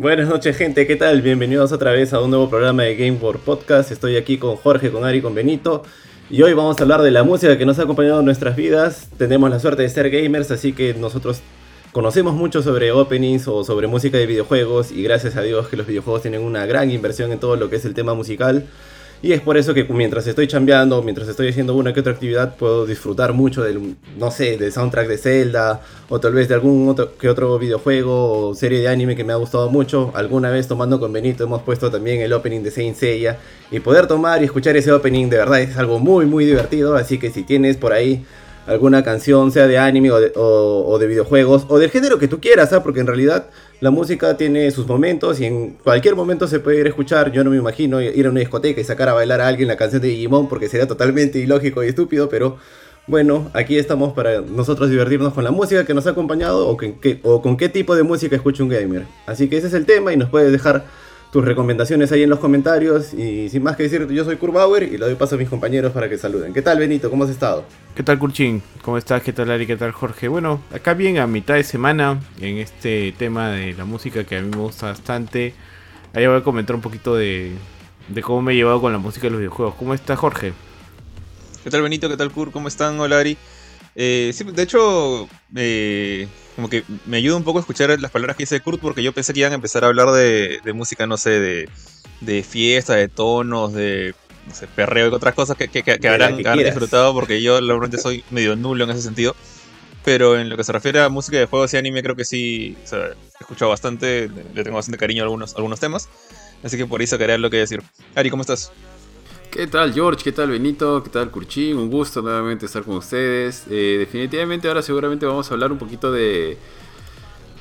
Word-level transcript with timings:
Buenas 0.00 0.28
noches 0.28 0.56
gente, 0.56 0.86
¿qué 0.86 0.94
tal? 0.94 1.22
Bienvenidos 1.22 1.72
otra 1.72 1.90
vez 1.90 2.12
a 2.12 2.20
un 2.20 2.30
nuevo 2.30 2.48
programa 2.48 2.84
de 2.84 2.94
Game 2.94 3.18
World 3.20 3.40
Podcast. 3.40 3.90
Estoy 3.90 4.16
aquí 4.16 4.38
con 4.38 4.54
Jorge, 4.54 4.92
con 4.92 5.04
Ari, 5.04 5.20
con 5.20 5.34
Benito. 5.34 5.82
Y 6.30 6.40
hoy 6.42 6.52
vamos 6.52 6.78
a 6.78 6.82
hablar 6.84 7.02
de 7.02 7.10
la 7.10 7.24
música 7.24 7.58
que 7.58 7.66
nos 7.66 7.80
ha 7.80 7.82
acompañado 7.82 8.20
en 8.20 8.24
nuestras 8.24 8.54
vidas. 8.54 9.08
Tenemos 9.18 9.50
la 9.50 9.58
suerte 9.58 9.82
de 9.82 9.88
ser 9.88 10.08
gamers, 10.08 10.52
así 10.52 10.72
que 10.72 10.94
nosotros 10.94 11.40
conocemos 11.90 12.34
mucho 12.34 12.62
sobre 12.62 12.92
openings 12.92 13.48
o 13.48 13.64
sobre 13.64 13.88
música 13.88 14.18
de 14.18 14.26
videojuegos. 14.26 14.92
Y 14.92 15.02
gracias 15.02 15.34
a 15.34 15.42
Dios 15.42 15.66
que 15.66 15.76
los 15.76 15.88
videojuegos 15.88 16.22
tienen 16.22 16.42
una 16.42 16.64
gran 16.64 16.92
inversión 16.92 17.32
en 17.32 17.40
todo 17.40 17.56
lo 17.56 17.68
que 17.68 17.74
es 17.74 17.84
el 17.84 17.94
tema 17.94 18.14
musical. 18.14 18.66
Y 19.20 19.32
es 19.32 19.40
por 19.40 19.56
eso 19.56 19.74
que 19.74 19.84
mientras 19.84 20.26
estoy 20.28 20.46
chambeando, 20.46 21.02
mientras 21.02 21.28
estoy 21.28 21.48
haciendo 21.48 21.74
una 21.74 21.92
que 21.92 22.00
otra 22.00 22.12
actividad, 22.12 22.54
puedo 22.56 22.86
disfrutar 22.86 23.32
mucho 23.32 23.64
del, 23.64 23.96
no 24.16 24.30
sé, 24.30 24.56
del 24.56 24.72
soundtrack 24.72 25.08
de 25.08 25.18
Zelda, 25.18 25.80
o 26.08 26.20
tal 26.20 26.34
vez 26.34 26.46
de 26.48 26.54
algún 26.54 26.88
otro 26.88 27.16
que 27.18 27.28
otro 27.28 27.58
videojuego 27.58 28.48
o 28.48 28.54
serie 28.54 28.78
de 28.78 28.88
anime 28.88 29.16
que 29.16 29.24
me 29.24 29.32
ha 29.32 29.36
gustado 29.36 29.70
mucho. 29.70 30.12
Alguna 30.14 30.50
vez 30.50 30.68
tomando 30.68 31.00
con 31.00 31.12
Benito 31.12 31.42
hemos 31.42 31.62
puesto 31.62 31.90
también 31.90 32.20
el 32.20 32.32
opening 32.32 32.62
de 32.62 32.70
Saint 32.70 32.96
Seiya. 32.96 33.38
Y 33.72 33.80
poder 33.80 34.06
tomar 34.06 34.40
y 34.40 34.44
escuchar 34.44 34.76
ese 34.76 34.92
opening 34.92 35.28
de 35.28 35.38
verdad 35.38 35.60
es 35.60 35.76
algo 35.76 35.98
muy 35.98 36.24
muy 36.24 36.44
divertido. 36.44 36.94
Así 36.94 37.18
que 37.18 37.30
si 37.30 37.42
tienes 37.42 37.76
por 37.76 37.92
ahí 37.92 38.24
alguna 38.68 39.02
canción, 39.02 39.50
sea 39.50 39.66
de 39.66 39.78
anime 39.78 40.10
o 40.12 40.98
de, 40.98 41.06
videojuegos, 41.06 41.66
o 41.68 41.78
del 41.78 41.90
género 41.90 42.18
que 42.18 42.28
tú 42.28 42.38
quieras, 42.38 42.72
¿ah? 42.72 42.82
porque 42.82 43.00
en 43.00 43.06
realidad 43.06 43.46
la 43.80 43.90
música 43.90 44.36
tiene 44.36 44.70
sus 44.70 44.86
momentos 44.86 45.40
y 45.40 45.46
en 45.46 45.70
cualquier 45.84 46.16
momento 46.16 46.48
se 46.48 46.58
puede 46.58 46.80
ir 46.80 46.86
a 46.86 46.88
escuchar. 46.88 47.30
Yo 47.30 47.44
no 47.44 47.50
me 47.50 47.56
imagino 47.56 48.00
ir 48.00 48.26
a 48.26 48.30
una 48.30 48.40
discoteca 48.40 48.80
y 48.80 48.84
sacar 48.84 49.08
a 49.08 49.12
bailar 49.12 49.40
a 49.40 49.46
alguien 49.46 49.68
la 49.68 49.76
canción 49.76 50.02
de 50.02 50.08
Digimon 50.08 50.48
porque 50.48 50.68
sería 50.68 50.88
totalmente 50.88 51.38
ilógico 51.38 51.84
y 51.84 51.88
estúpido, 51.88 52.28
pero 52.28 52.58
bueno, 53.06 53.50
aquí 53.54 53.78
estamos 53.78 54.12
para 54.12 54.40
nosotros 54.40 54.90
divertirnos 54.90 55.32
con 55.32 55.44
la 55.44 55.50
música 55.50 55.84
que 55.84 55.94
nos 55.94 56.06
ha 56.06 56.10
acompañado 56.10 56.68
o, 56.68 56.76
o 57.22 57.42
con 57.42 57.56
qué 57.56 57.68
tipo 57.68 57.94
de 57.94 58.02
música 58.02 58.36
escucha 58.36 58.62
un 58.62 58.68
gamer. 58.68 59.06
Así 59.26 59.48
que 59.48 59.56
ese 59.56 59.68
es 59.68 59.74
el 59.74 59.86
tema 59.86 60.12
y 60.12 60.16
nos 60.16 60.28
puedes 60.28 60.52
dejar 60.52 60.84
tus 61.30 61.44
recomendaciones 61.44 62.10
ahí 62.12 62.22
en 62.22 62.30
los 62.30 62.38
comentarios. 62.38 63.12
Y 63.14 63.48
sin 63.48 63.62
más 63.62 63.76
que 63.76 63.84
decir, 63.84 64.06
yo 64.08 64.24
soy 64.24 64.36
Kurt 64.36 64.54
Bauer 64.54 64.82
y 64.82 64.98
le 64.98 65.06
doy 65.06 65.14
paso 65.14 65.34
a 65.34 65.38
mis 65.38 65.48
compañeros 65.48 65.92
para 65.92 66.08
que 66.08 66.16
saluden. 66.18 66.52
¿Qué 66.52 66.62
tal, 66.62 66.78
Benito? 66.78 67.10
¿Cómo 67.10 67.24
has 67.24 67.30
estado? 67.30 67.64
¿Qué 67.94 68.02
tal, 68.02 68.18
Kurchin? 68.18 68.62
¿Cómo 68.82 68.98
estás? 68.98 69.22
¿Qué 69.22 69.32
tal, 69.32 69.50
Ari? 69.50 69.66
¿Qué 69.66 69.76
tal, 69.76 69.92
Jorge? 69.92 70.28
Bueno, 70.28 70.60
acá 70.72 70.94
bien 70.94 71.18
a 71.18 71.26
mitad 71.26 71.54
de 71.54 71.64
semana 71.64 72.20
en 72.40 72.58
este 72.58 73.12
tema 73.18 73.50
de 73.50 73.74
la 73.74 73.84
música 73.84 74.24
que 74.24 74.36
a 74.36 74.42
mí 74.42 74.48
me 74.48 74.56
gusta 74.56 74.86
bastante. 74.86 75.54
Ahí 76.14 76.26
voy 76.26 76.38
a 76.38 76.42
comentar 76.42 76.74
un 76.74 76.82
poquito 76.82 77.14
de, 77.14 77.52
de 78.08 78.22
cómo 78.22 78.42
me 78.42 78.52
he 78.52 78.56
llevado 78.56 78.80
con 78.80 78.92
la 78.92 78.98
música 78.98 79.26
de 79.26 79.30
los 79.30 79.40
videojuegos. 79.40 79.74
¿Cómo 79.74 79.94
está, 79.94 80.16
Jorge? 80.16 80.52
¿Qué 81.62 81.70
tal, 81.70 81.82
Benito? 81.82 82.08
¿Qué 82.08 82.16
tal, 82.16 82.30
Kurt? 82.30 82.52
¿Cómo 82.52 82.68
están? 82.68 82.98
Hola, 82.98 83.18
Ari. 83.18 83.36
Eh, 84.00 84.30
sí, 84.32 84.44
de 84.44 84.62
hecho, 84.62 85.28
eh, 85.56 86.28
como 86.54 86.68
que 86.68 86.84
me 87.04 87.16
ayuda 87.16 87.36
un 87.36 87.42
poco 87.42 87.58
a 87.58 87.62
escuchar 87.62 87.98
las 87.98 88.12
palabras 88.12 88.36
que 88.36 88.44
dice 88.44 88.60
Kurt, 88.60 88.80
porque 88.80 89.02
yo 89.02 89.12
pensé 89.12 89.32
que 89.32 89.40
iban 89.40 89.50
a 89.50 89.56
empezar 89.56 89.82
a 89.82 89.88
hablar 89.88 90.12
de, 90.12 90.60
música, 90.72 91.08
no 91.08 91.16
sé, 91.16 91.30
de, 91.40 91.68
de, 92.20 92.44
fiesta, 92.44 92.94
de 92.94 93.08
tonos, 93.08 93.72
de 93.72 94.14
no 94.46 94.54
sé, 94.54 94.68
perreo 94.68 95.08
y 95.08 95.12
otras 95.12 95.34
cosas 95.34 95.56
que, 95.56 95.66
que, 95.66 95.82
que, 95.82 96.08
habrán, 96.08 96.36
disfrutado, 96.36 97.12
porque 97.12 97.42
yo 97.42 97.60
realmente 97.60 97.98
soy 97.98 98.22
medio 98.30 98.54
nulo 98.54 98.84
en 98.84 98.90
ese 98.90 99.02
sentido. 99.02 99.34
Pero 100.04 100.38
en 100.38 100.48
lo 100.48 100.56
que 100.56 100.62
se 100.62 100.70
refiere 100.70 101.00
a 101.00 101.08
música 101.08 101.36
de 101.36 101.46
juegos 101.46 101.74
y 101.74 101.76
anime, 101.76 102.00
creo 102.00 102.14
que 102.14 102.24
sí, 102.24 102.76
o 102.84 102.86
sea, 102.86 102.98
he 103.08 103.14
escuchado 103.40 103.70
bastante, 103.70 104.30
le 104.54 104.62
tengo 104.62 104.76
bastante 104.76 104.96
cariño 104.96 105.24
a 105.24 105.26
algunos, 105.26 105.56
algunos 105.56 105.80
temas. 105.80 106.08
Así 106.62 106.76
que 106.76 106.86
por 106.86 107.02
eso 107.02 107.18
quería 107.18 107.36
lo 107.36 107.50
que 107.50 107.56
decir. 107.56 107.82
Ari, 108.14 108.30
¿cómo 108.30 108.42
estás? 108.42 108.70
¿Qué 109.50 109.66
tal 109.66 109.94
George? 109.94 110.22
¿Qué 110.22 110.32
tal 110.32 110.50
Benito? 110.50 111.02
¿Qué 111.02 111.08
tal 111.08 111.30
Curchín? 111.30 111.78
Un 111.78 111.90
gusto 111.90 112.20
nuevamente 112.20 112.66
estar 112.66 112.82
con 112.82 112.96
ustedes. 112.96 113.64
Eh, 113.70 113.96
definitivamente 113.98 114.68
ahora 114.68 114.82
seguramente 114.82 115.24
vamos 115.24 115.50
a 115.50 115.54
hablar 115.54 115.72
un 115.72 115.78
poquito 115.78 116.12
de, 116.12 116.58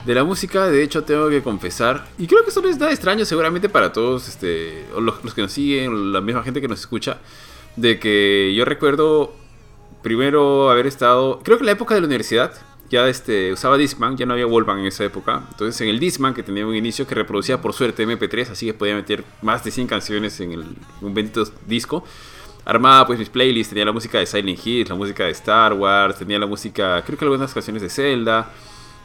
de 0.05 0.15
la 0.15 0.25
música. 0.25 0.67
De 0.67 0.83
hecho 0.83 1.05
tengo 1.05 1.29
que 1.29 1.41
confesar, 1.41 2.05
y 2.17 2.27
creo 2.27 2.43
que 2.43 2.49
esto 2.49 2.61
no 2.61 2.67
es 2.67 2.77
nada 2.77 2.91
extraño 2.91 3.23
seguramente 3.23 3.69
para 3.69 3.93
todos 3.93 4.27
este, 4.27 4.85
los, 4.99 5.23
los 5.23 5.33
que 5.33 5.41
nos 5.41 5.53
siguen, 5.53 6.11
la 6.11 6.19
misma 6.19 6.43
gente 6.43 6.59
que 6.59 6.67
nos 6.67 6.81
escucha, 6.81 7.19
de 7.77 7.99
que 7.99 8.53
yo 8.53 8.65
recuerdo 8.65 9.33
primero 10.03 10.69
haber 10.69 10.87
estado, 10.87 11.39
creo 11.41 11.57
que 11.57 11.61
en 11.61 11.67
la 11.67 11.71
época 11.71 11.95
de 11.95 12.01
la 12.01 12.07
universidad, 12.07 12.53
ya 12.89 13.07
este, 13.07 13.51
usaba 13.51 13.77
Discman, 13.77 14.15
ya 14.15 14.25
no 14.25 14.33
había 14.33 14.47
Wallman 14.47 14.79
en 14.79 14.85
esa 14.87 15.03
época. 15.03 15.43
Entonces 15.51 15.79
en 15.81 15.89
el 15.89 15.99
Discman, 15.99 16.33
que 16.33 16.43
tenía 16.43 16.65
un 16.65 16.75
inicio 16.75 17.05
que 17.05 17.15
reproducía 17.15 17.61
por 17.61 17.73
suerte 17.73 18.07
MP3, 18.07 18.51
así 18.51 18.65
que 18.65 18.73
podía 18.73 18.95
meter 18.95 19.23
más 19.41 19.63
de 19.63 19.71
100 19.71 19.87
canciones 19.87 20.39
en 20.39 20.53
el, 20.53 20.65
un 21.01 21.13
bendito 21.13 21.43
disco. 21.65 22.03
Armaba 22.65 23.07
pues 23.07 23.19
mis 23.19 23.29
playlists, 23.29 23.69
tenía 23.69 23.85
la 23.85 23.93
música 23.93 24.19
de 24.19 24.25
Silent 24.25 24.59
Hill, 24.65 24.87
la 24.89 24.95
música 24.95 25.23
de 25.23 25.31
Star 25.31 25.73
Wars, 25.73 26.17
tenía 26.17 26.37
la 26.37 26.47
música, 26.47 27.01
creo 27.05 27.17
que 27.17 27.25
algunas 27.25 27.53
canciones 27.53 27.81
de 27.81 27.89
Zelda. 27.89 28.51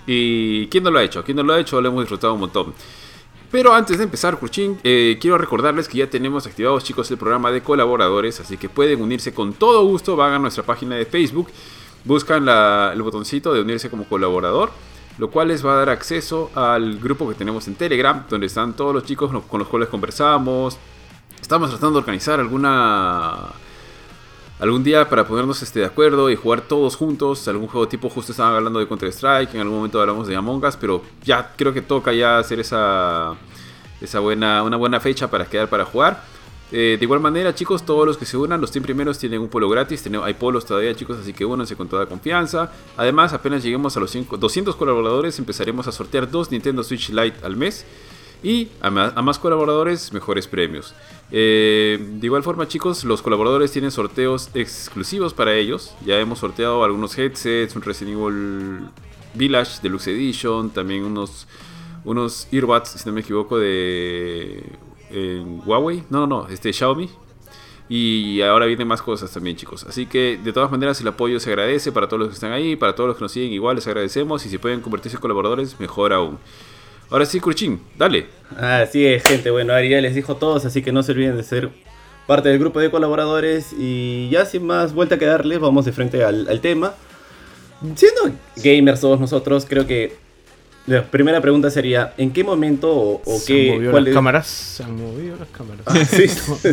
Y 0.06 0.66
¿quién 0.66 0.82
no 0.82 0.90
lo 0.90 0.98
ha 0.98 1.04
hecho? 1.04 1.22
¿Quién 1.22 1.36
no 1.36 1.42
lo 1.44 1.52
ha 1.52 1.60
hecho? 1.60 1.80
Lo 1.80 1.88
hemos 1.88 2.02
disfrutado 2.02 2.34
un 2.34 2.40
montón. 2.40 2.74
Pero 3.52 3.74
antes 3.74 3.98
de 3.98 4.04
empezar, 4.04 4.38
Kurchin, 4.38 4.78
eh, 4.82 5.18
quiero 5.20 5.36
recordarles 5.36 5.86
que 5.86 5.98
ya 5.98 6.08
tenemos 6.08 6.46
activados, 6.46 6.82
chicos, 6.84 7.10
el 7.10 7.18
programa 7.18 7.52
de 7.52 7.62
colaboradores, 7.62 8.40
así 8.40 8.56
que 8.56 8.68
pueden 8.68 9.02
unirse 9.02 9.34
con 9.34 9.52
todo 9.52 9.84
gusto. 9.84 10.16
Van 10.16 10.32
a 10.32 10.38
nuestra 10.38 10.64
página 10.64 10.96
de 10.96 11.04
Facebook 11.04 11.48
buscan 12.04 12.48
el 12.48 13.02
botoncito 13.02 13.52
de 13.52 13.60
unirse 13.60 13.90
como 13.90 14.04
colaborador, 14.04 14.70
lo 15.18 15.30
cual 15.30 15.48
les 15.48 15.64
va 15.64 15.74
a 15.74 15.76
dar 15.76 15.90
acceso 15.90 16.50
al 16.54 16.98
grupo 16.98 17.28
que 17.28 17.34
tenemos 17.34 17.68
en 17.68 17.74
Telegram, 17.74 18.24
donde 18.28 18.46
están 18.46 18.74
todos 18.74 18.94
los 18.94 19.04
chicos 19.04 19.30
con 19.48 19.58
los 19.58 19.68
cuales 19.68 19.88
conversamos. 19.88 20.78
Estamos 21.40 21.70
tratando 21.70 21.94
de 21.94 21.98
organizar 21.98 22.40
alguna 22.40 23.50
algún 24.62 24.84
día 24.84 25.08
para 25.08 25.26
ponernos 25.26 25.60
este, 25.60 25.80
de 25.80 25.86
acuerdo 25.86 26.30
y 26.30 26.36
jugar 26.36 26.60
todos 26.60 26.94
juntos. 26.94 27.48
Algún 27.48 27.66
juego 27.66 27.88
tipo, 27.88 28.08
justo 28.08 28.30
estaban 28.30 28.54
hablando 28.54 28.78
de 28.78 28.86
Counter 28.86 29.08
Strike, 29.08 29.54
en 29.54 29.60
algún 29.60 29.78
momento 29.78 30.00
hablamos 30.00 30.28
de 30.28 30.36
Among 30.36 30.64
Us, 30.64 30.76
pero 30.76 31.02
ya 31.24 31.52
creo 31.56 31.72
que 31.72 31.82
toca 31.82 32.12
ya 32.12 32.38
hacer 32.38 32.60
esa, 32.60 33.34
esa 34.00 34.20
buena, 34.20 34.62
una 34.62 34.76
buena 34.76 35.00
fecha 35.00 35.28
para 35.28 35.46
quedar 35.46 35.68
para 35.68 35.84
jugar. 35.84 36.22
Eh, 36.72 36.96
de 36.98 37.04
igual 37.04 37.20
manera, 37.20 37.54
chicos, 37.54 37.84
todos 37.84 38.06
los 38.06 38.16
que 38.16 38.24
se 38.24 38.38
unan, 38.38 38.60
los 38.60 38.70
100 38.70 38.82
primeros 38.82 39.18
tienen 39.18 39.40
un 39.40 39.48
polo 39.48 39.68
gratis. 39.68 40.04
hay 40.22 40.34
polos 40.34 40.64
todavía, 40.64 40.94
chicos, 40.94 41.18
así 41.18 41.34
que 41.34 41.44
únanse 41.44 41.76
con 41.76 41.88
toda 41.88 42.06
confianza. 42.06 42.72
Además, 42.96 43.34
apenas 43.34 43.62
lleguemos 43.62 43.96
a 43.96 44.00
los 44.00 44.12
200 44.12 44.74
colaboradores, 44.76 45.38
empezaremos 45.38 45.86
a 45.86 45.92
sortear 45.92 46.30
dos 46.30 46.50
Nintendo 46.50 46.82
Switch 46.82 47.10
Lite 47.10 47.44
al 47.44 47.56
mes. 47.56 47.84
Y 48.44 48.68
a 48.80 48.90
más, 48.90 49.38
colaboradores, 49.38 50.12
mejores 50.12 50.48
premios. 50.48 50.94
Eh, 51.30 52.04
de 52.14 52.26
igual 52.26 52.42
forma, 52.42 52.66
chicos, 52.66 53.04
los 53.04 53.22
colaboradores 53.22 53.70
tienen 53.70 53.92
sorteos 53.92 54.50
exclusivos 54.54 55.32
para 55.32 55.54
ellos. 55.54 55.94
Ya 56.04 56.18
hemos 56.18 56.40
sorteado 56.40 56.82
algunos 56.82 57.16
headsets, 57.16 57.76
un 57.76 57.82
Resident 57.82 58.18
Evil 58.18 58.88
Village 59.34 59.80
Deluxe 59.80 60.08
Edition, 60.08 60.70
también 60.70 61.04
unos, 61.04 61.46
unos 62.04 62.48
earbuds, 62.50 62.88
si 62.88 63.08
no 63.08 63.12
me 63.12 63.20
equivoco, 63.20 63.58
de 63.58 64.64
Huawei, 65.64 66.04
no, 66.10 66.26
no, 66.26 66.26
no, 66.26 66.48
este 66.48 66.72
Xiaomi. 66.72 67.08
Y 67.88 68.40
ahora 68.40 68.66
vienen 68.66 68.88
más 68.88 69.02
cosas 69.02 69.30
también, 69.30 69.56
chicos. 69.56 69.84
Así 69.84 70.06
que 70.06 70.38
de 70.42 70.52
todas 70.52 70.70
maneras 70.70 71.00
el 71.00 71.08
apoyo 71.08 71.38
se 71.40 71.50
agradece 71.50 71.92
para 71.92 72.08
todos 72.08 72.20
los 72.20 72.28
que 72.30 72.34
están 72.34 72.52
ahí, 72.52 72.74
para 72.74 72.94
todos 72.94 73.08
los 73.08 73.16
que 73.18 73.24
nos 73.24 73.32
siguen 73.32 73.52
igual 73.52 73.76
les 73.76 73.86
agradecemos 73.86 74.46
y 74.46 74.48
si 74.48 74.56
pueden 74.56 74.80
convertirse 74.80 75.16
en 75.16 75.20
colaboradores, 75.20 75.78
mejor 75.78 76.12
aún. 76.12 76.38
Ahora 77.10 77.26
sí, 77.26 77.40
Kurchin, 77.40 77.80
dale. 77.98 78.28
Así 78.56 79.04
es, 79.04 79.22
gente. 79.24 79.50
Bueno, 79.50 79.74
Ari 79.74 79.90
ya 79.90 80.00
les 80.00 80.14
dijo 80.14 80.36
todos, 80.36 80.64
así 80.64 80.80
que 80.80 80.92
no 80.92 81.02
se 81.02 81.12
olviden 81.12 81.36
de 81.36 81.42
ser 81.42 81.68
parte 82.26 82.48
del 82.48 82.58
grupo 82.58 82.80
de 82.80 82.90
colaboradores. 82.90 83.74
Y 83.78 84.30
ya 84.30 84.46
sin 84.46 84.66
más 84.66 84.94
vuelta 84.94 85.18
que 85.18 85.26
darles, 85.26 85.60
vamos 85.60 85.84
de 85.84 85.92
frente 85.92 86.24
al, 86.24 86.48
al 86.48 86.60
tema. 86.62 86.94
Siendo 87.94 88.34
gamers 88.56 89.02
todos 89.02 89.20
nosotros, 89.20 89.66
creo 89.68 89.86
que 89.86 90.16
la 90.86 91.04
primera 91.04 91.40
pregunta 91.40 91.70
sería, 91.70 92.12
¿en 92.16 92.32
qué 92.32 92.42
momento 92.42 93.20
o, 93.24 93.38
se 93.38 93.46
qué... 93.46 93.90
Las 93.92 94.14
cámaras? 94.14 94.46
Se 94.48 94.82
han 94.82 94.96
movido 94.96 95.36
las 95.36 95.48
cámaras. 95.48 95.82
Ah, 95.86 96.04
sí. 96.04 96.26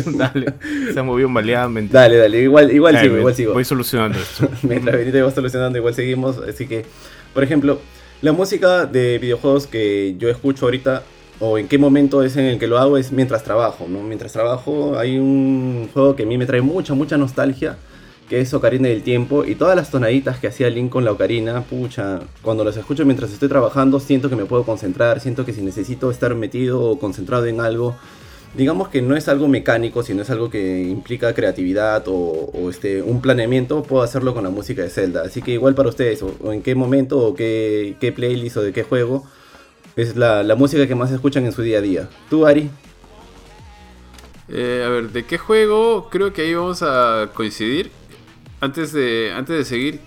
dale, 0.16 0.54
se 0.92 0.98
han 0.98 1.06
movido 1.06 1.28
baleadamente. 1.32 1.92
Dale, 1.92 2.16
dale, 2.16 2.40
igual, 2.40 2.72
igual 2.72 2.98
sigo, 3.00 3.18
igual 3.18 3.34
sigo. 3.34 3.52
Voy 3.52 3.64
solucionando 3.64 4.18
esto. 4.18 4.48
Mientras 4.62 4.96
Benito 4.96 5.24
va 5.24 5.30
solucionando, 5.30 5.78
igual 5.78 5.94
seguimos. 5.94 6.38
Así 6.38 6.66
que, 6.66 6.84
por 7.32 7.44
ejemplo, 7.44 7.80
la 8.20 8.32
música 8.32 8.86
de 8.86 9.18
videojuegos 9.18 9.68
que 9.68 10.16
yo 10.18 10.28
escucho 10.28 10.64
ahorita, 10.64 11.04
o 11.38 11.56
en 11.56 11.68
qué 11.68 11.78
momento 11.78 12.24
es 12.24 12.36
en 12.36 12.46
el 12.46 12.58
que 12.58 12.66
lo 12.66 12.78
hago, 12.78 12.98
es 12.98 13.12
mientras 13.12 13.44
trabajo, 13.44 13.86
¿no? 13.88 14.02
Mientras 14.02 14.32
trabajo 14.32 14.98
hay 14.98 15.18
un 15.18 15.88
juego 15.92 16.16
que 16.16 16.24
a 16.24 16.26
mí 16.26 16.36
me 16.36 16.46
trae 16.46 16.62
mucha, 16.62 16.94
mucha 16.94 17.16
nostalgia 17.16 17.78
que 18.30 18.40
es 18.40 18.54
Ocarina 18.54 18.88
del 18.88 19.02
Tiempo, 19.02 19.44
y 19.44 19.56
todas 19.56 19.74
las 19.74 19.90
tonaditas 19.90 20.38
que 20.38 20.46
hacía 20.46 20.70
Link 20.70 20.88
con 20.88 21.04
la 21.04 21.10
Ocarina, 21.10 21.62
pucha, 21.62 22.20
cuando 22.42 22.62
las 22.62 22.76
escucho 22.76 23.04
mientras 23.04 23.32
estoy 23.32 23.48
trabajando, 23.48 23.98
siento 23.98 24.30
que 24.30 24.36
me 24.36 24.44
puedo 24.44 24.62
concentrar, 24.62 25.18
siento 25.18 25.44
que 25.44 25.52
si 25.52 25.62
necesito 25.62 26.12
estar 26.12 26.36
metido 26.36 26.80
o 26.80 26.96
concentrado 27.00 27.46
en 27.46 27.60
algo, 27.60 27.96
digamos 28.56 28.88
que 28.88 29.02
no 29.02 29.16
es 29.16 29.26
algo 29.26 29.48
mecánico, 29.48 30.04
sino 30.04 30.22
es 30.22 30.30
algo 30.30 30.48
que 30.48 30.80
implica 30.82 31.34
creatividad 31.34 32.04
o, 32.06 32.70
este, 32.70 33.02
un 33.02 33.20
planeamiento, 33.20 33.82
puedo 33.82 34.04
hacerlo 34.04 34.32
con 34.32 34.44
la 34.44 34.50
música 34.50 34.82
de 34.82 34.90
Zelda. 34.90 35.22
Así 35.22 35.42
que 35.42 35.50
igual 35.50 35.74
para 35.74 35.88
ustedes, 35.88 36.22
o, 36.22 36.52
en 36.52 36.62
qué 36.62 36.76
momento, 36.76 37.18
o 37.18 37.34
qué, 37.34 37.96
qué, 37.98 38.12
playlist 38.12 38.58
o 38.58 38.62
de 38.62 38.72
qué 38.72 38.84
juego, 38.84 39.24
es 39.96 40.14
la, 40.14 40.44
la 40.44 40.54
música 40.54 40.86
que 40.86 40.94
más 40.94 41.10
escuchan 41.10 41.46
en 41.46 41.52
su 41.52 41.62
día 41.62 41.78
a 41.78 41.82
día. 41.82 42.08
¿Tú, 42.30 42.46
Ari? 42.46 42.70
Eh, 44.48 44.84
a 44.86 44.88
ver, 44.88 45.10
¿de 45.10 45.24
qué 45.24 45.36
juego? 45.36 46.08
Creo 46.10 46.32
que 46.32 46.42
ahí 46.42 46.54
vamos 46.54 46.84
a 46.84 47.30
coincidir 47.34 47.98
antes 48.60 48.92
de, 48.92 49.32
antes 49.34 49.56
de 49.56 49.64
seguir, 49.64 50.00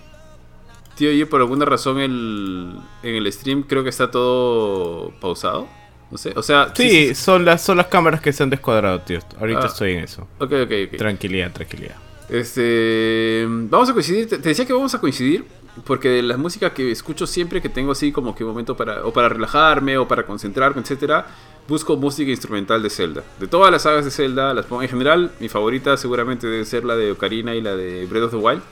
tío, 0.96 1.10
yo 1.12 1.28
por 1.28 1.40
alguna 1.40 1.64
razón 1.64 1.98
el, 1.98 2.74
en 3.02 3.14
el 3.16 3.32
stream 3.32 3.62
creo 3.62 3.82
que 3.82 3.90
está 3.90 4.10
todo 4.10 5.12
pausado. 5.20 5.66
No 6.10 6.18
sé, 6.18 6.32
o 6.36 6.42
sea... 6.42 6.72
Sí, 6.76 7.14
son 7.14 7.44
las, 7.44 7.62
son 7.64 7.76
las 7.78 7.86
cámaras 7.86 8.20
que 8.20 8.32
se 8.32 8.42
han 8.42 8.50
descuadrado, 8.50 9.00
tío. 9.00 9.18
Ahorita 9.40 9.62
Ah. 9.64 9.66
estoy 9.66 9.92
en 9.94 10.04
eso. 10.04 10.28
Ok, 10.38 10.52
ok, 10.64 10.72
ok. 10.92 10.96
Tranquilidad, 10.98 11.50
tranquilidad. 11.52 11.96
Este, 12.28 13.44
vamos 13.48 13.88
a 13.90 13.92
coincidir, 13.92 14.28
te 14.28 14.38
te 14.38 14.48
decía 14.50 14.64
que 14.66 14.72
vamos 14.72 14.94
a 14.94 15.00
coincidir 15.00 15.44
porque 15.84 16.08
de 16.08 16.22
la 16.22 16.36
música 16.36 16.72
que 16.72 16.90
escucho 16.90 17.26
siempre 17.26 17.60
que 17.60 17.68
tengo 17.68 17.92
así 17.92 18.12
como 18.12 18.34
que 18.34 18.44
momento 18.44 18.76
para 18.76 19.04
o 19.04 19.12
para 19.12 19.28
relajarme 19.28 19.98
o 19.98 20.06
para 20.06 20.24
concentrarme, 20.24 20.80
etcétera, 20.80 21.26
busco 21.66 21.96
música 21.96 22.30
instrumental 22.30 22.82
de 22.82 22.90
Zelda. 22.90 23.24
De 23.40 23.46
todas 23.46 23.72
las 23.72 23.82
sagas 23.82 24.04
de 24.04 24.10
Zelda, 24.10 24.54
las 24.54 24.66
pongo 24.66 24.82
en 24.82 24.88
general, 24.88 25.32
mi 25.40 25.48
favorita 25.48 25.96
seguramente 25.96 26.46
debe 26.46 26.64
ser 26.64 26.84
la 26.84 26.96
de 26.96 27.12
Ocarina 27.12 27.54
y 27.54 27.60
la 27.60 27.74
de 27.74 28.06
Breath 28.06 28.24
of 28.24 28.30
the 28.30 28.36
Wild. 28.36 28.62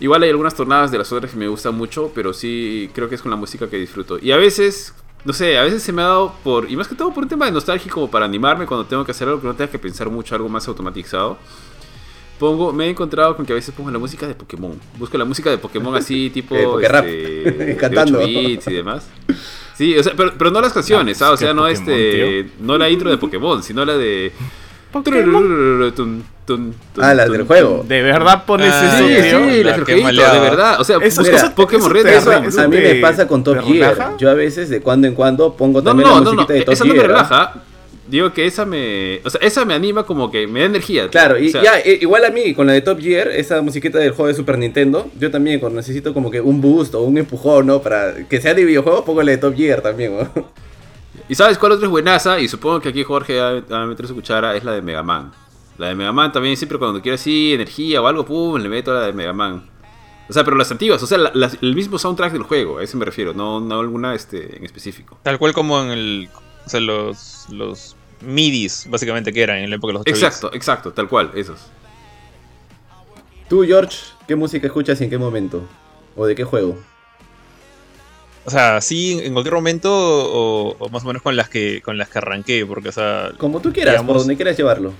Igual 0.00 0.22
hay 0.22 0.30
algunas 0.30 0.54
tornadas 0.54 0.90
de 0.90 0.98
las 0.98 1.12
otras 1.12 1.30
que 1.30 1.38
me 1.38 1.48
gustan 1.48 1.74
mucho, 1.74 2.10
pero 2.14 2.32
sí 2.32 2.90
creo 2.94 3.08
que 3.08 3.14
es 3.14 3.22
con 3.22 3.30
la 3.30 3.36
música 3.36 3.68
que 3.68 3.76
disfruto. 3.76 4.18
Y 4.18 4.32
a 4.32 4.38
veces, 4.38 4.94
no 5.24 5.32
sé, 5.34 5.58
a 5.58 5.62
veces 5.62 5.82
se 5.82 5.92
me 5.92 6.00
ha 6.02 6.06
dado 6.06 6.34
por, 6.42 6.70
y 6.70 6.76
más 6.76 6.88
que 6.88 6.94
todo 6.94 7.12
por 7.12 7.24
un 7.24 7.28
tema 7.28 7.44
de 7.44 7.52
nostalgia, 7.52 7.92
como 7.92 8.10
para 8.10 8.24
animarme 8.24 8.66
cuando 8.66 8.86
tengo 8.86 9.04
que 9.04 9.10
hacer 9.10 9.28
algo 9.28 9.40
que 9.40 9.46
no 9.46 9.54
tenga 9.54 9.70
que 9.70 9.78
pensar 9.78 10.08
mucho, 10.08 10.34
algo 10.34 10.48
más 10.48 10.66
automatizado. 10.68 11.38
Pongo, 12.40 12.72
me 12.72 12.86
he 12.86 12.88
encontrado 12.90 13.36
con 13.36 13.44
que 13.46 13.52
a 13.52 13.54
veces 13.56 13.72
pongo 13.76 13.90
la 13.90 13.98
música 13.98 14.26
de 14.26 14.34
Pokémon. 14.34 14.72
Busco 14.98 15.16
la 15.18 15.26
música 15.26 15.50
de 15.50 15.58
Pokémon 15.58 15.94
así, 15.94 16.30
tipo. 16.34 16.54
De 16.56 16.64
Pokérap. 16.64 17.04
este, 17.06 17.50
de 17.66 17.76
Cantando. 17.76 18.18
8 18.18 18.26
bits 18.26 18.66
y 18.68 18.72
demás. 18.74 19.08
Sí, 19.76 19.96
o 19.96 20.02
sea, 20.02 20.14
pero, 20.16 20.32
pero 20.36 20.50
no 20.50 20.60
las 20.60 20.72
canciones, 20.72 21.20
Ah. 21.22 21.30
O 21.32 21.36
sea, 21.36 21.52
no 21.54 21.62
Pokémon, 21.68 21.88
este. 21.90 22.50
No 22.60 22.76
la 22.78 22.88
intro 22.90 23.10
de 23.10 23.18
Pokémon, 23.18 23.62
sino 23.62 23.84
la 23.84 23.96
de. 23.96 24.32
Pokémon. 24.90 25.92
Tun, 25.94 26.24
tun, 26.46 26.74
tun, 26.94 27.04
Ah, 27.04 27.14
la 27.14 27.26
tun, 27.26 27.32
del 27.36 27.46
juego. 27.46 27.84
¿De 27.86 28.02
verdad 28.02 28.44
pones 28.44 28.72
Ah, 28.72 28.98
eso, 28.98 29.06
Sí, 29.06 29.14
tío? 29.14 29.38
sí, 29.50 29.62
La 29.62 29.70
las 29.70 29.80
jueguitos, 29.84 30.02
maleada. 30.02 30.34
de 30.34 30.40
verdad. 30.40 30.80
O 30.80 30.84
sea, 30.84 30.96
Eso- 31.00 31.20
busca 31.22 31.36
eso- 31.36 31.54
Pokémon 31.54 31.90
Red. 31.90 32.06
Eso, 32.06 32.32
eso 32.32 32.60
a 32.62 32.68
mí 32.68 32.76
me 32.76 32.94
pasa 32.96 33.28
con 33.28 33.44
Top 33.44 33.60
Gear. 33.64 34.16
Yo 34.18 34.30
a 34.30 34.34
veces, 34.34 34.68
de 34.70 34.80
cuando 34.80 35.06
en 35.06 35.14
cuando, 35.14 35.54
pongo 35.54 35.80
No, 35.80 35.84
también 35.90 36.08
no, 36.08 36.14
la 36.14 36.20
no, 36.20 36.24
no, 36.24 36.32
musiquita 36.32 36.52
de 36.54 36.62
Top 36.62 36.72
esa 36.74 36.84
no 36.84 36.92
Gear. 36.94 37.06
me 37.06 37.12
relaja. 37.12 37.54
Digo 38.10 38.32
que 38.32 38.44
esa 38.44 38.64
me. 38.66 39.20
O 39.24 39.30
sea, 39.30 39.40
esa 39.42 39.64
me 39.64 39.72
anima 39.74 40.04
como 40.04 40.30
que 40.30 40.46
me 40.46 40.60
da 40.60 40.66
energía. 40.66 41.02
tío. 41.02 41.10
Claro, 41.10 41.38
y 41.38 41.48
O 41.48 41.50
sea, 41.52 41.62
ya, 41.62 41.78
i- 41.80 41.98
igual 42.02 42.24
a 42.24 42.30
mí, 42.30 42.54
con 42.54 42.66
la 42.66 42.72
de 42.72 42.80
Top 42.80 42.98
Gear, 43.00 43.28
esa 43.28 43.62
musiquita 43.62 43.98
del 43.98 44.10
juego 44.10 44.26
de 44.28 44.34
Super 44.34 44.58
Nintendo, 44.58 45.08
yo 45.18 45.30
también 45.30 45.60
cuando 45.60 45.76
necesito 45.76 46.12
como 46.12 46.30
que 46.30 46.40
un 46.40 46.60
boost 46.60 46.94
o 46.94 47.02
un 47.02 47.16
empujón, 47.18 47.66
¿no? 47.66 47.80
Para 47.80 48.26
que 48.28 48.40
sea 48.40 48.52
de 48.54 48.64
videojuego, 48.64 49.04
pongo 49.04 49.22
la 49.22 49.30
de 49.30 49.38
Top 49.38 49.54
Gear 49.56 49.80
también, 49.80 50.16
¿no? 50.18 50.48
¿Y 51.28 51.34
sabes 51.36 51.56
cuál 51.58 51.72
otra 51.72 51.86
es 51.86 51.90
buenaza? 51.90 52.40
Y 52.40 52.48
supongo 52.48 52.80
que 52.80 52.88
aquí 52.88 53.04
Jorge 53.04 53.38
va 53.38 53.82
a 53.82 53.86
meter 53.86 54.06
su 54.08 54.14
cuchara, 54.14 54.56
es 54.56 54.64
la 54.64 54.72
de 54.72 54.82
Mega 54.82 55.02
Man. 55.04 55.32
La 55.78 55.88
de 55.88 55.94
Mega 55.94 56.12
Man 56.12 56.32
también 56.32 56.56
siempre 56.56 56.78
cuando 56.78 57.00
quiero 57.00 57.14
así 57.14 57.52
energía 57.54 58.02
o 58.02 58.06
algo, 58.08 58.24
pum, 58.26 58.60
le 58.60 58.68
meto 58.68 58.92
la 58.92 59.06
de 59.06 59.12
Mega 59.12 59.32
Man. 59.32 59.70
O 60.28 60.32
sea, 60.32 60.44
pero 60.44 60.56
las 60.56 60.70
antiguas, 60.70 61.02
o 61.02 61.06
sea, 61.06 61.18
la- 61.18 61.50
el 61.60 61.74
mismo 61.74 61.98
soundtrack 61.98 62.32
del 62.32 62.42
juego, 62.42 62.78
a 62.78 62.82
ese 62.84 62.96
me 62.96 63.04
refiero, 63.04 63.32
no, 63.34 63.60
no 63.60 63.80
alguna 63.80 64.14
este, 64.14 64.56
en 64.56 64.64
específico. 64.64 65.18
Tal 65.22 65.38
cual 65.38 65.52
como 65.52 65.80
en 65.82 65.90
el. 65.90 66.28
O 66.66 66.68
sea, 66.68 66.80
los. 66.80 67.46
Los 67.50 67.96
midis, 68.20 68.86
básicamente, 68.88 69.32
que 69.32 69.42
eran 69.42 69.58
en 69.58 69.70
la 69.70 69.76
época 69.76 69.88
de 69.90 69.94
los 69.94 70.02
8 70.02 70.14
bits. 70.14 70.22
Exacto, 70.22 70.50
exacto, 70.54 70.92
tal 70.92 71.08
cual, 71.08 71.30
esos. 71.34 71.70
Tú, 73.48 73.64
George, 73.64 73.98
¿qué 74.28 74.36
música 74.36 74.66
escuchas 74.66 75.00
y 75.00 75.04
en 75.04 75.10
qué 75.10 75.18
momento? 75.18 75.68
¿O 76.16 76.26
de 76.26 76.34
qué 76.34 76.44
juego? 76.44 76.78
O 78.44 78.50
sea, 78.50 78.80
sí, 78.80 79.20
en 79.22 79.32
cualquier 79.34 79.54
momento, 79.54 79.90
o, 79.92 80.76
o 80.78 80.88
más 80.88 81.04
o 81.04 81.06
menos 81.06 81.22
con 81.22 81.36
las 81.36 81.48
que 81.48 81.82
con 81.82 81.98
las 81.98 82.08
que 82.08 82.18
arranqué, 82.18 82.64
porque, 82.66 82.88
o 82.88 82.92
sea. 82.92 83.32
Como 83.38 83.60
tú 83.60 83.72
quieras, 83.72 84.02
por 84.02 84.16
donde 84.18 84.36
quieras 84.36 84.56
llevarlo. 84.56 84.94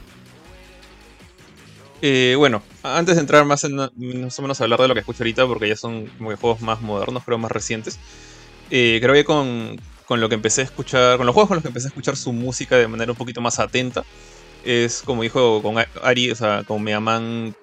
eh, 2.03 2.35
bueno, 2.39 2.63
antes 2.83 3.17
de 3.17 3.21
entrar 3.23 3.45
más 3.45 3.65
en 3.65 3.77
más 3.77 4.39
o 4.39 4.43
menos 4.43 4.61
a 4.61 4.65
hablar 4.65 4.81
de 4.81 4.89
lo 4.89 4.95
que 4.95 5.01
escucho 5.01 5.23
ahorita, 5.23 5.47
porque 5.47 5.69
ya 5.69 5.77
son 5.77 6.07
como 6.19 6.31
que 6.31 6.37
juegos 6.37 6.61
más 6.63 6.81
modernos, 6.81 7.25
creo 7.25 7.39
más 7.39 7.53
recientes. 7.53 7.99
eh, 8.71 8.99
creo 9.03 9.15
que 9.15 9.25
con, 9.25 9.81
con 10.11 10.21
lo 10.21 10.29
que 10.29 10.35
empecé 10.35 10.63
a 10.63 10.65
escuchar, 10.65 11.19
con 11.19 11.25
los 11.27 11.33
juegos 11.33 11.47
con 11.47 11.55
los 11.55 11.63
que 11.63 11.69
empecé 11.69 11.87
a 11.87 11.91
escuchar 11.91 12.17
su 12.17 12.33
música 12.33 12.77
de 12.77 12.89
manera 12.89 13.13
un 13.13 13.17
poquito 13.17 13.41
más 13.41 13.61
atenta, 13.61 14.05
es 14.65 15.03
como 15.05 15.23
dijo 15.23 15.63
con 15.63 15.77
Ari, 16.03 16.33
o 16.33 16.35
sea, 16.35 16.65
con 16.65 16.83
Mega 16.83 16.99
Man, 16.99 17.55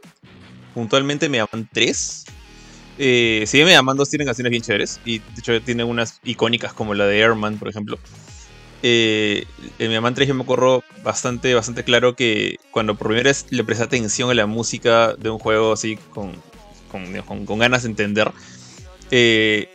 puntualmente 0.74 1.28
Mega 1.28 1.46
Man 1.52 1.68
3. 1.74 2.24
Eh, 3.00 3.46
bien 3.52 3.66
Mega 3.66 3.82
Man 3.82 3.98
2 3.98 4.10
tiene 4.10 4.24
canciones 4.24 4.52
bien 4.52 4.64
chéveres, 4.64 5.02
y 5.04 5.20
de 5.20 5.26
hecho 5.40 5.62
tiene 5.62 5.84
unas 5.84 6.22
icónicas 6.24 6.72
como 6.72 6.94
la 6.94 7.06
de 7.06 7.22
Airman, 7.22 7.58
por 7.58 7.68
ejemplo. 7.68 8.00
Eh, 8.82 9.44
en 9.78 9.90
Mega 9.90 10.00
Man 10.00 10.14
3 10.14 10.30
yo 10.30 10.34
me 10.34 10.44
acuerdo 10.44 10.86
bastante, 11.04 11.54
bastante 11.54 11.84
claro 11.84 12.16
que 12.16 12.56
cuando 12.72 12.96
por 12.96 13.08
primera 13.08 13.28
vez 13.30 13.46
le 13.50 13.66
presté 13.66 13.84
atención 13.84 14.30
a 14.30 14.34
la 14.34 14.46
música 14.46 15.16
de 15.16 15.30
un 15.30 15.38
juego 15.38 15.74
así 15.74 15.98
con, 16.14 16.32
con- 16.90 17.46
con 17.46 17.60
ganas 17.60 17.84
de 17.84 17.90
entender, 17.90 18.32
eh, 19.12 19.68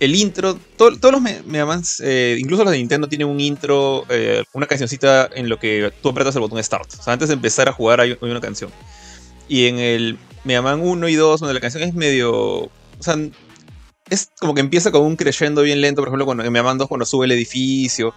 el 0.00 0.14
intro, 0.16 0.58
to- 0.76 0.98
todos 0.98 1.12
los 1.12 1.20
Me- 1.22 1.42
Mega 1.46 1.66
Mans, 1.66 2.00
eh, 2.04 2.36
incluso 2.40 2.64
los 2.64 2.72
de 2.72 2.78
Nintendo 2.78 3.08
tienen 3.08 3.28
un 3.28 3.38
intro, 3.38 4.04
eh, 4.08 4.42
una 4.54 4.66
cancioncita 4.66 5.28
en 5.34 5.48
lo 5.48 5.58
que 5.58 5.92
tú 6.02 6.08
apretas 6.08 6.34
el 6.34 6.40
botón 6.40 6.62
Start. 6.62 6.90
O 6.98 7.02
sea, 7.02 7.12
antes 7.12 7.28
de 7.28 7.34
empezar 7.34 7.68
a 7.68 7.72
jugar 7.72 8.00
hay, 8.00 8.10
hay 8.20 8.30
una 8.30 8.40
canción. 8.40 8.70
Y 9.48 9.66
en 9.66 9.78
el 9.78 10.18
Mega 10.44 10.62
Man 10.62 10.80
1 10.80 11.08
y 11.08 11.14
2, 11.14 11.40
donde 11.40 11.54
la 11.54 11.60
canción 11.60 11.82
es 11.82 11.94
medio... 11.94 12.32
O 12.32 12.70
sea, 13.02 13.16
es 14.08 14.30
como 14.40 14.54
que 14.54 14.60
empieza 14.60 14.90
con 14.90 15.02
un 15.02 15.16
crescendo 15.16 15.62
bien 15.62 15.80
lento, 15.80 16.00
por 16.02 16.08
ejemplo, 16.08 16.24
cuando, 16.24 16.44
en 16.44 16.52
Mega 16.52 16.64
Man 16.64 16.78
2 16.78 16.88
cuando 16.88 17.04
sube 17.06 17.26
el 17.26 17.32
edificio 17.32 18.12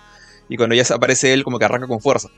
y 0.49 0.57
cuando 0.57 0.75
ya 0.75 0.83
aparece 0.95 1.33
él 1.33 1.43
como 1.43 1.59
que 1.59 1.65
arranca 1.65 1.87
con 1.87 2.01
fuerza. 2.01 2.29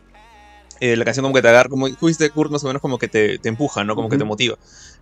Eh, 0.82 0.98
la 0.98 1.06
canción 1.06 1.24
como 1.24 1.34
que 1.36 1.42
te 1.42 1.48
agarra, 1.48 1.70
como 1.70 1.88
fuiste 1.96 2.30
Kurt, 2.32 2.52
más 2.52 2.64
o 2.64 2.68
menos 2.68 2.82
como 2.82 2.98
que 2.98 3.08
te, 3.08 3.38
te 3.40 3.48
empuja, 3.48 3.86
¿no? 3.86 3.96
Como 3.96 4.10
que 4.10 4.18
te 4.18 4.26
motiva. 4.26 4.58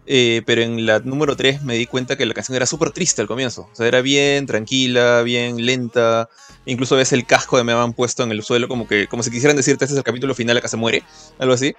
Eh, 0.05 0.41
pero 0.45 0.61
en 0.61 0.85
la 0.85 0.99
número 0.99 1.35
3 1.37 1.63
me 1.63 1.75
di 1.75 1.85
cuenta 1.85 2.17
que 2.17 2.25
la 2.25 2.33
canción 2.33 2.55
era 2.55 2.65
súper 2.65 2.91
triste 2.91 3.21
al 3.21 3.27
comienzo. 3.27 3.69
O 3.71 3.75
sea, 3.75 3.87
era 3.87 4.01
bien 4.01 4.45
tranquila, 4.45 5.21
bien 5.21 5.65
lenta. 5.65 6.29
Incluso 6.65 6.95
ves 6.95 7.13
el 7.13 7.25
casco 7.25 7.57
de 7.57 7.63
Mega 7.63 7.79
Man 7.79 7.93
puesto 7.93 8.23
en 8.23 8.31
el 8.31 8.43
suelo, 8.43 8.67
como 8.67 8.87
que 8.87 9.07
como 9.07 9.23
si 9.23 9.31
quisieran 9.31 9.55
decirte 9.55 9.85
este 9.85 9.93
es 9.93 9.97
el 9.97 10.03
capítulo 10.03 10.35
final, 10.35 10.57
acá 10.57 10.67
se 10.67 10.77
muere. 10.77 11.03
Algo 11.39 11.53
así. 11.53 11.73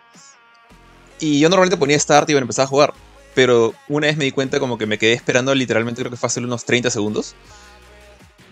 Y 1.20 1.40
yo 1.40 1.48
normalmente 1.48 1.76
ponía 1.76 1.98
Start 1.98 2.28
y 2.30 2.32
bueno, 2.32 2.44
empezaba 2.44 2.64
a 2.64 2.68
jugar. 2.68 2.94
Pero 3.34 3.74
una 3.88 4.06
vez 4.06 4.16
me 4.16 4.24
di 4.24 4.30
cuenta 4.30 4.60
como 4.60 4.78
que 4.78 4.86
me 4.86 4.96
quedé 4.96 5.12
esperando 5.12 5.54
literalmente 5.54 6.00
creo 6.00 6.10
que 6.10 6.16
fue 6.16 6.28
hace 6.28 6.40
unos 6.40 6.64
30 6.64 6.90
segundos. 6.90 7.34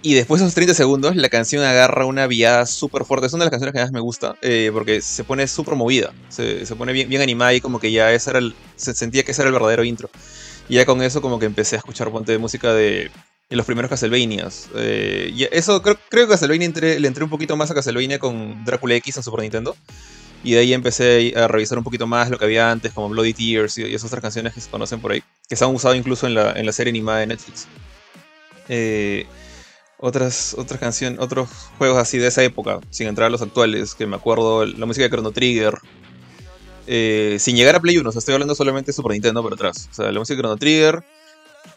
Y 0.02 0.14
después 0.14 0.40
de 0.40 0.46
esos 0.46 0.54
30 0.54 0.74
segundos 0.74 1.14
la 1.14 1.28
canción 1.28 1.62
agarra 1.62 2.06
una 2.06 2.26
viada 2.26 2.66
súper 2.66 3.04
fuerte. 3.04 3.28
Es 3.28 3.32
una 3.32 3.44
de 3.44 3.46
las 3.46 3.50
canciones 3.52 3.72
que 3.72 3.80
más 3.80 3.92
me 3.92 4.00
gusta 4.00 4.36
eh, 4.42 4.70
porque 4.72 5.00
se 5.00 5.22
pone 5.22 5.46
súper 5.46 5.76
movida. 5.76 6.12
Se, 6.28 6.66
se 6.66 6.74
pone 6.74 6.92
bien, 6.92 7.22
animada 7.22 7.54
y 7.54 7.60
como 7.60 7.78
que 7.78 7.92
ya 7.92 8.12
ese 8.12 8.30
era 8.30 8.40
se 8.74 8.94
sentía 8.94 9.22
que 9.22 9.30
ese 9.30 9.42
era 9.42 9.48
el 9.48 9.52
verdadero 9.52 9.84
intro. 9.84 10.10
Y 10.68 10.74
ya 10.74 10.84
con 10.84 11.02
eso 11.02 11.22
como 11.22 11.38
que 11.38 11.46
empecé 11.46 11.76
a 11.76 11.78
escuchar 11.78 12.10
ponte 12.10 12.32
de 12.32 12.38
música 12.38 12.74
de, 12.74 13.10
de 13.48 13.56
los 13.56 13.64
primeros 13.64 13.88
Castlevanias. 13.88 14.70
Eh, 14.74 15.30
y 15.34 15.44
eso 15.52 15.80
creo, 15.82 15.96
creo 16.08 16.26
que 16.26 16.32
Castlevania 16.32 16.68
le 16.98 17.06
entré 17.06 17.22
un 17.22 17.30
poquito 17.30 17.56
más 17.56 17.70
a 17.70 17.74
Castlevania 17.74 18.18
con 18.18 18.64
Drácula 18.64 18.96
X 18.96 19.18
en 19.18 19.22
Super 19.22 19.40
Nintendo. 19.40 19.76
Y 20.42 20.52
de 20.52 20.58
ahí 20.58 20.72
empecé 20.72 21.32
a 21.36 21.46
revisar 21.46 21.78
un 21.78 21.84
poquito 21.84 22.08
más 22.08 22.28
lo 22.28 22.36
que 22.36 22.44
había 22.44 22.72
antes, 22.72 22.92
como 22.92 23.08
Bloody 23.08 23.32
Tears 23.32 23.78
y, 23.78 23.82
y 23.82 23.94
esas 23.94 24.06
otras 24.06 24.22
canciones 24.22 24.52
que 24.52 24.60
se 24.60 24.68
conocen 24.68 25.00
por 25.00 25.12
ahí, 25.12 25.22
que 25.48 25.54
se 25.54 25.64
han 25.64 25.72
usado 25.72 25.94
incluso 25.94 26.26
en 26.26 26.34
la, 26.34 26.52
en 26.54 26.66
la 26.66 26.72
serie 26.72 26.90
animada 26.90 27.20
de 27.20 27.28
Netflix. 27.28 27.68
Eh, 28.68 29.26
otras, 30.02 30.54
otras 30.58 30.80
canciones, 30.80 31.20
otros 31.20 31.48
juegos 31.78 31.98
así 31.98 32.18
de 32.18 32.28
esa 32.28 32.44
época, 32.44 32.80
sin 32.90 33.08
entrar 33.08 33.28
a 33.28 33.30
los 33.30 33.42
actuales, 33.42 33.94
que 33.94 34.06
me 34.06 34.16
acuerdo, 34.16 34.66
la 34.66 34.86
música 34.86 35.04
de 35.04 35.10
Chrono 35.10 35.32
Trigger. 35.32 35.74
eh, 36.86 37.36
sin 37.40 37.56
llegar 37.56 37.76
a 37.76 37.80
Play 37.80 37.98
1, 37.98 38.08
o 38.08 38.12
sea, 38.12 38.18
estoy 38.18 38.34
hablando 38.34 38.54
solamente 38.54 38.88
de 38.90 38.92
Super 38.94 39.12
Nintendo, 39.12 39.42
pero 39.42 39.54
atrás. 39.54 39.88
O 39.90 39.94
sea, 39.94 40.10
la 40.12 40.18
música 40.18 40.36
de 40.36 40.42
Chrono 40.42 40.56
Trigger. 40.56 41.04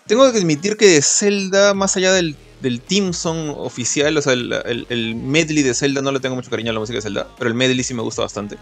Tengo 0.08 0.32
que 0.32 0.40
admitir 0.40 0.78
que 0.78 0.88
de 0.88 1.02
Zelda, 1.04 1.74
más 1.76 1.98
allá 1.98 2.14
del, 2.14 2.38
del 2.62 2.82
Team 2.82 3.14
Song 3.14 3.52
oficial, 3.58 4.18
o 4.18 4.22
sea, 4.22 4.34
el, 4.34 4.54
el- 4.90 5.16
medley 5.16 5.64
de 5.64 5.74
Zelda 5.76 6.02
no 6.02 6.12
le 6.12 6.20
tengo 6.22 6.36
mucho 6.36 6.50
cariño 6.52 6.72
a 6.72 6.74
la 6.76 6.82
música 6.82 6.98
de 6.98 7.04
Zelda, 7.04 7.30
pero 7.38 7.50
el 7.50 7.56
medley 7.56 7.84
sí 7.84 7.94
me 7.96 8.04
gusta 8.04 8.24
bastante. 8.24 8.60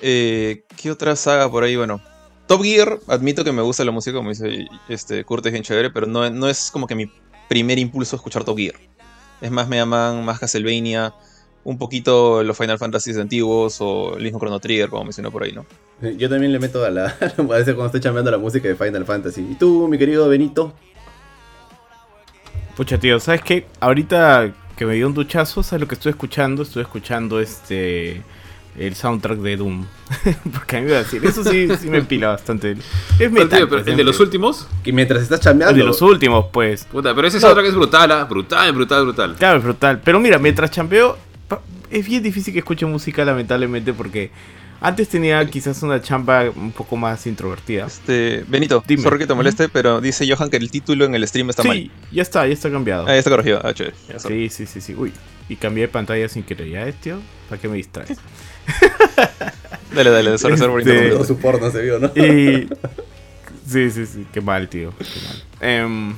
Eh, 0.00 0.64
¿Qué 0.76 0.90
otra 0.90 1.16
saga 1.16 1.50
por 1.50 1.64
ahí? 1.64 1.76
Bueno, 1.76 2.00
Top 2.46 2.62
Gear, 2.62 3.00
admito 3.08 3.44
que 3.44 3.52
me 3.52 3.62
gusta 3.62 3.84
la 3.84 3.90
música, 3.92 4.16
como 4.16 4.30
dice 4.30 4.66
este, 4.88 5.24
Kurt, 5.24 5.44
es 5.46 5.52
bien 5.52 5.64
pero 5.92 6.06
no, 6.06 6.28
no 6.30 6.48
es 6.48 6.70
como 6.70 6.86
que 6.86 6.94
mi 6.94 7.10
primer 7.48 7.78
impulso 7.78 8.16
escuchar 8.16 8.44
Top 8.44 8.56
Gear. 8.56 8.74
Es 9.40 9.50
más 9.50 9.68
Mega 9.68 9.86
Man, 9.86 10.24
más 10.24 10.38
Castlevania, 10.38 11.14
un 11.64 11.78
poquito 11.78 12.42
los 12.42 12.56
Final 12.56 12.78
Fantasy 12.78 13.18
antiguos 13.20 13.80
o 13.80 14.16
el 14.16 14.22
mismo 14.22 14.38
Chrono 14.38 14.58
Trigger, 14.58 14.88
como 14.88 15.04
mencionó 15.04 15.30
por 15.30 15.42
ahí, 15.42 15.52
¿no? 15.52 15.66
Yo 16.16 16.28
también 16.28 16.52
le 16.52 16.58
meto 16.58 16.84
a 16.84 16.90
la. 16.90 17.06
a 17.20 17.42
veces 17.42 17.74
cuando 17.74 17.86
estoy 17.86 18.00
chambeando 18.00 18.30
la 18.30 18.38
música 18.38 18.68
de 18.68 18.76
Final 18.76 19.04
Fantasy. 19.04 19.46
¿Y 19.50 19.54
tú, 19.54 19.88
mi 19.88 19.98
querido 19.98 20.28
Benito? 20.28 20.72
Pucha, 22.76 22.98
tío, 22.98 23.18
¿sabes 23.18 23.42
qué? 23.42 23.66
Ahorita 23.80 24.54
que 24.76 24.86
me 24.86 24.94
dio 24.94 25.08
un 25.08 25.14
duchazo, 25.14 25.62
¿sabes 25.62 25.80
lo 25.80 25.88
que 25.88 25.96
estoy 25.96 26.10
escuchando? 26.10 26.62
Estoy 26.62 26.82
escuchando 26.82 27.40
este. 27.40 28.22
El 28.78 28.94
soundtrack 28.94 29.38
de 29.38 29.56
Doom. 29.56 29.84
Porque 30.52 30.76
a 30.76 30.80
mí 30.80 30.86
me 30.86 30.92
va 30.92 30.98
a 30.98 31.02
decir, 31.02 31.24
eso 31.24 31.42
sí, 31.44 31.68
sí 31.80 31.90
me 31.90 32.02
pila 32.02 32.28
bastante. 32.28 32.72
Es 32.72 32.78
Pero, 33.18 33.30
metal, 33.32 33.58
tío, 33.58 33.68
pero 33.68 33.84
el 33.84 33.96
de 33.96 34.04
los 34.04 34.20
últimos, 34.20 34.68
Que 34.84 34.92
mientras 34.92 35.22
estás 35.22 35.40
El 35.40 35.44
chambeando. 35.44 35.76
de 35.78 35.84
los 35.84 36.00
últimos, 36.00 36.46
pues. 36.52 36.84
puta, 36.84 37.14
pero 37.14 37.26
ese 37.26 37.38
No. 37.38 37.40
soundtrack 37.42 37.66
es 37.66 37.74
brutal, 37.74 38.12
¿ah? 38.12 38.24
brutal, 38.24 38.72
brutal, 38.72 39.04
brutal. 39.04 39.34
Claro, 39.36 39.58
es 39.58 39.64
brutal. 39.64 40.00
Pero 40.04 40.20
mira, 40.20 40.38
mientras 40.38 40.70
champeo, 40.70 41.18
pa- 41.48 41.60
es 41.90 42.06
bien 42.06 42.22
difícil 42.22 42.52
que 42.52 42.60
escuche 42.60 42.86
música, 42.86 43.24
lamentablemente, 43.24 43.92
porque 43.92 44.30
Antes 44.80 45.08
tenía 45.08 45.44
quizás 45.50 45.82
una 45.82 46.00
chamba 46.00 46.44
un 46.54 46.70
poco 46.70 46.96
más 46.96 47.26
introvertida. 47.26 47.86
Este, 47.86 48.44
Benito, 48.46 48.80
Dime. 48.86 49.02
sorry 49.02 49.18
que 49.18 49.26
te 49.26 49.34
moleste, 49.34 49.68
pero 49.68 50.00
dice 50.00 50.24
Johan 50.32 50.50
que 50.50 50.56
el 50.56 50.70
título 50.70 51.04
en 51.04 51.16
el 51.16 51.26
stream 51.26 51.50
está 51.50 51.62
sí, 51.64 51.68
mal. 51.68 51.90
ya 52.12 52.22
está, 52.22 52.46
ya 52.46 52.52
está 52.52 52.70
cambiado. 52.70 53.02
Ah, 53.08 53.08
ya 53.08 53.16
está 53.16 53.28
corregido. 53.28 53.60
Ah, 53.64 53.74
chévere. 53.74 53.96
Ya 54.08 54.14
está. 54.14 54.28
Sí, 54.28 54.48
sí, 54.50 54.66
sí, 54.66 54.80
sí. 54.80 54.94
Uy, 54.96 55.12
y 55.48 55.56
cambié 55.56 55.82
de 55.82 55.88
pantalla 55.88 56.28
sin 56.28 56.44
querer. 56.44 56.68
¿Ya 56.68 56.92
tío? 56.92 57.18
¿Para 57.48 57.60
qué 57.60 57.66
me 57.66 57.76
distraes? 57.76 58.18
Dale, 59.94 60.10
dale, 60.10 60.38
sorry, 60.38 60.54
Este-. 60.54 61.10
Todo 61.10 61.24
su 61.24 61.38
porno 61.38 61.70
se 61.70 61.82
vio, 61.82 61.98
¿no? 61.98 62.10
Y. 62.14 62.68
Sí, 63.66 63.90
sí, 63.90 64.06
sí. 64.06 64.26
Qué 64.32 64.40
mal, 64.40 64.66
tío. 64.70 64.94
Qué 64.96 65.04
mal. 65.26 65.44
Em, 65.60 66.14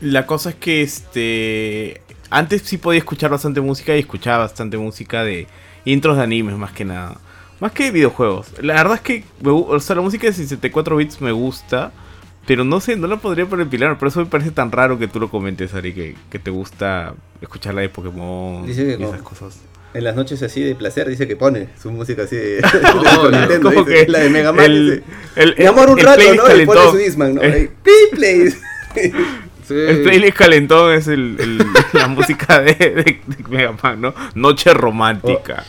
la 0.00 0.24
cosa 0.24 0.50
es 0.50 0.54
que 0.56 0.82
este. 0.82 2.00
Antes 2.30 2.62
sí 2.62 2.78
podía 2.78 2.98
escuchar 2.98 3.30
bastante 3.30 3.60
música 3.60 3.96
y 3.96 4.00
escuchaba 4.00 4.38
bastante 4.38 4.76
música 4.76 5.24
de 5.24 5.48
intros 5.84 6.16
de 6.16 6.22
animes, 6.22 6.56
más 6.56 6.70
que 6.72 6.84
nada. 6.84 7.18
Más 7.58 7.72
que 7.72 7.84
de 7.84 7.90
videojuegos. 7.90 8.52
La 8.62 8.74
verdad 8.74 8.94
es 8.94 9.00
que 9.00 9.24
me 9.40 9.50
o 9.50 9.80
sea, 9.80 9.96
la 9.96 10.02
música 10.02 10.26
de 10.28 10.32
64 10.32 10.96
bits 10.96 11.20
me 11.20 11.32
gusta. 11.32 11.90
Pero 12.46 12.62
no 12.62 12.78
sé, 12.78 12.94
no 12.96 13.06
la 13.06 13.16
podría 13.16 13.46
poner 13.46 13.66
pilar. 13.68 13.98
Por 13.98 14.08
eso 14.08 14.20
me 14.20 14.26
parece 14.26 14.50
tan 14.50 14.70
raro 14.70 14.98
que 14.98 15.08
tú 15.08 15.18
lo 15.18 15.30
comentes, 15.30 15.74
Ari, 15.74 15.94
que, 15.94 16.14
que 16.30 16.38
te 16.38 16.50
gusta 16.50 17.14
escuchar 17.40 17.74
la 17.74 17.80
de 17.80 17.88
Pokémon 17.88 18.66
Dice 18.66 18.84
que 18.86 18.92
y 18.92 18.98
no. 18.98 19.08
esas 19.08 19.22
cosas. 19.22 19.58
En 19.94 20.02
las 20.04 20.16
noches 20.16 20.42
así 20.42 20.60
de 20.62 20.74
placer 20.74 21.08
dice 21.08 21.26
que 21.28 21.36
pone 21.36 21.68
su 21.80 21.90
música 21.92 22.24
así 22.24 22.34
de, 22.36 22.42
de 22.56 22.62
no, 22.82 23.10
Super 23.14 23.30
Nintendo, 23.40 23.72
Como 23.72 23.84
dice, 23.84 24.06
que 24.06 24.12
la 24.12 24.18
de 24.20 24.28
Mega 24.30 24.52
Man. 24.52 24.64
el- 24.66 24.88
dice, 24.90 25.04
el- 25.36 25.54
Mi 25.56 25.66
amor 25.66 25.88
un 25.90 25.98
el 26.00 26.04
rato, 26.04 26.22
¿no? 26.34 26.56
Y 26.56 26.66
pone 26.66 26.90
su 26.90 26.96
Disman, 26.96 27.34
¿no? 27.36 27.42
Eh. 27.42 27.52
Ahí, 27.52 27.70
"Pi, 27.82 28.16
plays". 28.16 28.56
Sí. 29.66 29.74
El 29.74 30.02
playlist 30.02 30.36
calentón 30.36 30.92
es 30.92 31.08
el, 31.08 31.36
el- 31.38 31.58
la 31.94 32.06
música 32.08 32.60
de, 32.60 32.74
de, 32.74 33.20
de 33.26 33.44
Mega 33.48 33.74
Man, 33.82 34.00
¿no? 34.00 34.14
Noche 34.34 34.74
romántica. 34.74 35.64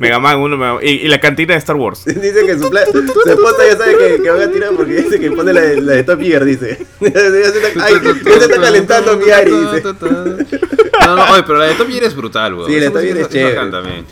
Mega 0.00 0.18
Man 0.20 0.38
1 0.38 0.56
Mega 0.56 0.72
Man- 0.74 0.82
y, 0.84 0.90
y 0.90 1.08
la 1.08 1.18
cantina 1.20 1.54
de 1.54 1.58
Star 1.58 1.76
Wars. 1.76 2.04
Dice 2.06 2.46
que 2.46 2.58
su, 2.58 2.70
pla- 2.70 2.84
su 2.86 2.98
esposa 3.28 3.66
ya 3.68 3.76
sabe 3.76 3.96
que, 3.96 4.22
que 4.22 4.30
van 4.30 4.42
a 4.42 4.50
tirar 4.52 4.70
porque 4.76 4.94
dice 4.94 5.18
que 5.18 5.30
pone 5.32 5.52
la 5.52 5.60
de, 5.60 5.80
la 5.80 5.92
de 5.94 6.04
Top 6.04 6.20
Gear, 6.20 6.44
dice. 6.44 6.78
Ay, 7.00 7.94
ya 8.24 8.32
se 8.32 8.44
está 8.44 8.60
calentando 8.60 9.16
mi 9.16 9.30
Ari, 9.30 9.50
dice. 9.50 9.82
No, 11.00 11.16
no, 11.16 11.32
oye, 11.32 11.42
pero 11.46 11.58
la 11.58 11.66
de 11.66 11.74
Top 11.74 11.88
Gear 11.88 12.04
es 12.04 12.14
brutal, 12.16 12.54
weón. 12.54 12.66
Sí, 12.70 12.74
la 12.78 12.80
de 12.86 12.90
Top 12.90 13.00
Gear 13.02 13.16
es 13.18 13.28
chévere. 13.28 13.70
también. 13.70 14.04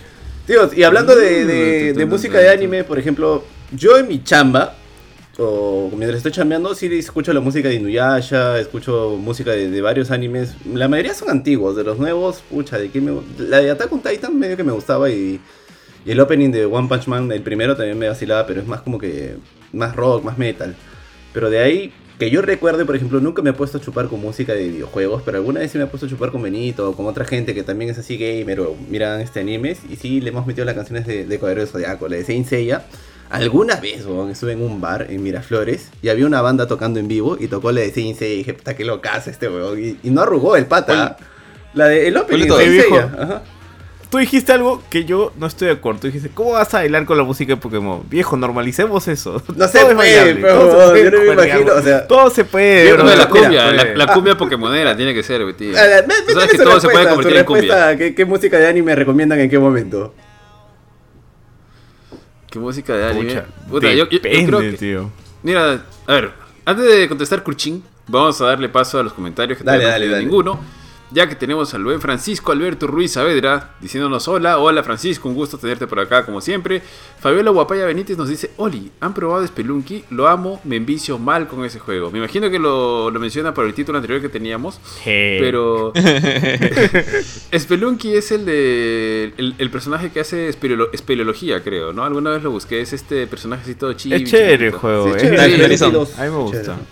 Tíos, 0.47 0.76
y 0.76 0.83
hablando 0.83 1.14
de, 1.16 1.44
de, 1.44 1.92
de 1.94 2.06
música 2.06 2.38
de 2.38 2.50
anime, 2.50 2.85
por 2.85 2.99
ejemplo, 2.99 3.44
yo 3.73 3.97
en 3.97 4.09
mi 4.09 4.23
chamba, 4.23 4.75
o 5.38 5.90
mientras 5.90 6.18
estoy 6.18 6.32
chambeando, 6.32 6.74
sí 6.74 6.86
escucho 6.86 7.32
la 7.32 7.40
música 7.40 7.68
de 7.68 7.74
Inuyasha, 7.74 8.58
escucho 8.60 9.16
música 9.20 9.50
de, 9.52 9.70
de 9.70 9.80
varios 9.80 10.10
animes. 10.10 10.54
La 10.72 10.88
mayoría 10.88 11.14
son 11.14 11.30
antiguos, 11.30 11.76
de 11.76 11.84
los 11.84 11.98
nuevos, 11.98 12.42
pucha, 12.50 12.78
de 12.78 12.90
quién 12.90 13.04
me 13.04 13.20
La 13.38 13.60
de 13.60 13.70
Attack 13.70 13.92
on 13.92 14.00
Titan 14.00 14.38
medio 14.38 14.56
que 14.56 14.64
me 14.64 14.72
gustaba 14.72 15.10
y, 15.10 15.40
y 16.04 16.10
el 16.10 16.20
opening 16.20 16.50
de 16.50 16.66
One 16.66 16.88
Punch 16.88 17.06
Man, 17.08 17.32
el 17.32 17.42
primero 17.42 17.76
también 17.76 17.98
me 17.98 18.08
vacilaba, 18.08 18.46
pero 18.46 18.60
es 18.60 18.66
más 18.66 18.82
como 18.82 18.98
que 18.98 19.36
más 19.72 19.96
rock, 19.96 20.24
más 20.24 20.38
metal. 20.38 20.76
Pero 21.32 21.50
de 21.50 21.58
ahí, 21.58 21.92
que 22.18 22.30
yo 22.30 22.42
recuerde, 22.42 22.84
por 22.84 22.94
ejemplo, 22.94 23.18
nunca 23.20 23.42
me 23.42 23.50
he 23.50 23.52
puesto 23.54 23.78
a 23.78 23.80
chupar 23.80 24.06
con 24.06 24.20
música 24.20 24.54
de 24.54 24.68
videojuegos, 24.68 25.22
pero 25.24 25.38
alguna 25.38 25.60
vez 25.60 25.72
sí 25.72 25.78
me 25.78 25.84
he 25.84 25.86
puesto 25.88 26.06
a 26.06 26.08
chupar 26.08 26.30
con 26.30 26.42
Benito 26.42 26.90
o 26.90 26.94
con 26.94 27.06
otra 27.06 27.24
gente 27.24 27.54
que 27.54 27.64
también 27.64 27.90
es 27.90 27.98
así 27.98 28.16
gamer 28.16 28.60
o 28.60 28.76
miran 28.88 29.20
este 29.20 29.40
animes. 29.40 29.80
Y 29.90 29.96
sí, 29.96 30.20
le 30.20 30.28
hemos 30.28 30.46
metido 30.46 30.64
las 30.64 30.76
canciones 30.76 31.06
de, 31.08 31.26
de 31.26 31.38
del 31.38 31.66
Zodiaco, 31.66 32.06
la 32.06 32.16
de 32.16 32.24
Saint 32.24 32.46
Seiya. 32.46 32.84
Alguna 33.31 33.76
vez, 33.76 34.07
weón, 34.07 34.31
estuve 34.31 34.52
en 34.52 34.62
un 34.62 34.81
bar 34.81 35.07
en 35.11 35.23
Miraflores 35.23 35.90
y 36.02 36.09
había 36.09 36.26
una 36.26 36.40
banda 36.40 36.66
tocando 36.66 37.00
en 37.00 37.09
vivo 37.09 37.37
y 37.40 37.49
tocó 37.49 37.73
la 37.73 37.81
de 37.81 37.93
Saint 37.93 38.19
Seiya 38.19 38.35
y 38.35 38.38
dije, 38.38 38.54
puta, 38.54 38.76
qué 38.76 38.85
locazo 38.85 39.31
este 39.31 39.49
weón. 39.49 39.83
Y, 39.83 39.99
y 40.02 40.11
no 40.11 40.23
arrugó 40.23 40.57
el 40.57 40.66
pata. 40.66 41.16
La 41.73 41.87
de 41.88 42.07
el 42.09 42.16
opening 42.16 42.47
de. 42.47 42.83
Seiya. 42.83 43.11
Ajá. 43.19 43.43
Tú 44.14 44.19
dijiste 44.19 44.52
algo 44.52 44.81
que 44.90 45.04
yo 45.04 45.33
no 45.37 45.49
estoy 45.49 45.66
de 45.66 45.75
acuerdo. 45.75 46.02
Tú 46.02 46.07
dijiste, 46.07 46.28
¿cómo 46.33 46.52
vas 46.52 46.73
a 46.73 46.78
bailar 46.78 47.04
con 47.04 47.19
la 47.19 47.25
música 47.25 47.54
de 47.54 47.57
Pokémon? 47.61 48.04
Viejo, 48.09 48.37
normalicemos 48.37 49.09
eso. 49.09 49.43
No 49.57 49.66
se 49.66 49.81
puede, 49.81 49.95
bailable, 49.95 50.35
pero, 50.40 50.97
yo 50.97 51.11
no 51.11 51.19
me 51.19 51.33
imagino, 51.33 51.73
o 51.75 51.83
sea- 51.83 52.07
Todo 52.07 52.31
se 52.31 52.45
puede, 52.45 52.93
bro. 52.93 53.02
la 53.04 53.28
cumbia, 53.28 53.71
mira, 53.73 53.97
la, 53.97 54.07
cumbia 54.14 54.37
pokémonera 54.37 54.97
tíene 54.97 55.14
que 55.14 55.25
ser, 55.25 55.40
tío. 55.57 55.76
A 55.76 55.83
ver, 55.83 56.07
me- 56.07 56.14
Tú 56.14 56.33
sabes 56.33 56.47
métele 56.47 56.49
que 56.52 56.59
su 56.59 56.62
todo 56.62 56.78
se 56.81 56.88
puede 56.90 57.09
convertir 57.09 57.37
en 57.38 57.45
cumbia. 57.45 57.97
¿qué, 57.99 58.14
¿Qué 58.14 58.25
música 58.25 58.57
de 58.57 58.69
anime 58.69 58.95
recomiendan 58.95 59.40
en 59.40 59.50
qué 59.50 59.59
momento? 59.59 60.14
¿Qué 62.54 62.61
música 62.61 62.94
de 62.94 63.04
anime? 63.06 63.25
Pucha, 63.34 63.44
Puta, 63.68 63.87
yo, 63.88 63.92
yo- 63.92 64.04
yo 64.04 64.11
depende, 64.11 64.46
creo 64.46 64.61
que... 64.61 64.73
tío. 64.75 65.11
Mira, 65.42 65.84
a 66.06 66.12
ver, 66.12 66.30
antes 66.64 66.84
de 66.87 67.08
contestar 67.08 67.42
Kurchin, 67.42 67.82
vamos 68.06 68.40
a 68.40 68.44
darle 68.46 68.68
paso 68.68 68.96
a 69.00 69.02
los 69.02 69.12
comentarios 69.12 69.58
que 69.58 69.64
Dale, 69.64 69.82
no 69.82 69.90
dale, 69.90 70.08
dale. 70.08 70.23
ninguno. 70.25 70.61
Ya 71.14 71.28
que 71.28 71.37
tenemos 71.37 71.73
al 71.75 71.85
buen 71.85 72.00
Francisco 72.00 72.50
Alberto 72.50 72.88
Ruiz 72.88 73.12
Saavedra 73.12 73.76
diciéndonos 73.80 74.26
hola, 74.26 74.59
hola 74.59 74.83
Francisco, 74.83 75.28
un 75.28 75.37
gusto 75.37 75.56
tenerte 75.59 75.87
por 75.87 76.00
acá 76.00 76.26
como 76.26 76.40
siempre. 76.40 76.83
Fabiola 77.21 77.52
Guapaya 77.52 77.87
Benítez 77.87 78.18
nos 78.18 78.28
dice, 78.28 78.50
Oli, 78.56 78.90
¿han 78.99 79.14
probado 79.14 79.47
Spelunky? 79.47 80.04
Lo 80.11 80.26
amo, 80.26 80.61
me 80.64 80.75
envicio 80.75 81.16
mal 81.21 81.47
con 81.47 81.64
ese 81.64 81.78
juego. 81.78 82.11
Me 82.11 82.18
imagino 82.18 82.50
que 82.50 82.59
lo, 82.59 83.12
lo 83.12 83.21
menciona 83.21 83.54
por 83.54 83.64
el 83.64 83.75
título 83.75 83.99
anterior 83.99 84.21
que 84.21 84.28
teníamos, 84.28 84.80
pero... 85.04 85.92
Spelunky 87.56 88.14
es 88.14 88.33
el 88.33 88.44
de... 88.44 89.35
El, 89.37 89.54
el 89.59 89.71
personaje 89.71 90.11
que 90.11 90.18
hace 90.18 90.49
espeleolo- 90.50 90.88
espeleología, 90.92 91.62
creo, 91.62 91.92
¿no? 91.92 92.02
Alguna 92.04 92.30
vez 92.30 92.42
lo 92.42 92.50
busqué, 92.50 92.80
es 92.80 92.92
este 92.92 93.28
personaje 93.28 93.62
así 93.62 93.75
todo 93.76 93.92
chibi. 93.92 94.16
Es 94.16 94.25
chévere 94.30 94.66
el 94.66 94.73
juego. 94.73 95.04
Sí, 95.04 95.11
es 95.16 95.23
chévere, 95.23 95.47
divertido. 95.49 96.00
Jason. 96.00 96.06
sí, 96.06 96.12
A 96.21 96.25
mí 96.25 96.30
me 96.30 96.37
gusta. 96.38 96.62
chévere. 96.62 96.83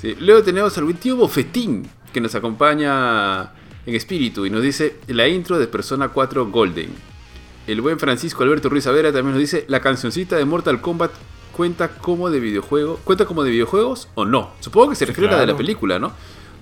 Sí, 0.00 0.16
Luego 0.20 0.42
tenemos 0.44 0.78
al 0.78 0.84
buen 0.84 0.96
tío 0.98 1.16
Bofetín, 1.16 1.88
que 2.14 2.20
nos 2.20 2.34
acompaña 2.34 3.50
en 3.84 3.94
espíritu 3.94 4.46
y 4.46 4.50
nos 4.50 4.62
dice 4.62 4.96
la 5.08 5.28
intro 5.28 5.58
de 5.58 5.66
Persona 5.66 6.08
4 6.08 6.46
Golden. 6.46 6.90
El 7.66 7.80
buen 7.80 7.98
Francisco 7.98 8.42
Alberto 8.42 8.70
Ruiz 8.70 8.86
Avera 8.86 9.12
también 9.12 9.32
nos 9.32 9.40
dice 9.40 9.66
la 9.68 9.80
cancioncita 9.80 10.36
de 10.36 10.44
Mortal 10.46 10.80
Kombat 10.80 11.10
cuenta 11.54 11.88
como 11.88 12.30
de 12.30 12.40
videojuego, 12.40 13.00
cuenta 13.04 13.26
como 13.26 13.42
de 13.42 13.50
videojuegos 13.50 14.08
o 14.14 14.24
no. 14.24 14.52
Supongo 14.60 14.90
que 14.90 14.96
se 14.96 15.06
refiere 15.06 15.28
a 15.28 15.32
la 15.34 15.40
de 15.40 15.46
la 15.48 15.56
película, 15.56 15.98
¿no? 15.98 16.12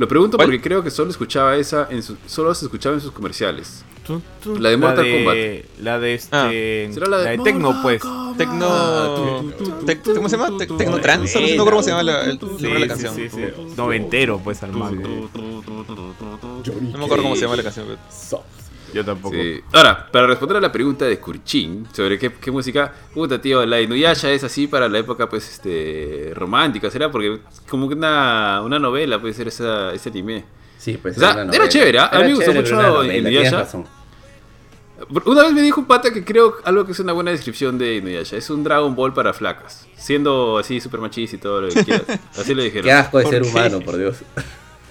Lo 0.02 0.08
pregunto 0.08 0.36
¿Cuál? 0.36 0.48
porque 0.48 0.60
creo 0.60 0.82
que 0.82 0.90
solo 0.90 1.12
escuchaba 1.12 1.54
esa 1.54 1.86
en 1.88 2.02
su- 2.02 2.16
solo 2.26 2.52
se 2.56 2.64
escuchaba 2.64 2.96
en 2.96 3.00
sus 3.00 3.12
comerciales. 3.12 3.84
Tú- 4.04 4.20
tú- 4.42 4.58
La 4.58 4.70
de 4.70 4.76
Mortal 4.76 5.08
Kombat. 5.08 5.36
La 5.80 6.00
de 6.00 6.14
este. 6.14 6.28
Ah. 6.36 6.48
Será 6.92 7.06
la 7.06 7.18
de, 7.18 7.38
Tecno, 7.38 7.68
Mortal 7.70 7.82
pues. 7.84 8.00
Kombat. 8.02 8.36
Tecno. 8.36 9.42
Tec- 9.86 10.12
¿Cómo 10.16 10.28
se 10.28 10.36
llama? 10.36 10.58
Tec- 10.58 10.76
Tecnotrans. 10.76 11.32
No 11.36 11.40
me 11.40 11.52
acuerdo 11.52 11.70
cómo 11.70 11.82
se 11.84 11.90
llama 11.90 12.02
la, 12.02 12.24
de 12.24 12.78
la 12.80 12.88
canción. 12.88 13.14
sí, 13.14 13.28
sí, 13.30 13.36
sí. 13.36 13.74
Noventero, 13.76 14.40
pues, 14.42 14.60
al 14.64 14.72
mango. 14.72 15.28
No 15.36 16.98
me 16.98 17.04
acuerdo 17.04 17.22
cómo 17.22 17.36
se 17.36 17.42
llama 17.42 17.54
la 17.54 17.62
canción. 17.62 17.86
Yo 18.92 19.04
tampoco. 19.04 19.34
Sí. 19.34 19.60
Ahora, 19.72 20.08
para 20.10 20.26
responder 20.26 20.58
a 20.58 20.60
la 20.60 20.70
pregunta 20.70 21.04
de 21.04 21.18
Kurchin 21.18 21.86
sobre 21.92 22.18
qué, 22.18 22.32
qué 22.32 22.50
música, 22.50 22.92
puta 23.14 23.40
tío, 23.40 23.64
la 23.64 23.80
Inuyasha 23.80 24.30
es 24.30 24.44
así 24.44 24.66
para 24.66 24.88
la 24.88 24.98
época 24.98 25.28
pues 25.28 25.48
este 25.50 26.32
romántica, 26.34 26.90
será 26.90 27.10
porque 27.10 27.40
como 27.68 27.88
que 27.88 27.94
una, 27.94 28.60
una 28.62 28.78
novela 28.78 29.20
puede 29.20 29.34
ser 29.34 29.48
esa, 29.48 29.92
ese 29.92 30.10
anime. 30.10 30.44
Sí, 30.78 30.98
pues. 31.00 31.16
O 31.16 31.20
sea, 31.20 31.44
una 31.44 31.54
era 31.54 31.68
chévere, 31.68 31.98
¿ah? 31.98 32.10
A 32.12 32.18
mí 32.20 32.28
me 32.28 32.34
gustó 32.34 32.52
mucho 32.52 33.04
Inuyasha. 33.04 33.66
Una 35.24 35.42
vez 35.42 35.52
me 35.52 35.62
dijo 35.62 35.80
un 35.80 35.86
pata 35.86 36.12
que 36.12 36.24
creo 36.24 36.56
algo 36.64 36.84
que 36.84 36.92
es 36.92 37.00
una 37.00 37.12
buena 37.12 37.30
descripción 37.30 37.76
de 37.76 37.96
Inuyasha, 37.96 38.36
es 38.36 38.50
un 38.50 38.62
Dragon 38.62 38.94
Ball 38.94 39.12
para 39.12 39.32
flacas, 39.32 39.86
siendo 39.96 40.58
así 40.58 40.80
super 40.80 41.00
machista 41.00 41.36
y 41.36 41.38
todo 41.38 41.62
lo 41.62 41.68
que 41.68 41.84
quieras. 41.84 42.20
Así 42.38 42.54
le 42.54 42.64
dijeron. 42.64 42.84
Qué 42.84 42.92
asco 42.92 43.18
de 43.18 43.24
¿Por 43.24 43.32
ser 43.32 43.42
qué? 43.42 43.48
humano, 43.48 43.80
por 43.80 43.96
Dios. 43.96 44.18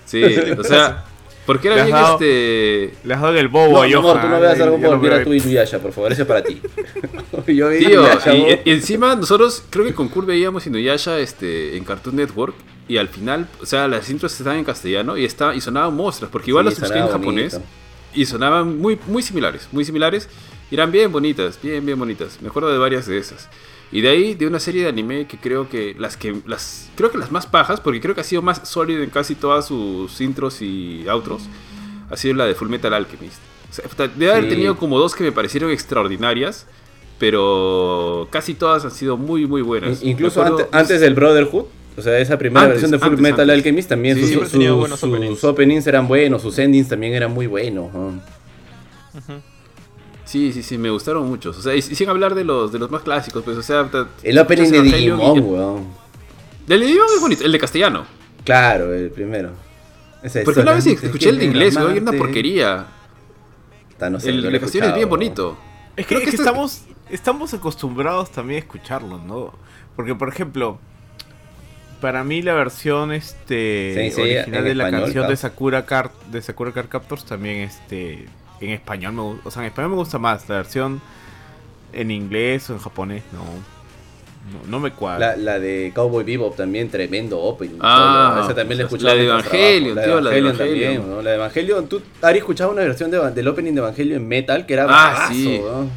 Sí, 0.05 0.24
o 0.58 0.63
sea, 0.63 1.05
porque 1.53 1.67
era 1.67 1.84
bien 1.84 1.91
dado- 1.96 2.13
este 2.13 2.93
Le 3.03 3.13
has 3.13 3.22
dado 3.22 3.36
el 3.38 3.48
bobo 3.48 3.74
No, 3.74 3.81
a 3.84 3.88
mi 3.88 3.93
amor, 3.93 4.13
tú 4.13 4.20
Johan, 4.20 4.31
no 4.31 4.39
veas 4.39 4.60
algo 4.60 4.79
por 4.79 5.00
mira 5.00 5.24
tu 5.24 5.34
Inuyasha, 5.34 5.79
por 5.79 5.91
favor, 5.93 6.12
ese 6.12 6.22
es 6.24 6.27
para 6.27 6.43
ti. 6.43 6.62
Yo 7.48 7.70
vi 7.70 7.79
Tío, 7.79 8.03
y, 8.34 8.70
y 8.70 8.72
encima 8.74 9.15
nosotros 9.15 9.63
creo 9.70 9.86
que 9.86 9.93
con 9.93 10.10
Kurt 10.10 10.27
veíamos 10.27 10.65
Inuyasha 10.67 11.20
este, 11.20 11.77
en 11.77 11.84
Cartoon 11.84 12.15
Network 12.15 12.53
y 12.88 12.98
al 12.98 13.08
final, 13.08 13.48
o 13.62 13.65
sea, 13.65 13.88
las 13.88 14.10
intros 14.10 14.31
estaban 14.38 14.60
en 14.60 14.65
castellano 14.65 15.17
y, 15.17 15.25
está, 15.25 15.55
y 15.55 15.62
sonaban 15.62 15.96
monstruos, 15.96 16.31
porque 16.31 16.50
igual 16.51 16.65
Sí, 16.65 16.72
las 16.72 16.79
busqué 16.81 17.00
en 17.00 17.08
japonés 17.08 17.53
bonito. 17.53 17.70
y 18.13 18.25
sonaban 18.25 18.77
muy, 18.79 19.00
muy 19.08 19.24
similares, 19.24 19.67
muy 19.72 19.86
similares 19.86 20.27
y 20.70 20.75
eran 20.75 20.91
bien 20.91 21.12
bonitas, 21.12 21.58
bien, 21.62 21.86
bien 21.86 21.98
bonitas. 21.98 22.38
Me 22.41 22.50
acuerdo 22.50 22.72
de 22.72 22.77
varias 22.77 23.05
de 23.05 23.17
esas. 23.17 23.50
Y 23.94 24.00
de 24.02 24.10
ahí, 24.10 24.36
de 24.36 24.48
una 24.48 24.60
serie 24.60 24.84
de 24.84 24.90
anime 24.90 25.28
que 25.28 25.38
creo 25.38 25.68
que 25.68 25.96
las 26.00 26.16
que 26.16 26.34
las 26.46 26.90
creo 26.96 27.12
que 27.12 27.18
las 27.18 27.32
más 27.32 27.46
pajas, 27.46 27.82
porque 27.82 28.00
creo 28.00 28.16
que 28.16 28.22
ha 28.22 28.24
sido 28.24 28.42
más 28.42 28.62
sólido 28.68 29.04
en 29.04 29.10
casi 29.10 29.36
todas 29.36 29.66
sus 29.68 30.20
intros 30.22 30.62
y 30.62 31.04
outros, 31.10 31.44
ha 32.10 32.16
sido 32.16 32.36
la 32.36 32.46
de 32.46 32.56
Full 32.56 32.70
Metal 32.70 32.94
Alchemist. 32.94 33.40
O 33.70 33.74
sea, 33.74 34.08
debe 34.16 34.32
haber 34.32 34.44
Sí. 34.46 34.50
tenido 34.52 34.78
como 34.78 34.98
dos 34.98 35.14
que 35.16 35.24
me 35.26 35.32
parecieron 35.34 35.72
extraordinarias, 35.72 36.68
pero 37.20 38.28
casi 38.32 38.54
todas 38.54 38.84
han 38.86 38.92
sido 38.92 39.18
muy, 39.18 39.46
muy 39.46 39.62
buenas. 39.62 40.02
In- 40.02 40.10
Incluso 40.12 40.42
acuerdo- 40.42 40.60
antes, 40.66 40.74
antes 40.80 41.02
del 41.02 41.14
Brotherhood, 41.14 41.66
o 41.98 42.02
sea, 42.02 42.18
esa 42.20 42.38
primera 42.38 42.62
Antes, 42.62 42.82
versión 42.82 42.92
de 42.92 43.00
Full 43.00 43.08
antes, 43.10 43.22
Metal 43.22 43.40
antes. 43.42 43.56
Alchemist 43.58 43.90
también 43.90 44.16
Sí, 44.18 44.22
sus, 44.34 44.36
openings. 45.44 45.88
eran 45.88 46.08
buenos, 46.08 46.42
sus 46.42 46.58
endings 46.60 46.88
también 46.88 47.14
eran 47.14 47.32
muy 47.34 47.48
buenos. 47.48 47.94
¿no? 47.94 48.22
Sí, 50.32 50.54
sí, 50.54 50.64
sí, 50.64 50.78
me 50.78 50.90
gustaron 50.90 51.28
muchos. 51.28 51.58
O 51.58 51.62
sea, 51.62 51.76
y, 51.76 51.80
y 51.80 51.82
sin 51.82 52.08
hablar 52.08 52.36
de 52.36 52.46
los, 52.46 52.72
de 52.72 52.80
los 52.80 52.90
más 52.90 53.02
clásicos, 53.02 53.44
pues, 53.44 53.58
o 53.58 53.62
sea... 53.62 53.90
El 54.24 54.40
opening 54.40 54.70
de 54.72 54.82
Digimon, 54.82 55.40
weón. 55.42 55.88
El 56.70 56.80
de 56.80 56.86
Digimon 56.86 57.08
es 57.14 57.20
bonito, 57.22 57.44
el 57.44 57.52
de 57.52 57.60
castellano. 57.60 58.06
Claro, 58.46 58.94
el 58.94 59.10
primero. 59.12 59.52
Ese 60.24 60.44
Porque 60.44 60.62
una 60.62 60.72
vez 60.72 60.86
escuché 60.88 61.30
el 61.30 61.40
de 61.40 61.46
inglés, 61.46 61.76
weón, 61.76 61.96
y 61.96 61.98
era 61.98 62.10
una 62.10 62.18
porquería. 62.18 62.86
No 64.10 64.20
sé, 64.22 64.30
el 64.30 64.42
de 64.42 64.60
castellano 64.62 64.92
es 64.92 64.96
bien 64.96 65.10
bonito. 65.10 65.58
Es 65.98 66.06
que, 66.08 66.16
Creo 66.16 66.20
es 66.20 66.24
que 66.24 66.30
este- 66.30 66.42
estamos, 66.44 66.84
estamos 67.10 67.54
acostumbrados 67.54 68.32
también 68.32 68.62
a 68.62 68.66
escucharlo, 68.66 69.18
¿no? 69.20 69.54
Porque, 69.98 70.16
por 70.16 70.30
ejemplo, 70.30 70.80
para 72.00 72.24
mí 72.24 72.42
la 72.42 72.54
versión 72.54 73.12
este 73.12 74.10
Sí, 74.10 74.16
sí, 74.16 74.22
original 74.22 74.64
de 74.64 74.76
la 74.76 74.84
español, 74.86 75.04
canción 75.04 75.28
de. 75.28 75.36
Sakura 75.36 75.86
Card 75.86 76.12
de 76.32 76.42
Sakura 76.42 76.72
Card 76.72 76.88
Captors 76.88 77.26
también 77.26 77.58
este 77.58 78.28
en 78.62 78.70
español 78.72 79.13
me 79.13 79.22
gusta, 79.22 79.48
o 79.48 79.51
sea, 79.51 79.62
en 79.63 79.68
español 79.68 79.91
me 79.91 79.98
gusta 79.98 80.18
más 80.20 80.48
la 80.50 80.58
versión 80.58 81.01
en 81.94 82.12
inglés 82.12 82.70
o 82.70 82.74
en 82.74 82.80
japonés, 82.80 83.24
no. 83.34 83.39
No, 84.51 84.68
no 84.68 84.80
me 84.80 84.89
cuadra. 84.91 85.36
La, 85.36 85.36
la 85.36 85.60
de 85.60 85.91
Cowboy 85.94 86.24
Bebop 86.24 86.56
también, 86.56 86.89
tremendo 86.89 87.39
opening. 87.39 87.77
Ah, 87.80 88.41
esa 88.44 88.56
también 88.56 88.80
la 88.80 88.84
he 88.84 88.86
escuchado. 88.88 89.10
la 89.10 89.22
de 89.22 89.25
Evangelion, 89.27 90.03
tío, 90.03 90.20
la 90.20 90.30
de 90.32 90.41
también, 90.41 90.46
Evangelion. 90.56 91.10
¿no? 91.12 91.22
La 91.22 91.30
de 91.30 91.36
Evangelion. 91.36 91.88
¿Tú, 91.88 92.01
Ari, 92.24 92.39
escuchabas 92.39 92.74
una 92.74 92.82
versión 92.82 93.12
de- 93.12 93.32
del 93.32 93.48
opening 93.48 93.74
de 93.74 93.80
Evangelion 93.82 94.20
en 94.22 94.27
metal 94.27 94.65
que 94.65 94.74
era 94.74 94.88
Ah, 94.89 95.27
sí. 95.32 95.60
¿no? 95.63 95.88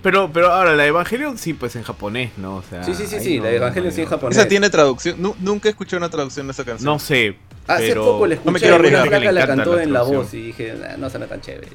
Pero 0.00 0.30
pero 0.32 0.52
ahora 0.52 0.74
la 0.76 0.82
de 0.84 0.88
Evangelion 0.90 1.36
sí 1.38 1.54
pues 1.54 1.74
en 1.74 1.82
japonés, 1.82 2.30
¿no? 2.36 2.56
O 2.56 2.62
sea, 2.62 2.84
Sí, 2.84 2.94
sí, 2.94 3.04
sí, 3.08 3.18
sí, 3.18 3.38
no- 3.38 3.44
la 3.44 3.50
de 3.50 3.56
Evangelion 3.56 3.90
no- 3.90 3.94
sí 3.96 4.02
en 4.02 4.08
japonés. 4.08 4.38
Esa 4.38 4.46
tiene 4.48 4.70
traducción. 4.70 5.20
Nu- 5.20 5.34
nunca 5.40 5.68
he 5.68 5.70
escuchado 5.70 5.98
una 5.98 6.08
traducción 6.08 6.46
de 6.46 6.52
esa 6.52 6.64
canción. 6.64 6.84
No 6.86 7.00
sé. 7.00 7.36
Hace 7.66 7.88
pero... 7.88 8.04
poco 8.04 8.26
la 8.26 8.34
no 8.36 8.50
me 8.52 8.58
escuché, 8.58 8.60
quiero 8.60 8.76
una 8.76 8.88
flaca 9.02 9.18
Que 9.20 9.24
le 9.26 9.32
la 9.32 9.46
cantó 9.46 9.76
la 9.76 9.82
en 9.84 9.92
la 9.92 10.02
voz 10.02 10.34
y 10.34 10.42
dije, 10.42 10.74
"Ah, 10.88 10.96
no 10.98 11.08
suena 11.10 11.26
tan 11.26 11.40
chévere. 11.40 11.68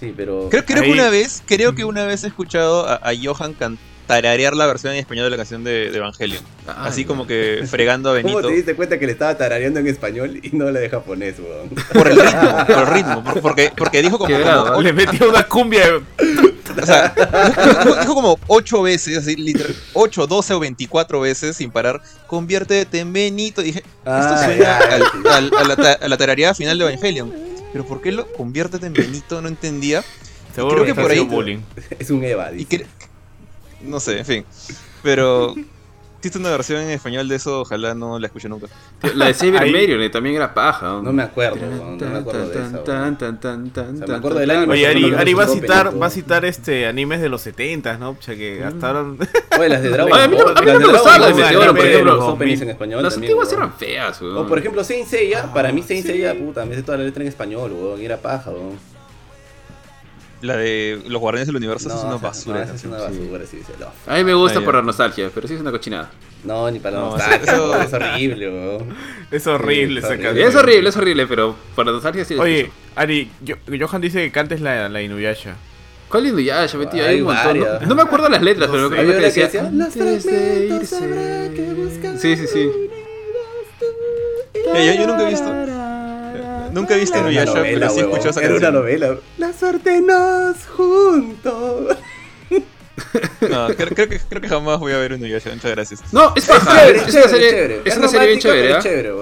Sí, 0.00 0.12
pero... 0.16 0.48
Creo, 0.50 0.64
creo 0.64 0.82
Ahí- 0.82 0.88
que 0.88 0.92
una 0.92 1.10
vez, 1.10 1.42
creo 1.46 1.74
que 1.74 1.84
una 1.84 2.04
vez 2.04 2.24
he 2.24 2.28
escuchado 2.28 2.86
a, 2.88 2.94
a 2.96 3.12
Johan 3.22 3.54
tararear 4.06 4.56
la 4.56 4.66
versión 4.66 4.92
en 4.94 4.98
español 4.98 5.24
de 5.26 5.30
la 5.30 5.36
canción 5.36 5.62
de, 5.62 5.90
de 5.90 5.96
Evangelion. 5.98 6.42
Ah, 6.66 6.86
Así 6.86 7.04
como 7.04 7.24
que 7.26 7.62
fregando 7.68 8.10
a 8.10 8.14
¿Cómo 8.20 8.34
Benito. 8.34 8.48
te 8.48 8.54
diste 8.54 8.74
cuenta 8.74 8.98
que 8.98 9.06
le 9.06 9.12
estaba 9.12 9.36
tarareando 9.38 9.78
en 9.78 9.86
español 9.86 10.40
y 10.42 10.56
no 10.56 10.70
la 10.72 10.80
de 10.80 10.90
japonés, 10.90 11.36
weón? 11.38 11.68
Por 11.92 12.08
el 12.10 12.16
ritmo, 12.18 12.66
por 12.66 12.78
el 12.78 12.86
ritmo. 12.94 13.24
por- 13.24 13.40
Porque, 13.40 13.72
porque 13.76 14.02
dijo 14.02 14.18
como, 14.18 14.34
como- 14.40 14.82
Le 14.82 14.92
metió 14.92 15.28
una 15.28 15.44
cumbia. 15.44 16.00
O 16.80 16.86
sea, 16.86 17.14
dijo, 17.84 17.94
dijo 18.00 18.14
como 18.14 18.38
8 18.46 18.82
veces, 18.82 19.18
así, 19.18 19.36
literal, 19.36 19.74
8, 19.94 20.26
12 20.26 20.54
o 20.54 20.60
24 20.60 21.20
veces 21.20 21.56
sin 21.56 21.70
parar. 21.70 22.00
Conviértete 22.26 22.98
en 23.00 23.12
Benito. 23.12 23.62
Dije, 23.62 23.80
esto 23.80 23.90
Ah, 24.06 24.42
suena 24.44 24.76
al- 24.78 25.02
al- 25.26 25.52
a, 25.56 25.64
la, 25.76 25.92
a 25.92 26.08
la 26.08 26.16
tarareada 26.16 26.54
final 26.54 26.78
de 26.78 26.84
Evangelion. 26.84 27.32
Pero 27.72 27.86
¿por 27.86 28.00
qué 28.02 28.12
lo 28.12 28.26
conviértete 28.32 28.86
en 28.86 28.92
Benito? 28.92 29.40
No 29.42 29.48
entendía. 29.48 30.04
Seguro 30.54 30.82
Creo 30.82 30.86
que 30.94 31.00
por 31.00 31.10
ahí- 31.10 31.20
bullying. 31.20 31.60
Es 31.98 32.10
un 32.10 32.22
Eva, 32.24 32.50
Y 32.52 32.56
dice. 32.58 32.68
que, 32.68 32.86
no 33.82 33.98
sé, 34.00 34.18
en 34.18 34.26
fin. 34.26 34.44
Pero 35.02 35.54
existe 36.22 36.38
una 36.38 36.50
versión 36.50 36.80
en 36.80 36.90
español 36.90 37.28
de 37.28 37.34
eso, 37.36 37.60
ojalá 37.62 37.94
no 37.94 38.18
la 38.18 38.26
escuche 38.26 38.48
nunca. 38.48 38.68
La 39.14 39.26
de 39.26 39.34
Saber 39.34 39.56
Ahí- 39.62 39.72
Marion 39.72 40.00
eh, 40.00 40.08
también 40.08 40.36
era 40.36 40.54
paja. 40.54 40.86
¿no? 40.86 41.02
No 41.02 41.12
me 41.12 41.22
acuerdo, 41.24 41.56
no 41.66 41.96
me 42.10 42.18
acuerdo 42.18 42.48
de 42.48 42.54
esa, 42.54 42.70
weón. 42.70 42.84
Tan, 42.84 43.18
tan, 43.18 43.40
tan, 43.40 43.70
tan, 43.70 43.94
O 43.94 43.98
sea, 43.98 44.06
me 44.06 44.14
acuerdo 44.14 44.38
del 44.38 44.50
anime. 44.50 44.72
Oye, 44.72 44.86
Ari, 44.86 45.14
Ari 45.14 45.34
va 45.34 45.44
a 45.44 45.48
citar, 45.48 46.00
va 46.02 46.06
a 46.06 46.10
citar 46.10 46.44
este 46.44 46.86
animes 46.86 47.20
de 47.20 47.28
los 47.28 47.42
70 47.42 47.98
¿no? 47.98 48.10
O 48.10 48.16
sea 48.20 48.36
que 48.36 48.62
hasta 48.64 48.86
ahora. 48.88 49.04
Oye, 49.58 49.68
las 49.68 49.82
de 49.82 49.88
Dragon 49.90 50.12
Oye, 50.12 50.22
a 50.22 50.28
mí 50.28 50.36
no- 50.36 50.44
Ball, 50.44 50.54
a 50.56 50.60
mí 50.60 50.66
las 50.66 50.80
no 50.80 50.86
me 50.86 50.92
gustaban 50.92 51.20
las 51.20 51.36
de 51.36 51.42
por 51.42 51.78
ejemplo. 51.86 52.14
los 52.14 52.24
openings 52.24 52.60
en 52.62 52.70
español 52.70 53.02
Las 53.02 53.14
antiguas 53.16 53.52
eran 53.52 53.72
feas, 53.74 54.20
weón. 54.22 54.36
O 54.38 54.46
por 54.46 54.58
ejemplo, 54.58 54.84
Saint 54.84 55.06
Seiya, 55.08 55.52
para 55.52 55.72
mí 55.72 55.82
Saint 55.82 56.06
Seiya, 56.06 56.34
puta, 56.38 56.64
me 56.64 56.74
sé 56.76 56.82
toda 56.82 56.98
la 56.98 57.04
letra 57.04 57.22
en 57.22 57.28
español, 57.28 57.72
weón, 57.72 58.00
era 58.00 58.16
paja, 58.16 58.50
weón. 58.50 58.91
La 60.42 60.56
de 60.56 61.00
los 61.08 61.20
Guardianes 61.20 61.46
del 61.46 61.56
Universo 61.56 61.88
No, 61.88 61.96
es 61.98 62.04
una 62.04 62.16
basura. 62.16 62.58
no, 62.58 62.64
esa 62.64 62.74
es 62.74 62.84
una 62.84 62.98
sí. 62.98 63.04
basura, 63.04 63.46
sí, 63.46 63.56
dice, 63.58 63.72
no. 63.78 63.86
A 64.12 64.16
mí 64.16 64.24
me 64.24 64.34
gusta 64.34 64.58
Ah, 64.58 64.62
por 64.64 64.74
la 64.74 64.82
nostalgia, 64.82 65.30
pero 65.34 65.46
sí 65.48 65.54
es 65.54 65.60
una 65.60 65.70
cochinada. 65.70 66.10
No, 66.44 66.68
ni 66.70 66.80
para 66.80 66.96
la 66.96 67.02
No, 67.04 67.10
nostalgia, 67.12 67.52
eso- 67.52 67.80
es 67.80 67.92
horrible, 67.92 68.48
weón. 68.50 68.96
Es 69.30 69.46
horrible 69.46 70.00
Sí, 70.00 70.06
esa 70.06 70.14
es 70.16 70.20
canción. 70.20 70.48
Es 70.48 70.54
horrible, 70.56 70.88
es 70.88 70.96
horrible, 70.96 71.26
pero 71.28 71.56
por 71.76 71.86
la 71.86 71.92
nostalgia 71.92 72.24
sí. 72.24 72.34
Oye, 72.34 72.60
escucho. 72.62 72.76
Ari, 72.96 73.30
yo- 73.42 73.56
Johan 73.80 74.00
dice 74.02 74.18
que 74.24 74.32
cantes 74.32 74.60
la, 74.60 74.88
la 74.88 75.00
Inuyasha. 75.00 75.54
¿Cuál 76.08 76.26
es 76.26 76.32
Inuyasha? 76.32 76.76
Metí 76.76 76.98
Hay 76.98 77.06
ahí 77.06 77.20
un 77.20 77.28
montón. 77.28 77.58
No, 77.60 77.86
no 77.86 77.94
me 77.94 78.02
acuerdo 78.02 78.28
las 78.28 78.42
letras, 78.42 78.68
No 78.68 78.74
pero 78.74 78.88
sé. 78.88 78.94
me 78.96 79.00
acuerdo 79.00 79.20
que 79.20 79.32
que 79.32 79.40
decía. 79.42 79.70
los 79.70 80.92
habrá 80.92 81.54
que 81.54 81.74
buscar 81.76 82.18
Sí, 82.18 82.36
sí, 82.36 82.46
sí. 82.48 82.70
Eh, 84.74 84.86
yo, 84.96 85.00
yo 85.02 85.06
nunca 85.06 85.22
he 85.26 85.30
visto. 85.30 85.48
Nunca 86.72 86.94
he 86.96 86.98
visto 87.00 87.14
Era 87.16 87.24
una 87.26 87.32
Inuyasha, 87.32 87.58
novela, 87.58 87.78
pero 87.80 87.90
sí 87.94 88.00
escuché 88.00 88.28
esa 88.30 88.40
Era 88.42 88.54
una 88.56 88.70
novela. 88.70 89.16
La 89.38 89.52
suerte 89.52 90.00
nos 90.00 90.56
junto. 90.66 91.88
No, 93.48 93.66
creo, 93.68 93.88
creo 93.94 94.08
que, 94.08 94.20
creo 94.20 94.40
que 94.40 94.48
jamás 94.48 94.78
voy 94.78 94.92
a 94.92 94.98
ver 94.98 95.12
Inuyasha, 95.12 95.50
muchas 95.50 95.70
gracias. 95.70 96.00
No, 96.12 96.32
es 96.36 96.46
chévere, 96.46 96.98
Es 96.98 97.06
chévere, 97.06 97.28
serie, 97.28 97.50
chévere. 97.50 97.82
es 97.84 97.96
una 97.96 98.08
serie 98.08 98.26
bien 98.28 98.38
chévere. 98.40 98.72
¿ah? 98.74 98.78
chévere. 98.80 99.12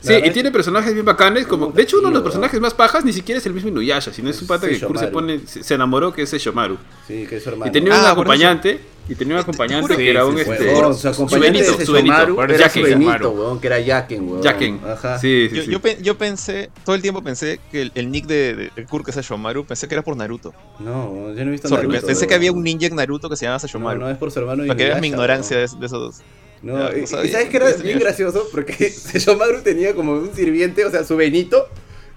Sí, 0.00 0.14
y 0.24 0.30
tiene 0.30 0.50
personajes 0.50 0.94
bien 0.94 1.04
bacanes. 1.04 1.46
Como, 1.46 1.68
de 1.72 1.82
hecho, 1.82 1.98
uno 1.98 2.08
de 2.08 2.14
los 2.14 2.22
personajes 2.22 2.60
más 2.60 2.72
pajas 2.72 3.04
ni 3.04 3.12
siquiera 3.12 3.38
es 3.40 3.46
el 3.46 3.52
mismo 3.52 3.68
Inuyasha, 3.68 4.12
sino 4.12 4.30
es 4.30 4.40
un 4.40 4.46
pata 4.46 4.68
que. 4.68 4.78
Kuro 4.80 4.98
se, 4.98 5.08
pone, 5.08 5.40
se, 5.46 5.74
enamoró 5.74 6.12
que 6.12 6.22
es 6.22 6.30
Seishomaru. 6.30 6.78
Sí, 7.06 7.26
que 7.28 7.36
es 7.36 7.42
su 7.42 7.50
hermano. 7.50 7.68
Y 7.68 7.72
tenía 7.72 7.94
Ah, 7.94 8.00
un 8.00 8.06
acompañante. 8.06 8.80
Y 9.08 9.14
tenía 9.14 9.36
un 9.36 9.40
Te- 9.40 9.44
te 9.46 9.50
acompañante 9.50 9.96
que 9.96 10.10
era 10.10 10.26
un 10.26 10.38
este. 10.38 10.56
Su 10.94 11.08
acompañante 11.08 11.38
Benito, 11.60 11.76
de 11.78 11.86
su 11.86 11.92
Benito. 11.92 12.14
Seishomaru 12.14 12.40
Ahora 12.40 12.54
era 12.54 12.64
Jaquen. 12.66 12.82
su 12.84 12.88
Benito, 12.90 13.10
Seishomaru. 13.12 13.30
weón, 13.42 13.60
que 13.60 13.66
era 13.66 13.80
Yaken, 13.80 14.28
weón. 14.28 14.42
Jaken. 14.42 14.80
Ajá. 14.86 15.18
Sí, 15.18 15.48
sí, 15.50 15.56
Yo, 15.56 15.62
sí. 15.62 15.70
yo, 15.70 15.80
pen- 15.80 16.02
yo 16.02 16.18
pensé, 16.18 16.70
todo 16.84 16.94
el 16.94 17.00
tiempo 17.02 17.22
pensé 17.22 17.58
que 17.72 17.82
el, 17.82 17.92
el 17.94 18.10
nick 18.10 18.26
de, 18.26 18.54
de, 18.54 18.62
de 18.76 18.86
que 18.86 19.10
es 19.10 19.14
Sashomaru, 19.14 19.64
pensé 19.64 19.88
que 19.88 19.94
era 19.94 20.02
por 20.02 20.16
Naruto. 20.16 20.52
No, 20.78 21.32
yo 21.32 21.42
no 21.42 21.48
he 21.48 21.50
visto 21.52 21.68
Sorry, 21.68 21.88
Naruto, 21.88 22.06
pensé 22.06 22.20
weón. 22.22 22.28
que 22.28 22.34
había 22.34 22.52
un 22.52 22.62
ninja 22.62 22.86
en 22.86 22.96
Naruto 22.96 23.30
que 23.30 23.36
se 23.36 23.46
llama 23.46 23.54
No, 23.54 23.60
Sashomaru. 23.60 24.00
no, 24.00 24.10
es 24.10 24.18
por 24.18 24.30
su 24.30 24.40
hermano 24.40 24.64
Para 24.66 24.76
que 24.76 24.84
veas 24.84 25.00
mi 25.00 25.06
ignorancia 25.08 25.56
weón. 25.56 25.70
de, 25.70 25.78
de 25.78 25.86
esos 25.86 26.00
dos. 26.00 26.24
No, 26.60 26.76
Ya, 26.90 26.98
y, 26.98 27.00
no 27.02 27.06
sabía. 27.06 27.24
y 27.24 27.32
sabes 27.32 27.48
que 27.48 27.56
era 27.56 27.70
Este 27.70 27.82
bien 27.84 27.98
gracioso 28.00 28.46
porque 28.52 28.72
Seishomaru 28.90 29.62
tenía 29.62 29.94
como 29.94 30.12
un 30.12 30.34
sirviente, 30.34 30.84
o 30.84 30.90
sea, 30.90 31.04
su 31.04 31.16
Benito, 31.16 31.66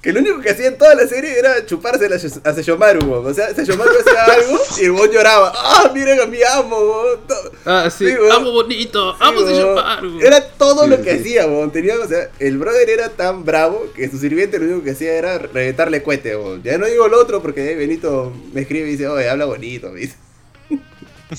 que 0.01 0.11
lo 0.11 0.19
único 0.19 0.39
que 0.41 0.49
hacía 0.49 0.67
en 0.67 0.77
toda 0.77 0.95
la 0.95 1.05
serie 1.07 1.37
era 1.37 1.65
chuparse 1.65 2.09
a 2.43 2.53
Seishomaru, 2.53 3.05
weón. 3.05 3.25
O 3.27 3.33
sea, 3.33 3.53
Seishomaru 3.53 3.91
hacía 3.99 4.23
algo 4.35 4.59
y 4.79 4.85
el 4.85 4.91
weón 4.91 5.11
lloraba. 5.11 5.53
¡Ah, 5.55 5.91
miren 5.93 6.19
a 6.19 6.25
mi 6.25 6.39
amo, 6.41 6.77
weón! 6.79 7.19
Ah, 7.65 7.89
sí. 7.95 8.07
Amo 8.31 8.51
bonito. 8.51 9.11
Sí, 9.11 9.17
amo 9.21 9.41
weón. 9.41 9.49
Seishomaru. 9.53 10.21
Era 10.21 10.41
todo 10.41 10.83
Sí, 10.85 10.89
lo 10.89 11.01
que 11.03 11.11
hacía, 11.11 11.45
weón. 11.45 11.71
Tenía, 11.71 11.95
o 11.99 12.07
sea, 12.07 12.29
el 12.39 12.57
brother 12.57 12.89
era 12.89 13.09
tan 13.09 13.45
bravo 13.45 13.85
que 13.95 14.09
su 14.09 14.17
sirviente 14.17 14.57
lo 14.57 14.65
único 14.65 14.83
que 14.83 14.91
hacía 14.91 15.13
era 15.13 15.37
reventarle 15.37 16.01
cohete, 16.01 16.35
weón. 16.35 16.63
Ya 16.63 16.77
no 16.79 16.87
digo 16.87 17.05
el 17.05 17.13
otro 17.13 17.41
porque 17.41 17.75
Benito 17.75 18.33
me 18.53 18.61
escribe 18.61 18.87
y 18.87 18.91
dice, 18.93 19.07
oye, 19.07 19.29
habla 19.29 19.45
bonito, 19.45 19.91
me 19.91 19.99
dice. 19.99 20.15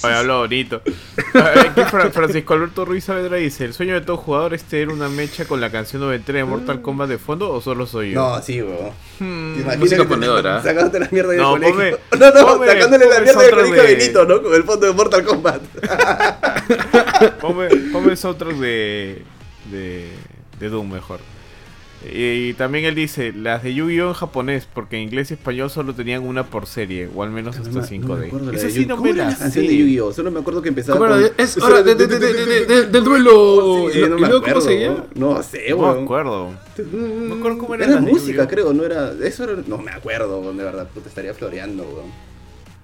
Oye, 0.03 0.15
hablo 0.15 0.39
bonito. 0.41 0.83
Ah, 1.35 1.53
Aquí 1.71 1.81
Francisco 2.13 2.53
Alberto 2.55 2.85
Ruiz 2.85 3.05
Saavedra 3.05 3.37
dice: 3.39 3.65
¿El 3.65 3.73
sueño 3.73 3.95
de 3.95 4.03
todo 4.03 4.17
jugador 4.19 4.53
es 4.55 4.65
tener 4.65 4.91
una 4.91 5.09
mecha 5.09 5.47
con 5.47 5.61
la 5.61 5.71
canción 5.71 6.03
noventera 6.03 6.39
de 6.39 6.45
Mortal 6.45 6.83
Kombat 6.83 7.09
de 7.09 7.17
fondo 7.19 7.51
o 7.51 7.61
solo 7.63 7.87
soy 7.87 8.13
yo? 8.13 8.21
No, 8.21 8.43
sí, 8.43 8.61
weón. 8.61 8.91
Hmm. 9.19 9.55
¿Te 9.55 9.61
imaginas 9.63 9.79
música 9.79 10.05
ponedora. 10.05 10.63
Sacándote 10.63 11.01
la 11.01 11.09
mierda 11.11 11.31
del 11.31 11.41
No, 11.41 11.51
colegio. 11.53 11.75
ponme- 11.77 11.99
no, 12.19 12.31
no, 12.31 12.47
ponme- 12.59 12.67
sacándole 12.67 13.09
la 13.09 13.21
mierda 13.21 13.43
del 13.43 13.51
colegio 13.51 13.83
de- 13.83 13.95
Benito, 13.97 14.25
¿no? 14.27 14.43
Con 14.43 14.55
el 14.55 14.65
fondo 14.65 14.87
de 14.87 14.93
Mortal 14.93 15.25
Kombat. 15.25 15.63
Ponme, 17.41 17.69
ponme 17.93 18.11
el 18.13 18.17
soundtrack 18.17 18.55
de, 18.57 19.23
de, 19.71 20.09
de 20.59 20.69
Doom 20.69 20.91
mejor. 20.93 21.21
Y, 22.11 22.55
también 22.55 22.85
él 22.85 22.95
dice, 22.95 23.33
las 23.33 23.63
de 23.63 23.75
Yu-Gi-Oh 23.75 24.09
en 24.09 24.15
japonés, 24.15 24.67
porque 24.73 24.97
en 24.97 25.03
inglés 25.03 25.31
y 25.31 25.35
español 25.35 25.71
solo 25.71 25.95
tenían 25.95 26.23
una 26.23 26.45
por 26.45 26.67
serie, 26.67 27.09
o 27.15 27.23
al 27.23 27.31
menos 27.31 27.57
hasta 27.59 27.71
5D. 27.71 28.55
Esa 28.55 28.71
sí 28.71 28.87
no 28.87 28.97
me 28.97 29.13
la 29.13 29.37
canción 29.37 29.67
de. 29.67 29.77
Yu-Gi-Oh! 29.77 30.13
Solo 30.13 30.31
me 30.31 30.41
acuerdo 30.41 30.63
que 30.63 30.71
empezaba. 30.71 31.19
Es 31.39 31.57
hora 31.63 31.83
de- 31.83 31.95
de- 31.95 32.07
de- 32.07 32.19
de- 32.19 32.33
de- 32.47 32.67
de- 32.67 32.87
del 32.87 33.05
duelo. 33.05 33.87
Sí, 33.93 33.99
¿Y 33.99 34.03
no 34.03 34.09
luego 34.19 34.19
cómo 34.19 34.37
acuerdo, 34.39 34.61
seguía? 34.61 35.05
No 35.15 35.43
sé, 35.43 35.71
No 35.71 35.95
me 35.95 36.03
acuerdo. 36.03 36.51
me 36.93 37.35
acuerdo 37.37 37.59
cómo 37.59 37.75
era 37.75 37.85
Era 37.85 38.01
música, 38.01 38.49
creo, 38.49 38.73
no 38.73 38.85
era... 38.85 39.13
Eso 39.23 39.45
era... 39.45 39.63
No 39.67 39.79
me 39.79 39.91
acuerdo, 39.93 40.53
de 40.53 40.65
verdad. 40.65 40.89
Puta, 40.93 41.09
estaría 41.09 41.35
floreando, 41.35 41.85
weón. 41.85 42.33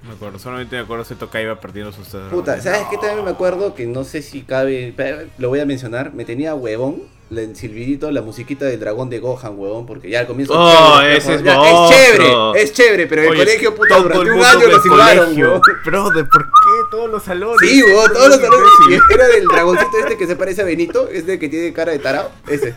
Me 0.07 0.15
acuerdo, 0.15 0.39
solamente 0.39 0.77
me 0.77 0.83
acuerdo 0.83 1.05
se 1.05 1.17
toca 1.17 1.43
iba 1.43 1.59
perdiendo 1.61 1.93
sus 1.93 2.09
Puta. 2.31 2.61
¿sabes 2.61 2.83
qué 2.91 2.97
también 2.99 3.25
me 3.25 3.31
acuerdo? 3.33 3.75
Que 3.75 3.87
no 3.87 4.05
sé 4.05 4.23
si 4.23 4.43
cabe... 4.43 4.95
Lo 5.39 5.49
voy 5.49 5.59
a 5.61 5.67
mencionar. 5.67 6.15
Me 6.15 6.25
tenía 6.25 6.55
huevón 6.55 7.03
el 7.31 7.55
silbidito, 7.57 8.11
la 8.11 8.23
musiquita 8.23 8.65
del 8.65 8.81
dragón 8.81 9.11
de 9.11 9.19
Gohan, 9.19 9.59
huevón, 9.59 9.85
porque 9.87 10.09
ya 10.09 10.21
al 10.21 10.27
comienzo... 10.27 10.55
Oh, 10.57 10.99
chévere, 11.01 11.17
ese 11.19 11.35
es 11.35 11.43
ya, 11.43 11.55
monstruo. 11.57 11.91
chévere, 11.91 12.63
es 12.63 12.73
chévere, 12.73 13.07
pero 13.07 13.23
en 13.23 13.27
el 13.29 13.33
Oye, 13.35 13.45
colegio, 13.45 13.75
puta, 13.75 13.99
durante 14.01 14.31
un 14.31 14.43
año 14.45 14.67
lo 14.67 14.81
silbaron, 14.83 15.37
weón. 15.37 15.61
Brother, 15.85 16.27
¿por 16.29 16.45
qué 16.45 16.51
todos 16.91 17.11
los 17.11 17.23
salones? 17.23 17.69
Sí, 17.69 17.83
weón, 17.83 18.13
todos 18.13 18.29
los 18.29 18.41
salones. 18.41 18.69
y 18.91 19.15
Era 19.15 19.29
del 19.29 19.45
dragoncito 19.47 19.99
este 20.01 20.17
que 20.17 20.27
se 20.27 20.37
parece 20.37 20.63
a 20.63 20.65
Benito, 20.65 21.09
este 21.13 21.39
que 21.39 21.49
tiene 21.49 21.73
cara 21.73 21.93
de 21.93 21.99
tarao, 21.99 22.31
ese. 22.49 22.75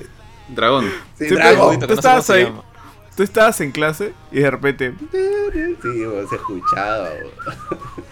Dragón. 0.49 0.91
Sí, 1.17 1.29
Sí, 1.29 1.35
dragón. 1.35 1.79
Tú 1.79 1.93
estabas 1.93 2.29
ahí. 2.29 2.51
Tú 3.15 3.23
estabas 3.23 3.59
en 3.61 3.71
clase 3.71 4.13
y 4.31 4.39
de 4.39 4.49
repente, 4.49 4.93
Sí, 5.11 6.03
se 6.29 6.35
escuchaba, 6.35 7.09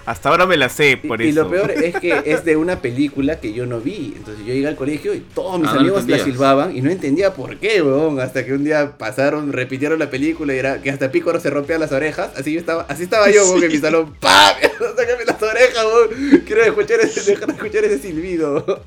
hasta 0.05 0.29
ahora 0.29 0.45
me 0.45 0.57
la 0.57 0.67
sé 0.69 0.91
Y, 1.01 1.07
por 1.07 1.21
y 1.21 1.29
eso. 1.29 1.43
lo 1.43 1.49
peor 1.49 1.71
es 1.71 1.95
que 1.99 2.21
es 2.25 2.43
de 2.43 2.57
una 2.57 2.81
película 2.81 3.39
que 3.39 3.53
yo 3.53 3.65
no 3.65 3.79
vi. 3.79 4.13
Entonces 4.17 4.45
yo 4.45 4.53
llegué 4.53 4.67
al 4.67 4.75
colegio 4.75 5.13
y 5.13 5.19
todos 5.21 5.59
mis 5.59 5.69
Ah, 5.69 5.75
no 5.75 5.79
amigos 5.79 6.05
la 6.07 6.19
silbaban 6.19 6.75
y 6.75 6.81
no 6.81 6.89
entendía 6.91 7.33
por 7.33 7.55
qué, 7.57 7.81
weón. 7.81 8.19
Hasta 8.19 8.45
que 8.45 8.53
un 8.53 8.63
día 8.65 8.97
pasaron, 8.97 9.53
repitieron 9.53 9.99
la 9.99 10.09
película 10.09 10.53
y 10.53 10.57
era 10.57 10.81
que 10.81 10.89
hasta 10.91 11.12
Pícoro 11.12 11.39
se 11.39 11.49
rompía 11.49 11.79
las 11.79 11.91
orejas. 11.93 12.31
Así 12.38 12.51
yo 12.53 12.59
estaba, 12.59 12.85
así 12.89 13.03
estaba 13.03 13.29
yo, 13.31 13.45
weón, 13.51 13.63
en 13.63 13.71
mi 13.71 13.77
salón. 13.77 14.15
¡Pam! 14.19 14.55
Sácame 14.97 15.25
las 15.25 15.41
orejas, 15.41 15.85
weón. 15.85 16.41
Quiero 16.45 16.63
escuchar 16.63 16.99
ese, 16.99 17.31
dejar 17.31 17.47
de 17.47 17.53
escuchar 17.53 17.85
ese 17.85 17.99
silbido. 17.99 18.83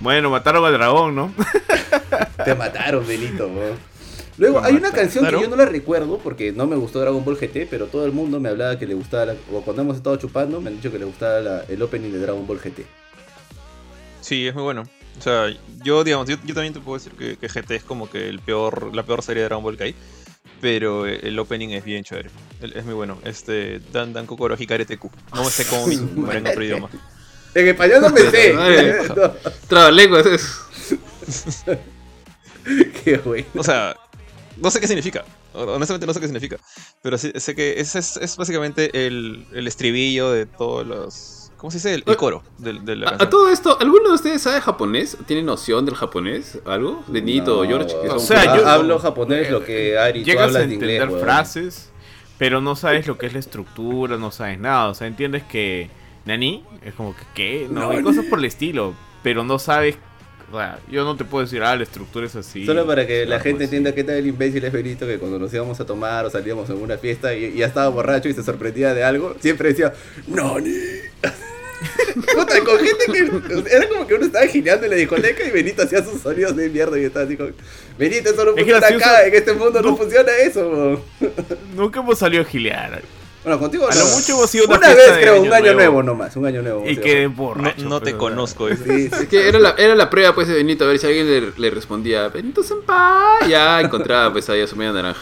Bueno, 0.00 0.28
mataron 0.28 0.64
al 0.66 0.74
dragón, 0.74 1.14
¿no? 1.14 1.32
Te 2.44 2.54
mataron, 2.54 3.06
Benito, 3.06 3.46
weón. 3.48 3.95
Luego, 4.38 4.60
hay 4.62 4.74
una 4.74 4.90
canción 4.92 5.24
Claro. 5.24 5.38
que 5.38 5.44
yo 5.44 5.50
no 5.50 5.56
la 5.56 5.64
recuerdo 5.64 6.18
porque 6.18 6.52
no 6.52 6.66
me 6.66 6.76
gustó 6.76 7.00
Dragon 7.00 7.24
Ball 7.24 7.36
GT, 7.38 7.66
pero 7.70 7.86
todo 7.86 8.04
el 8.04 8.12
mundo 8.12 8.38
me 8.38 8.48
hablaba 8.50 8.78
que 8.78 8.86
le 8.86 8.94
gustaba, 8.94 9.26
la- 9.26 9.36
o 9.52 9.62
cuando 9.62 9.82
hemos 9.82 9.96
estado 9.96 10.16
chupando, 10.16 10.60
me 10.60 10.68
han 10.68 10.76
dicho 10.76 10.92
que 10.92 10.98
le 10.98 11.06
gustaba 11.06 11.40
la- 11.40 11.64
el 11.68 11.80
opening 11.80 12.10
de 12.12 12.18
Dragon 12.18 12.46
Ball 12.46 12.58
GT. 12.60 12.84
Sí, 14.20 14.46
es 14.46 14.54
muy 14.54 14.62
bueno. 14.64 14.82
O 15.18 15.22
sea, 15.22 15.46
yo, 15.82 16.04
digamos, 16.04 16.28
yo, 16.28 16.36
yo 16.44 16.52
también 16.54 16.74
te 16.74 16.80
puedo 16.80 16.98
decir 16.98 17.12
que, 17.12 17.36
que 17.38 17.48
GT 17.48 17.76
es 17.76 17.82
como 17.84 18.10
que 18.10 18.28
el 18.28 18.40
peor, 18.40 18.94
la 18.94 19.02
peor 19.04 19.22
serie 19.22 19.42
de 19.42 19.48
Dragon 19.48 19.64
Ball 19.64 19.76
que 19.78 19.84
hay. 19.84 19.94
Pero 20.60 21.06
eh, 21.06 21.20
el 21.22 21.38
opening 21.38 21.70
es 21.70 21.84
bien 21.84 22.04
chévere. 22.04 22.28
El- 22.60 22.72
Es 22.76 22.84
muy 22.84 22.94
bueno. 22.94 23.18
Este, 23.24 23.80
Dan 23.92 24.12
Dan 24.12 24.26
Kokoro 24.26 24.56
Hikare 24.58 24.84
Teku. 24.84 25.10
No 25.34 25.44
sé 25.44 25.64
cómo 25.66 25.88
llama 25.88 26.34
en 26.36 26.46
otro 26.46 26.62
idioma. 26.64 26.90
En 27.54 27.68
español 27.68 28.02
no 28.02 28.10
me 28.10 28.20
sé. 28.20 28.54
No, 29.16 29.32
Trabalenguas 29.68 30.26
es. 30.26 31.66
qué 33.04 33.18
bueno. 33.18 33.46
O 33.56 33.62
sea, 33.62 33.96
no 34.60 34.70
sé 34.70 34.80
qué 34.80 34.86
significa. 34.86 35.24
Honestamente 35.54 36.06
no 36.06 36.12
sé 36.14 36.20
qué 36.20 36.26
significa. 36.26 36.56
Pero 37.02 37.18
sí, 37.18 37.32
sé 37.36 37.54
que 37.54 37.80
es, 37.80 37.94
es, 37.96 38.16
es 38.16 38.36
básicamente 38.36 39.06
el, 39.06 39.46
el 39.52 39.66
estribillo 39.66 40.30
de 40.30 40.46
todos 40.46 40.86
los... 40.86 41.32
¿Cómo 41.56 41.70
se 41.70 41.78
dice? 41.78 41.94
El, 41.94 42.04
el 42.06 42.16
coro 42.16 42.42
de, 42.58 42.74
de 42.74 42.96
la 42.96 43.16
A, 43.18 43.30
todo 43.30 43.48
esto, 43.48 43.78
¿alguno 43.80 44.08
de 44.10 44.14
ustedes 44.14 44.42
sabe 44.42 44.60
japonés? 44.60 45.16
¿Tiene 45.26 45.42
noción 45.42 45.86
del 45.86 45.94
japonés? 45.94 46.58
¿Algo? 46.66 47.02
De 47.06 47.22
Nito 47.22 47.58
o 47.58 47.64
No, 47.64 47.68
George. 47.70 47.96
que. 48.02 48.08
O 48.10 48.18
sea, 48.18 48.56
yo- 48.56 48.68
hablo 48.68 48.98
japonés 48.98 49.50
lo 49.50 49.64
que 49.64 49.98
Ari 49.98 50.20
tú 50.20 50.26
Llegas 50.26 50.54
a 50.54 50.58
de 50.58 50.64
entender 50.64 51.02
inglés. 51.04 51.20
frases, 51.22 51.90
pero 52.36 52.60
no 52.60 52.76
sabes 52.76 53.06
lo 53.06 53.16
que 53.16 53.24
es 53.24 53.32
la 53.32 53.38
estructura, 53.38 54.18
no 54.18 54.30
sabes 54.32 54.58
nada. 54.58 54.88
O 54.90 54.94
sea, 54.94 55.06
entiendes 55.06 55.44
que 55.44 55.88
Nani 56.26 56.62
es 56.82 56.92
como 56.92 57.16
que, 57.16 57.22
¿qué? 57.34 57.68
No, 57.70 57.88
hay 57.88 58.02
cosas 58.02 58.26
por 58.26 58.38
el 58.38 58.44
estilo, 58.44 58.92
pero 59.22 59.42
no 59.42 59.58
sabes. 59.58 59.96
O 60.52 60.56
sea, 60.58 60.78
yo 60.88 61.04
no 61.04 61.16
te 61.16 61.24
puedo 61.24 61.44
decir, 61.44 61.62
ah, 61.62 61.74
la 61.74 61.82
estructura 61.82 62.26
es 62.26 62.36
así. 62.36 62.64
Solo 62.64 62.86
para 62.86 63.04
que 63.06 63.26
la 63.26 63.40
gente 63.40 63.64
así. 63.64 63.76
entienda 63.76 63.92
qué 63.94 64.04
tal 64.04 64.14
el 64.16 64.26
imbécil 64.28 64.64
es 64.64 64.72
Benito, 64.72 65.06
que 65.06 65.18
cuando 65.18 65.38
nos 65.40 65.52
íbamos 65.52 65.80
a 65.80 65.84
tomar 65.86 66.24
o 66.24 66.30
salíamos 66.30 66.70
en 66.70 66.76
una 66.76 66.96
fiesta 66.98 67.34
y, 67.34 67.46
y 67.46 67.56
ya 67.58 67.66
estaba 67.66 67.88
borracho 67.88 68.28
y 68.28 68.32
se 68.32 68.42
sorprendía 68.44 68.94
de 68.94 69.02
algo, 69.02 69.34
siempre 69.40 69.70
decía, 69.70 69.92
¡Nani! 70.28 70.72
Puta, 72.34 72.60
con 72.64 72.78
gente 72.78 73.04
que 73.12 73.74
era 73.76 73.88
como 73.88 74.06
que 74.06 74.14
uno 74.14 74.24
estaba 74.26 74.46
gileando 74.46 74.84
en 74.86 74.90
la 74.92 74.96
discoteca 74.96 75.44
y 75.44 75.50
Benito 75.50 75.82
hacía 75.82 76.02
sus 76.02 76.22
sonidos 76.22 76.56
de 76.56 76.70
mierda 76.70 76.98
y 76.98 77.04
estaba 77.04 77.26
así 77.26 77.36
como, 77.36 77.50
Benito, 77.98 78.30
eso 78.30 78.44
no 78.44 78.50
Es 78.52 78.56
funciona 78.56 78.80
gracioso. 78.80 79.04
acá, 79.04 79.26
en 79.26 79.34
este 79.34 79.52
mundo 79.52 79.82
no, 79.82 79.90
No. 79.90 79.96
funciona 79.96 80.32
eso. 80.42 80.68
weón". 80.70 81.00
Nunca 81.74 82.00
hemos 82.00 82.18
salido 82.18 82.42
a 82.42 82.46
gilear. 82.46 83.02
Bueno, 83.46 83.60
contigo 83.60 83.86
A 83.88 83.94
no. 83.94 84.00
lo 84.00 84.06
mucho 84.16 84.32
hemos 84.32 84.52
ido 84.56 84.64
a 84.64 84.76
una 84.76 84.88
vez 84.88 85.12
creo, 85.20 85.34
Año 85.34 85.42
un 85.44 85.52
año 85.52 85.62
nuevo. 85.66 85.76
Nuevo 85.76 86.02
nomás, 86.02 86.34
un 86.34 86.46
año 86.46 86.62
nuevo. 86.62 86.84
Y 86.84 86.96
No, 86.96 87.30
borracho. 87.30 87.88
no 87.88 88.00
te 88.00 88.06
pero- 88.06 88.18
conozco. 88.18 88.66
dice. 88.66 88.84
Sí, 88.84 89.08
sí. 89.08 89.22
Es 89.22 89.28
que 89.28 89.48
era 89.48 89.60
la, 89.60 89.70
era 89.78 89.94
la 89.94 90.10
prueba 90.10 90.34
pues 90.34 90.48
de 90.48 90.54
Benito, 90.54 90.82
a 90.84 90.88
ver 90.88 90.98
si 90.98 91.06
alguien 91.06 91.26
le, 91.30 91.52
le 91.56 91.70
respondía, 91.70 92.26
Benito 92.28 92.64
Senpai, 92.64 93.48
ya 93.48 93.80
encontraba 93.80 94.32
pues 94.32 94.50
ahí 94.50 94.62
a 94.62 94.66
su 94.66 94.74
media 94.74 94.90
naranja. 94.92 95.20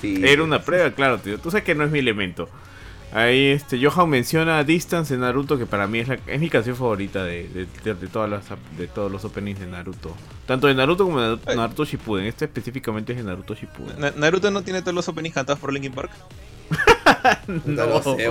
sí. 0.00 0.20
Era 0.24 0.42
una 0.42 0.60
prueba, 0.60 0.90
claro, 0.90 1.18
tío. 1.20 1.38
Tú 1.38 1.52
sabes 1.52 1.62
que 1.62 1.76
no 1.76 1.84
es 1.84 1.92
mi 1.92 2.00
elemento. 2.00 2.48
Ahí 3.12 3.46
este 3.52 3.78
Johan 3.84 4.08
menciona 4.08 4.62
Distance 4.64 5.14
de 5.14 5.20
Naruto, 5.20 5.56
que 5.56 5.66
para 5.66 5.86
mí 5.86 6.00
es, 6.00 6.08
la- 6.08 6.18
es 6.26 6.40
mi 6.40 6.48
canción 6.50 6.74
favorita 6.74 7.22
de, 7.24 7.48
de, 7.48 7.66
de- 7.84 7.94
de 7.94 8.06
todas 8.08 8.28
las, 8.28 8.44
de 8.76 8.88
todos 8.88 9.10
los 9.10 9.24
openings 9.24 9.60
de 9.60 9.66
Naruto. 9.66 10.16
Tanto 10.46 10.66
de 10.66 10.74
Naruto 10.74 11.04
como 11.04 11.20
de 11.20 11.54
Naruto, 11.56 11.84
Shippuden. 11.84 12.26
Este 12.26 12.46
específicamente 12.46 13.12
es 13.12 13.18
de 13.18 13.24
Naruto 13.24 13.54
Shippuden. 13.54 14.00
Na- 14.00 14.12
Naruto 14.16 14.50
no 14.50 14.62
tiene 14.62 14.80
todos 14.82 14.94
los 14.96 15.08
openings 15.08 15.32
cantados 15.34 15.60
por 15.60 15.72
Linkin 15.72 15.92
Park. 15.92 16.10
No 17.66 17.86
lo 17.86 18.02
sé. 18.02 18.30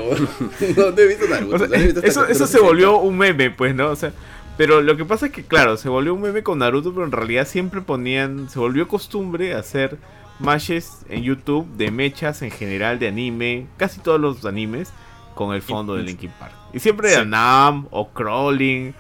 No 0.78 0.98
he 0.98 1.08
visto 1.08 1.28
Naruto. 1.28 1.56
O 1.56 1.60
sea, 1.60 1.68
no 1.68 1.76
he 1.76 1.84
visto 1.86 2.02
eso, 2.02 2.26
eso 2.26 2.48
se 2.48 2.60
volvió 2.60 2.98
un 2.98 3.18
meme, 3.18 3.52
pues, 3.52 3.76
¿no? 3.76 3.90
O 3.90 3.96
sea, 3.96 4.14
pero 4.58 4.82
lo 4.82 4.98
que 4.98 5.06
pasa 5.06 5.28
es 5.28 5.32
que, 5.32 5.44
claro, 5.44 5.78
se 5.78 5.90
volvió 5.90 6.14
un 6.14 6.22
meme 6.22 6.44
con 6.44 6.60
Naruto, 6.60 6.94
pero 6.94 7.06
en 7.06 7.12
realidad 7.12 7.48
siempre 7.48 7.82
ponían, 7.82 8.50
se 8.50 8.60
volvió 8.60 8.88
costumbre 8.88 9.54
hacer 9.54 9.98
mashes 10.40 11.06
en 11.10 11.24
YouTube 11.24 11.68
de 11.76 11.92
mechas 11.92 12.42
en 12.42 12.52
general 12.52 13.00
de 13.00 13.08
anime, 13.10 13.68
casi 13.78 14.00
todos 14.00 14.20
los 14.20 14.46
animes, 14.46 14.92
con 15.36 15.54
el 15.54 15.62
fondo 15.62 15.96
de 15.96 16.04
Linkin 16.04 16.32
Park. 16.40 16.54
Y 16.74 16.80
siempre 16.80 17.12
era 17.14 17.24
Sí. 17.24 17.30
Nam 17.30 17.88
o 17.92 18.10
Crawling 18.10 18.94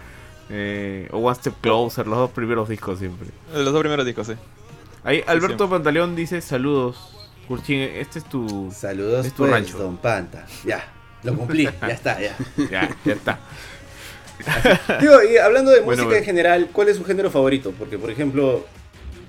eh, 0.49 1.07
o 1.11 1.17
One 1.19 1.35
Step 1.35 1.55
Closer, 1.61 2.07
los 2.07 2.17
dos 2.17 2.31
primeros 2.31 2.69
discos 2.69 2.99
siempre. 2.99 3.27
Los 3.53 3.71
dos 3.71 3.81
primeros 3.81 4.05
discos, 4.05 4.27
sí. 4.27 4.33
Ahí 5.03 5.23
Alberto. 5.27 5.69
Pantaleón 5.69 6.15
dice 6.15 6.41
saludos. 6.41 7.15
Este 7.57 8.19
es 8.19 8.25
tu... 8.25 8.71
Saludos, 8.75 9.25
Es 9.25 9.33
tu 9.33 9.39
pues, 9.43 9.51
rancho. 9.51 9.77
Don 9.77 9.97
Panta. 9.97 10.45
Ya, 10.65 10.87
lo 11.23 11.35
cumplí, 11.35 11.63
ya 11.81 11.87
está, 11.87 12.21
ya. 12.21 12.37
Ya, 12.69 12.95
ya 13.03 13.13
está. 13.13 13.39
Digo, 15.01 15.15
y 15.23 15.37
hablando 15.37 15.71
de 15.71 15.81
Bueno, 15.81 16.03
música 16.03 16.05
bueno. 16.05 16.17
en 16.17 16.23
general, 16.25 16.69
¿cuál 16.71 16.89
es 16.89 16.97
su 16.97 17.03
género 17.03 17.29
favorito? 17.29 17.73
Porque, 17.77 17.97
por 17.97 18.09
ejemplo, 18.11 18.65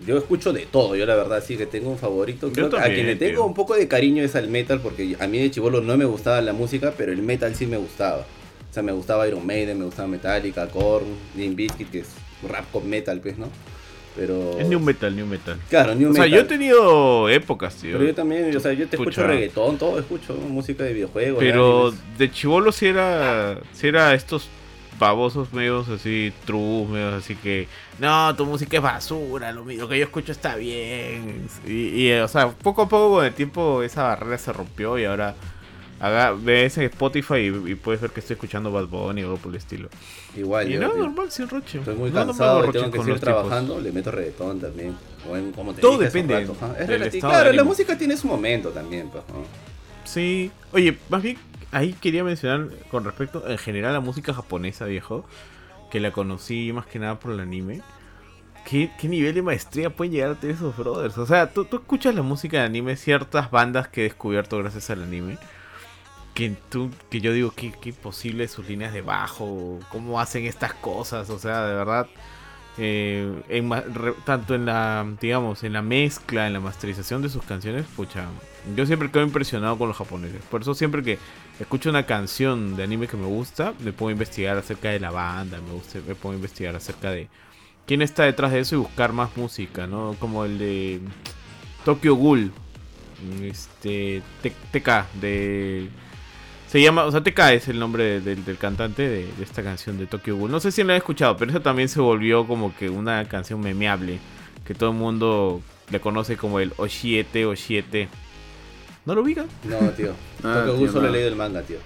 yo 0.06 0.18
escucho 0.18 0.52
de 0.52 0.66
todo, 0.66 0.96
yo 0.96 1.06
la 1.06 1.14
verdad 1.16 1.42
sí 1.44 1.56
que 1.56 1.66
tengo 1.66 1.90
un 1.90 1.98
favorito. 1.98 2.52
Creo 2.52 2.66
a 2.78 2.84
quien 2.84 3.06
le 3.06 3.16
tengo 3.16 3.32
tío. 3.32 3.44
un 3.44 3.54
poco 3.54 3.74
de 3.74 3.88
cariño 3.88 4.22
es 4.22 4.36
al 4.36 4.48
metal, 4.48 4.80
porque 4.80 5.16
a 5.18 5.26
mí 5.26 5.38
de 5.38 5.50
chivolo 5.50 5.80
no 5.80 5.96
me 5.96 6.04
gustaba 6.04 6.40
la 6.40 6.52
música, 6.52 6.92
pero 6.96 7.12
el 7.12 7.22
metal 7.22 7.54
sí 7.54 7.66
me 7.66 7.76
gustaba. 7.76 8.26
O 8.70 8.72
sea, 8.72 8.82
me 8.82 8.92
gustaba 8.92 9.26
Iron 9.26 9.44
Maiden, 9.44 9.78
me 9.78 9.84
gustaba 9.84 10.06
Metallica, 10.06 10.68
Korn, 10.68 11.06
Limp 11.36 11.56
Bizkit, 11.56 11.90
que 11.90 11.98
es 12.00 12.08
rap 12.48 12.70
con 12.70 12.88
metal, 12.88 13.20
pues, 13.20 13.36
¿no? 13.36 13.48
Pero... 14.16 14.58
Es 14.58 14.66
New 14.66 14.80
Metal, 14.80 15.14
New 15.14 15.26
Metal. 15.26 15.58
Claro, 15.68 15.94
New 15.94 16.10
O 16.10 16.14
sea, 16.14 16.24
Metal. 16.24 16.38
yo 16.38 16.44
he 16.44 16.48
tenido 16.48 17.28
épocas, 17.28 17.76
tío. 17.76 17.92
Pero 17.92 18.04
yo 18.04 18.14
también, 18.14 18.54
o 18.56 18.60
sea, 18.60 18.72
yo 18.72 18.88
te 18.88 18.96
escucho 18.96 19.26
reggaetón, 19.26 19.78
todo 19.78 19.98
escucho, 19.98 20.34
música 20.34 20.84
de 20.84 20.92
videojuegos. 20.92 21.38
Pero 21.38 21.94
de 22.18 22.30
chivolo 22.30 22.72
sí 22.72 22.86
era, 22.86 23.58
sí 23.72 23.86
era 23.86 24.14
estos 24.14 24.48
babosos 24.98 25.52
medios 25.52 25.88
así, 25.88 26.32
true, 26.44 26.86
medios 26.86 27.14
así 27.14 27.34
que, 27.34 27.68
no, 27.98 28.36
tu 28.36 28.44
música 28.44 28.76
es 28.76 28.82
basura, 28.82 29.50
lo, 29.50 29.64
lo 29.64 29.88
que 29.88 29.98
yo 29.98 30.04
escucho 30.04 30.32
está 30.32 30.56
bien. 30.56 31.46
Y, 31.66 32.06
y, 32.06 32.12
o 32.12 32.28
sea, 32.28 32.50
poco 32.50 32.82
a 32.82 32.88
poco 32.88 33.16
con 33.16 33.24
el 33.24 33.32
tiempo 33.32 33.82
esa 33.82 34.02
barrera 34.02 34.36
se 34.36 34.52
rompió 34.52 34.98
y 34.98 35.06
ahora 35.06 35.34
haga, 36.00 36.32
ves 36.32 36.76
en 36.78 36.84
Spotify 36.84 37.34
y, 37.36 37.70
y 37.72 37.74
puedes 37.76 38.00
ver 38.00 38.10
que 38.10 38.20
estoy 38.20 38.34
escuchando 38.34 38.72
Bad 38.72 38.86
Bunny 38.86 39.22
o 39.22 39.26
algo 39.26 39.38
por 39.38 39.50
el 39.52 39.58
estilo. 39.58 39.88
Igual, 40.36 40.68
Y 40.68 40.74
yo, 40.74 40.80
no, 40.80 40.90
tío, 40.90 40.98
normal, 41.04 41.30
sin 41.30 41.48
roche. 41.48 41.78
Estoy 41.78 41.94
muy 41.94 42.10
No, 42.10 42.20
no 42.20 42.26
cansado 42.28 42.62
roche 42.62 42.78
tengo 42.80 42.90
que 42.92 42.98
seguir 42.98 43.14
tipos. 43.14 43.20
trabajando, 43.20 43.80
le 43.80 43.92
meto 43.92 44.10
reggaetón 44.10 44.60
también. 44.60 44.96
Bueno, 45.28 45.52
como 45.54 45.74
te 45.74 45.80
Todo 45.80 45.98
depende 45.98 46.40
rato, 46.40 46.56
ajá. 46.60 46.74
Es 46.80 46.88
relativo. 46.88 47.28
Claro, 47.28 47.52
la 47.52 47.64
música 47.64 47.96
tiene 47.98 48.16
su 48.16 48.26
momento 48.26 48.70
también, 48.70 49.08
pues, 49.10 49.22
¿no? 49.28 49.44
Sí. 50.04 50.50
Oye, 50.72 50.96
más 51.08 51.22
bien, 51.22 51.36
ahí 51.72 51.92
quería 51.92 52.24
mencionar 52.24 52.68
con 52.90 53.04
respecto 53.04 53.46
en 53.48 53.58
general 53.58 53.90
a 53.90 53.94
la 53.94 54.00
música 54.00 54.32
japonesa, 54.34 54.86
viejo, 54.86 55.24
que 55.90 56.00
la 56.00 56.12
conocí 56.12 56.72
más 56.72 56.86
que 56.86 56.98
nada 56.98 57.18
por 57.20 57.32
el 57.32 57.40
anime. 57.40 57.82
¿Qué, 58.64 58.90
qué 59.00 59.08
nivel 59.08 59.34
de 59.34 59.42
maestría 59.42 59.90
pueden 59.90 60.12
llegar 60.12 60.30
a 60.32 60.34
tener 60.34 60.56
esos 60.56 60.76
brothers? 60.76 61.16
O 61.18 61.26
sea, 61.26 61.50
tú, 61.52 61.64
tú 61.64 61.76
escuchas 61.76 62.14
la 62.14 62.22
música 62.22 62.58
de 62.58 62.64
anime, 62.64 62.96
ciertas 62.96 63.50
bandas 63.50 63.88
que 63.88 64.02
he 64.02 64.04
descubierto 64.04 64.58
gracias 64.58 64.90
al 64.90 65.02
anime. 65.02 65.38
Que, 66.34 66.50
tú, 66.70 66.90
que 67.10 67.20
yo 67.20 67.32
digo, 67.32 67.50
qué, 67.50 67.72
qué 67.72 67.90
imposible 67.90 68.48
sus 68.48 68.68
líneas 68.68 68.92
de 68.92 69.02
bajo, 69.02 69.78
cómo 69.90 70.20
hacen 70.20 70.46
estas 70.46 70.72
cosas, 70.74 71.28
o 71.30 71.38
sea, 71.38 71.64
de 71.66 71.74
verdad. 71.74 72.08
eh, 73.48 73.62
tanto 74.24 74.54
en 74.54 74.64
la, 74.64 75.06
digamos, 75.20 75.64
en 75.64 75.72
la 75.72 75.82
mezcla, 75.82 76.46
en 76.46 76.52
la 76.54 76.60
masterización 76.60 77.20
de 77.20 77.28
sus 77.28 77.42
canciones, 77.44 77.84
pucha, 77.96 78.26
yo 78.76 78.86
siempre 78.86 79.10
quedo 79.10 79.22
impresionado 79.22 79.76
con 79.76 79.88
los 79.88 79.96
japoneses. 79.96 80.40
Por 80.50 80.62
eso 80.62 80.74
siempre 80.74 81.02
que 81.02 81.18
escucho 81.58 81.90
una 81.90 82.06
canción 82.06 82.76
de 82.76 82.84
anime 82.84 83.06
que 83.06 83.16
me 83.16 83.26
gusta, 83.26 83.74
me 83.80 83.90
a 83.90 84.12
investigar 84.12 84.56
acerca 84.56 84.90
de 84.90 85.00
la 85.00 85.10
banda, 85.10 85.60
me, 85.60 85.72
gusta, 85.72 85.98
me 86.06 86.30
a 86.30 86.34
investigar 86.34 86.74
acerca 86.76 87.10
de 87.10 87.28
quién 87.86 88.02
está 88.02 88.24
detrás 88.24 88.52
de 88.52 88.60
eso 88.60 88.76
y 88.76 88.78
buscar 88.78 89.12
más 89.12 89.36
música, 89.36 89.86
¿no? 89.86 90.14
Como 90.18 90.44
el 90.44 90.58
de 90.58 91.00
Tokyo 91.84 92.14
Ghoul, 92.14 92.52
este, 93.42 94.22
TK, 94.72 95.20
de... 95.20 95.88
Se 96.70 96.80
llama, 96.80 97.04
o 97.04 97.10
sea, 97.10 97.20
TK 97.22 97.38
es 97.54 97.68
el 97.68 97.78
nombre 97.80 98.04
de- 98.04 98.20
del- 98.20 98.44
del 98.44 98.56
cantante 98.56 99.02
de, 99.02 99.26
de 99.36 99.42
esta 99.44 99.62
canción 99.62 99.98
de 99.98 100.06
Tokyo 100.06 100.36
Ghoul. 100.36 100.50
No 100.52 100.60
sé 100.60 100.70
si 100.70 100.84
la 100.84 100.94
he 100.94 100.98
escuchado, 100.98 101.36
pero 101.36 101.50
esa 101.50 101.60
también 101.60 101.88
se 101.88 102.00
volvió 102.00 102.46
como 102.46 102.74
que 102.76 102.88
una 102.88 103.24
canción 103.26 103.60
memeable. 103.60 104.20
Que 104.64 104.74
todo 104.74 104.90
el 104.90 104.96
mundo 104.96 105.62
le 105.90 106.00
conoce 106.00 106.36
como 106.36 106.60
el 106.60 106.72
Oshiete 106.76 107.44
Oshiete. 107.44 108.08
¿No 109.04 109.14
lo 109.16 109.22
ubican? 109.22 109.46
No, 109.64 109.78
tío. 109.90 110.12
Ah, 110.44 110.62
Tokyo 110.64 110.76
Ghoul 110.76 110.88
solo 110.90 111.00
he 111.06 111.06
no. 111.08 111.12
leído 111.14 111.28
el 111.28 111.36
manga, 111.36 111.62
tío. 111.62 111.78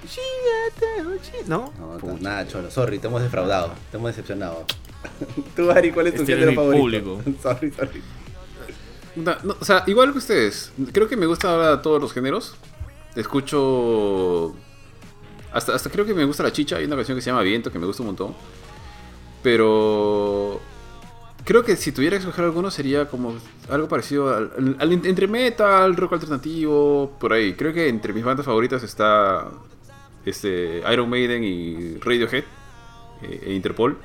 ¿No? 1.46 1.72
No, 1.78 1.96
Pucha. 1.98 2.22
nada, 2.22 2.46
cholo. 2.46 2.70
Sorry, 2.70 2.98
te 2.98 3.06
hemos 3.06 3.22
defraudado. 3.22 3.72
Te 3.90 3.96
hemos 3.96 4.08
decepcionado. 4.08 4.64
Tú, 5.56 5.70
Ari, 5.70 5.92
¿cuál 5.92 6.08
es 6.08 6.14
tu 6.14 6.20
Este 6.20 6.34
es 6.34 6.38
género 6.40 6.54
favorito? 6.54 6.80
público. 7.16 7.22
sorry, 7.42 7.70
sorry. 7.72 8.02
No, 9.16 9.34
no, 9.44 9.56
o 9.58 9.64
sea, 9.64 9.82
igual 9.86 10.12
que 10.12 10.18
ustedes. 10.18 10.72
Creo 10.92 11.08
que 11.08 11.16
me 11.16 11.24
gusta 11.26 11.50
ahora 11.50 11.80
todos 11.80 12.00
los 12.02 12.12
géneros. 12.12 12.54
Escucho. 13.16 14.54
Hasta, 15.54 15.72
hasta 15.72 15.88
creo 15.88 16.04
que 16.04 16.12
me 16.14 16.24
gusta 16.24 16.42
la 16.42 16.52
chicha. 16.52 16.76
Hay 16.76 16.84
una 16.84 16.96
canción 16.96 17.16
que 17.16 17.22
se 17.22 17.30
llama 17.30 17.42
Viento 17.42 17.70
que 17.70 17.78
me 17.78 17.86
gusta 17.86 18.02
un 18.02 18.08
montón. 18.08 18.34
Pero. 19.42 20.60
Creo 21.44 21.62
que 21.62 21.76
si 21.76 21.92
tuviera 21.92 22.16
que 22.16 22.20
escoger 22.20 22.44
alguno 22.44 22.70
sería 22.70 23.06
como 23.06 23.34
algo 23.68 23.86
parecido 23.86 24.34
al, 24.34 24.80
entre 25.04 25.28
metal, 25.28 25.94
rock 25.94 26.14
alternativo, 26.14 27.12
por 27.20 27.34
ahí. 27.34 27.52
Creo 27.52 27.72
que 27.72 27.88
entre 27.88 28.14
mis 28.14 28.24
bandas 28.24 28.46
favoritas 28.46 28.82
está 28.82 29.50
este 30.24 30.82
Iron 30.90 31.08
Maiden 31.10 31.44
y 31.44 31.98
Radiohead 31.98 32.44
eh, 33.22 33.42
e 33.46 33.52
Interpol. 33.52 33.98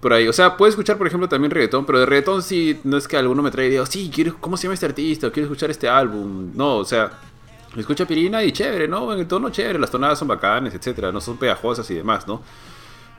Por 0.00 0.14
ahí. 0.14 0.26
O 0.26 0.32
sea, 0.32 0.56
puedes 0.56 0.72
escuchar, 0.72 0.96
por 0.96 1.06
ejemplo, 1.06 1.28
también 1.28 1.50
reggaetón, 1.50 1.84
pero 1.86 2.00
de 2.00 2.06
reggaetón 2.06 2.42
sí, 2.42 2.80
no 2.84 2.96
es 2.96 3.06
que 3.06 3.18
alguno 3.18 3.42
me 3.42 3.50
traiga 3.50 3.68
y 3.68 3.70
diga, 3.72 3.86
sí, 3.86 4.10
quiero, 4.12 4.36
¿cómo 4.40 4.56
se 4.56 4.64
llama 4.64 4.74
este 4.74 4.86
artista? 4.86 5.30
Quiero 5.30 5.46
escuchar 5.46 5.70
este 5.70 5.88
álbum. 5.88 6.50
No, 6.54 6.76
o 6.76 6.84
sea, 6.84 7.12
escucha 7.80 8.06
Pirina 8.06 8.42
y 8.44 8.52
chévere, 8.52 8.86
¿no? 8.88 9.12
En 9.12 9.20
el 9.20 9.26
tono 9.26 9.50
chévere, 9.50 9.78
las 9.78 9.90
tonadas 9.90 10.18
son 10.18 10.28
bacanes, 10.28 10.74
etcétera, 10.74 11.10
no 11.12 11.20
son 11.20 11.36
pegajosas 11.38 11.90
y 11.90 11.94
demás, 11.94 12.26
¿no? 12.26 12.42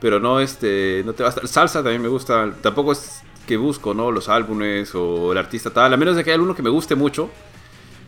Pero 0.00 0.20
no, 0.20 0.40
este, 0.40 1.02
no 1.04 1.12
te 1.14 1.22
va 1.22 1.30
a. 1.30 1.32
Salsa 1.46 1.82
también 1.82 2.02
me 2.02 2.08
gusta, 2.08 2.52
tampoco 2.62 2.92
es 2.92 3.22
que 3.46 3.56
busco, 3.56 3.94
¿no? 3.94 4.10
Los 4.10 4.28
álbumes 4.28 4.94
o 4.94 5.32
el 5.32 5.38
artista 5.38 5.70
tal, 5.70 5.92
a 5.94 5.96
menos 5.96 6.16
de 6.16 6.24
que 6.24 6.30
haya 6.30 6.34
alguno 6.36 6.54
que 6.54 6.62
me 6.62 6.70
guste 6.70 6.94
mucho, 6.94 7.30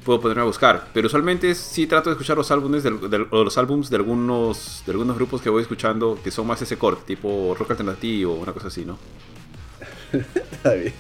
puedo 0.05 0.21
ponerme 0.21 0.43
a 0.43 0.47
buscar. 0.47 0.89
Pero 0.93 1.07
usualmente 1.07 1.55
sí 1.55 1.87
trato 1.87 2.11
de 2.11 2.15
escuchar 2.15 2.37
los 2.37 2.51
álbumes 2.51 2.83
del- 2.83 3.09
del- 3.11 3.27
o 3.31 3.45
los 3.45 3.57
álbums 3.59 3.89
de 3.91 3.97
algunos, 3.97 4.83
de 4.87 4.93
algunos 4.93 5.17
grupos 5.17 5.41
que 5.43 5.49
voy 5.51 5.63
escuchando 5.63 6.19
que 6.23 6.31
son 6.31 6.47
más 6.47 6.61
ese 6.63 6.77
corte, 6.79 7.03
tipo 7.15 7.55
rock 7.59 7.71
alternativo 7.73 8.35
una 8.35 8.53
cosa 8.53 8.69
así, 8.69 8.85
¿no? 8.85 8.99
Está 10.13 10.75
bien. 10.75 10.95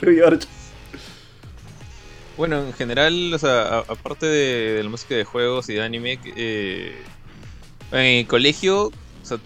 Tú, 0.00 0.06
George. 0.06 0.46
Bueno, 2.36 2.60
en 2.66 2.72
general, 2.72 3.32
o 3.34 3.38
sea, 3.38 3.62
a- 3.78 3.84
aparte 3.88 4.26
de, 4.26 4.74
de 4.74 4.82
la 4.84 4.88
música 4.90 5.14
de 5.14 5.24
juegos 5.24 5.68
y 5.68 5.74
de 5.74 5.82
anime, 5.82 6.18
eh, 6.36 7.02
en 7.92 7.98
el 8.00 8.26
colegio, 8.26 8.86
o 8.86 8.92
sea, 9.22 9.38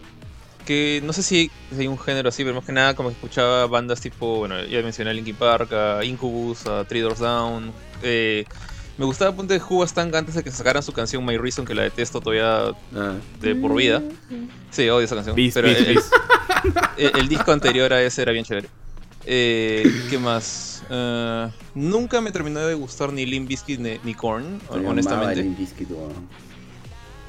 que 0.64 1.00
no 1.04 1.12
sé 1.12 1.22
si 1.22 1.50
hay 1.76 1.86
un 1.88 1.98
género 1.98 2.28
así, 2.28 2.42
pero 2.44 2.54
más 2.56 2.64
que 2.64 2.72
nada 2.72 2.94
como 2.94 3.08
que 3.08 3.14
escuchaba 3.14 3.66
bandas 3.66 4.00
tipo, 4.00 4.38
bueno, 4.38 4.64
ya 4.64 4.82
mencioné 4.82 5.10
a 5.10 5.14
Linkin 5.14 5.36
Park, 5.36 5.72
a 5.72 6.04
Incubus, 6.04 6.66
a 6.66 6.84
Three 6.84 7.00
Doors 7.00 7.18
Down. 7.20 7.72
eh, 8.02 8.44
me 8.98 9.04
gustaba 9.04 9.30
Ponte 9.36 9.52
de 9.54 9.60
Juba 9.60 9.84
Stank 9.86 10.14
antes 10.14 10.34
de 10.36 10.42
que 10.42 10.50
sacaran 10.50 10.82
su 10.82 10.92
canción 10.92 11.22
My 11.24 11.36
Reason, 11.36 11.66
que 11.66 11.74
la 11.74 11.82
detesto 11.82 12.20
todavía 12.20 12.72
Ah, 12.94 13.14
de 13.40 13.54
por 13.54 13.74
vida. 13.76 14.02
Sí, 14.70 14.88
odio 14.88 15.04
esa 15.04 15.14
canción. 15.16 15.36
Pero 15.52 15.68
el, 15.68 16.00
el 17.18 17.28
disco 17.28 17.52
anterior 17.52 17.92
a 17.92 18.02
ese 18.02 18.22
era 18.22 18.32
bien 18.32 18.44
chévere. 18.44 18.68
Eh, 19.26 20.06
¿Qué 20.08 20.18
más? 20.18 20.75
Eh, 20.88 21.48
nunca 21.74 22.20
me 22.20 22.30
terminó 22.30 22.60
de 22.60 22.74
gustar 22.74 23.12
ni 23.12 23.26
Limp 23.26 23.48
Bizkit 23.48 23.80
ni, 23.80 23.98
ni 24.04 24.14
Korn, 24.14 24.60
honestamente. 24.86 25.42
Limp 25.42 25.58
Bizkit, 25.58 25.90
weón. 25.90 26.28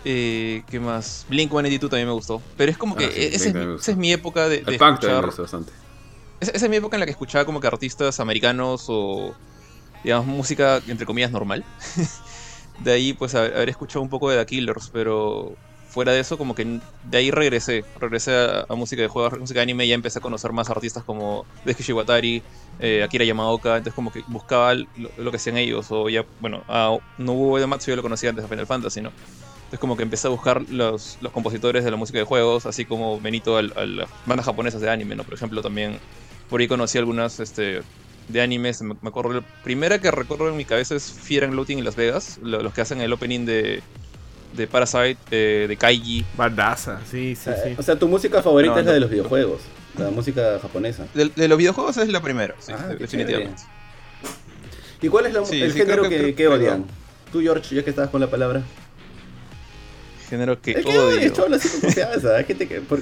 Eh, 0.06 0.64
¿Qué 0.70 0.80
más? 0.80 1.26
Blink 1.28 1.50
182 1.52 1.90
también 1.90 2.08
me 2.08 2.14
gustó. 2.14 2.42
Pero 2.56 2.72
es 2.72 2.78
como 2.78 2.96
que 2.96 3.06
Ah, 3.06 3.12
sí, 3.12 3.20
e- 3.22 3.36
esa, 3.36 3.36
es, 3.36 3.42
mi- 3.48 3.52
también 3.54 3.70
me 3.70 3.76
esa 3.82 3.92
es 3.92 3.98
mi 3.98 4.12
época 4.14 4.48
de, 4.48 4.58
de 4.64 4.72
el 4.72 4.78
punk 4.78 4.94
escuchar. 5.04 5.26
bastante. 5.26 5.72
Esa, 6.40 6.52
esa 6.52 6.66
es 6.66 6.70
mi 6.70 6.78
época 6.78 6.96
en 6.96 7.00
la 7.02 7.06
que 7.06 7.12
escuchaba 7.12 7.46
como 7.46 7.60
que 7.60 7.68
artistas 7.68 8.20
americanos 8.20 8.86
o, 8.88 9.36
digamos, 10.04 10.28
música 10.28 10.82
entre 10.88 11.06
comillas 11.06 11.32
normal. 11.32 11.66
de 12.84 12.92
ahí, 12.92 13.14
pues, 13.14 13.34
haber 13.36 13.70
escuchado 13.70 14.02
un 14.02 14.10
poco 14.10 14.30
de 14.30 14.38
The 14.38 14.46
Killers, 14.46 14.90
pero 14.94 15.56
fuera 15.98 16.12
de 16.12 16.20
eso, 16.20 16.38
como 16.38 16.54
que 16.54 16.80
de 17.02 17.18
ahí 17.18 17.32
regresé. 17.32 17.84
Regresé 18.00 18.32
a, 18.32 18.66
a 18.70 18.76
música 18.76 19.02
de 19.02 19.08
juegos, 19.08 19.40
música 19.40 19.62
de 19.62 19.64
anime, 19.64 19.84
y 19.84 19.90
ya 19.90 19.96
empecé 19.96 20.20
a 20.20 20.22
conocer 20.22 20.54
más 20.54 20.70
artistas 20.70 21.04
como 21.04 21.48
Daisuke 21.66 21.82
Shiwatari, 21.88 22.44
eh, 22.78 23.02
Akira 23.02 23.26
Yamaoka, 23.26 23.78
entonces 23.78 23.96
como 23.96 24.12
que 24.12 24.22
buscaba 24.28 24.76
lo, 24.76 25.32
que 25.32 25.38
hacían 25.38 25.58
ellos, 25.58 25.88
o 25.90 26.08
ya, 26.08 26.24
bueno, 26.40 26.64
a 26.68 26.96
Nobuo 27.18 27.54
Uematsu 27.56 27.90
yo 27.90 27.96
lo 27.96 28.04
conocía 28.04 28.30
antes 28.30 28.44
de 28.44 28.48
Final 28.48 28.68
Fantasy, 28.68 29.02
¿no? 29.02 29.10
Entonces 29.10 29.80
como 29.80 29.98
que 29.98 30.04
empecé 30.04 30.28
a 30.28 30.30
buscar 30.30 30.62
los, 30.70 31.18
los 31.20 31.32
compositores 31.32 31.84
de 31.84 31.90
la 31.90 31.98
música 31.98 32.20
de 32.20 32.26
juegos, 32.26 32.68
así 32.68 32.86
como 32.86 33.20
Benito 33.20 33.58
al- 33.58 33.74
a 33.76 33.84
las 33.88 34.08
bandas 34.28 34.46
japonesas 34.46 34.80
de 34.82 34.92
anime, 34.92 35.16
¿no? 35.16 35.24
Por 35.24 35.34
ejemplo, 35.34 35.64
también 35.64 36.00
por 36.48 36.62
ahí 36.62 36.68
conocí 36.68 37.00
algunas 37.00 37.40
este, 37.40 37.82
de 38.28 38.42
animes. 38.42 38.84
Me, 38.84 38.94
acuerdo, 39.04 39.34
la 39.34 39.44
primera 39.64 40.00
que 40.00 40.12
recuerdo 40.12 40.48
en 40.48 40.58
mi 40.58 40.66
cabeza 40.66 40.94
es 40.96 41.12
Fear 41.12 41.46
and 41.46 41.56
Loathing 41.56 41.80
en 41.80 41.86
Las 41.86 41.96
Vegas, 41.96 42.38
lo- 42.44 42.62
los 42.62 42.72
que 42.72 42.82
hacen 42.82 43.02
el 43.02 43.12
opening 43.12 43.46
de, 43.46 43.82
de 44.58 44.68
Parasite, 44.68 45.18
eh, 45.32 45.66
de 45.70 45.78
Kaiji. 45.78 46.26
Bandaza, 46.36 47.00
sí, 47.10 47.36
sí, 47.36 47.52
sí. 47.64 47.76
O 47.78 47.84
sea, 47.84 47.98
tu 47.98 48.08
música 48.08 48.42
favorita 48.42 48.74
No, 48.74 48.80
es 48.80 48.86
la 48.86 48.92
no. 48.92 48.94
de 48.96 49.00
los 49.02 49.10
videojuegos, 49.10 49.62
la 49.98 50.10
música 50.10 50.60
japonesa. 50.62 51.06
De, 51.14 51.30
de 51.34 51.48
los 51.48 51.58
videojuegos 51.58 51.96
es 51.98 52.10
la 52.10 52.22
primera, 52.22 52.56
sí, 52.60 52.74
Ah, 52.76 52.88
definitivamente. 53.00 53.62
¿Y 55.02 55.08
cuál 55.10 55.28
es 55.28 55.34
la- 55.34 55.46
Sí, 55.46 55.62
el 55.62 55.72
sí, 55.72 55.78
género 55.78 56.10
que- 56.10 56.34
que, 56.36 56.48
odian? 56.48 56.86
Tú, 57.32 57.40
George, 57.42 57.76
ya 57.76 57.84
que 57.84 57.92
estabas 57.92 58.10
con 58.10 58.20
la 58.20 58.30
palabra. 58.30 58.64
Género 60.30 60.60
que 60.62 60.72
Es 60.72 60.86
que 60.86 60.98
odio. 61.00 61.30
cholo, 61.34 61.56
así 61.56 61.70
con 61.70 61.82
confianza. 61.82 62.36
Hay 62.36 62.44
gente 62.46 62.68
que... 62.68 62.82
por- 62.82 63.02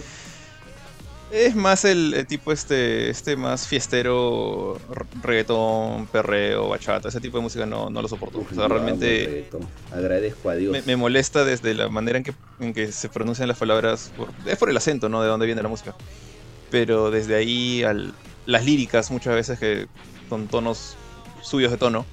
Es 1.32 1.56
más 1.56 1.84
el, 1.86 2.14
el 2.14 2.28
tipo 2.28 2.52
este, 2.52 3.10
este 3.10 3.36
más 3.36 3.68
fiestero, 3.68 4.80
reggaetón, 5.22 6.08
perreo, 6.08 6.70
bachata, 6.70 7.10
ese 7.10 7.20
tipo 7.20 7.38
de 7.38 7.44
música 7.44 7.66
no, 7.66 7.90
no 7.90 8.02
lo 8.02 8.08
soporto. 8.08 8.40
O 8.40 8.54
sea, 8.54 8.68
realmente. 8.68 9.50
Agradezco 9.92 10.50
a 10.50 10.56
Dios. 10.56 10.72
me, 10.72 10.82
me 10.84 10.96
molesta 10.96 11.44
desde 11.44 11.74
la 11.74 11.90
manera 11.90 12.18
en 12.20 12.24
que, 12.24 12.34
en 12.60 12.74
que 12.74 12.92
se 12.92 13.10
pronuncian 13.10 13.48
las 13.48 13.58
palabras. 13.58 14.14
por- 14.16 14.30
es 14.46 14.58
por 14.58 14.70
el 14.70 14.78
acento, 14.78 15.10
¿no? 15.10 15.22
De 15.22 15.28
dónde 15.28 15.46
viene 15.48 15.62
la 15.64 15.68
música. 15.70 15.96
Pero 16.70 17.12
desde 17.12 17.36
ahí 17.36 17.84
al, 17.84 18.14
las 18.46 18.64
líricas, 18.64 19.10
muchas 19.12 19.34
veces 19.34 19.60
que 19.60 19.88
con 20.30 20.48
tonos 20.48 20.96
suyos 21.42 21.72
de 21.72 21.78
tono, 21.78 22.06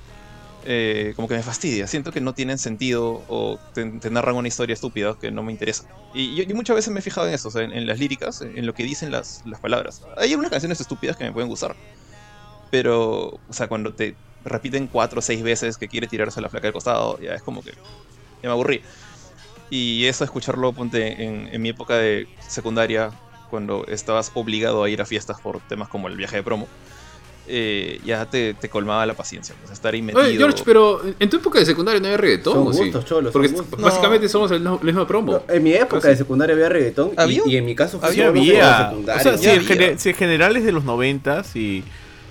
eh, 0.65 1.13
como 1.17 1.29
que 1.29 1.35
me 1.35 1.43
fastidia. 1.43 1.87
Siento 1.87 2.13
que 2.13 2.21
no 2.21 2.35
tienen 2.35 2.59
sentido 2.59 3.25
o 3.29 3.59
te, 3.75 3.85
te 3.99 4.11
narran 4.11 4.37
una 4.37 4.49
historia 4.49 4.75
estúpida 4.75 5.17
que 5.21 5.31
no 5.31 5.43
me 5.43 5.53
interesa. 5.53 5.85
Y 6.15 6.35
yo, 6.37 6.45
yo 6.45 6.55
muchas 6.55 6.77
veces 6.77 6.93
me 6.93 7.01
he 7.01 7.03
fijado 7.03 7.29
en 7.29 7.35
eso, 7.35 7.49
o 7.49 7.51
sea, 7.51 7.63
en, 7.63 7.73
en 7.73 7.87
las 7.87 7.99
líricas, 7.99 8.41
en 8.43 8.67
lo 8.67 8.75
que 8.75 8.85
dicen 8.85 9.11
las, 9.11 9.43
las 9.45 9.61
palabras. 9.61 10.03
Hay 10.17 10.31
algunas 10.31 10.51
canciones 10.51 10.81
estúpidas 10.81 11.17
que 11.17 11.25
me 11.25 11.33
pueden 11.33 11.49
gustar. 11.49 11.77
Pero, 12.71 13.41
o 13.47 13.53
sea, 13.53 13.69
cuando 13.69 13.95
te 13.95 14.17
repiten 14.41 14.89
cuatro 14.89 15.19
o 15.21 15.23
seis 15.23 15.43
veces 15.43 15.77
que 15.77 15.89
quiere 15.89 16.07
tirarse 16.07 16.41
a 16.41 16.43
la 16.43 16.49
flaca 16.49 16.67
del 16.67 16.73
costado, 16.73 17.19
ya 17.21 17.35
es 17.35 17.43
como 17.43 17.63
que 17.63 17.73
ya 18.43 18.49
me 18.49 18.51
aburrí. 18.51 18.83
Y 19.71 20.07
eso, 20.07 20.25
escucharlo, 20.25 20.73
ponte 20.73 21.23
en, 21.23 21.49
en 21.53 21.63
mi 21.63 21.71
época 21.71 21.97
de 21.97 22.27
secundaria, 22.49 23.11
cuando 23.51 23.87
estabas 23.87 24.31
obligado 24.35 24.83
a 24.83 24.89
ir 24.91 25.03
a 25.03 25.07
fiestas 25.07 25.41
por 25.43 25.61
temas 25.67 25.89
como 25.89 26.09
el 26.09 26.17
viaje 26.17 26.37
de 26.37 26.43
promo, 26.43 26.67
eh, 27.49 28.01
ya 28.05 28.25
te, 28.27 28.55
te 28.55 28.69
colmaba 28.69 29.05
la 29.07 29.15
paciencia. 29.15 29.55
Pues, 29.61 29.73
estar 29.73 29.93
ahí 29.95 30.03
metido. 30.03 30.23
Oye, 30.25 30.37
George, 30.37 30.63
pero 30.65 31.01
en 31.19 31.29
tu 31.29 31.37
época 31.39 31.59
de 31.59 31.67
secundaria 31.67 32.01
no 32.01 32.07
había 32.07 32.17
reggaetón, 32.19 32.55
Son 32.55 32.67
¿o 32.69 32.73
sí? 32.73 32.79
gustos, 32.85 33.05
cholos, 33.05 33.33
Porque 33.33 33.49
son 33.49 33.57
gustos. 33.59 33.81
básicamente 33.81 34.29
somos 34.29 34.51
el 34.53 34.61
mismo, 34.61 34.79
la 34.81 34.85
misma 34.87 35.07
promo. 35.07 35.33
No, 35.33 35.43
en 35.55 35.63
mi 35.63 35.73
época 35.73 35.97
Casi. 36.03 36.09
de 36.09 36.17
secundaria 36.17 36.55
había 36.55 36.69
reggaetón 36.69 37.11
y- 37.11 37.21
¿Había? 37.21 37.43
y, 37.47 37.57
en 37.57 37.65
mi 37.65 37.75
caso 37.75 37.99
fue 37.99 38.09
Había, 38.09 38.31
O 38.31 38.35
sea, 39.21 39.37
sí, 39.39 39.49
sí, 39.99 40.09
en 40.11 40.15
general 40.17 40.57
es 40.57 40.65
de 40.65 40.73
los 40.73 40.85
noventas 40.85 41.57
y 41.57 41.83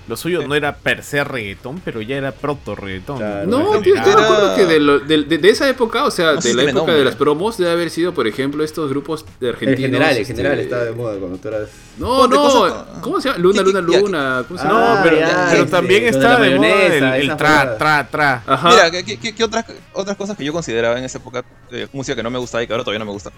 lo 0.07 0.17
suyo 0.17 0.41
Sí. 0.41 0.47
no 0.47 0.55
era 0.55 0.75
per 0.77 1.03
se 1.03 1.23
reggaetón, 1.23 1.79
pero 1.85 2.01
ya 2.01 2.17
era 2.17 2.31
proto 2.31 2.75
reggaetón. 2.75 3.17
Claro. 3.17 3.47
No, 3.47 3.79
tío, 3.81 3.95
yo 3.95 4.01
recuerdo 4.03 4.55
que 4.55 4.65
de, 4.65 4.79
lo- 4.79 4.99
de- 4.99 5.23
de- 5.23 5.37
de 5.37 5.49
esa 5.49 5.69
época, 5.69 6.05
o 6.05 6.11
sea, 6.11 6.33
No 6.33 6.41
de 6.41 6.53
la 6.53 6.63
época 6.63 6.93
de 6.93 7.05
las 7.05 7.15
promos, 7.15 7.57
debe 7.57 7.71
haber 7.71 7.89
sido, 7.89 8.13
por 8.13 8.27
ejemplo, 8.27 8.63
estos 8.63 8.89
grupos 8.89 9.25
de 9.39 9.47
En 9.49 9.53
argentinos. 9.53 9.81
general, 9.91 10.15
en 10.15 10.21
este, 10.21 10.33
general 10.35 10.59
estaba 10.59 10.83
de 10.85 10.91
moda 10.91 11.17
cuando 11.17 11.37
tú 11.37 11.47
eras... 11.47 11.69
No, 11.97 12.07
Ponte 12.17 12.35
no, 12.35 12.41
cosas- 12.43 12.73
¿cómo 13.01 13.21
se 13.21 13.29
llama? 13.29 13.39
Luna, 13.41 13.63
¿Qué- 13.63 13.65
Luna, 13.71 13.81
Luna. 13.81 14.45
¿Cómo 14.47 14.59
se 14.59 14.67
Ah, 14.67 14.69
llama? 14.71 14.95
No, 14.95 15.03
pero, 15.03 15.19
ya, 15.19 15.47
pero 15.51 15.59
este, 15.63 15.71
también 15.71 16.03
lo 16.11 16.19
de 16.19 16.57
moda 16.57 16.85
el, 16.87 17.03
el 17.29 17.37
tra, 17.37 17.77
tra, 17.77 18.07
tra. 18.09 18.43
Ajá. 18.47 18.69
Mira, 18.69 18.91
¿qué, 18.91 19.17
qué- 19.17 19.35
qué 19.35 19.43
otras, 19.43 19.65
otras 19.93 20.17
cosas 20.17 20.35
que 20.35 20.43
yo 20.43 20.51
consideraba 20.53 20.97
en 20.97 21.03
esa 21.05 21.19
época, 21.19 21.45
eh, 21.71 21.87
música 21.93 22.15
que 22.15 22.23
no 22.23 22.29
me 22.31 22.39
gustaba 22.39 22.63
y 22.63 22.67
que 22.67 22.73
ahora 22.73 22.83
todavía 22.83 22.99
no 22.99 23.05
me 23.05 23.11
gusta? 23.11 23.31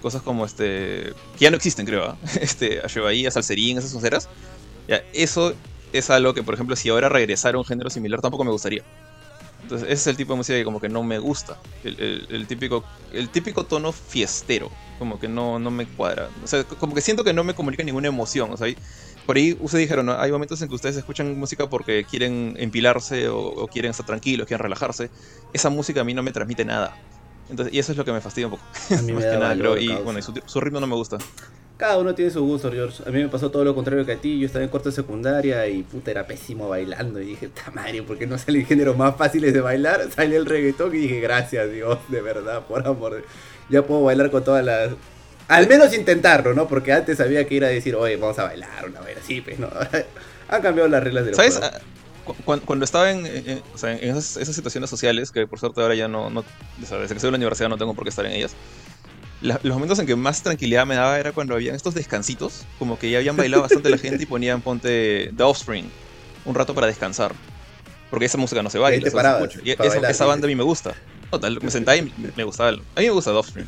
Cosas 0.00 0.22
como 0.22 0.44
este. 0.46 1.12
que 1.36 1.44
ya 1.44 1.50
no 1.50 1.56
existen, 1.56 1.84
creo, 1.86 2.04
¿ah? 2.04 2.16
Este, 2.40 2.80
a 2.84 2.86
Shebaí, 2.86 3.26
a 3.26 3.30
Salserín, 3.30 3.78
esas 3.78 3.90
sonceras. 3.90 4.28
Ya, 4.86 5.02
eso 5.14 5.54
es 5.96 6.10
algo 6.10 6.34
que, 6.34 6.42
por 6.42 6.54
ejemplo, 6.54 6.76
si 6.76 6.88
ahora 6.88 7.08
regresara 7.08 7.56
un 7.58 7.64
género 7.64 7.90
similar, 7.90 8.20
tampoco 8.20 8.44
me 8.44 8.50
gustaría. 8.50 8.82
Entonces, 9.62 9.86
ese 9.88 9.94
es 9.94 10.06
el 10.08 10.16
tipo 10.16 10.34
de 10.34 10.36
música 10.38 10.58
que 10.58 10.64
como 10.64 10.78
que 10.80 10.90
no 10.90 11.02
me 11.02 11.18
gusta. 11.18 11.56
El, 11.84 11.98
el- 11.98 12.26
el 12.30 12.46
típico, 12.46 12.84
el 13.12 13.30
típico 13.30 13.64
tono 13.64 13.92
fiestero. 13.92 14.70
Como 14.98 15.18
que 15.18 15.26
no, 15.26 15.58
no 15.58 15.70
me 15.70 15.86
cuadra. 15.86 16.28
O 16.42 16.46
sea, 16.46 16.64
como 16.64 16.94
que 16.94 17.00
siento 17.00 17.24
que 17.24 17.32
no 17.32 17.44
me 17.44 17.54
comunica 17.54 17.82
ninguna 17.82 18.08
emoción. 18.08 18.50
O 18.52 18.56
sea, 18.58 18.66
hay- 18.66 18.76
por 19.24 19.36
ahí 19.36 19.56
ustedes 19.58 19.84
dijeron, 19.84 20.04
¿no? 20.04 20.20
hay 20.20 20.30
momentos 20.30 20.60
en 20.60 20.68
que 20.68 20.74
ustedes 20.74 20.96
escuchan 20.96 21.38
música 21.38 21.68
porque 21.70 22.04
quieren 22.04 22.54
empilarse 22.58 23.28
o, 23.28 23.38
o 23.40 23.66
quieren 23.68 23.90
estar 23.92 24.04
tranquilos, 24.04 24.46
quieren 24.46 24.62
relajarse. 24.62 25.08
Esa 25.54 25.70
música 25.70 26.02
a 26.02 26.04
mí 26.04 26.12
no 26.12 26.22
me 26.22 26.30
transmite 26.30 26.66
nada. 26.66 26.94
Entonces, 27.48 27.74
y 27.74 27.78
eso 27.78 27.92
es 27.92 27.98
lo 27.98 28.04
que 28.04 28.12
me 28.12 28.20
fastidia 28.20 28.48
un 28.48 28.52
poco. 28.58 28.64
A 28.90 29.00
mí 29.00 29.06
me 29.12 29.12
Más 29.14 29.24
que 29.24 29.30
da 29.30 29.36
nada, 29.38 29.48
valor, 29.48 29.78
creo. 29.78 30.00
Y 30.00 30.02
bueno, 30.02 30.18
y 30.18 30.22
su, 30.22 30.34
su 30.44 30.60
ritmo 30.60 30.78
no 30.78 30.86
me 30.86 30.94
gusta. 30.94 31.16
Cada 31.84 31.98
uno 31.98 32.14
tiene 32.14 32.30
su 32.30 32.42
gusto, 32.42 32.72
George. 32.72 33.02
A 33.06 33.10
mí 33.10 33.22
me 33.22 33.28
pasó 33.28 33.50
todo 33.50 33.62
lo 33.62 33.74
contrario 33.74 34.06
que 34.06 34.12
a 34.12 34.16
ti. 34.16 34.38
Yo 34.40 34.46
estaba 34.46 34.64
en 34.64 34.70
corte 34.70 34.88
de 34.88 34.94
secundaria 34.94 35.68
y 35.68 35.82
puta, 35.82 36.10
era 36.12 36.26
pésimo 36.26 36.66
bailando. 36.66 37.20
Y 37.20 37.26
dije, 37.26 37.48
Tamario, 37.48 38.06
¿por 38.06 38.16
qué 38.16 38.26
no 38.26 38.38
salen 38.38 38.64
géneros 38.64 38.96
más 38.96 39.14
fáciles 39.16 39.52
de 39.52 39.60
bailar? 39.60 40.00
Sale 40.16 40.34
el 40.34 40.46
reggaetón 40.46 40.94
y 40.94 40.98
dije, 41.00 41.20
gracias 41.20 41.70
Dios, 41.70 41.98
de 42.08 42.22
verdad, 42.22 42.62
por 42.66 42.86
amor. 42.88 43.16
de- 43.16 43.24
Ya 43.68 43.82
puedo 43.82 44.02
bailar 44.02 44.30
con 44.30 44.42
todas 44.42 44.64
las. 44.64 44.92
Al 45.48 45.68
menos 45.68 45.94
intentarlo, 45.94 46.54
¿no? 46.54 46.66
Porque 46.68 46.90
antes 46.90 47.20
había 47.20 47.46
que 47.46 47.54
ir 47.56 47.64
a 47.66 47.68
decir, 47.68 47.94
oye, 47.96 48.16
vamos 48.16 48.38
a 48.38 48.44
bailar 48.44 48.88
una 48.88 49.00
vez 49.02 49.18
así, 49.18 49.42
pues, 49.42 49.58
¿no? 49.58 49.68
Han 50.48 50.62
cambiado 50.62 50.88
las 50.88 51.04
reglas 51.04 51.26
de 51.26 51.32
los 51.32 51.36
¿Sabes? 51.36 51.60
Ah, 51.62 51.80
cu- 52.24 52.34
cuan- 52.46 52.60
Cuando 52.60 52.86
estaba 52.86 53.10
en, 53.10 53.26
en- 53.26 53.62
o 53.74 53.76
sea, 53.76 53.92
en 53.92 54.08
esas, 54.08 54.38
esas 54.38 54.54
situaciones 54.56 54.88
sociales, 54.88 55.30
que 55.30 55.46
por 55.46 55.58
suerte 55.60 55.82
ahora 55.82 55.94
ya 55.94 56.08
no, 56.08 56.30
no 56.30 56.46
desde 56.80 56.96
que 57.08 57.12
estoy 57.12 57.28
en 57.28 57.32
la 57.32 57.36
universidad 57.36 57.68
no 57.68 57.76
tengo 57.76 57.92
por 57.92 58.04
qué 58.04 58.08
estar 58.08 58.24
en 58.24 58.32
ellas, 58.32 58.56
la- 59.44 59.60
los 59.62 59.74
momentos 59.74 59.98
en 59.98 60.06
que 60.06 60.16
más 60.16 60.42
tranquilidad 60.42 60.86
me 60.86 60.94
daba 60.94 61.18
era 61.18 61.32
cuando 61.32 61.54
habían 61.54 61.74
estos 61.74 61.94
descansitos, 61.94 62.64
como 62.78 62.98
que 62.98 63.10
ya 63.10 63.18
habían 63.18 63.36
bailado 63.36 63.62
bastante 63.62 63.90
la 63.90 63.98
gente 63.98 64.22
y 64.22 64.26
ponían 64.26 64.62
ponte 64.62 65.30
The 65.36 65.42
Offspring, 65.42 65.84
un 66.44 66.54
rato 66.54 66.74
para 66.74 66.86
descansar. 66.86 67.32
Porque 68.10 68.26
esa 68.26 68.38
música 68.38 68.62
no 68.62 68.70
se 68.70 68.78
baila, 68.78 69.02
te 69.04 69.10
parabas. 69.10 69.50
Y 69.62 69.74
para 69.74 69.86
esa, 69.86 69.94
bailar, 69.96 70.10
esa 70.10 70.24
sí, 70.24 70.28
banda 70.28 70.46
a 70.46 70.48
mí 70.48 70.54
me 70.54 70.62
gusta. 70.62 70.94
No, 71.32 71.40
tal, 71.40 71.58
me 71.60 71.70
sentaba 71.70 71.96
y 71.96 72.02
me- 72.02 72.30
me 72.36 72.44
gustaba. 72.44 72.70
A 72.70 72.72
mí 72.72 72.82
me 72.96 73.10
gusta 73.10 73.30
The 73.32 73.36
Offspring. 73.36 73.66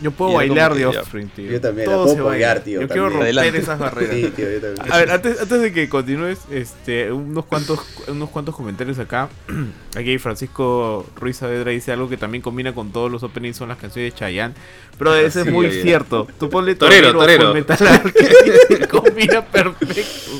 Yo 0.00 0.10
puedo 0.10 0.32
bailar 0.34 0.74
de 0.74 0.80
que. 0.80 0.86
Offspring, 0.86 1.28
tío. 1.28 1.50
Yo 1.52 1.60
también, 1.60 1.86
la 1.88 1.92
Todo 1.94 2.04
puedo 2.04 2.14
se 2.16 2.20
apoyar, 2.20 2.60
tío, 2.60 2.80
Yo 2.80 2.88
quiero 2.88 3.04
también. 3.08 3.20
romper 3.20 3.38
Adelante. 3.38 3.58
esas 3.58 3.78
barreras. 3.78 4.14
Sí, 4.16 4.32
tío, 4.34 4.50
yo 4.50 4.60
también. 4.60 4.92
A 4.92 4.96
ver, 4.98 5.10
antes, 5.10 5.40
antes 5.40 5.60
de 5.62 5.72
que 5.72 5.88
continúes, 5.88 6.40
este, 6.50 7.12
unos 7.12 7.44
cuantos, 7.46 7.80
unos 8.08 8.30
cuantos 8.30 8.54
comentarios 8.56 8.98
acá. 8.98 9.28
Aquí 9.96 10.18
Francisco 10.18 11.06
Ruiz 11.16 11.36
Saavedra 11.36 11.70
dice 11.70 11.92
algo 11.92 12.08
que 12.08 12.16
también 12.16 12.42
combina 12.42 12.74
con 12.74 12.92
todos 12.92 13.10
los 13.10 13.22
openings, 13.22 13.56
son 13.56 13.68
las 13.68 13.78
canciones 13.78 14.12
de 14.12 14.18
Chayanne. 14.18 14.54
Pero 14.98 15.14
eso 15.14 15.40
es 15.40 15.46
sí, 15.46 15.50
muy 15.52 15.66
oye. 15.66 15.82
cierto. 15.82 16.26
Tú 16.38 16.50
ponle 16.50 16.74
Torero, 16.74 17.12
torero. 17.12 17.52
Metal 17.54 17.78
Alchemist, 17.86 18.86
combina 18.90 19.44
perfecto. 19.44 20.30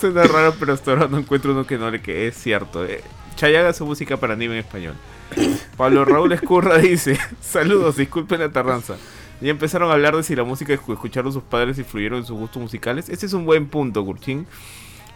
Suena 0.00 0.24
raro, 0.24 0.54
pero 0.58 0.72
hasta 0.74 0.92
ahora 0.92 1.08
no 1.08 1.18
encuentro 1.18 1.52
uno 1.52 1.66
que 1.66 1.78
no 1.78 1.90
le 1.90 2.00
quede. 2.02 2.28
Es 2.28 2.36
cierto. 2.36 2.84
Eh. 2.84 3.00
Chayanne 3.36 3.68
hace 3.68 3.82
música 3.84 4.16
para 4.16 4.34
anime 4.34 4.54
en 4.54 4.60
español. 4.60 4.94
Pablo 5.76 6.04
Raúl 6.04 6.32
Escurra 6.32 6.78
dice: 6.78 7.18
Saludos, 7.40 7.96
disculpen 7.96 8.40
la 8.40 8.50
tardanza. 8.50 8.96
Ya 9.40 9.50
empezaron 9.50 9.90
a 9.90 9.94
hablar 9.94 10.16
de 10.16 10.22
si 10.22 10.36
la 10.36 10.44
música 10.44 10.76
que 10.76 10.92
escucharon 10.92 11.32
sus 11.32 11.42
padres 11.42 11.78
influyeron 11.78 12.20
en 12.20 12.24
sus 12.24 12.38
gustos 12.38 12.62
musicales. 12.62 13.08
Ese 13.08 13.26
es 13.26 13.32
un 13.32 13.44
buen 13.44 13.66
punto, 13.66 14.04
Kurchin. 14.04 14.46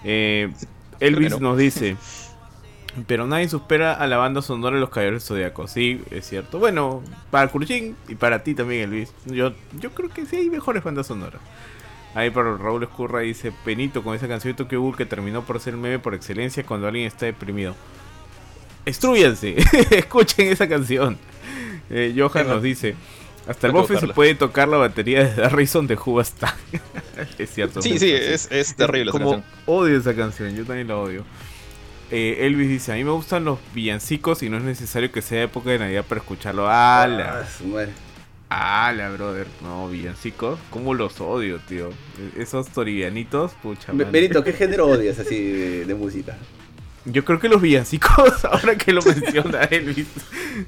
Eh, 0.04 0.52
Elvis 1.00 1.40
nos 1.40 1.56
dice: 1.56 1.96
Pero 3.06 3.26
nadie 3.26 3.48
supera 3.48 3.94
a 3.94 4.06
la 4.06 4.18
banda 4.18 4.42
sonora 4.42 4.74
de 4.74 4.80
los 4.80 4.90
Caballeros 4.90 5.24
Zodíacos. 5.24 5.70
Sí, 5.70 6.02
es 6.10 6.26
cierto. 6.26 6.58
Bueno, 6.58 7.02
para 7.30 7.48
Kurchin 7.48 7.96
y 8.08 8.16
para 8.16 8.42
ti 8.42 8.54
también, 8.54 8.92
Elvis. 8.92 9.12
Yo, 9.26 9.52
yo 9.80 9.90
creo 9.92 10.10
que 10.10 10.26
sí 10.26 10.36
hay 10.36 10.50
mejores 10.50 10.82
bandas 10.82 11.06
sonoras. 11.06 11.40
Ahí 12.14 12.30
para 12.30 12.56
Raúl 12.56 12.82
Escurra 12.82 13.20
dice: 13.20 13.52
Penito 13.64 14.02
con 14.02 14.14
esa 14.16 14.26
canción 14.26 14.52
de 14.52 14.56
Tokyo 14.64 14.80
Ghoul 14.80 14.96
que 14.96 15.06
terminó 15.06 15.42
por 15.44 15.60
ser 15.60 15.74
el 15.74 15.80
meme 15.80 16.00
por 16.00 16.14
excelencia 16.14 16.64
cuando 16.66 16.88
alguien 16.88 17.06
está 17.06 17.26
deprimido. 17.26 17.74
Estrúyanse, 18.88 19.56
escuchen 19.90 20.48
esa 20.48 20.68
canción. 20.68 21.18
Eh, 21.90 22.14
Johan 22.16 22.48
nos 22.48 22.62
dice: 22.62 22.94
Hasta 23.46 23.66
el 23.66 23.72
bofe 23.72 23.98
se 23.98 24.08
puede 24.08 24.34
tocar 24.34 24.68
la 24.68 24.76
batería 24.78 25.24
de 25.24 25.44
Harrison 25.44 25.86
de 25.86 25.94
Hubastan. 25.96 26.54
es 27.38 27.50
cierto. 27.50 27.82
Sí, 27.82 27.98
sí, 27.98 28.10
es, 28.12 28.48
es 28.50 28.74
terrible 28.74 29.10
esa 29.10 29.18
Como 29.18 29.30
canción. 29.32 29.52
odio 29.66 29.98
esa 29.98 30.14
canción, 30.14 30.54
yo 30.56 30.64
también 30.64 30.88
la 30.88 30.96
odio. 30.96 31.24
Eh, 32.10 32.46
Elvis 32.46 32.68
dice, 32.68 32.92
a 32.92 32.94
mí 32.94 33.04
me 33.04 33.10
gustan 33.10 33.44
los 33.44 33.58
villancicos 33.74 34.42
y 34.42 34.48
no 34.48 34.56
es 34.56 34.62
necesario 34.64 35.12
que 35.12 35.20
sea 35.20 35.42
época 35.42 35.70
de 35.70 35.78
Navidad 35.78 36.04
para 36.08 36.22
escucharlo. 36.22 36.66
¡Hala! 36.66 37.44
Ah. 37.44 37.86
¡Hala, 38.88 39.10
brother! 39.10 39.46
No, 39.62 39.90
villancicos, 39.90 40.58
¿cómo 40.70 40.94
los 40.94 41.20
odio, 41.20 41.58
tío? 41.68 41.90
E- 42.36 42.40
Esos 42.42 42.68
toribianitos, 42.70 43.52
pucha. 43.62 43.92
Benito, 43.92 44.42
¿qué 44.42 44.52
género 44.54 44.86
odias 44.86 45.18
así 45.18 45.38
de, 45.52 45.84
de 45.84 45.94
música? 45.94 46.38
Yo 47.04 47.24
creo 47.24 47.38
que 47.40 47.48
los 47.48 47.60
villancicos, 47.62 48.44
ahora 48.44 48.76
que 48.76 48.92
lo 48.92 49.02
menciona 49.02 49.62
Elvis, 49.64 50.08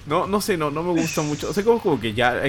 no, 0.07 0.27
no 0.27 0.41
sé, 0.41 0.57
no, 0.57 0.71
no 0.71 0.83
me 0.83 0.93
gusta 1.01 1.23
mucho. 1.23 1.51
O 1.51 1.53
sea, 1.53 1.65
como, 1.65 1.81
como 1.81 2.01
que 2.01 2.15
ya 2.15 2.41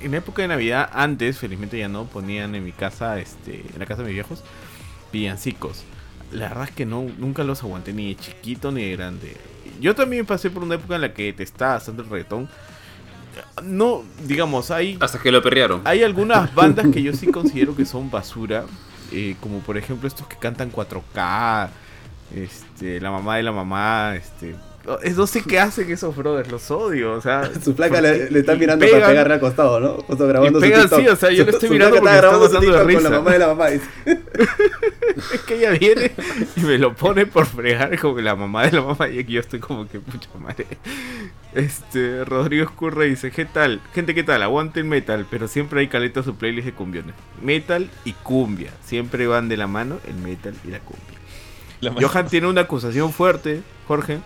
en 0.00 0.14
época 0.14 0.42
de 0.42 0.48
Navidad, 0.48 0.88
antes, 0.92 1.38
felizmente 1.38 1.78
ya 1.78 1.88
no, 1.88 2.04
ponían 2.04 2.54
en 2.54 2.64
mi 2.64 2.72
casa, 2.72 3.18
este, 3.18 3.64
en 3.72 3.78
la 3.78 3.86
casa 3.86 4.02
de 4.02 4.08
mis 4.08 4.14
viejos, 4.14 4.42
villancicos. 5.12 5.84
La 6.32 6.48
verdad 6.48 6.64
es 6.64 6.70
que 6.70 6.86
no, 6.86 7.06
nunca 7.18 7.42
los 7.42 7.62
aguanté 7.62 7.92
ni 7.92 8.14
de 8.14 8.20
chiquito 8.20 8.70
ni 8.70 8.84
de 8.84 8.92
grande. 8.96 9.36
Yo 9.80 9.94
también 9.94 10.26
pasé 10.26 10.50
por 10.50 10.62
una 10.62 10.76
época 10.76 10.94
en 10.96 11.00
la 11.00 11.12
que 11.14 11.24
detestaba 11.24 11.74
bastante 11.74 12.02
el 12.02 12.08
reggaetón. 12.08 12.48
No, 13.62 14.04
digamos, 14.26 14.70
hay 14.70 14.98
Hasta 15.00 15.18
que 15.18 15.30
lo 15.32 15.42
perrearon. 15.42 15.82
hay 15.84 16.02
algunas 16.02 16.54
bandas 16.54 16.86
que 16.92 17.02
yo 17.02 17.12
sí 17.14 17.28
considero 17.28 17.74
que 17.74 17.84
son 17.84 18.10
basura. 18.10 18.64
eh, 19.12 19.34
como 19.40 19.58
por 19.60 19.76
ejemplo 19.76 20.06
estos 20.06 20.26
que 20.28 20.36
cantan 20.36 20.70
4K. 20.70 21.70
Este, 22.34 23.00
la 23.00 23.10
mamá 23.10 23.36
de 23.36 23.42
la 23.42 23.52
mamá. 23.52 24.14
Este. 24.16 24.54
No, 25.14 25.26
sé 25.26 25.42
qué 25.42 25.60
hacen 25.60 25.90
esos 25.90 26.16
brothers, 26.16 26.50
los 26.50 26.70
odio. 26.70 27.12
O 27.12 27.20
sea, 27.20 27.50
Su 27.62 27.74
placa 27.74 27.94
¿por 27.94 28.02
le, 28.02 28.30
le 28.30 28.40
está 28.40 28.54
mirando 28.54 28.84
pegan, 28.84 29.00
para 29.00 29.12
pegarle 29.12 29.34
al 29.34 29.40
costado, 29.40 29.80
¿no? 29.80 29.92
Justo 30.02 30.26
grabando 30.26 30.58
Y 30.58 30.62
pegan, 30.62 30.88
su 30.88 30.96
TikTok. 30.96 31.00
sí, 31.00 31.08
o 31.08 31.16
sea, 31.16 31.30
yo 31.30 31.44
lo 31.44 31.50
estoy 31.50 31.68
su 31.68 31.72
mirando 31.74 31.96
porque 31.98 32.08
está 32.08 32.16
está 32.16 32.28
grabando 32.28 32.48
su 32.48 32.54
de 32.54 32.60
TikTok 32.60 32.94
con 32.94 33.02
la 33.02 33.10
mamá 33.10 33.32
de 33.32 33.38
la 33.38 33.46
mamá. 33.48 33.68
Es 35.34 35.40
que 35.42 35.54
ella 35.56 35.72
viene 35.72 36.12
y 36.56 36.60
me 36.60 36.78
lo 36.78 36.94
pone 36.94 37.26
por 37.26 37.44
fregar 37.44 37.98
como 37.98 38.14
que 38.16 38.22
la 38.22 38.36
mamá 38.36 38.64
de 38.64 38.72
la 38.72 38.82
mamá 38.82 39.08
y 39.08 39.18
aquí 39.18 39.32
yo 39.32 39.40
estoy 39.40 39.60
como 39.60 39.86
que 39.86 40.00
pucha 40.00 40.30
madre. 40.38 40.66
Este, 41.54 42.24
Rodrigo 42.24 42.64
Escurra 42.64 43.04
dice, 43.04 43.30
¿qué 43.30 43.44
tal? 43.44 43.80
Gente, 43.92 44.14
¿qué 44.14 44.22
tal? 44.22 44.42
Aguante 44.42 44.80
el 44.80 44.86
metal, 44.86 45.26
pero 45.30 45.48
siempre 45.48 45.80
hay 45.80 45.88
caleta 45.88 46.22
su 46.22 46.36
playlist 46.36 46.66
de 46.66 46.72
cumbiones. 46.72 47.14
Metal 47.42 47.90
y 48.04 48.12
cumbia, 48.12 48.70
siempre 48.84 49.26
van 49.26 49.48
de 49.48 49.56
la 49.56 49.66
mano 49.66 49.98
el 50.08 50.14
metal 50.14 50.54
y 50.64 50.70
la 50.70 50.78
cumbia. 50.78 51.19
La 51.92 51.92
Johan 51.92 52.28
tiene 52.28 52.46
una 52.46 52.62
acusación 52.62 53.12
fuerte, 53.12 53.62
Jorge. 53.88 54.20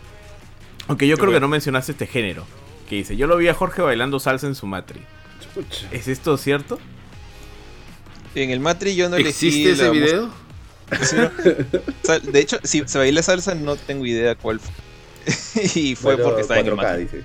Aunque 0.88 1.06
yo 1.06 1.16
¿Qué 1.16 1.20
creo 1.20 1.32
que 1.32 1.40
no 1.40 1.48
mencionaste 1.48 1.92
este 1.92 2.06
género. 2.06 2.44
Que 2.88 2.96
dice, 2.96 3.16
yo 3.16 3.26
lo 3.26 3.36
vi 3.36 3.48
a 3.48 3.54
Jorge 3.54 3.80
bailando 3.82 4.20
salsa 4.20 4.46
en 4.46 4.54
su 4.54 4.66
matri. 4.66 5.00
Chucha. 5.54 5.88
¿Es 5.90 6.08
esto 6.08 6.36
cierto? 6.36 6.78
En 8.34 8.50
el 8.50 8.60
Matri 8.60 8.96
yo 8.96 9.08
no 9.08 9.16
elegí 9.16 9.46
¿Existe 9.46 9.70
ese 9.72 9.84
la 9.84 9.90
video? 9.90 10.30
De 12.32 12.40
hecho, 12.40 12.58
si 12.64 12.82
se 12.86 12.98
baila 12.98 13.22
salsa 13.22 13.54
no 13.54 13.76
tengo 13.76 14.04
idea 14.06 14.34
cuál 14.34 14.60
fue. 14.60 14.72
y 15.74 15.94
fue 15.94 16.16
Bueno, 16.16 16.28
porque 16.30 16.42
estaba 16.42 16.60
en 16.60 16.66
el 16.66 16.72
4K, 16.74 16.76
Matri. 16.76 17.04
dice. 17.04 17.24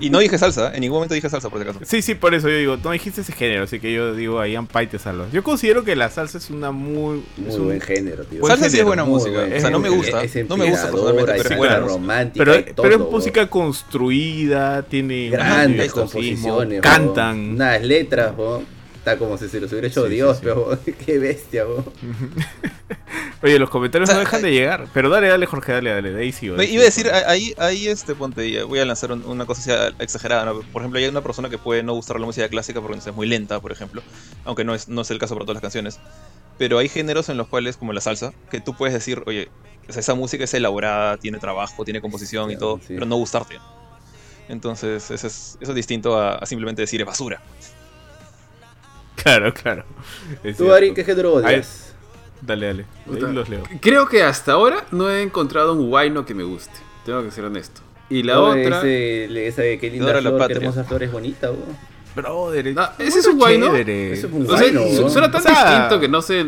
Y 0.00 0.10
no 0.10 0.18
dije 0.18 0.36
salsa, 0.38 0.74
en 0.74 0.80
ningún 0.80 0.96
momento 0.96 1.14
dije 1.14 1.28
salsa 1.30 1.48
por 1.48 1.62
si 1.62 1.68
acaso. 1.68 1.84
Sí, 1.84 2.02
sí, 2.02 2.14
por 2.14 2.34
eso 2.34 2.48
yo 2.48 2.56
digo, 2.56 2.76
no 2.82 2.90
dijiste 2.90 3.20
ese 3.20 3.32
género, 3.32 3.64
así 3.64 3.78
que 3.78 3.92
yo 3.92 4.14
digo, 4.14 4.40
ahí 4.40 4.54
Ampai 4.56 4.88
te 4.88 4.98
salvas. 4.98 5.30
Yo 5.32 5.42
considero 5.42 5.84
que 5.84 5.94
la 5.96 6.10
salsa 6.10 6.38
es 6.38 6.50
una 6.50 6.72
muy... 6.72 7.22
Muy 7.36 7.48
es 7.48 7.54
un- 7.56 7.64
buen 7.66 7.80
género, 7.80 8.24
tío. 8.24 8.40
Buen 8.40 8.52
salsa 8.52 8.68
sí 8.70 8.78
es 8.78 8.84
buena 8.84 9.04
música. 9.04 9.44
O 9.56 9.60
sea, 9.60 9.70
no 9.70 9.78
me 9.78 9.88
gusta. 9.88 10.22
es 10.24 10.48
no 10.48 10.56
me 10.56 10.68
gusta 10.70 10.90
personalmente, 10.90 11.32
pero 11.36 11.50
es 11.50 11.56
buena 11.56 11.78
romántica 11.80 12.44
Pero, 12.76 12.94
es 13.04 13.10
música 13.10 13.46
construida, 13.48 14.82
tiene 14.82 15.30
grandes 15.30 15.92
composiciones, 15.92 16.80
cantan. 16.80 17.50
unas 17.52 17.82
letras. 17.82 18.32
Está 19.06 19.18
como 19.18 19.38
si 19.38 19.48
se 19.48 19.60
los 19.60 19.70
hubiera 19.70 19.86
hecho 19.86 20.04
Sí, 20.06 20.14
Dios, 20.14 20.36
sí. 20.38 20.42
pero 20.44 20.76
qué 21.06 21.18
bestia. 21.18 21.64
Oye, 23.42 23.58
los 23.58 23.70
comentarios 23.70 24.08
O 24.08 24.12
sea, 24.12 24.16
no 24.16 24.20
dejan 24.24 24.42
de 24.42 24.50
llegar. 24.52 24.88
Pero 24.92 25.08
dale, 25.08 25.28
dale, 25.28 25.46
Jorge, 25.46 25.72
dale, 25.72 25.90
dale. 25.90 26.10
De 26.12 26.22
ahí 26.22 26.32
sí. 26.32 26.46
Iba 26.46 26.56
a 26.62 26.84
decir, 26.84 27.08
ahí, 27.10 27.54
ahí 27.58 27.86
este, 27.86 28.14
ponte, 28.14 28.62
voy 28.64 28.78
a 28.80 28.84
lanzar 28.84 29.12
un- 29.12 29.24
una 29.24 29.46
cosa 29.46 29.60
así 29.60 29.94
exagerada, 30.00 30.44
¿no? 30.46 30.60
Por 30.60 30.82
ejemplo, 30.82 30.98
hay 30.98 31.06
una 31.06 31.20
persona 31.22 31.48
que 31.48 31.58
puede 31.58 31.82
no 31.82 31.94
gustar 31.94 32.18
la 32.18 32.26
música 32.26 32.48
clásica 32.48 32.80
porque 32.80 32.98
es 32.98 33.14
muy 33.14 33.26
lenta, 33.26 33.60
por 33.60 33.70
ejemplo, 33.72 34.02
aunque 34.44 34.64
no 34.64 34.74
es, 34.74 34.88
no 34.88 35.02
es 35.02 35.10
el 35.10 35.18
caso 35.18 35.34
para 35.34 35.44
todas 35.46 35.56
las 35.56 35.62
canciones. 35.62 36.00
Pero 36.58 36.78
hay 36.78 36.88
géneros 36.88 37.28
en 37.28 37.36
los 37.36 37.46
cuales, 37.48 37.76
como 37.76 37.92
la 37.92 38.00
salsa, 38.00 38.32
que 38.50 38.60
tú 38.60 38.74
puedes 38.74 38.94
decir, 38.94 39.22
oye, 39.26 39.48
esa 39.88 40.14
música 40.14 40.44
es 40.44 40.54
elaborada, 40.54 41.16
tiene 41.18 41.38
trabajo, 41.38 41.84
tiene 41.84 42.00
composición 42.00 42.50
y 42.50 42.54
Claro, 42.56 42.66
todo, 42.66 42.78
sí. 42.78 42.94
pero 42.94 43.06
no 43.06 43.16
gustarte. 43.16 43.58
Entonces, 44.48 45.10
eso 45.10 45.26
es, 45.26 45.58
eso 45.60 45.72
es 45.72 45.74
distinto 45.74 46.16
a, 46.18 46.36
a 46.36 46.46
simplemente 46.46 46.80
decir 46.82 47.00
es 47.00 47.06
basura. 47.06 47.42
Claro, 49.22 49.52
claro. 49.52 49.84
Es 50.44 50.56
Tú, 50.56 50.64
cierto. 50.64 50.74
Ari, 50.74 50.94
¿qué 50.94 51.04
género 51.04 51.34
odias? 51.34 51.94
Dale, 52.42 52.66
dale. 52.66 52.84
Ahí 53.12 53.32
los 53.32 53.48
leo. 53.48 53.62
Creo 53.80 54.06
que 54.08 54.22
hasta 54.22 54.52
ahora 54.52 54.84
no 54.92 55.10
he 55.10 55.22
encontrado 55.22 55.72
un 55.72 55.88
guayno 55.88 56.24
que 56.26 56.34
me 56.34 56.44
guste. 56.44 56.74
Tengo 57.04 57.22
que 57.24 57.30
ser 57.30 57.44
honesto. 57.44 57.80
Y 58.08 58.22
la 58.22 58.34
No, 58.34 58.44
otra. 58.50 58.78
Ese, 58.80 59.62
de 59.62 59.78
qué 59.80 59.90
linda 59.90 60.12
la 60.12 60.20
flor, 60.20 60.46
qué 60.46 60.52
hermosa 60.54 60.84
flor 60.84 61.02
es 61.02 61.10
bonita, 61.10 61.50
weón. 61.50 61.76
Brother, 62.14 62.74
ese 62.98 63.18
es 63.18 63.26
un 63.26 63.36
guay, 63.38 63.58
¿no? 63.58 63.66
chévere. 63.66 64.12
Ese 64.12 64.26
es 64.26 64.32
un 64.32 64.42
O 64.42 64.46
sea, 64.56 64.58
guayno, 64.58 64.80
su- 64.88 64.98
weón. 65.00 65.10
suena 65.10 65.30
tan 65.30 65.40
O 65.40 65.44
sea, 65.44 65.70
distinto 65.70 66.00
que 66.00 66.08
no 66.08 66.22
sé. 66.22 66.46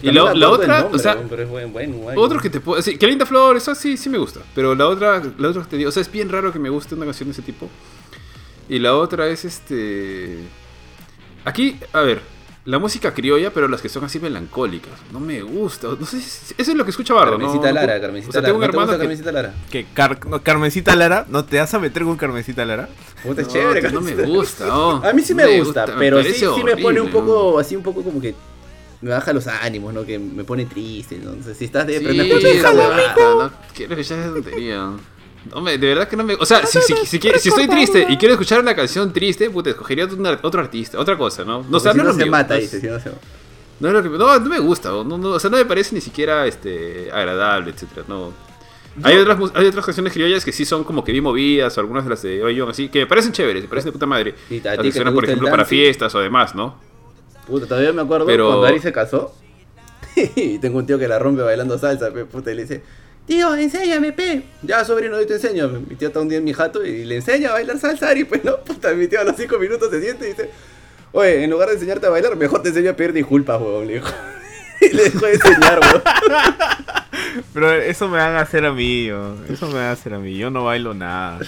Y 0.00 0.12
la, 0.12 0.24
otra, 0.24 0.80
nombre, 0.82 0.96
o 0.96 0.98
sea, 0.98 1.16
pero 1.28 1.42
es 1.42 1.48
buen, 1.48 1.72
buen 1.72 1.92
guay. 1.92 2.16
otro 2.18 2.38
que 2.40 2.48
te 2.50 2.60
puedo. 2.60 2.80
Sí, 2.80 2.96
qué 2.96 3.06
linda 3.08 3.26
flor, 3.26 3.56
eso 3.56 3.74
sí, 3.74 3.96
sí 3.96 4.08
me 4.08 4.18
gusta. 4.18 4.40
Pero 4.54 4.74
la 4.76 4.86
otra, 4.86 5.20
la 5.38 5.48
otra 5.48 5.62
que 5.64 5.68
te 5.70 5.76
digo, 5.76 5.88
o 5.88 5.92
sea, 5.92 6.00
es 6.02 6.10
bien 6.10 6.28
raro 6.28 6.52
que 6.52 6.58
me 6.60 6.68
guste 6.70 6.94
una 6.94 7.04
canción 7.04 7.28
de 7.28 7.32
ese 7.32 7.42
tipo. 7.42 7.68
Y 8.68 8.78
la 8.78 8.94
otra 8.94 9.26
es 9.28 9.44
este. 9.44 10.38
Aquí, 11.48 11.78
a 11.92 12.00
ver, 12.02 12.20
la 12.64 12.78
música 12.78 13.14
criolla, 13.14 13.50
pero 13.52 13.66
las 13.68 13.80
que 13.80 13.88
son 13.88 14.04
así 14.04 14.20
melancólicas. 14.20 14.92
No 15.12 15.20
me 15.20 15.40
gusta. 15.40 15.88
No 15.98 16.04
sé 16.04 16.20
si- 16.20 16.54
eso 16.58 16.70
es 16.72 16.76
lo 16.76 16.84
que 16.84 16.90
escucha 16.90 17.14
Bardo, 17.14 17.38
¿no? 17.38 17.46
Carmencita 17.46 17.72
Lara, 17.72 17.96
O 17.96 18.00
Carmencita 18.02 18.32
sea, 18.32 18.40
Lara. 18.42 18.52
tengo 18.52 18.58
un 18.58 18.60
¿No 18.60 18.70
te 18.70 18.76
gusta 18.76 18.82
hermano 18.82 18.92
que. 18.92 19.04
Carmencita 19.04 19.32
Lara? 19.32 19.54
Que 19.70 19.86
Car- 19.94 20.26
no, 20.26 20.42
Carmencita 20.42 20.94
Lara, 20.96 21.24
¿no 21.28 21.44
te 21.44 21.58
vas 21.58 21.72
a 21.72 21.78
meter 21.78 22.02
con 22.04 22.16
Carmencita 22.16 22.64
Lara? 22.66 22.88
Puta, 23.22 23.40
es 23.40 23.46
No, 23.46 23.52
chévere, 23.54 23.80
que 23.80 23.88
no 23.90 24.00
me 24.02 24.10
Carmencita. 24.10 24.38
gusta, 24.38 24.76
oh. 24.78 25.02
A 25.04 25.12
mí 25.14 25.22
sí 25.22 25.32
No 25.34 25.44
me 25.44 25.58
gusta, 25.60 25.86
pero 25.98 26.22
sí, 26.22 26.32
sí 26.34 26.62
me 26.64 26.76
pone 26.76 27.00
un 27.00 27.10
poco, 27.10 27.58
así 27.58 27.74
un 27.76 27.82
poco 27.82 28.02
como 28.02 28.20
que 28.20 28.34
me 29.00 29.10
baja 29.10 29.32
los 29.32 29.46
ánimos, 29.46 29.94
¿no? 29.94 30.04
Que 30.04 30.18
me 30.18 30.44
pone 30.44 30.66
triste, 30.66 31.16
¿no? 31.18 31.30
Entonces, 31.30 31.56
si 31.56 31.64
estás 31.64 31.86
de 31.86 31.98
Sí, 32.00 32.04
esa 32.58 32.72
no, 32.72 33.42
no 33.44 33.50
quiero 33.74 33.94
escuchar 33.94 34.18
esa 34.18 34.32
tontería. 34.34 34.90
No 35.54 35.60
me, 35.60 35.78
de 35.78 35.86
verdad 35.86 36.08
que 36.08 36.16
no 36.16 36.24
me. 36.24 36.34
O 36.34 36.44
sea, 36.46 36.64
si, 36.66 36.78
si, 36.80 36.94
si, 37.06 37.18
si 37.20 37.48
estoy 37.48 37.66
triste 37.68 38.06
y 38.08 38.16
quiero 38.16 38.34
escuchar 38.34 38.60
una 38.60 38.74
canción 38.74 39.12
triste, 39.12 39.50
puta, 39.50 39.70
escogería 39.70 40.06
una- 40.06 40.38
otro 40.42 40.60
artista, 40.60 40.98
otra 40.98 41.16
cosa, 41.16 41.44
¿no? 41.44 41.64
No, 41.68 41.76
o 41.76 41.80
sea, 41.80 41.92
si 41.92 41.98
no, 41.98 42.04
no 42.04 42.10
es 42.10 42.16
lo 42.16 42.18
se 42.20 42.24
mío, 42.24 42.32
mata, 42.32 42.54
no 42.54 42.60
dice, 42.60 42.76
no 42.88 43.00
se 43.00 43.10
no, 43.80 43.88
es 43.88 43.94
lo 43.94 44.02
que- 44.02 44.08
no, 44.10 44.38
no 44.40 44.48
me 44.50 44.58
gusta, 44.58 44.90
no, 44.90 45.04
no, 45.04 45.28
o 45.30 45.38
sea, 45.40 45.50
no 45.50 45.56
me 45.56 45.64
parece 45.64 45.94
ni 45.94 46.00
siquiera 46.00 46.46
este, 46.46 47.10
agradable, 47.12 47.70
etcétera, 47.70 48.04
no. 48.08 48.32
Hay 49.04 49.16
otras, 49.16 49.38
hay 49.54 49.66
otras 49.66 49.84
canciones 49.84 50.12
criollas 50.12 50.44
que 50.44 50.50
sí 50.50 50.64
son 50.64 50.82
como 50.82 51.04
que 51.04 51.12
bien 51.12 51.22
movidas, 51.22 51.76
o 51.78 51.80
algunas 51.80 52.02
de 52.04 52.10
las 52.10 52.22
de 52.22 52.42
Oyon, 52.42 52.68
así, 52.70 52.88
que 52.88 53.00
me 53.00 53.06
parecen 53.06 53.30
chéveres, 53.32 53.62
me 53.62 53.68
parecen 53.68 53.88
de 53.88 53.92
puta 53.92 54.06
madre. 54.06 54.34
Y 54.50 54.60
Las 54.60 54.78
que 54.78 54.90
suenan, 54.90 55.14
por 55.14 55.24
ejemplo, 55.24 55.48
para 55.48 55.64
fiestas 55.64 56.12
o 56.16 56.18
demás, 56.20 56.54
¿no? 56.56 56.76
Puta, 57.46 57.66
todavía 57.66 57.92
me 57.92 58.02
acuerdo 58.02 58.26
Pero- 58.26 58.48
cuando 58.48 58.66
Ari 58.66 58.80
se 58.80 58.92
casó. 58.92 59.32
y 60.16 60.58
tengo 60.58 60.78
un 60.78 60.86
tío 60.86 60.98
que 60.98 61.06
la 61.06 61.18
rompe 61.20 61.42
bailando 61.42 61.78
salsa, 61.78 62.10
puta, 62.30 62.50
y 62.50 62.56
le 62.56 62.62
dice, 62.62 62.82
tío, 63.28 63.54
enséñame, 63.54 64.12
pe. 64.12 64.42
Ya, 64.62 64.84
sobrino, 64.84 65.20
yo 65.20 65.26
te 65.26 65.34
enseño. 65.34 65.68
Mi 65.68 65.94
tío 65.94 66.08
está 66.08 66.20
un 66.20 66.28
día 66.28 66.38
en 66.38 66.44
mi 66.44 66.52
jato 66.52 66.84
y 66.84 67.04
le 67.04 67.16
enseña 67.16 67.50
a 67.50 67.52
bailar 67.52 67.78
salsa 67.78 68.12
y 68.16 68.24
pues 68.24 68.42
no, 68.42 68.56
puta, 68.64 68.92
mi 68.94 69.06
tío 69.06 69.20
a 69.20 69.24
los 69.24 69.36
5 69.36 69.58
minutos 69.58 69.90
se 69.90 70.00
siente 70.02 70.24
y 70.26 70.28
dice, 70.30 70.50
oye, 71.12 71.44
en 71.44 71.50
lugar 71.50 71.68
de 71.68 71.74
enseñarte 71.74 72.06
a 72.06 72.10
bailar, 72.10 72.34
mejor 72.36 72.62
te 72.62 72.70
enseño 72.70 72.90
a 72.90 72.94
pedir 72.94 73.12
disculpas, 73.12 73.60
weón, 73.60 73.86
le 73.86 73.94
dijo. 73.94 74.08
y 74.80 74.88
le 74.94 75.04
dejó 75.04 75.26
de 75.26 75.32
enseñar, 75.34 75.78
weón. 75.80 76.02
Pero 77.54 77.72
eso 77.72 78.08
me 78.08 78.18
van 78.18 78.34
a 78.36 78.40
hacer 78.40 78.64
a 78.64 78.72
mí, 78.72 79.06
yo. 79.06 79.34
eso 79.48 79.66
me 79.68 79.74
van 79.74 79.82
a 79.84 79.92
hacer 79.92 80.14
a 80.14 80.18
mí. 80.18 80.36
Yo 80.36 80.50
no 80.50 80.64
bailo 80.64 80.94
nada. 80.94 81.38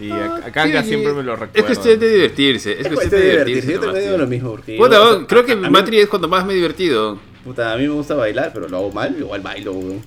Y 0.00 0.10
a, 0.12 0.36
a 0.36 0.52
Kanga 0.52 0.82
Sí, 0.82 0.90
siempre 0.90 1.12
me 1.12 1.22
lo 1.24 1.34
Es 1.34 1.40
recuerda. 1.40 1.66
cuestión 1.66 1.98
de 1.98 2.08
divertirse. 2.08 2.72
Es 2.80 2.86
Es 2.86 2.92
cuestión 2.92 3.20
de 3.20 3.26
de 3.26 3.32
divertirse. 3.32 3.66
divertirse. 3.66 3.72
Yo 3.74 3.80
también 3.80 4.04
digo 4.06 4.18
lo 4.18 4.26
mismo. 4.28 4.50
Porque 4.52 4.76
Puta, 4.76 4.94
yo- 4.96 5.02
weón, 5.02 5.26
creo 5.26 5.44
que 5.44 5.56
mí- 5.56 5.68
Matri 5.68 5.98
es 6.00 6.08
cuando 6.08 6.28
más 6.28 6.46
me 6.46 6.52
he 6.52 6.56
divertido. 6.56 7.18
Puta, 7.44 7.72
a 7.72 7.76
mí 7.76 7.82
me 7.82 7.94
gusta 7.94 8.14
bailar, 8.14 8.52
pero 8.54 8.68
lo 8.68 8.76
hago 8.76 8.92
mal, 8.92 9.16
igual 9.18 9.40
bailo, 9.40 9.72
weón. 9.72 10.02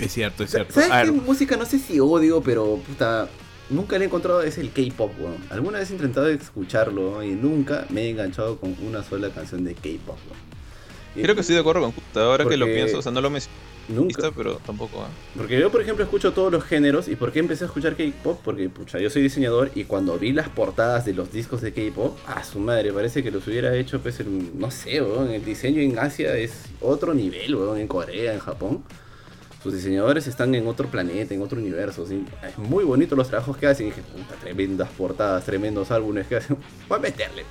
Es 0.00 0.12
cierto, 0.12 0.42
es 0.44 0.50
cierto. 0.50 0.72
¿Sabes 0.74 0.90
A 0.90 1.02
qué 1.04 1.10
ver, 1.10 1.20
música? 1.22 1.56
No 1.56 1.64
sé 1.64 1.78
si 1.78 2.00
odio, 2.00 2.40
pero 2.42 2.80
puta, 2.86 3.28
nunca 3.70 3.96
le 3.98 4.04
he 4.04 4.06
encontrado, 4.08 4.42
es 4.42 4.58
el 4.58 4.70
K-pop, 4.72 5.12
weón. 5.20 5.36
Alguna 5.50 5.78
vez 5.78 5.90
he 5.90 5.94
intentado 5.94 6.28
escucharlo 6.28 7.22
y 7.22 7.30
nunca 7.30 7.86
me 7.90 8.02
he 8.02 8.10
enganchado 8.10 8.56
con 8.58 8.74
una 8.86 9.02
sola 9.04 9.30
canción 9.30 9.64
de 9.64 9.74
K-pop, 9.74 10.18
Creo 11.14 11.34
que 11.36 11.42
estoy 11.42 11.54
de 11.54 11.60
acuerdo 11.60 11.80
con 11.82 11.92
Kuta, 11.92 12.24
ahora 12.24 12.44
que 12.44 12.56
lo 12.56 12.66
pienso, 12.66 12.98
o 12.98 13.02
sea, 13.02 13.12
no 13.12 13.20
lo 13.20 13.30
mencioné, 13.30 13.56
Nunca. 13.88 14.32
pero 14.36 14.56
tampoco. 14.66 15.00
ah. 15.02 15.08
Porque 15.36 15.60
yo, 15.60 15.70
por 15.70 15.80
ejemplo, 15.80 16.02
escucho 16.04 16.32
todos 16.32 16.50
los 16.50 16.64
géneros. 16.64 17.06
¿Y 17.06 17.14
por 17.14 17.30
qué 17.30 17.38
empecé 17.38 17.62
a 17.62 17.66
escuchar 17.68 17.94
K-pop? 17.94 18.40
Porque, 18.42 18.68
pucha, 18.68 18.98
yo 18.98 19.08
soy 19.10 19.22
diseñador 19.22 19.70
y 19.76 19.84
cuando 19.84 20.18
vi 20.18 20.32
las 20.32 20.48
portadas 20.48 21.04
de 21.04 21.12
los 21.14 21.30
discos 21.30 21.60
de 21.60 21.72
K-pop, 21.72 22.18
a 22.26 22.42
su 22.42 22.58
madre, 22.58 22.92
parece 22.92 23.22
que 23.22 23.30
los 23.30 23.46
hubiera 23.46 23.76
hecho, 23.76 24.00
pues, 24.00 24.18
en- 24.18 24.58
no 24.58 24.72
sé, 24.72 25.00
weón. 25.00 25.30
El 25.30 25.44
diseño 25.44 25.80
en 25.80 25.96
Asia 26.00 26.36
es 26.36 26.64
otro 26.80 27.14
nivel, 27.14 27.54
weón. 27.54 27.78
En 27.78 27.86
Corea, 27.86 28.34
en 28.34 28.40
Japón. 28.40 28.82
Sus 29.64 29.72
diseñadores 29.72 30.26
están 30.26 30.54
en 30.54 30.68
otro 30.68 30.88
planeta, 30.88 31.32
en 31.34 31.40
otro 31.42 31.58
universo. 31.58 32.06
¿sí? 32.06 32.22
Es 32.46 32.56
muy 32.58 32.84
bonito 32.84 33.16
los 33.16 33.28
trabajos 33.28 33.56
que 33.56 33.66
hacen. 33.66 33.86
Y 33.86 33.90
dije, 33.90 34.02
puta, 34.02 34.34
tremendas 34.40 34.90
portadas, 34.90 35.42
tremendos 35.44 35.90
álbumes 35.90 36.26
que 36.26 36.36
hacen. 36.36 36.58
Voy 36.88 36.98
a 36.98 37.00
meterle. 37.00 37.44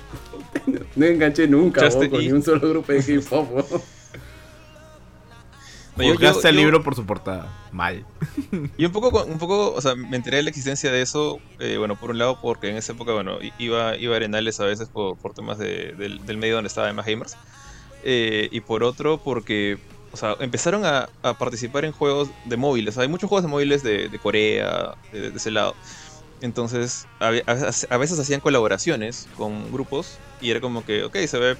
no 0.96 1.04
enganché 1.06 1.48
nunca, 1.48 1.90
con 1.90 2.08
ni 2.12 2.30
un 2.30 2.40
solo 2.42 2.68
grupo 2.70 2.92
de 2.92 3.00
K-pop, 3.04 3.48
weón. 3.52 3.66
No, 5.96 6.02
yo- 6.04 6.14
yo- 6.18 6.28
el 6.40 6.42
yo- 6.42 6.50
libro 6.52 6.82
por 6.82 6.94
su 6.96 7.04
portada. 7.06 7.52
Mal. 7.72 8.04
Y 8.76 8.84
un 8.84 8.92
poco, 8.92 9.24
un 9.24 9.38
poco, 9.38 9.72
o 9.72 9.80
sea, 9.80 9.94
me 9.94 10.16
enteré 10.16 10.36
de 10.38 10.42
la 10.44 10.50
existencia 10.50 10.90
de 10.90 11.02
eso, 11.02 11.38
eh, 11.60 11.76
bueno, 11.78 11.96
por 11.98 12.10
un 12.10 12.18
lado 12.18 12.40
porque 12.40 12.68
en 12.68 12.76
esa 12.76 12.92
época, 12.92 13.12
bueno, 13.12 13.38
iba, 13.58 13.96
iba 13.96 14.14
a 14.14 14.16
Arenales 14.16 14.58
a 14.60 14.64
veces 14.66 14.88
por, 14.88 15.16
por 15.18 15.34
temas 15.34 15.58
de- 15.58 15.94
del, 15.98 16.24
del 16.26 16.36
medio 16.36 16.54
donde 16.54 16.68
estaba 16.68 16.88
Emma 16.90 17.02
Gamers. 17.04 17.36
Eh, 18.04 18.48
y 18.52 18.60
por 18.60 18.82
otro 18.84 19.18
porque, 19.18 19.78
o 20.14 20.16
sea, 20.16 20.36
empezaron 20.40 20.84
a, 20.86 21.08
a 21.22 21.34
participar 21.34 21.84
en 21.84 21.92
juegos 21.92 22.32
de 22.44 22.56
móviles. 22.56 22.98
Hay 22.98 23.08
muchos 23.08 23.28
juegos 23.28 23.44
de 23.44 23.50
móviles 23.50 23.82
de, 23.82 24.08
de 24.08 24.18
Corea, 24.20 24.94
de, 25.10 25.30
de 25.32 25.36
ese 25.38 25.50
lado. 25.50 25.76
Entonces, 26.40 27.08
a, 27.20 27.28
a- 27.46 27.72
a 27.90 27.98
veces 27.98 28.18
hacían 28.20 28.40
colaboraciones 28.40 29.28
con 29.34 29.70
grupos 29.72 30.22
y 30.38 30.50
era 30.50 30.60
como 30.60 30.84
que, 30.84 31.04
ok, 31.04 31.16
se 31.28 31.38
ve... 31.38 31.56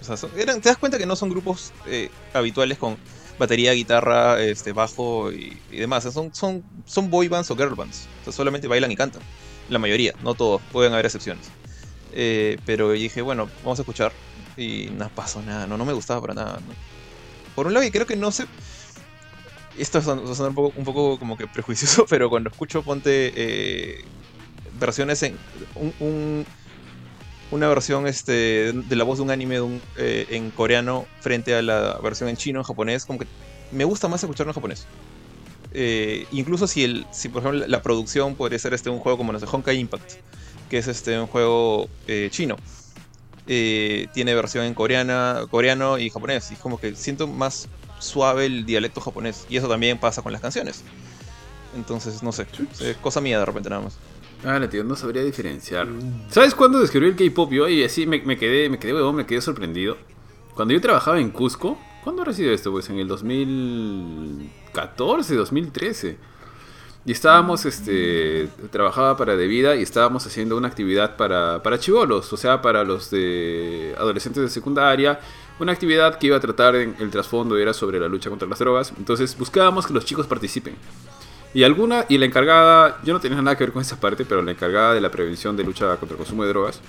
O 0.00 0.04
sea, 0.04 0.16
son- 0.16 0.32
eran- 0.38 0.60
te 0.60 0.68
das 0.68 0.78
cuenta 0.78 0.98
que 0.98 1.06
no 1.06 1.16
son 1.16 1.30
grupos 1.30 1.74
eh, 1.84 2.10
habituales 2.32 2.78
con 2.78 2.98
batería, 3.38 3.72
guitarra, 3.72 4.42
este, 4.42 4.72
bajo 4.72 5.32
y, 5.32 5.62
y 5.68 5.78
demás. 5.78 6.04
Son, 6.12 6.32
son, 6.34 6.64
son 6.86 7.10
boy 7.10 7.28
bands 7.28 7.50
o 7.50 7.56
girl 7.56 7.74
bands. 7.76 8.10
O 8.20 8.24
sea, 8.24 8.32
solamente 8.32 8.68
bailan 8.68 8.90
y 8.92 8.96
cantan. 8.96 9.22
La 9.66 9.78
mayoría, 9.78 10.12
no 10.18 10.34
todos, 10.34 10.62
pueden 10.70 10.92
haber 10.92 11.06
excepciones. 11.06 11.54
Eh, 12.10 12.58
pero 12.64 12.90
dije, 12.92 13.22
bueno, 13.22 13.52
vamos 13.60 13.78
a 13.78 13.82
escuchar. 13.82 14.14
Y 14.56 14.90
no 14.92 15.10
pasó 15.10 15.42
nada, 15.42 15.66
no, 15.66 15.78
no 15.78 15.84
me 15.86 15.92
gustaba 15.94 16.20
para 16.20 16.34
nada. 16.34 16.60
¿no? 16.62 16.76
Por 17.54 17.66
un 17.66 17.74
lado, 17.74 17.86
y 17.86 17.90
creo 17.90 18.06
que 18.06 18.16
no 18.16 18.32
sé. 18.32 18.44
Esto 19.76 19.98
va 20.00 20.14
a 20.30 20.34
sonar 20.34 20.52
un 20.76 20.84
poco, 20.84 21.18
como 21.18 21.36
que 21.36 21.46
prejuicioso, 21.48 22.06
pero 22.08 22.30
cuando 22.30 22.50
escucho, 22.50 22.82
ponte 22.82 23.32
eh, 23.34 24.04
versiones 24.72 25.22
en. 25.22 25.36
Un, 25.74 25.94
un- 25.98 26.46
una 27.50 27.68
versión 27.68 28.06
este, 28.06 28.72
de 28.72 28.96
la 28.96 29.04
voz 29.04 29.18
de 29.18 29.24
un 29.24 29.30
anime 29.30 29.60
de 29.60 29.80
eh, 29.96 30.26
en 30.30 30.50
coreano 30.50 31.06
frente 31.20 31.54
a 31.54 31.62
la 31.62 31.98
versión 32.02 32.28
en 32.28 32.36
chino, 32.36 32.58
en 32.60 32.64
japonés, 32.64 33.04
como 33.04 33.18
que 33.18 33.26
me 33.70 33.84
gusta 33.84 34.08
más 34.08 34.22
escucharlo 34.22 34.50
en 34.50 34.54
japonés. 34.54 34.86
Eh, 35.72 36.26
incluso 36.32 36.66
si, 36.66 36.84
el, 36.84 37.06
si, 37.12 37.28
por 37.28 37.42
ejemplo, 37.42 37.66
la 37.66 37.82
producción 37.82 38.36
podría 38.36 38.58
ser 38.58 38.74
este, 38.74 38.90
un 38.90 38.98
juego 38.98 39.18
como 39.18 39.32
no 39.32 39.38
sé, 39.40 39.46
Honkai 39.50 39.78
Impact, 39.78 40.12
que 40.68 40.78
es 40.78 40.88
este, 40.88 41.18
un 41.18 41.26
juego 41.26 41.88
chino. 42.30 42.56
Eh, 43.46 44.08
tiene 44.14 44.34
versión 44.34 44.64
en 44.64 44.74
coreana, 44.74 45.42
coreano 45.50 45.98
y 45.98 46.10
japonés. 46.10 46.50
Y 46.50 46.54
es 46.54 46.60
como 46.60 46.80
que 46.80 46.94
siento 46.94 47.26
más 47.26 47.68
suave 47.98 48.46
el 48.46 48.64
dialecto 48.64 49.00
japonés. 49.00 49.46
Y 49.48 49.56
eso 49.56 49.68
también 49.68 49.98
pasa 49.98 50.22
con 50.22 50.32
las 50.32 50.40
canciones. 50.40 50.82
Entonces, 51.76 52.22
no 52.22 52.32
sé, 52.32 52.46
es 52.80 52.96
cosa 52.98 53.20
mía 53.20 53.38
de 53.38 53.44
repente 53.44 53.68
nada 53.68 53.82
más. 53.82 53.98
Ah, 54.44 54.58
la 54.58 54.68
tío, 54.68 54.84
no 54.84 54.94
sabría 54.94 55.22
diferenciar. 55.22 55.88
¿Sabes 56.28 56.54
cuándo 56.54 56.78
descubrí 56.78 57.08
el 57.08 57.16
K-pop? 57.16 57.50
Yo 57.50 57.68
y 57.68 57.82
así 57.82 58.06
me, 58.06 58.20
me 58.22 58.36
quedé, 58.36 58.68
me 58.68 58.78
quedé 58.78 58.94
huevón, 58.94 59.16
me 59.16 59.26
quedé 59.26 59.40
sorprendido. 59.40 59.96
Cuando 60.54 60.74
yo 60.74 60.80
trabajaba 60.80 61.18
en 61.18 61.30
Cusco, 61.30 61.78
¿cuándo 62.04 62.24
sido 62.32 62.52
esto? 62.52 62.70
Pues 62.70 62.88
en 62.90 62.98
el 62.98 63.08
2014, 63.08 65.34
2013. 65.34 66.18
Y 67.06 67.12
estábamos, 67.12 67.66
este, 67.66 68.48
trabajaba 68.70 69.16
para 69.16 69.36
Devida 69.36 69.76
y 69.76 69.82
estábamos 69.82 70.26
haciendo 70.26 70.56
una 70.56 70.68
actividad 70.68 71.16
para, 71.16 71.62
para 71.62 71.78
chivolos, 71.78 72.32
o 72.32 72.36
sea, 72.38 72.62
para 72.62 72.82
los 72.82 73.10
de 73.10 73.94
adolescentes 73.98 74.42
de 74.42 74.48
secundaria. 74.48 75.20
Una 75.60 75.72
actividad 75.72 76.18
que 76.18 76.28
iba 76.28 76.36
a 76.38 76.40
tratar 76.40 76.76
en 76.76 76.96
el 76.98 77.10
trasfondo 77.10 77.58
era 77.58 77.74
sobre 77.74 78.00
la 78.00 78.08
lucha 78.08 78.30
contra 78.30 78.48
las 78.48 78.58
drogas. 78.58 78.92
Entonces 78.96 79.36
buscábamos 79.36 79.86
que 79.86 79.92
los 79.92 80.06
chicos 80.06 80.26
participen. 80.26 80.76
Y 81.52 81.62
alguna, 81.62 82.06
y 82.08 82.16
la 82.16 82.24
encargada, 82.24 82.98
yo 83.04 83.12
no 83.12 83.20
tenía 83.20 83.40
nada 83.40 83.56
que 83.56 83.64
ver 83.64 83.72
con 83.72 83.82
esa 83.82 84.00
parte, 84.00 84.24
pero 84.24 84.42
la 84.42 84.52
encargada 84.52 84.94
de 84.94 85.00
la 85.00 85.10
prevención 85.10 85.56
de 85.56 85.62
lucha 85.62 85.96
contra 85.98 86.14
el 86.14 86.18
consumo 86.18 86.42
de 86.42 86.48
drogas, 86.48 86.80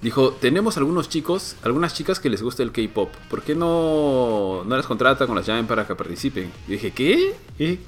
dijo, 0.00 0.32
tenemos 0.40 0.76
algunos 0.76 1.08
chicos, 1.08 1.56
algunas 1.62 1.94
chicas 1.94 2.20
que 2.20 2.30
les 2.30 2.40
gusta 2.40 2.62
el 2.62 2.70
K-Pop, 2.70 3.10
¿por 3.28 3.42
qué 3.42 3.56
no, 3.56 4.62
no 4.64 4.76
las 4.76 4.86
contratan 4.86 5.28
o 5.28 5.34
las 5.34 5.46
llaman 5.46 5.66
para 5.66 5.86
que 5.86 5.94
participen? 5.96 6.52
Y 6.68 6.72
dije, 6.72 6.92
¿qué? 6.92 7.34
¿Qué? 7.58 7.80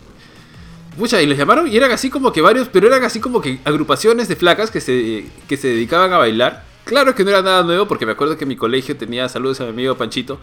Pucha, 0.99 1.21
y 1.21 1.27
los 1.27 1.37
llamaron 1.37 1.67
y 1.67 1.77
eran 1.77 1.91
así 1.91 2.09
como 2.09 2.33
que 2.33 2.41
varios, 2.41 2.69
pero 2.69 2.87
eran 2.87 3.03
así 3.03 3.21
como 3.21 3.41
que 3.41 3.59
agrupaciones 3.65 4.29
de 4.29 4.37
flacas 4.37 4.71
que 4.71 4.81
se, 4.81 5.27
que 5.49 5.57
se 5.57 5.69
dedicaban 5.69 6.13
a 6.13 6.19
bailar. 6.19 6.65
Claro 6.85 7.15
que 7.15 7.25
no 7.25 7.31
era 7.31 7.43
nada 7.43 7.63
nuevo 7.63 7.89
porque 7.89 8.07
me 8.07 8.13
acuerdo 8.13 8.37
que 8.37 8.47
mi 8.47 8.57
colegio 8.57 8.97
tenía, 8.97 9.29
saludos 9.29 9.61
a 9.61 9.65
mi 9.65 9.71
amigo 9.71 9.97
Panchito, 9.97 10.39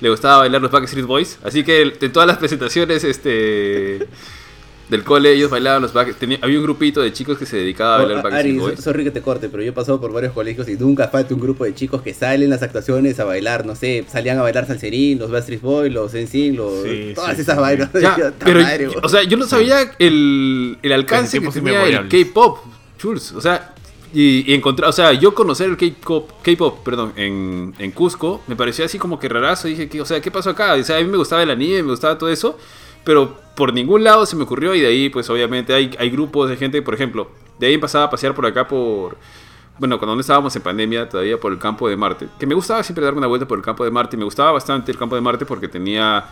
le 0.00 0.10
gustaba 0.10 0.38
bailar 0.38 0.60
los 0.60 0.70
Backstreet 0.70 1.06
Boys, 1.06 1.38
así 1.44 1.64
que 1.64 1.96
en 2.00 2.12
todas 2.12 2.26
las 2.26 2.38
presentaciones, 2.38 3.04
este... 3.04 4.06
Del 4.88 5.02
cole 5.02 5.32
ellos 5.32 5.50
bailaban 5.50 5.80
los 5.80 5.92
back... 5.94 6.14
tenía- 6.16 6.38
había 6.42 6.58
un 6.58 6.64
grupito 6.64 7.00
de 7.00 7.10
chicos 7.12 7.38
que 7.38 7.46
se 7.46 7.56
dedicaba 7.56 7.94
a 7.94 7.98
bailar 7.98 8.18
Oh, 8.18 8.22
Backstreet 8.22 8.40
Ari, 8.50 8.58
Boys. 8.58 8.76
so- 8.76 8.82
sorry 8.82 9.02
que 9.04 9.10
te 9.10 9.22
corte, 9.22 9.48
pero 9.48 9.62
yo 9.62 9.70
he 9.70 9.72
pasado 9.72 9.98
por 10.00 10.12
varios 10.12 10.32
colegios 10.34 10.68
y 10.68 10.76
nunca 10.76 11.08
falta 11.08 11.32
un 11.34 11.40
grupo 11.40 11.64
de 11.64 11.74
chicos 11.74 12.02
que 12.02 12.12
salen 12.12 12.42
en 12.44 12.50
las 12.50 12.62
actuaciones 12.62 13.18
a 13.18 13.24
bailar, 13.24 13.64
no 13.64 13.74
sé, 13.74 14.04
salían 14.12 14.38
a 14.38 14.42
bailar 14.42 14.66
salserín, 14.66 15.18
los 15.18 15.30
Backstreet 15.30 15.62
Boys, 15.62 15.92
los 15.92 16.12
NSYNC, 16.12 16.56
los 16.56 16.82
Sí, 16.82 17.12
todas 17.14 17.34
sí, 17.36 17.42
esas 17.42 17.54
sí. 17.56 17.60
vainas. 17.62 17.90
Ya, 17.94 18.16
Yo, 18.18 18.32
"Ta 18.32 18.44
pero, 18.44 18.60
madre, 18.60 18.88
o 19.02 19.08
sea, 19.08 19.22
yo 19.22 19.36
no 19.38 19.46
sabía 19.46 19.90
el, 19.98 20.76
el 20.82 20.92
alcance 20.92 21.40
que 21.40 21.48
tenía 21.48 21.84
el. 21.86 22.08
K-pop, 22.08 22.58
Jules. 23.02 23.32
O 23.32 23.40
sea, 23.40 23.74
y, 24.12 24.50
y 24.50 24.54
encontrar, 24.54 24.90
o 24.90 24.92
sea, 24.92 25.12
yo 25.14 25.34
conocer 25.34 25.68
el 25.70 25.76
K-pop, 25.78 26.30
K-pop, 26.42 26.84
perdón, 26.84 27.14
en, 27.16 27.74
en 27.78 27.90
Cusco, 27.90 28.42
me 28.46 28.54
parecía 28.54 28.84
así 28.84 28.98
como 28.98 29.18
que 29.18 29.28
rarazo. 29.30 29.66
Dije, 29.66 29.88
¿qué- 29.88 30.00
o 30.00 30.04
sea, 30.04 30.20
¿qué 30.20 30.30
pasó 30.30 30.50
acá? 30.50 30.74
O 30.74 30.82
sea, 30.84 30.98
a 30.98 31.00
mí 31.00 31.06
me 31.08 31.16
gustaba 31.16 31.42
el 31.42 31.50
anime, 31.50 31.82
me 31.82 31.90
gustaba 31.90 32.16
todo 32.18 32.28
eso, 32.30 32.58
pero 33.04 33.36
por 33.54 33.72
ningún 33.72 34.02
lado 34.02 34.26
se 34.26 34.36
me 34.36 34.42
ocurrió. 34.44 34.74
Y 34.74 34.80
de 34.80 34.88
ahí, 34.88 35.08
pues 35.08 35.28
obviamente, 35.30 35.72
hay, 35.74 35.94
hay 35.98 36.10
grupos 36.10 36.48
de 36.48 36.56
gente, 36.56 36.82
por 36.82 36.94
ejemplo, 36.94 37.30
de 37.58 37.68
ahí 37.68 37.78
pasaba 37.78 38.06
a 38.06 38.10
pasear 38.10 38.34
por 38.34 38.46
acá 38.46 38.66
por. 38.66 39.16
Bueno, 39.78 39.98
cuando 39.98 40.20
estábamos 40.20 40.54
en 40.54 40.62
pandemia, 40.62 41.08
todavía 41.08 41.38
por 41.38 41.52
el 41.52 41.58
campo 41.58 41.88
de 41.88 41.96
Marte. 41.96 42.28
Que 42.38 42.46
me 42.46 42.54
gustaba 42.54 42.82
siempre 42.82 43.04
darme 43.04 43.18
una 43.18 43.26
vuelta 43.26 43.46
por 43.46 43.58
el 43.58 43.64
campo 43.64 43.84
de 43.84 43.90
Marte. 43.90 44.16
Me 44.16 44.24
gustaba 44.24 44.52
bastante 44.52 44.92
el 44.92 44.98
campo 44.98 45.16
de 45.16 45.20
Marte 45.20 45.46
porque 45.46 45.66
tenía. 45.68 46.24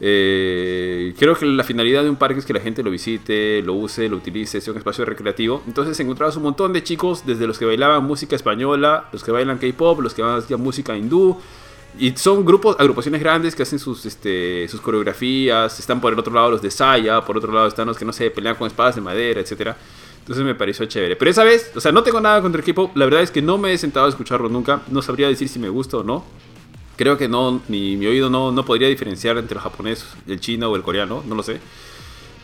eh, 0.00 1.14
creo 1.18 1.34
que 1.34 1.44
la 1.44 1.64
finalidad 1.64 2.02
de 2.02 2.08
un 2.10 2.16
parque 2.16 2.38
es 2.38 2.46
que 2.46 2.54
la 2.54 2.60
gente 2.60 2.82
lo 2.82 2.90
visite, 2.90 3.62
lo 3.62 3.74
use, 3.74 4.08
lo 4.08 4.16
utilice, 4.16 4.60
sea 4.60 4.72
un 4.72 4.78
espacio 4.78 5.04
recreativo. 5.04 5.62
Entonces 5.66 6.00
encontrabas 6.00 6.36
un 6.36 6.44
montón 6.44 6.72
de 6.72 6.82
chicos, 6.82 7.26
desde 7.26 7.46
los 7.46 7.58
que 7.58 7.66
bailaban 7.66 8.04
música 8.04 8.36
española, 8.36 9.08
los 9.12 9.22
que 9.22 9.32
bailan 9.32 9.58
K-pop, 9.58 10.00
los 10.00 10.14
que 10.14 10.22
hacían 10.22 10.60
música 10.60 10.96
hindú. 10.96 11.38
Y 11.98 12.12
son 12.16 12.44
grupos, 12.44 12.76
agrupaciones 12.78 13.20
grandes 13.20 13.54
que 13.54 13.62
hacen 13.62 13.78
sus, 13.78 14.04
este, 14.06 14.66
sus 14.68 14.80
coreografías. 14.80 15.78
Están 15.80 16.00
por 16.00 16.12
el 16.12 16.18
otro 16.18 16.32
lado 16.32 16.50
los 16.50 16.62
de 16.62 16.70
Saya, 16.70 17.20
por 17.24 17.36
otro 17.36 17.52
lado 17.52 17.66
están 17.66 17.86
los 17.88 17.96
que 17.98 18.04
no 18.04 18.12
sé, 18.12 18.30
pelean 18.30 18.56
con 18.56 18.66
espadas 18.66 18.94
de 18.94 19.00
madera, 19.00 19.40
etcétera. 19.40 19.76
Entonces 20.20 20.44
me 20.44 20.54
pareció 20.54 20.84
chévere. 20.86 21.16
Pero 21.16 21.30
esa 21.30 21.42
vez, 21.42 21.72
o 21.74 21.80
sea, 21.80 21.90
no 21.90 22.02
tengo 22.02 22.20
nada 22.20 22.42
contra 22.42 22.60
el 22.60 22.66
K-pop. 22.66 22.94
La 22.96 23.06
verdad 23.06 23.22
es 23.22 23.30
que 23.30 23.40
no 23.40 23.56
me 23.58 23.72
he 23.72 23.78
sentado 23.78 24.06
a 24.06 24.08
escucharlo 24.10 24.48
nunca. 24.48 24.82
No 24.90 25.00
sabría 25.02 25.26
decir 25.28 25.48
si 25.48 25.58
me 25.58 25.70
gusta 25.70 25.96
o 25.96 26.02
no. 26.04 26.24
Creo 26.96 27.16
que 27.16 27.28
no, 27.28 27.62
ni 27.68 27.96
mi 27.96 28.06
oído 28.06 28.28
no, 28.28 28.52
no 28.52 28.64
podría 28.64 28.88
diferenciar 28.88 29.38
entre 29.38 29.56
el 29.56 29.62
japonés, 29.62 30.04
el 30.26 30.40
chino 30.40 30.68
o 30.68 30.76
el 30.76 30.82
coreano, 30.82 31.22
no 31.26 31.34
lo 31.34 31.42
sé. 31.42 31.60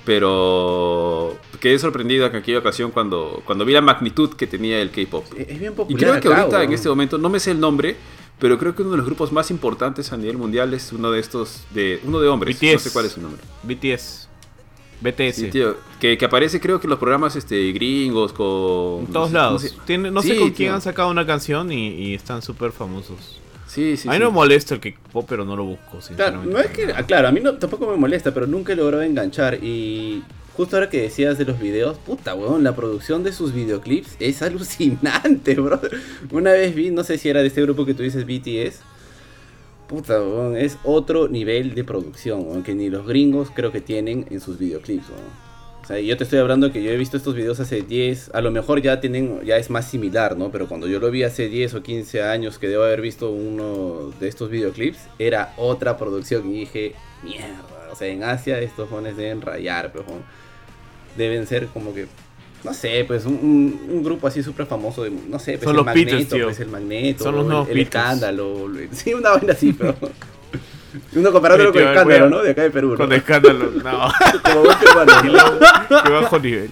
Pero 0.04 1.36
quedé 1.60 1.78
sorprendido 1.78 2.26
en 2.26 2.36
aquella 2.36 2.58
ocasión 2.58 2.90
cuando, 2.90 3.42
cuando 3.44 3.64
vi 3.64 3.72
la 3.72 3.80
magnitud 3.80 4.30
que 4.34 4.46
tenía 4.46 4.80
el 4.80 4.90
K-pop. 4.90 5.24
Es 5.36 5.58
bien 5.58 5.72
Y 5.72 5.76
popular. 5.76 5.98
creo 6.00 6.20
que 6.20 6.28
acá, 6.28 6.36
ahorita 6.42 6.56
en 6.56 6.62
weón. 6.68 6.72
este 6.74 6.88
momento, 6.88 7.18
no 7.18 7.28
me 7.28 7.40
sé 7.40 7.50
el 7.50 7.60
nombre, 7.60 7.96
pero 8.38 8.58
creo 8.58 8.74
que 8.74 8.82
uno 8.82 8.92
de 8.92 8.96
los 8.98 9.06
grupos 9.06 9.32
más 9.32 9.50
importantes 9.50 10.12
a 10.12 10.16
nivel 10.16 10.36
mundial 10.38 10.74
es 10.74 10.92
uno 10.92 11.10
de 11.10 11.20
estos, 11.20 11.64
de 11.70 12.00
uno 12.04 12.20
de 12.20 12.28
hombres, 12.28 12.60
no 12.62 12.68
BTS. 12.72 12.82
sé 12.82 12.90
cuál 12.92 13.06
es 13.06 13.12
su 13.12 13.20
nombre. 13.20 13.40
BTS. 13.62 14.28
BTS. 15.00 15.34
Sí, 15.36 15.50
tío, 15.50 15.76
que, 16.00 16.16
que 16.16 16.24
aparece 16.24 16.60
creo 16.60 16.80
que 16.80 16.86
en 16.86 16.90
los 16.90 16.98
programas 16.98 17.36
este, 17.36 17.72
gringos 17.72 18.32
con... 18.32 19.00
en 19.06 19.12
todos 19.12 19.14
no 19.14 19.26
sé- 19.28 19.32
lados. 19.34 19.62
No 19.62 19.68
sé, 19.68 19.74
Tiene- 19.84 20.10
no 20.10 20.22
sé 20.22 20.36
con 20.38 20.50
quién 20.50 20.72
han 20.72 20.80
sacado 20.80 21.10
una 21.10 21.26
canción 21.26 21.70
y, 21.72 21.88
y 21.88 22.14
están 22.14 22.40
súper 22.42 22.72
famosos. 22.72 23.40
sí, 23.66 23.96
sí, 23.96 24.08
a 24.08 24.12
mí 24.12 24.16
sí. 24.18 24.22
no 24.22 24.30
me 24.30 24.34
molesta 24.34 24.74
el 24.74 24.80
que 24.80 24.94
pero 25.28 25.44
no 25.44 25.56
lo 25.56 25.64
busco, 25.64 25.84
Claro, 25.90 26.02
sinceramente. 26.02 26.52
no 26.54 26.60
es 26.60 26.66
que, 26.70 26.92
ah, 26.92 27.02
claro, 27.04 27.28
a 27.28 27.32
mí 27.32 27.40
no, 27.40 27.54
tampoco 27.54 27.86
me 27.90 27.96
molesta, 27.96 28.32
pero 28.32 28.46
nunca 28.46 28.72
he 28.72 28.76
logrado 28.76 29.02
enganchar. 29.02 29.58
Y 29.62 30.22
justo 30.56 30.76
ahora 30.76 30.90
que 30.90 31.02
decías 31.02 31.38
de 31.38 31.44
los 31.44 31.58
videos, 31.58 31.98
puta, 31.98 32.34
weón, 32.34 32.64
la 32.64 32.74
producción 32.74 33.22
de 33.24 33.32
sus 33.32 33.52
videoclips 33.52 34.16
es 34.20 34.42
alucinante, 34.42 35.54
bro. 35.56 35.80
Una 36.30 36.52
vez 36.52 36.74
vi, 36.74 36.90
no 36.90 37.04
sé 37.04 37.18
si 37.18 37.28
era 37.28 37.40
de 37.40 37.48
este 37.48 37.62
grupo 37.62 37.84
que 37.84 37.94
tú 37.94 38.02
dices 38.02 38.24
BTS. 38.26 38.80
Puta, 39.88 40.20
weón, 40.20 40.56
es 40.56 40.78
otro 40.84 41.28
nivel 41.28 41.74
de 41.74 41.84
producción, 41.84 42.46
weón, 42.46 42.62
que 42.62 42.74
ni 42.74 42.88
los 42.88 43.06
gringos 43.06 43.50
creo 43.54 43.72
que 43.72 43.80
tienen 43.80 44.26
en 44.30 44.40
sus 44.40 44.58
videoclips, 44.58 45.08
weón. 45.10 45.44
O 45.84 45.86
sea, 45.86 46.00
yo 46.00 46.16
te 46.16 46.24
estoy 46.24 46.38
hablando 46.38 46.72
que 46.72 46.82
yo 46.82 46.90
he 46.90 46.96
visto 46.96 47.18
estos 47.18 47.34
videos 47.34 47.60
hace 47.60 47.82
10, 47.82 48.30
a 48.32 48.40
lo 48.40 48.50
mejor 48.50 48.80
ya 48.80 49.00
tienen, 49.00 49.42
ya 49.44 49.58
es 49.58 49.68
más 49.68 49.86
similar, 49.86 50.34
¿no? 50.34 50.50
Pero 50.50 50.66
cuando 50.66 50.86
yo 50.86 50.98
lo 50.98 51.10
vi 51.10 51.24
hace 51.24 51.50
10 51.50 51.74
o 51.74 51.82
15 51.82 52.22
años 52.22 52.58
que 52.58 52.68
debo 52.68 52.84
haber 52.84 53.02
visto 53.02 53.30
uno 53.30 54.10
de 54.18 54.28
estos 54.28 54.48
videoclips, 54.48 54.96
era 55.18 55.52
otra 55.58 55.98
producción 55.98 56.48
y 56.50 56.60
dije, 56.60 56.94
mierda, 57.22 57.90
o 57.92 57.96
sea, 57.96 58.08
en 58.08 58.22
Asia 58.22 58.60
estos 58.60 58.88
jóvenes 58.88 59.18
deben 59.18 59.42
rayar, 59.42 59.92
pero 59.92 60.06
deben 61.16 61.46
ser 61.46 61.66
como 61.68 61.94
que, 61.94 62.06
no 62.64 62.72
sé, 62.74 63.04
pues 63.06 63.24
un, 63.26 63.34
un- 63.34 63.86
un 63.96 64.02
grupo 64.04 64.26
así 64.26 64.42
súper 64.42 64.66
famoso, 64.66 65.02
de, 65.04 65.10
no 65.10 65.38
sé, 65.38 65.52
pues 65.52 65.64
Son 65.64 65.70
el 65.72 65.76
los 65.76 65.86
Magneto, 65.86 66.10
Beatles, 66.10 66.28
tío. 66.28 66.44
pues 66.46 66.60
el 66.60 66.68
Magneto, 66.68 67.24
Son 67.24 67.36
los 67.36 67.46
nuevos 67.46 67.68
el, 67.68 67.76
el 67.78 67.82
escándalo, 67.82 68.68
sí, 68.92 69.14
una 69.14 69.30
vaina 69.30 69.52
así, 69.52 69.72
pero... 69.72 69.94
Uno 71.16 71.32
comparándolo 71.32 71.72
con 71.72 71.82
el 71.82 71.88
escándalo, 71.88 72.30
¿no? 72.30 72.40
De 72.42 72.50
acá 72.52 72.62
de 72.62 72.70
Perú. 72.70 72.90
¿no? 72.92 72.96
Con 72.98 73.12
escándalo. 73.12 73.68
No. 73.82 74.12
Como 74.44 74.60
buen 74.62 74.78
peruano, 74.78 75.22
¿no? 75.90 76.02
Qué 76.04 76.08
bajo 76.08 76.38
nivel. 76.38 76.70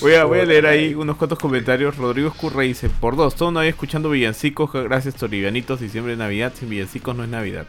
Voy 0.00 0.14
a, 0.14 0.24
voy 0.24 0.40
a 0.40 0.44
leer 0.44 0.66
ahí 0.66 0.92
unos 0.96 1.16
cuantos 1.16 1.38
comentarios. 1.38 1.96
Rodrigo 1.96 2.30
Escurra 2.30 2.62
dice: 2.62 2.88
Por 2.90 3.14
dos, 3.14 3.36
todo 3.36 3.52
Navidad 3.52 3.68
escuchando 3.70 4.10
villancicos. 4.10 4.72
Gracias, 4.72 5.14
Toribianitos. 5.14 5.78
Diciembre 5.78 6.16
Navidad. 6.16 6.52
Sin 6.58 6.68
villancicos 6.68 7.14
no 7.14 7.22
es 7.22 7.28
Navidad. 7.30 7.64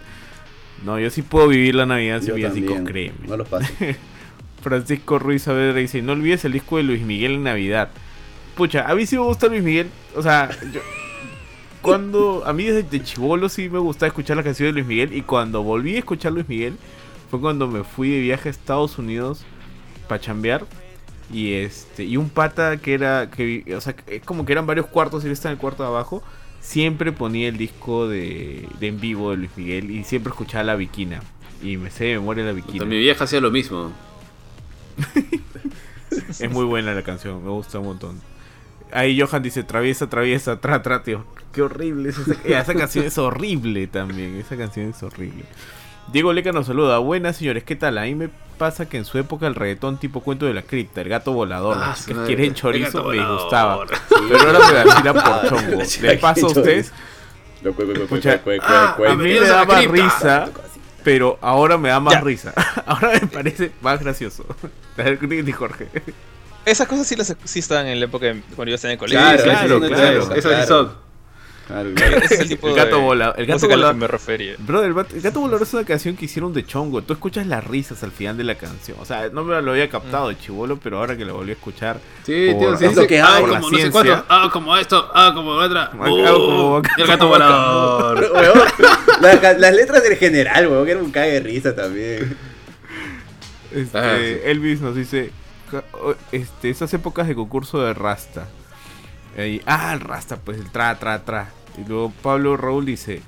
No, 0.83 0.97
yo 0.99 1.11
sí 1.11 1.21
puedo 1.21 1.47
vivir 1.49 1.75
la 1.75 1.85
Navidad 1.85 2.17
sin 2.21 2.29
Yo 2.29 2.33
villancicos, 2.35 2.73
también, 2.77 2.91
créeme. 2.91 3.27
No 3.27 3.37
los 3.37 3.47
paso. 3.47 3.71
Francisco 4.61 5.19
Ruiz 5.19 5.43
Saavedra 5.43 5.79
dice: 5.79 6.01
No 6.01 6.13
olvides 6.13 6.45
el 6.45 6.53
disco 6.53 6.77
de 6.77 6.83
Luis 6.83 7.01
Miguel 7.01 7.33
en 7.33 7.43
Navidad. 7.43 7.89
Pucha, 8.55 8.89
a 8.89 8.95
mí 8.95 9.05
sí 9.05 9.15
me 9.15 9.23
gusta 9.23 9.47
Luis 9.47 9.63
Miguel. 9.63 9.89
O 10.15 10.21
sea, 10.21 10.49
yo. 10.71 10.81
Cuando. 11.81 12.43
A 12.45 12.53
mí 12.53 12.63
desde 12.63 12.83
de 12.83 13.03
chivolo 13.03 13.49
sí 13.49 13.69
me 13.69 13.79
gustaba 13.79 14.07
escuchar 14.07 14.37
la 14.37 14.43
canción 14.43 14.69
de 14.69 14.73
Luis 14.73 14.85
Miguel. 14.85 15.13
Y 15.15 15.23
cuando 15.23 15.63
volví 15.63 15.95
a 15.95 15.99
escuchar 15.99 16.31
Luis 16.31 16.47
Miguel, 16.47 16.77
fue 17.29 17.39
cuando 17.39 17.67
me 17.67 17.83
fui 17.83 18.09
de 18.09 18.19
viaje 18.19 18.49
a 18.49 18.51
Estados 18.51 18.97
Unidos 18.97 19.43
para 20.07 20.21
chambear. 20.21 20.65
Y 21.33 21.53
este. 21.53 22.03
Y 22.03 22.17
un 22.17 22.29
pata 22.29 22.77
que 22.77 22.93
era. 22.93 23.29
que 23.31 23.73
O 23.75 23.81
sea, 23.81 23.95
es 24.07 24.21
como 24.23 24.45
que 24.45 24.51
eran 24.51 24.67
varios 24.67 24.85
cuartos 24.85 25.23
y 25.23 25.27
él 25.27 25.33
está 25.33 25.49
en 25.49 25.53
el 25.53 25.57
cuarto 25.57 25.83
de 25.83 25.89
abajo. 25.89 26.21
Siempre 26.59 27.11
ponía 27.11 27.49
el 27.49 27.57
disco 27.57 28.07
de, 28.07 28.67
de 28.79 28.87
en 28.87 28.99
vivo 28.99 29.31
de 29.31 29.37
Luis 29.37 29.51
Miguel. 29.55 29.89
Y 29.89 30.03
siempre 30.03 30.29
escuchaba 30.31 30.63
la 30.63 30.75
viquina. 30.75 31.21
Y 31.63 31.77
me 31.77 31.89
sé 31.89 32.05
de 32.05 32.13
memoria 32.19 32.43
la 32.43 32.51
viquina. 32.51 32.85
Mi 32.85 32.99
vieja 32.99 33.23
hacía 33.23 33.41
lo 33.41 33.49
mismo. 33.49 33.91
Es 36.39 36.49
muy 36.51 36.65
buena 36.65 36.93
la 36.93 37.03
canción, 37.03 37.43
me 37.43 37.49
gusta 37.51 37.79
un 37.79 37.85
montón. 37.85 38.21
Ahí 38.91 39.19
Johan 39.19 39.41
dice, 39.41 39.63
traviesa, 39.63 40.09
traviesa, 40.09 40.59
tra, 40.59 40.81
tra, 40.81 41.01
tío. 41.03 41.23
Qué 41.53 41.61
horrible 41.61 42.09
es 42.09 42.17
esa, 42.17 42.31
eh, 42.45 42.57
esa 42.59 42.73
canción 42.73 43.05
es 43.05 43.17
horrible 43.17 43.87
también, 43.87 44.35
esa 44.35 44.57
canción 44.57 44.89
es 44.89 45.01
horrible. 45.03 45.45
Diego 46.11 46.33
Leca 46.33 46.51
nos 46.51 46.67
saluda, 46.67 46.97
buenas 46.97 47.37
señores, 47.37 47.63
¿qué 47.63 47.75
tal? 47.75 47.97
A 47.97 48.03
mí 48.03 48.15
me 48.15 48.29
pasa 48.57 48.87
que 48.89 48.97
en 48.97 49.05
su 49.05 49.17
época 49.17 49.47
el 49.47 49.55
reggaetón 49.55 49.97
tipo 49.97 50.19
cuento 50.21 50.45
de 50.45 50.53
la 50.53 50.61
cripta, 50.63 51.01
el 51.01 51.09
gato 51.09 51.31
volador, 51.31 51.77
Ah, 51.79 51.95
madre. 52.09 52.25
quieren 52.25 52.53
chorizo, 52.53 52.97
me 52.99 53.03
volador. 53.17 53.41
gustaba. 53.41 53.85
Pero 54.29 54.39
ahora 54.39 54.59
me 54.59 54.83
vacila 54.85 55.13
por 55.13 55.49
chongo. 55.49 55.81
La 56.01 56.11
Le 56.11 56.17
paso 56.17 56.45
a 56.47 56.49
ustedes, 56.49 56.91
Escucha, 57.63 58.41
a 59.07 59.15
mí 59.15 59.23
me 59.23 59.39
la 59.39 59.47
daba 59.47 59.77
cripta. 59.77 59.91
risa, 59.93 60.49
pero 61.03 61.37
ahora 61.41 61.77
me 61.77 61.89
da 61.89 61.99
más 61.99 62.13
Ya. 62.13 62.21
risa. 62.21 62.53
Ahora 62.85 63.11
me 63.19 63.27
parece 63.27 63.71
más 63.81 63.99
gracioso. 63.99 64.45
Di, 65.21 65.51
Jorge. 65.51 65.87
Esas 66.65 66.87
cosas 66.87 67.07
sí, 67.07 67.15
las, 67.15 67.35
sí 67.43 67.59
estaban 67.59 67.87
en 67.87 67.99
la 67.99 68.05
época 68.05 68.27
de- 68.27 68.41
cuando 68.55 68.69
yo 68.69 68.75
estaba 68.75 68.91
en 68.93 68.95
el 68.95 68.99
colegio. 68.99 69.19
Claro, 69.19 69.43
claro, 69.43 69.79
claro. 69.79 70.35
Esas 70.35 70.61
sí 70.61 70.67
son. 70.67 71.10
Es 72.23 72.31
el 72.39 72.49
tipo 72.49 72.67
El 72.69 72.75
gato 72.75 72.97
de. 73.15 73.33
El 73.37 73.45
gato 73.45 73.93
me 73.95 74.07
refería. 74.07 74.55
Bro, 74.59 74.83
el, 74.83 74.93
gato 74.93 75.39
volador 75.39 75.61
es 75.63 75.73
una 75.73 75.83
canción 75.85 76.15
que 76.15 76.25
hicieron 76.25 76.53
de 76.53 76.65
chongo. 76.65 77.01
Tú 77.01 77.13
escuchas 77.13 77.47
las 77.47 77.63
risas 77.63 78.03
al 78.03 78.11
final 78.11 78.37
de 78.37 78.43
la 78.43 78.55
canción. 78.55 78.97
O 78.99 79.05
sea, 79.05 79.29
no 79.29 79.43
me 79.43 79.61
lo 79.61 79.71
había 79.71 79.89
captado 79.89 80.29
de 80.29 80.37
chivolo, 80.37 80.77
pero 80.77 80.97
ahora 80.99 81.15
que 81.17 81.25
lo 81.25 81.35
volví 81.35 81.51
a 81.51 81.53
escuchar. 81.53 81.99
Sí, 82.25 82.49
Por- 82.59 82.77
tío, 82.77 82.89
sí, 82.91 83.07
que 83.07 83.19
ah, 83.21 83.35
hay. 83.37 83.43
como 83.43 83.69
no 83.69 83.77
sé 83.77 83.91
cuánto, 83.91 84.25
ah, 84.29 84.49
como 84.51 84.77
esto, 84.77 85.11
ah, 85.13 85.31
como 85.33 85.51
otra. 85.51 85.83
Ah, 85.83 85.89
como- 85.91 86.11
Uh, 86.77 86.81
y 86.97 87.01
el 87.01 87.07
gato 87.07 87.19
como- 87.19 87.31
volador. 87.31 88.31
Weón, 88.33 89.41
la- 89.41 89.53
las 89.53 89.73
letras 89.73 90.03
del 90.03 90.17
general, 90.17 90.67
weón, 90.67 90.85
que 90.85 90.91
era 90.91 91.01
un 91.01 91.11
cague 91.11 91.31
de 91.33 91.39
risa 91.41 91.75
también. 91.75 92.37
Este, 93.73 93.97
Ah, 93.97 94.17
sí. 94.19 94.37
Elvis 94.43 94.81
nos 94.81 94.95
dice: 94.95 95.31
"Ja- 95.71 95.83
o- 95.93 96.15
este, 96.31 96.69
Esas 96.69 96.93
épocas 96.93 97.27
de 97.27 97.35
concurso 97.35 97.81
de 97.81 97.93
Rasta. 97.93 98.47
Ah, 99.65 99.93
el 99.93 100.01
Rasta, 100.01 100.35
pues 100.37 100.57
el 100.57 100.69
tra, 100.71 100.99
tra, 100.99 101.23
tra. 101.23 101.49
Y 101.77 101.87
luego 101.87 102.11
Pablo 102.21 102.57
Raúl 102.57 102.85
dice: 102.85 103.21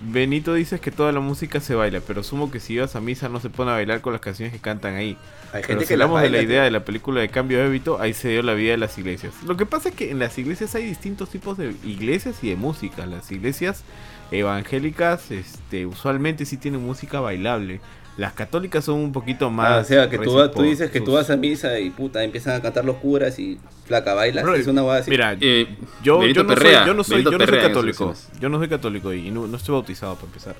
Benito 0.00 0.52
dices 0.54 0.80
que 0.80 0.90
toda 0.90 1.10
la 1.12 1.20
música 1.20 1.60
se 1.60 1.74
baila, 1.74 2.00
pero 2.00 2.20
asumo 2.20 2.50
que 2.50 2.60
si 2.60 2.74
ibas 2.74 2.96
a 2.96 3.00
misa 3.00 3.28
no 3.28 3.40
se 3.40 3.48
pone 3.48 3.70
a 3.70 3.74
bailar 3.74 4.02
con 4.02 4.12
las 4.12 4.20
canciones 4.20 4.52
que 4.52 4.60
cantan 4.60 4.94
ahí. 4.94 5.16
Hay 5.52 5.62
Pero 5.62 5.66
gente 5.68 5.84
si 5.84 5.88
que 5.88 5.96
la 5.96 6.04
hablamos 6.04 6.22
de 6.22 6.30
la 6.30 6.42
idea 6.42 6.64
de 6.64 6.70
la 6.70 6.84
película 6.84 7.20
de 7.20 7.28
cambio 7.28 7.58
de 7.58 7.64
hábito, 7.64 7.98
ahí 8.00 8.12
se 8.12 8.28
dio 8.28 8.42
la 8.42 8.54
vida 8.54 8.72
de 8.72 8.76
las 8.76 8.98
iglesias. 8.98 9.32
Lo 9.44 9.56
que 9.56 9.64
pasa 9.64 9.88
es 9.88 9.94
que 9.94 10.10
en 10.10 10.18
las 10.18 10.36
iglesias 10.38 10.74
hay 10.74 10.84
distintos 10.84 11.30
tipos 11.30 11.56
de 11.56 11.74
iglesias 11.84 12.36
y 12.42 12.50
de 12.50 12.56
música. 12.56 13.06
Las 13.06 13.32
iglesias 13.32 13.84
evangélicas, 14.30 15.30
este, 15.30 15.86
usualmente 15.86 16.44
sí 16.44 16.58
tienen 16.58 16.84
música 16.84 17.20
bailable. 17.20 17.80
Las 18.16 18.32
católicas 18.32 18.84
son 18.84 18.96
un 18.96 19.12
poquito 19.12 19.50
más. 19.50 19.70
Ah, 19.70 19.78
o 19.80 19.84
sea, 19.84 20.08
que 20.08 20.18
tú, 20.18 20.48
tú 20.50 20.62
dices 20.62 20.90
que 20.90 20.98
sus- 20.98 21.06
tú 21.06 21.12
vas 21.12 21.28
a 21.28 21.36
misa 21.36 21.78
y 21.78 21.90
puta, 21.90 22.24
empiezan 22.24 22.54
a 22.54 22.62
cantar 22.62 22.84
los 22.84 22.96
curas 22.96 23.38
y 23.38 23.58
flaca 23.86 24.14
baila. 24.14 24.42
Bro, 24.42 24.54
es 24.54 24.66
una 24.66 24.96
así. 24.96 25.10
Mira, 25.10 25.36
Eh, 25.40 25.66
yo, 26.02 26.24
yo 26.26 26.42
no 26.42 26.54
perrea, 26.54 26.78
soy, 26.78 26.86
yo 26.86 26.94
no 26.94 27.04
soy, 27.04 27.24
yo 27.24 27.30
no 27.38 27.46
soy 27.46 27.58
católico. 27.60 28.14
Yo 28.40 28.48
no 28.48 28.58
soy 28.58 28.68
católico 28.68 29.12
y 29.12 29.30
no, 29.30 29.46
no 29.46 29.56
estoy 29.56 29.74
bautizado 29.74 30.14
para 30.14 30.26
empezar. 30.26 30.56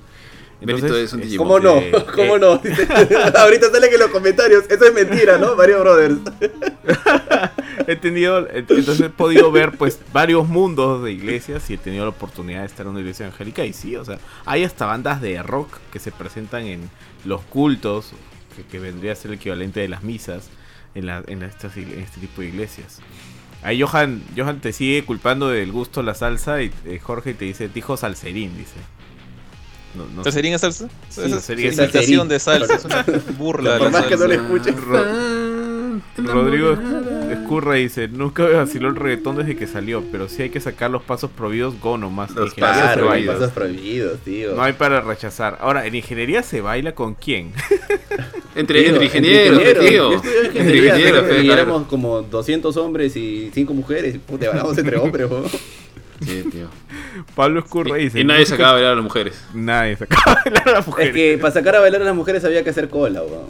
Benito 0.61 0.97
es 0.97 1.13
un 1.13 1.21
Digimon. 1.21 1.47
¿Cómo 1.47 1.61
no? 1.61 1.77
eh, 1.77 1.93
¿Cómo 2.15 2.37
eh, 2.37 2.39
no? 2.39 2.53
Ahorita 3.39 3.71
sale 3.71 3.89
que 3.89 3.95
en 3.95 4.01
los 4.01 4.11
comentarios, 4.11 4.65
eso 4.69 4.85
es 4.87 4.95
mentira, 4.95 5.39
¿no? 5.39 5.55
Mario 5.55 5.81
Brothers. 5.81 6.17
he 7.87 7.97
tenido, 7.97 8.49
entonces 8.51 9.01
he 9.01 9.11
podido 9.11 9.53
ver 9.53 9.73
pues 9.73 10.01
varios 10.13 10.49
mundos 10.49 11.03
de 11.05 11.13
iglesias 11.13 11.69
y 11.71 11.75
he 11.75 11.79
tenido 11.79 12.05
la 12.05 12.11
oportunidad 12.11 12.61
de 12.61 12.67
estar 12.67 12.87
en 12.87 12.93
una 12.93 13.01
iglesia 13.01 13.27
evangélica 13.27 13.65
y 13.65 13.73
sí, 13.73 13.97
o 13.97 14.05
sea, 14.05 14.19
hay 14.45 14.65
hasta 14.65 14.87
bandas 14.87 15.21
de 15.21 15.43
rock 15.43 15.69
que 15.93 15.99
se 15.99 16.11
presentan 16.11 16.67
en 16.67 16.91
los 17.27 17.43
cultos, 17.43 18.13
que, 18.57 18.63
que 18.65 18.79
vendría 18.79 19.13
a 19.13 19.17
ser 19.17 19.31
el 19.33 19.37
equivalente 19.37 19.81
de 19.81 19.89
las 19.89 20.03
misas 20.03 20.49
en, 20.95 21.07
la, 21.07 21.23
en, 21.27 21.43
estas, 21.43 21.77
en 21.77 21.91
este 22.01 22.21
tipo 22.21 22.41
de 22.41 22.49
iglesias. 22.49 23.01
Ahí 23.63 23.81
Johan, 23.83 24.23
Johan 24.37 24.61
te 24.61 24.73
sigue 24.73 25.05
culpando 25.05 25.49
del 25.49 25.73
gusto 25.73 26.03
la 26.03 26.15
salsa 26.15 26.63
y 26.63 26.71
eh, 26.85 26.99
Jorge 27.03 27.35
te 27.35 27.45
dice, 27.47 27.69
dijo 27.69 27.97
salserín, 27.97 28.57
dice. 28.57 28.75
No, 29.95 30.05
no. 30.15 30.23
¿Salserín 30.25 30.53
es 30.55 30.61
salsa? 30.61 30.89
Sí, 31.09 31.21
Esa 31.23 31.29
salserín. 31.31 31.67
es 31.71 31.79
imitación 31.79 32.29
de 32.29 32.39
salsa, 32.39 32.75
es 32.77 32.85
una 32.85 33.05
burla 33.39 33.79
Por 33.79 33.91
más 33.91 34.05
que 34.07 34.17
no 34.17 34.27
le 34.27 34.37
salsa. 34.37 34.55
escuches. 34.55 34.75
Rodrigo 36.17 36.77
Escurra 37.31 37.75
dice, 37.75 38.09
nunca 38.09 38.45
me 38.45 38.53
vaciló 38.55 38.89
el 38.89 38.97
reggaetón 38.97 39.37
desde 39.37 39.57
que 39.57 39.67
salió, 39.67 40.03
pero 40.11 40.29
sí 40.29 40.43
hay 40.43 40.51
que 40.51 40.61
sacar 40.61 40.91
los 40.91 41.03
pasos 41.03 41.31
prohibidos, 41.31 41.79
go 41.81 41.99
nomás. 41.99 42.31
Los 42.33 42.55
pasos 42.55 43.51
prohibidos, 43.53 44.19
tío. 44.21 44.55
No 44.55 44.63
hay 44.63 44.73
para 44.73 45.01
rechazar. 45.01 45.59
Ahora, 45.61 45.87
¿en 45.87 45.95
ingeniería 45.95 46.43
se 46.43 46.61
baila 46.61 46.93
con 46.95 47.15
quién? 47.15 47.53
Entre, 48.55 48.81
Tío, 48.85 48.89
entre 48.93 49.05
ingenieros, 49.05 49.63
tío. 49.81 50.11
Yo 50.13 50.15
Entre 50.17 50.47
ingeniería, 50.47 50.91
ingenieros, 50.95 51.23
pero- 51.25 51.35
fe, 51.35 51.41
y 51.43 51.45
claro. 51.45 51.63
éramos 51.63 51.87
como 51.89 52.23
200 52.23 52.75
hombres 52.79 53.15
y 53.17 53.51
5 53.53 53.75
mujeres. 53.75 54.17
Puta, 54.27 54.49
bailamos 54.49 54.79
entre 54.79 54.97
hombres. 54.97 55.29
Sí, 56.23 56.43
tío. 56.51 56.69
Pablo 57.35 57.61
Escurra 57.61 57.97
dice... 57.97 58.19
Y 58.19 58.25
nadie 58.25 58.41
música- 58.41 58.57
sacaba 58.57 58.71
a 58.71 58.73
bailar 58.75 58.93
a 58.93 58.95
las 58.95 59.05
mujeres. 59.05 59.45
Nadie 59.53 59.97
sacaba 59.97 60.33
a 60.33 60.43
bailar 60.45 60.69
a 60.69 60.71
las 60.73 60.81
Es 60.81 60.87
mujeres. 60.87 61.15
que 61.15 61.39
para 61.39 61.53
sacar 61.53 61.77
a 61.77 61.81
bailar 61.81 62.01
a 62.01 62.05
las 62.07 62.15
mujeres 62.15 62.45
había 62.47 62.65
que 62.65 62.71
hacer 62.71 62.89
cola, 62.89 63.21
weón. 63.23 63.45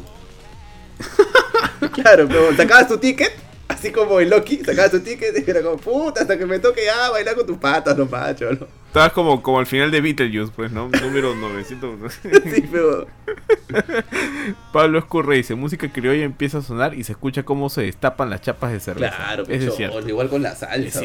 Claro, 2.03 2.27
pero 2.29 2.55
sacabas 2.57 2.89
tu 2.89 2.99
ticket, 2.99 3.33
así 3.69 3.91
como 3.91 4.21
el 4.21 4.31
Loki, 4.31 4.59
sacabas 4.65 4.91
tu 4.93 5.01
ticket 5.01 5.47
y 5.47 5.51
era 5.51 5.63
como, 5.63 5.77
puta, 5.77 6.21
hasta 6.23 6.39
que 6.39 6.47
me 6.47 6.59
toque 6.59 6.85
ya 6.85 7.11
bailar 7.11 7.35
con 7.35 7.47
tus 7.47 7.59
patas, 7.59 7.97
no 7.97 8.07
macho, 8.07 8.51
¿no? 8.53 8.67
Estabas 8.87 9.13
como, 9.13 9.43
como 9.43 9.59
al 9.59 9.67
final 9.67 9.91
de 9.91 10.01
Beetlejuice, 10.01 10.53
pues, 10.57 10.73
¿no? 10.73 10.89
Número 10.89 11.35
900. 11.35 12.13
Sí, 12.23 12.65
pero... 12.73 13.07
Pablo 14.73 14.99
Escurra 14.99 15.35
dice, 15.35 15.55
música 15.55 15.93
criolla 15.93 16.25
empieza 16.25 16.59
a 16.59 16.63
sonar 16.63 16.95
y 16.95 17.05
se 17.05 17.13
escucha 17.13 17.43
cómo 17.43 17.69
se 17.69 17.83
destapan 17.83 18.31
las 18.31 18.41
chapas 18.41 18.73
de 18.73 18.81
cerveza. 18.81 19.15
Claro, 19.17 19.43
Eso 19.49 19.69
es 19.69 19.77
cierto. 19.77 20.09
igual 20.09 20.29
con 20.29 20.43
la 20.43 20.55
salsa. 20.55 21.03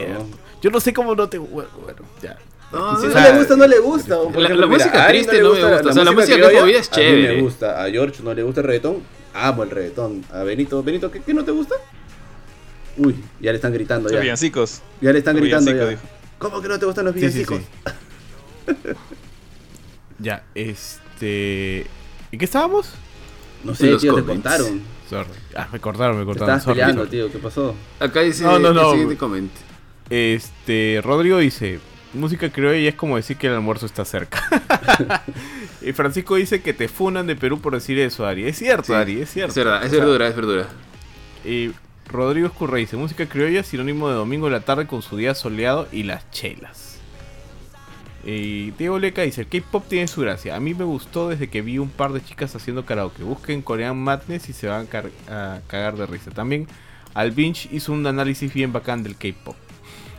Yo 0.62 0.70
no 0.72 0.80
sé 0.80 0.94
cómo 0.94 1.16
no 1.16 1.28
te... 1.28 1.38
Bueno, 1.38 1.70
bueno, 1.84 2.00
ya. 2.22 2.38
No, 2.72 2.98
Si 2.98 3.08
o 3.08 3.10
no 3.10 3.20
le 3.20 3.38
gusta, 3.38 3.56
no 3.58 3.68
le 3.68 3.80
gusta. 3.80 4.16
La- 4.16 4.24
ejemplo, 4.46 4.56
la 4.56 4.68
música 4.68 5.04
a 5.04 5.08
Ari 5.08 5.18
triste 5.26 5.42
no 5.42 5.52
me 5.54 5.60
gusta. 5.62 5.90
O 5.90 5.94
sea, 5.94 6.04
la 6.06 6.12
música 6.14 6.36
que 6.38 6.42
es 6.42 6.48
criolla, 6.48 6.62
movida 6.62 6.80
es 6.80 6.88
A 6.88 6.96
mí 6.96 6.96
chévere. 7.04 7.36
me 7.36 7.42
gusta. 7.42 7.84
A 7.84 7.90
George 7.90 8.24
no 8.24 8.34
le 8.34 8.44
gusta 8.44 8.62
el 8.62 8.68
reggaetón. 8.68 9.21
Amo 9.34 9.64
el 9.64 9.70
reggaetón. 9.70 10.24
A 10.32 10.44
Benito, 10.44 10.82
Benito, 10.84 11.10
¿qué, 11.12 11.22
qué 11.22 11.34
no 11.34 11.44
te 11.46 11.52
gusta? 11.52 11.76
Uy, 12.98 13.16
ya 13.40 13.52
le 13.52 13.56
están 13.56 13.74
gritando 13.74 14.10
Los 14.10 14.14
ya. 14.18 14.20
villancicos. 14.22 14.82
Ya 15.00 15.12
le 15.14 15.20
están 15.20 15.36
Los 15.36 15.44
gritando 15.44 15.72
ya. 15.72 15.98
¿Cómo 16.38 16.62
que 16.62 16.68
no 16.68 16.78
te 16.80 16.86
gustan 16.86 17.06
los 17.06 17.14
Sí, 17.14 17.20
sí, 17.22 17.26
villancicos? 17.46 17.60
sí. 17.60 18.74
Ya, 20.20 20.44
este. 20.54 21.88
¿Y 22.32 22.38
qué 22.38 22.46
estábamos? 22.46 22.94
No 23.64 23.74
sé, 23.74 23.96
tío, 23.98 24.14
te 24.16 24.24
contaron. 24.24 24.82
Sorry. 25.10 25.30
Ah, 25.56 25.68
me 25.74 25.80
cortaron, 25.80 26.20
me 26.20 26.26
cortaron. 26.26 26.58
estabas 26.58 26.76
peleando, 26.78 27.04
sorry. 27.06 27.18
tío. 27.18 27.32
¿Qué 27.32 27.40
pasó? 27.40 27.76
Acá 28.00 28.22
dice 28.22 28.44
No, 28.44 28.60
no, 28.60 28.72
no. 28.72 28.82
el 28.86 28.92
siguiente 28.92 29.18
comment. 29.18 29.52
Este, 30.12 31.02
Rodrigo 31.04 31.40
dice, 31.40 31.80
música 32.14 32.52
criolla 32.52 32.90
es 32.90 32.96
como 32.96 33.16
decir 33.16 33.38
que 33.38 33.48
el 33.48 33.54
almuerzo 33.54 33.86
está 33.86 34.06
cerca. 34.06 34.44
y 35.82 35.92
Francisco 35.94 36.36
dice 36.36 36.62
que 36.62 36.74
te 36.74 36.88
funan 36.88 37.28
de 37.28 37.36
Perú 37.36 37.60
por 37.60 37.74
decir 37.74 38.00
eso, 38.00 38.26
Ari. 38.26 38.48
Es 38.48 38.58
cierto, 38.58 38.88
Sí, 38.88 38.94
Ari, 38.94 39.22
es 39.22 39.32
cierto. 39.32 39.52
Es 39.52 39.56
verdad, 39.56 39.86
es 39.86 39.92
verdura, 39.92 40.28
es 40.28 40.36
verdura. 40.36 40.68
Y 41.46 41.72
Rodrigo 42.08 42.48
Escurra 42.48 42.78
dice, 42.78 42.98
música 42.98 43.26
criolla 43.28 43.64
sinónimo 43.64 44.10
de 44.10 44.16
domingo 44.16 44.48
en 44.48 44.54
la 44.54 44.62
tarde 44.62 44.88
con 44.88 45.02
su 45.02 45.18
día 45.18 45.34
soleado 45.34 45.88
y 45.92 46.04
las 46.04 46.30
chelas. 46.32 46.92
Y 48.24 48.72
Diego 48.72 49.00
Leca 49.00 49.24
dice, 49.24 49.42
el 49.42 49.48
K-pop 49.48 49.86
tiene 49.88 50.08
su 50.08 50.22
gracia. 50.22 50.56
A 50.56 50.60
mí 50.60 50.74
me 50.74 50.84
gustó 50.84 51.30
desde 51.30 51.50
que 51.50 51.62
vi 51.62 51.80
un 51.80 51.90
par 51.90 52.14
de 52.14 52.24
chicas 52.24 52.56
haciendo 52.56 52.86
karaoke. 52.86 53.24
Busquen 53.24 53.62
Korean 53.64 53.98
Madness 53.98 54.50
y 54.50 54.54
se 54.54 54.68
van 54.68 54.88
a, 55.28 55.60
cagar 55.68 55.98
de 55.98 56.06
risa. 56.06 56.30
También 56.30 56.68
Alvinch 57.16 57.68
hizo 57.72 57.94
un 57.94 58.06
análisis 58.06 58.54
bien 58.54 58.72
bacán 58.72 59.02
del 59.02 59.16
K-pop. 59.16 59.56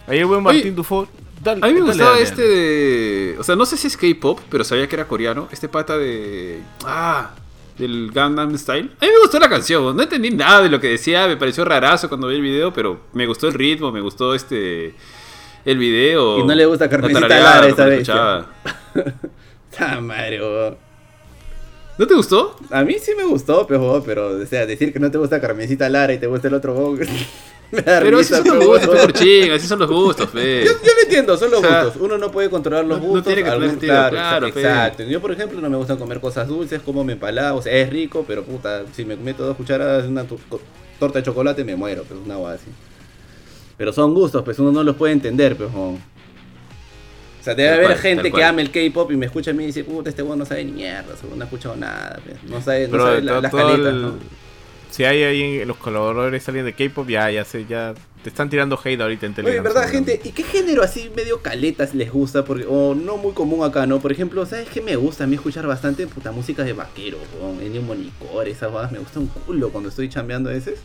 Ahí 0.08 0.18
el 0.18 0.26
buen 0.26 0.42
Martín 0.42 0.74
Dufo. 0.74 1.06
Dale- 1.42 1.60
A 1.62 1.66
mí 1.68 1.72
me 1.74 1.80
dale, 1.80 1.90
gustaba 1.92 2.10
dale, 2.12 2.22
este 2.22 2.42
dale. 2.42 2.54
de. 2.54 3.36
O 3.38 3.44
sea, 3.44 3.56
no 3.56 3.66
sé 3.66 3.76
si 3.76 3.86
es 3.86 3.96
K-pop, 3.96 4.40
pero 4.50 4.64
sabía 4.64 4.86
que 4.88 4.96
era 4.96 5.06
coreano. 5.06 5.48
Este 5.50 5.68
pata 5.68 5.96
de. 5.98 6.60
Ah, 6.84 7.30
del 7.78 8.10
Gangnam 8.12 8.56
Style. 8.58 8.90
A 9.00 9.04
mí 9.04 9.10
me 9.12 9.18
gustó 9.20 9.38
la 9.38 9.48
canción. 9.48 9.96
No 9.96 10.02
entendí 10.02 10.30
nada 10.30 10.62
de 10.62 10.68
lo 10.68 10.80
que 10.80 10.88
decía. 10.88 11.26
Me 11.26 11.36
pareció 11.36 11.64
rarazo 11.64 12.08
cuando 12.08 12.28
vi 12.28 12.36
el 12.36 12.42
video, 12.42 12.72
pero 12.72 13.00
me 13.12 13.26
gustó 13.26 13.48
el 13.48 13.54
ritmo, 13.54 13.90
me 13.92 14.00
gustó 14.00 14.34
este. 14.34 14.94
El 15.64 15.78
video. 15.78 16.38
Y 16.38 16.44
no 16.44 16.54
le 16.54 16.66
gusta 16.66 16.88
Carmencita 16.88 17.28
Lara 17.28 17.66
esta 17.68 17.86
vez. 17.86 18.08
madre, 20.00 20.40
weón. 20.40 20.76
¿No 21.98 22.06
te 22.06 22.14
gustó? 22.14 22.56
A 22.70 22.82
mí 22.82 22.96
sí 22.98 23.12
me 23.16 23.24
gustó, 23.24 23.66
pero, 23.66 24.02
pero 24.04 24.28
o 24.42 24.46
sea, 24.46 24.66
decir 24.66 24.92
que 24.92 24.98
no 24.98 25.10
te 25.10 25.18
gusta 25.18 25.40
Carmencita 25.40 25.88
Lara 25.88 26.12
y 26.12 26.18
te 26.18 26.26
gusta 26.26 26.48
el 26.48 26.54
otro 26.54 26.74
me 27.76 27.82
da 27.82 28.00
Pero 28.00 28.18
así 28.18 28.28
risa, 28.32 28.36
son 28.36 28.46
los 28.48 28.58
pero, 28.58 28.70
gustos, 28.70 29.00
Corchín, 29.00 29.52
así 29.52 29.66
son 29.66 29.78
los 29.78 29.90
gustos, 29.90 30.30
fe. 30.32 30.64
Yo, 30.64 30.72
yo 30.72 30.92
lo 30.94 31.02
entiendo, 31.02 31.36
son 31.36 31.50
los 31.50 31.60
O 31.60 31.66
sea, 31.66 31.84
gustos. 31.84 32.02
Uno 32.02 32.18
no 32.18 32.30
puede 32.30 32.50
controlar 32.50 32.84
los 32.84 32.98
no- 32.98 33.04
no 33.04 33.10
gustos. 33.10 33.32
tiene 33.34 33.42
que 33.48 33.54
tener 33.56 33.70
sentido, 33.70 34.08
claro, 34.10 34.46
exacto. 34.46 35.02
Yo, 35.04 35.20
por 35.20 35.32
ejemplo, 35.32 35.60
no 35.60 35.68
me 35.70 35.76
gusta 35.76 35.96
comer 35.96 36.20
cosas 36.20 36.46
dulces, 36.48 36.80
como 36.82 37.02
me 37.04 37.14
empalado. 37.14 37.56
O 37.56 37.62
sea, 37.62 37.72
es 37.72 37.90
rico, 37.90 38.24
pero 38.28 38.44
puta, 38.44 38.82
si 38.92 39.04
me 39.04 39.16
meto 39.16 39.44
dos 39.44 39.56
cucharadas 39.56 40.04
de 40.04 40.08
una 40.10 40.24
torta 40.98 41.18
de 41.18 41.22
chocolate, 41.24 41.64
me 41.64 41.74
muero, 41.76 42.04
pues 42.04 42.20
una 42.24 42.34
agua 42.34 42.52
así. 42.52 42.66
Pero 43.76 43.92
son 43.92 44.14
gustos, 44.14 44.42
pues 44.44 44.58
uno 44.58 44.70
no 44.70 44.84
los 44.84 44.94
puede 44.96 45.12
entender, 45.14 45.56
pues. 45.56 45.70
O 45.74 45.96
sea, 47.44 47.54
debe 47.56 47.70
Tal 47.70 47.76
haber 47.78 47.86
cual, 47.88 47.98
gente 47.98 48.30
que 48.30 48.44
ame 48.44 48.62
el 48.62 48.70
K-pop 48.70 49.10
y 49.10 49.16
me 49.16 49.26
escucha 49.26 49.50
a 49.50 49.54
mí 49.54 49.64
y 49.64 49.66
dice, 49.68 49.82
puta, 49.82 50.10
este 50.10 50.22
weón 50.22 50.38
no 50.38 50.46
sabe 50.46 50.62
ni 50.64 50.70
mierda, 50.72 51.12
no 51.34 51.42
ha 51.42 51.44
escuchado 51.44 51.74
nada, 51.74 52.20
pues. 52.24 52.36
no 52.44 52.60
sabe, 52.62 52.84
no 52.86 52.90
Pero 52.92 53.02
sabe 53.04 53.22
la- 53.22 53.40
las 53.40 53.50
todo 53.50 53.60
caletas, 53.62 53.92
el- 53.94 54.02
¿no? 54.02 54.14
Si 54.92 55.04
hay 55.04 55.22
ahí 55.24 55.60
en 55.60 55.68
los 55.68 55.78
colaboradores 55.78 56.46
alguien 56.48 56.66
de 56.66 56.74
K-pop, 56.74 57.08
ya, 57.08 57.30
ya 57.30 57.44
sé, 57.46 57.64
ya 57.66 57.94
te 58.22 58.28
están 58.28 58.50
tirando 58.50 58.78
hate 58.78 59.00
ahorita 59.00 59.24
en 59.26 59.32
Oye, 59.32 59.36
Telegram. 59.42 59.64
¿verdad, 59.64 59.88
gente? 59.90 60.20
¿Y 60.22 60.32
qué 60.32 60.42
género 60.42 60.82
así 60.82 61.10
medio 61.16 61.40
caletas 61.40 61.94
les 61.94 62.12
gusta? 62.12 62.44
Porque, 62.44 62.66
o 62.68 62.94
no 62.94 63.16
muy 63.16 63.32
común 63.32 63.64
acá, 63.64 63.86
¿no? 63.86 64.00
Por 64.00 64.12
ejemplo, 64.12 64.44
¿sabes 64.44 64.68
qué 64.68 64.82
me 64.82 64.94
gusta 64.96 65.24
a 65.24 65.26
mí 65.26 65.34
escuchar 65.36 65.66
bastante? 65.66 66.06
Puta 66.06 66.30
música 66.30 66.62
de 66.62 66.74
vaquero, 66.74 67.16
con 67.40 67.58
Ennio 67.62 67.80
Monicore, 67.82 68.50
esas 68.50 68.70
cosas. 68.70 68.92
Me 68.92 68.98
gusta 68.98 69.18
un 69.18 69.28
culo 69.28 69.70
cuando 69.70 69.88
estoy 69.88 70.10
chambeando 70.10 70.50
a 70.50 70.52
veces. 70.52 70.78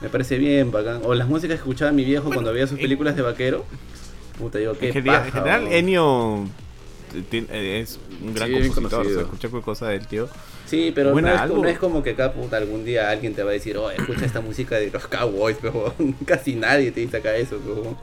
Me 0.00 0.08
parece 0.08 0.36
bien 0.36 0.72
bacán. 0.72 1.00
O 1.04 1.14
las 1.14 1.28
músicas 1.28 1.54
que 1.56 1.60
escuchaba 1.60 1.92
mi 1.92 2.04
viejo 2.04 2.30
cuando 2.32 2.52
veía 2.52 2.66
sus 2.66 2.78
en- 2.78 2.82
películas 2.82 3.14
de 3.14 3.22
vaquero. 3.22 3.64
Puta, 4.38 4.58
digo, 4.58 4.72
qué 4.78 4.88
En 4.88 5.04
paja, 5.04 5.26
en 5.26 5.32
general. 5.32 5.66
Ennio 5.72 6.36
eh, 6.36 6.46
eh, 6.46 6.50
es 7.12 7.98
un 8.22 8.34
gran 8.34 8.48
Sí, 8.48 8.54
compositor. 8.70 9.06
Sea, 9.06 9.20
escuché 9.22 9.48
cualquier 9.48 9.62
cosa 9.62 9.88
del 9.88 10.06
tío. 10.06 10.28
Sí, 10.66 10.92
pero 10.94 11.08
no 11.08 11.12
Buena 11.14 11.34
es, 11.34 11.40
algo. 11.40 11.62
no 11.62 11.68
es 11.68 11.78
como 11.78 12.02
que 12.02 12.10
acá, 12.10 12.32
puta, 12.32 12.56
algún 12.56 12.84
día 12.84 13.10
alguien 13.10 13.34
te 13.34 13.42
va 13.42 13.50
a 13.50 13.54
decir, 13.54 13.76
oh, 13.76 13.90
escucha 13.90 14.24
esta 14.24 14.40
música 14.40 14.76
de 14.76 14.90
los 14.90 15.06
Cowboys, 15.08 15.56
pero 15.62 15.94
casi 16.24 16.54
nadie 16.54 16.92
te 16.92 17.00
dice 17.00 17.16
acá 17.18 17.34
eso, 17.36 17.58
pero... 17.64 17.96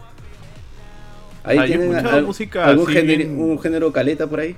Ahí 1.44 1.58
Ah, 1.60 1.66
tienen 1.66 2.26
música 2.26 2.66
algún 2.66 2.88
género, 2.88 3.18
bien- 3.20 3.40
un 3.40 3.58
género 3.60 3.92
caleta 3.94 4.28
por 4.28 4.42
ahí. 4.42 4.58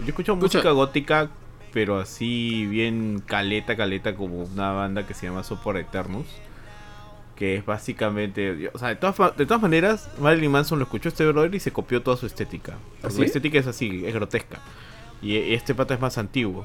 Yo 0.00 0.08
escucho 0.08 0.32
Escucha. 0.32 0.58
música 0.58 0.70
gótica, 0.72 1.30
pero 1.72 1.98
así 1.98 2.66
bien 2.66 3.22
caleta, 3.24 3.74
caleta, 3.76 4.14
como 4.14 4.42
una 4.42 4.72
banda 4.72 5.06
que 5.06 5.14
se 5.14 5.26
llama 5.26 5.42
Sopor 5.42 5.78
Eternus. 5.78 6.26
Que 7.42 7.56
es 7.56 7.66
básicamente. 7.66 8.70
O 8.72 8.78
sea, 8.78 8.86
de 8.90 8.94
todas, 8.94 9.36
de 9.36 9.46
todas 9.46 9.60
maneras, 9.60 10.08
Marilyn 10.20 10.48
Manson 10.52 10.78
lo 10.78 10.84
escuchó 10.84 11.08
este 11.08 11.26
brother 11.26 11.52
y 11.52 11.58
se 11.58 11.72
copió 11.72 12.00
toda 12.00 12.16
su 12.16 12.24
estética. 12.26 12.74
¿Ah? 13.02 13.08
La 13.18 13.24
estética 13.24 13.58
es 13.58 13.66
así, 13.66 14.04
es 14.06 14.14
grotesca. 14.14 14.60
Y 15.20 15.34
e- 15.34 15.54
este 15.54 15.74
pata 15.74 15.92
es 15.94 16.00
más 16.00 16.18
antiguo. 16.18 16.64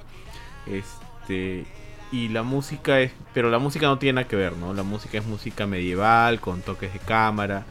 Este. 0.68 1.66
Y 2.12 2.28
la 2.30 2.44
música 2.44 3.02
es. 3.02 3.12
Pero 3.34 3.50
la 3.50 3.58
música 3.58 3.88
no 3.88 3.98
tiene 3.98 4.18
nada 4.22 4.28
que 4.28 4.36
ver, 4.36 4.54
¿no? 4.56 4.76
La 4.76 4.84
música 4.84 5.18
es 5.18 5.26
música 5.26 5.66
medieval, 5.66 6.40
con 6.40 6.62
toques 6.62 6.94
de 6.94 7.00
cámara. 7.00 7.66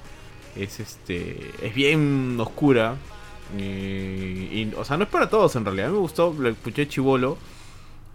Es 0.57 0.81
este. 0.81 1.53
Es 1.63 1.77
bien 1.77 2.37
oscura. 2.41 2.97
eh, 3.57 4.49
y, 4.53 4.75
o 4.75 4.85
sea, 4.85 4.97
no 4.97 5.05
es 5.05 5.11
para 5.11 5.31
todos 5.31 5.55
en 5.55 5.65
realidad. 5.65 5.87
A 5.87 5.91
mí 5.91 5.95
me 5.95 6.01
gustó, 6.01 6.35
lo 6.37 6.49
escuché 6.49 6.89
chivolo. 6.89 7.39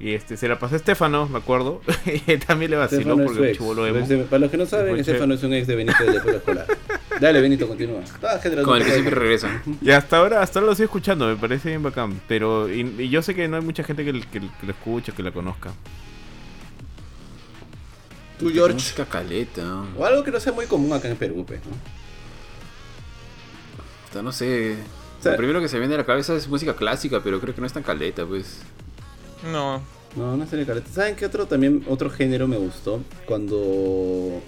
Y 0.04 0.14
este, 0.16 0.36
se 0.36 0.48
la 0.48 0.58
pasé 0.58 0.76
a 0.76 0.78
Estefano, 0.78 1.28
me 1.28 1.38
acuerdo. 1.38 1.82
y 2.06 2.32
él 2.32 2.40
también 2.44 2.72
le 2.72 2.78
vaciló 2.78 3.02
Estefano 3.02 3.26
porque 3.26 3.52
chivolo 3.54 3.86
emo. 3.86 4.26
Para 4.26 4.40
los 4.40 4.50
que 4.52 4.58
no 4.58 4.66
saben, 4.66 4.98
Estefano 4.98 5.36
es 5.36 5.44
un 5.44 5.54
ex 5.54 5.68
de 5.68 5.76
Benito 5.76 6.04
de 6.04 6.12
la 6.12 6.18
época 6.18 6.36
escolar. 6.38 6.66
Dale, 7.22 7.40
Benito, 7.40 7.68
continúa. 7.68 8.02
Con 8.64 8.78
el 8.78 8.84
que 8.86 8.92
siempre 8.94 9.14
regresa. 9.14 9.62
Y 9.80 9.92
hasta 9.92 10.18
ahora, 10.18 10.42
hasta 10.42 10.58
ahora 10.58 10.66
lo 10.68 10.72
estoy 10.72 10.86
escuchando, 10.86 11.28
me 11.28 11.36
parece 11.36 11.70
bien 11.70 11.84
bacán. 11.84 12.20
Pero 12.28 12.68
y, 12.74 12.82
y 12.98 13.10
yo 13.10 13.22
sé 13.22 13.36
que 13.36 13.48
no 13.48 13.58
hay 13.58 13.62
mucha 13.64 13.84
gente 13.84 14.04
que, 14.04 14.12
que- 14.12 14.40
que 14.40 14.66
lo 14.66 14.72
escuche, 14.72 15.12
que 15.12 15.22
la 15.22 15.32
conozca. 15.32 15.72
Tú, 18.40 18.50
George. 18.52 18.74
Música 18.74 19.06
caleta. 19.06 19.84
O 19.96 20.04
algo 20.04 20.24
que 20.24 20.32
no 20.32 20.40
sea 20.40 20.52
muy 20.52 20.66
común 20.66 20.92
acá 20.94 21.08
en 21.10 21.16
Perú, 21.18 21.46
pues, 21.48 21.60
¿no? 21.64 21.74
O 24.10 24.14
sea, 24.14 24.22
no 24.24 24.32
sé. 24.32 24.78
O 25.20 25.22
sea- 25.24 25.34
Lo 25.34 25.38
primero 25.38 25.62
que 25.62 25.68
se 25.68 25.78
viene 25.78 25.94
a 25.94 25.98
la 25.98 26.06
cabeza 26.06 26.36
es 26.36 26.48
música 26.48 26.76
clásica, 26.76 27.22
pero 27.24 27.40
creo 27.40 27.54
que 27.54 27.62
no 27.62 27.68
es 27.68 27.74
tan 27.74 27.84
caleta, 27.84 28.26
pues. 28.26 28.62
No, 29.44 29.82
No, 30.16 30.36
no 30.38 30.46
sería 30.48 30.66
caleta. 30.66 30.90
¿Saben 30.92 31.16
qué 31.16 31.26
otro 31.26 31.46
también, 31.46 31.84
otro 31.88 32.10
género 32.10 32.48
me 32.48 32.58
gustó? 32.58 33.02
Cuando 33.26 34.42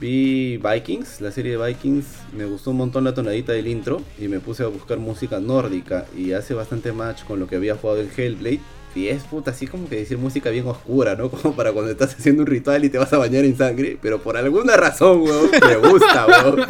vi 0.00 0.56
Vikings, 0.56 1.20
la 1.20 1.30
serie 1.30 1.56
de 1.56 1.66
Vikings, 1.66 2.06
me 2.36 2.44
gustó 2.46 2.70
un 2.70 2.78
montón 2.78 3.04
la 3.04 3.14
tonadita 3.14 3.52
del 3.52 3.68
intro 3.68 4.02
y 4.18 4.28
me 4.28 4.40
puse 4.40 4.62
a 4.64 4.66
buscar 4.66 4.98
música 4.98 5.38
nórdica 5.40 6.06
y 6.16 6.32
hace 6.32 6.54
bastante 6.54 6.92
match 6.92 7.24
con 7.24 7.38
lo 7.38 7.46
que 7.46 7.56
había 7.56 7.76
jugado 7.76 8.00
en 8.00 8.10
Hellblade. 8.14 8.60
Y 8.94 9.08
es 9.08 9.24
puta, 9.24 9.50
así 9.50 9.66
como 9.66 9.88
que 9.88 9.96
decir 9.96 10.18
música 10.18 10.50
bien 10.50 10.66
oscura, 10.68 11.16
¿no? 11.16 11.28
Como 11.30 11.56
para 11.56 11.72
cuando 11.72 11.90
estás 11.90 12.14
haciendo 12.14 12.42
un 12.42 12.46
ritual 12.46 12.84
y 12.84 12.90
te 12.90 12.98
vas 12.98 13.12
a 13.12 13.18
bañar 13.18 13.44
en 13.44 13.56
sangre. 13.56 13.98
Pero 14.00 14.22
por 14.22 14.36
alguna 14.36 14.76
razón, 14.76 15.22
weón, 15.22 15.50
me 15.50 15.88
gusta, 15.88 16.26
weón. 16.26 16.64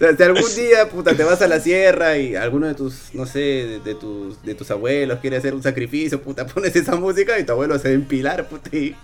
Sea, 0.00 0.16
si 0.16 0.22
algún 0.24 0.56
día, 0.56 0.88
puta, 0.88 1.14
te 1.14 1.24
vas 1.24 1.42
a 1.42 1.48
la 1.48 1.60
sierra 1.60 2.18
y 2.18 2.34
alguno 2.34 2.66
de 2.66 2.74
tus, 2.74 3.14
no 3.14 3.26
sé, 3.26 3.38
de, 3.40 3.80
de 3.80 3.94
tus, 3.94 4.42
de 4.42 4.54
tus 4.56 4.70
abuelos 4.72 5.20
quiere 5.20 5.36
hacer 5.36 5.54
un 5.54 5.62
sacrificio, 5.62 6.22
puta, 6.22 6.46
pones 6.54 6.74
esa 6.74 6.96
música 6.96 7.38
y 7.38 7.44
tu 7.44 7.52
abuelo 7.52 7.78
se 7.78 7.88
va 7.88 7.92
a 7.92 7.94
empilar, 7.94 8.48
puta, 8.48 8.76
y, 8.76 8.96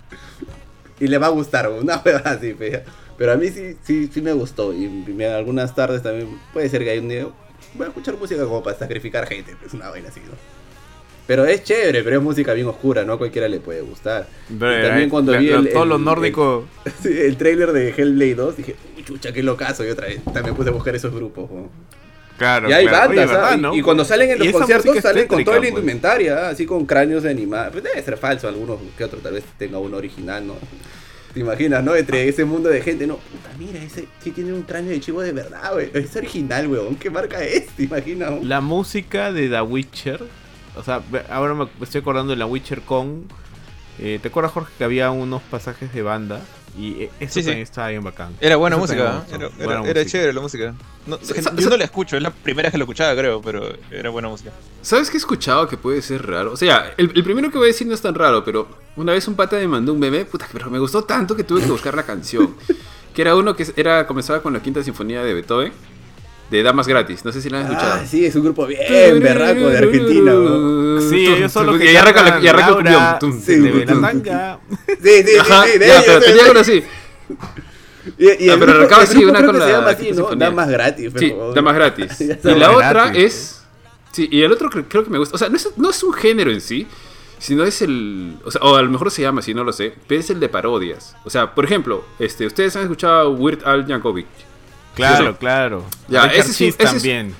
y 0.99 1.07
le 1.07 1.17
va 1.17 1.27
a 1.27 1.29
gustar, 1.29 1.69
una 1.69 2.01
huevada 2.05 2.31
así, 2.31 2.53
fea. 2.53 2.83
Pero 3.17 3.31
a 3.31 3.35
mí 3.37 3.49
sí, 3.49 3.77
sí, 3.83 4.09
sí 4.13 4.21
me 4.21 4.33
gustó. 4.33 4.73
Y 4.73 4.87
me- 4.89 5.27
algunas 5.27 5.73
tardes 5.75 6.03
también 6.03 6.39
puede 6.53 6.69
ser 6.69 6.83
que 6.83 6.91
hay 6.91 6.99
un 6.99 7.09
día, 7.09 7.27
voy 7.75 7.85
a 7.85 7.89
escuchar 7.89 8.15
música 8.17 8.43
como 8.43 8.63
para 8.63 8.77
sacrificar 8.77 9.27
gente, 9.27 9.55
pues 9.59 9.73
una 9.73 9.89
vaina 9.89 10.09
así, 10.09 10.19
¿no? 10.21 10.56
Pero 11.27 11.45
es 11.45 11.63
chévere, 11.63 12.03
pero 12.03 12.17
es 12.17 12.23
música 12.23 12.53
bien 12.53 12.67
oscura, 12.67 13.03
¿no? 13.03 13.13
A 13.13 13.17
cualquiera 13.17 13.47
le 13.49 13.59
puede 13.59 13.81
gustar. 13.81 14.27
Pero, 14.57 14.79
Y 14.79 14.81
también 14.87 15.07
eh, 15.07 15.11
cuando 15.11 15.37
vi 15.37 15.49
el- 15.49 15.69
todo 15.71 15.83
el- 15.83 15.89
lo 15.89 15.95
el- 15.97 16.03
nórdico. 16.05 16.65
El 17.03 17.35
trailer 17.37 17.73
de 17.73 17.89
Hellblade 17.89 18.35
2, 18.35 18.57
dije, 18.57 18.75
uy, 18.95 19.03
chucha, 19.03 19.33
qué 19.33 19.43
locazo. 19.43 19.85
Y 19.85 19.89
otra 19.89 20.07
vez 20.07 20.23
también 20.33 20.55
puse 20.55 20.69
a 20.69 20.71
buscar 20.71 20.95
esos 20.95 21.13
grupos. 21.13 21.49
weón. 21.51 21.69
Claro, 22.37 22.69
y 22.69 22.73
hay 22.73 22.85
claro. 22.87 23.09
Oye, 23.09 23.19
bandas, 23.19 23.35
¿verdad, 23.35 23.49
¿ah? 23.51 23.55
Y- 23.57 23.61
no? 23.61 23.75
y, 23.75 23.81
cuando 23.81 24.05
salen 24.05 24.29
en 24.31 24.39
los 24.39 24.47
conciertos 24.51 24.97
salen 25.01 25.27
con 25.27 25.43
toda 25.43 25.57
la 25.57 25.61
pues. 25.61 25.69
indumentaria, 25.71 26.37
¿ah? 26.37 26.49
así 26.49 26.65
con 26.65 26.85
cráneos 26.85 27.23
de 27.23 27.31
animal. 27.31 27.71
Pues 27.71 27.83
debe 27.83 28.01
ser 28.03 28.15
falso, 28.17 28.47
algunos 28.47 28.77
que 28.97 29.03
otro 29.03 29.19
tal 29.19 29.33
vez 29.33 29.43
tenga 29.57 29.79
uno 29.79 29.97
original, 29.97 30.45
¿no? 30.47 30.53
¿Te 31.33 31.39
imaginas, 31.41 31.83
no? 31.83 31.95
Entre 31.95 32.29
ese 32.29 32.45
mundo 32.45 32.69
de 32.69 32.81
gente, 32.81 33.05
no, 33.07 33.15
puta, 33.17 33.49
mira, 33.59 33.83
ese 33.83 34.05
sí 34.23 34.31
tiene 34.31 34.53
un 34.53 34.61
cráneo 34.61 34.91
de 34.91 34.99
chivo 34.99 35.21
de 35.21 35.31
verdad, 35.33 35.73
güey. 35.73 35.89
Es 35.93 36.15
original, 36.15 36.67
weón. 36.67 36.95
¿Qué 36.95 37.09
marca 37.09 37.43
es? 37.43 37.67
¿Te 37.69 37.83
imaginas? 37.83 38.29
weón? 38.29 38.47
La 38.47 38.61
música 38.61 39.33
de 39.33 39.49
The 39.49 39.61
Witcher. 39.61 40.21
O 40.77 40.83
sea, 40.83 41.01
ahora 41.29 41.53
me 41.53 41.67
estoy 41.81 42.01
acordando 42.01 42.31
de 42.31 42.37
la 42.37 42.45
Witcher 42.45 42.81
con. 42.81 43.25
Eh, 43.99 44.19
¿Te 44.21 44.27
acuerdas, 44.27 44.51
Jorge, 44.53 44.71
que 44.77 44.83
había 44.83 45.09
unos 45.11 45.41
pasajes 45.43 45.91
de 45.93 46.01
banda? 46.03 46.41
Y 46.77 47.03
eh, 47.03 47.11
eso 47.19 47.33
Sí, 47.35 47.39
sí. 47.41 47.45
también 47.47 47.63
estaba 47.63 47.87
bien 47.87 48.03
bacán. 48.03 48.35
Era 48.39 48.55
buena 48.57 48.75
Eso 48.75 48.81
música, 48.83 49.23
me 49.27 49.33
¿eh? 49.33 49.37
era, 49.37 49.47
era- 49.47 49.55
buena 49.65 49.73
era 49.89 49.93
música. 50.01 50.05
chévere 50.05 50.33
la 50.33 50.41
música. 50.41 50.73
No, 51.07 51.17
yo 51.57 51.69
no 51.71 51.77
la 51.77 51.83
escucho, 51.85 52.15
es 52.17 52.21
la 52.21 52.29
primera 52.29 52.67
vez 52.67 52.73
que 52.73 52.77
la 52.77 52.83
escuchaba, 52.83 53.15
creo, 53.15 53.41
pero 53.41 53.67
era 53.89 54.09
buena 54.11 54.27
música. 54.27 54.51
¿Sabes 54.83 55.09
qué 55.09 55.17
he 55.17 55.19
escuchado 55.19 55.67
que 55.67 55.77
puede 55.77 56.01
ser 56.03 56.27
raro? 56.27 56.51
O 56.51 56.57
sea, 56.57 56.93
el, 56.97 57.11
el 57.15 57.23
primero 57.23 57.49
que 57.49 57.57
voy 57.57 57.65
a 57.65 57.71
decir 57.71 57.87
no 57.87 57.93
es 57.95 58.01
tan 58.01 58.13
raro, 58.13 58.43
pero 58.43 58.67
una 58.97 59.13
vez 59.13 59.27
un 59.27 59.33
pata 59.35 59.55
me 59.55 59.67
mandó 59.67 59.93
un 59.93 59.99
meme, 59.99 60.25
puta, 60.25 60.47
pero 60.53 60.69
me 60.69 60.77
gustó 60.77 61.03
tanto 61.03 61.35
que 61.35 61.43
tuve 61.43 61.61
que 61.61 61.67
buscar 61.71 61.95
la 61.95 62.03
canción. 62.03 62.55
Que 63.15 63.23
era 63.23 63.35
uno 63.35 63.55
que 63.55 63.65
era, 63.75 64.05
comenzaba 64.05 64.43
con 64.43 64.53
la 64.53 64.61
quinta 64.61 64.83
sinfonía 64.83 65.23
de 65.23 65.33
Beethoven, 65.33 65.73
de 66.49 66.63
Damas 66.63 66.87
Gratis. 66.87 67.23
No 67.25 67.31
sé 67.31 67.41
si 67.41 67.49
la 67.49 67.59
han 67.59 67.65
escuchado. 67.65 67.93
Ah, 68.01 68.05
sí, 68.05 68.25
es 68.25 68.35
un 68.35 68.43
grupo 68.43 68.65
bien 68.65 69.19
berraco 69.21 69.67
de 69.67 69.77
Argentina, 69.77 70.31
weón. 70.33 71.01
Sí, 71.09 71.25
ellos 71.27 71.51
son 71.51 71.67
los 71.67 71.77
que 71.77 71.91
Y 71.91 71.95
arranca, 71.95 72.23
la- 72.23 72.39
y 72.41 72.47
arranca 72.47 72.67
el 72.79 72.83
Laura, 72.85 73.17
cumbión. 73.19 73.39
Tum, 73.39 73.41
Sí, 73.45 73.55
de. 73.59 73.71
Belatanga. 73.71 74.59
Sí, 74.87 74.95
sí, 75.03 75.23
sí, 75.25 75.37
Ajá, 75.39 75.63
sí, 75.65 75.77
de 75.77 75.87
ya, 75.87 75.93
ellos, 75.93 76.03
pero 76.07 76.19
tenía 76.21 76.51
uno 76.51 76.59
así. 76.59 76.83
Y, 78.17 78.49
Ah, 78.49 78.55
pero 78.57 78.71
arrancaba 78.71 79.03
así, 79.03 79.23
una 79.25 79.45
con 79.45 79.55
que 79.55 79.61
se 79.61 79.67
la 79.67 79.71
llama 79.79 79.89
así, 79.89 80.05
quinta 80.05 80.21
¿no? 80.21 80.27
sinfonía. 80.29 80.45
Da 80.47 80.51
más 80.55 80.69
gratis. 80.69 81.11
Sí, 81.17 81.27
pero- 81.29 81.53
da 81.53 81.61
más 81.61 81.75
gratis. 81.75 82.21
Y 82.45 82.55
la 82.55 82.71
otra 82.71 83.11
es. 83.13 83.61
Sí, 84.13 84.29
y 84.31 84.41
el 84.43 84.51
otro 84.53 84.69
cre- 84.69 84.85
creo 84.87 85.03
que 85.03 85.09
me 85.09 85.17
gusta. 85.17 85.35
O 85.35 85.37
sea, 85.37 85.49
no 85.49 85.57
es, 85.57 85.69
no 85.75 85.89
es 85.89 86.01
un 86.03 86.13
género 86.13 86.49
en 86.49 86.61
sí, 86.61 86.87
sino 87.37 87.65
es 87.65 87.81
el. 87.81 88.37
O 88.45 88.49
sea, 88.51 88.61
o 88.61 88.75
a 88.77 88.81
lo 88.81 88.89
mejor 88.89 89.11
se 89.11 89.21
llama 89.23 89.41
así, 89.41 89.53
no 89.53 89.65
lo 89.65 89.73
sé. 89.73 89.93
Pero 90.07 90.21
es 90.21 90.29
el 90.29 90.39
de 90.39 90.47
parodias. 90.47 91.17
O 91.25 91.29
sea, 91.29 91.53
por 91.53 91.65
ejemplo, 91.65 92.05
este, 92.17 92.45
ustedes 92.47 92.75
han 92.77 92.83
escuchado 92.83 93.31
Weird 93.33 93.59
Al 93.67 93.85
Yankovic. 93.85 94.25
Claro, 94.97 95.31
Sí. 95.31 95.37
claro. 95.39 95.85
Ya, 96.09 96.23
Richard 96.27 96.49
ese 96.49 96.67
es- 96.67 96.77
también. 96.77 97.33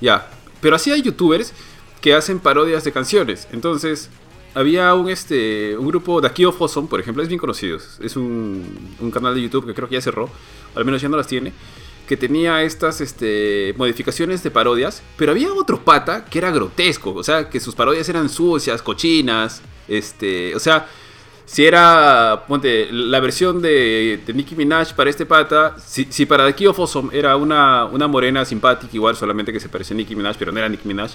Ya. 0.00 0.28
Pero 0.60 0.76
así 0.76 0.90
hay 0.90 1.02
youtubers 1.02 1.52
que 2.00 2.14
hacen 2.14 2.38
parodias 2.38 2.84
de 2.84 2.92
canciones. 2.92 3.46
Entonces, 3.52 4.08
había 4.54 4.94
un 4.94 5.08
este 5.10 5.76
un 5.76 5.86
grupo 5.86 6.20
de 6.20 6.26
aquí 6.28 6.44
of 6.44 6.60
Awesome, 6.60 6.88
por 6.88 6.98
ejemplo, 7.00 7.22
es 7.22 7.28
bien 7.28 7.38
conocido. 7.38 7.76
Es 8.00 8.16
un, 8.16 8.96
un 9.00 9.10
canal 9.10 9.34
de 9.34 9.42
YouTube 9.42 9.66
que 9.66 9.74
creo 9.74 9.88
que 9.88 9.94
ya 9.96 10.00
cerró, 10.00 10.30
al 10.74 10.84
menos 10.84 11.00
ya 11.02 11.08
no 11.08 11.16
las 11.16 11.26
tiene, 11.26 11.52
que 12.08 12.16
tenía 12.16 12.62
estas 12.64 13.00
este, 13.00 13.72
modificaciones 13.76 14.42
de 14.42 14.50
parodias, 14.50 15.02
pero 15.16 15.30
había 15.32 15.52
otro 15.52 15.84
pata 15.84 16.24
que 16.24 16.38
era 16.38 16.50
grotesco, 16.50 17.14
o 17.14 17.22
sea, 17.22 17.48
que 17.48 17.60
sus 17.60 17.74
parodias 17.76 18.08
eran 18.08 18.28
sucias, 18.28 18.82
cochinas, 18.82 19.62
este, 19.86 20.54
o 20.56 20.58
sea, 20.58 20.88
si 21.46 21.66
era, 21.66 22.44
ponte, 22.46 22.88
la 22.92 23.18
versión 23.20 23.60
de, 23.60 24.20
de 24.24 24.32
Nicki 24.32 24.54
Minaj 24.54 24.94
para 24.94 25.10
este 25.10 25.26
pata, 25.26 25.76
si, 25.84 26.06
si 26.10 26.24
para 26.26 26.46
of 26.46 26.78
Awesome 26.78 27.10
era 27.12 27.36
una, 27.36 27.86
una 27.86 28.06
morena 28.06 28.44
simpática, 28.44 28.90
igual 28.94 29.16
solamente 29.16 29.52
que 29.52 29.58
se 29.60 29.68
parecía 29.68 29.94
a 29.94 29.98
Nicki 29.98 30.14
Minaj, 30.14 30.36
pero 30.38 30.52
no 30.52 30.58
era 30.58 30.68
Nicki 30.68 30.86
Minaj, 30.86 31.12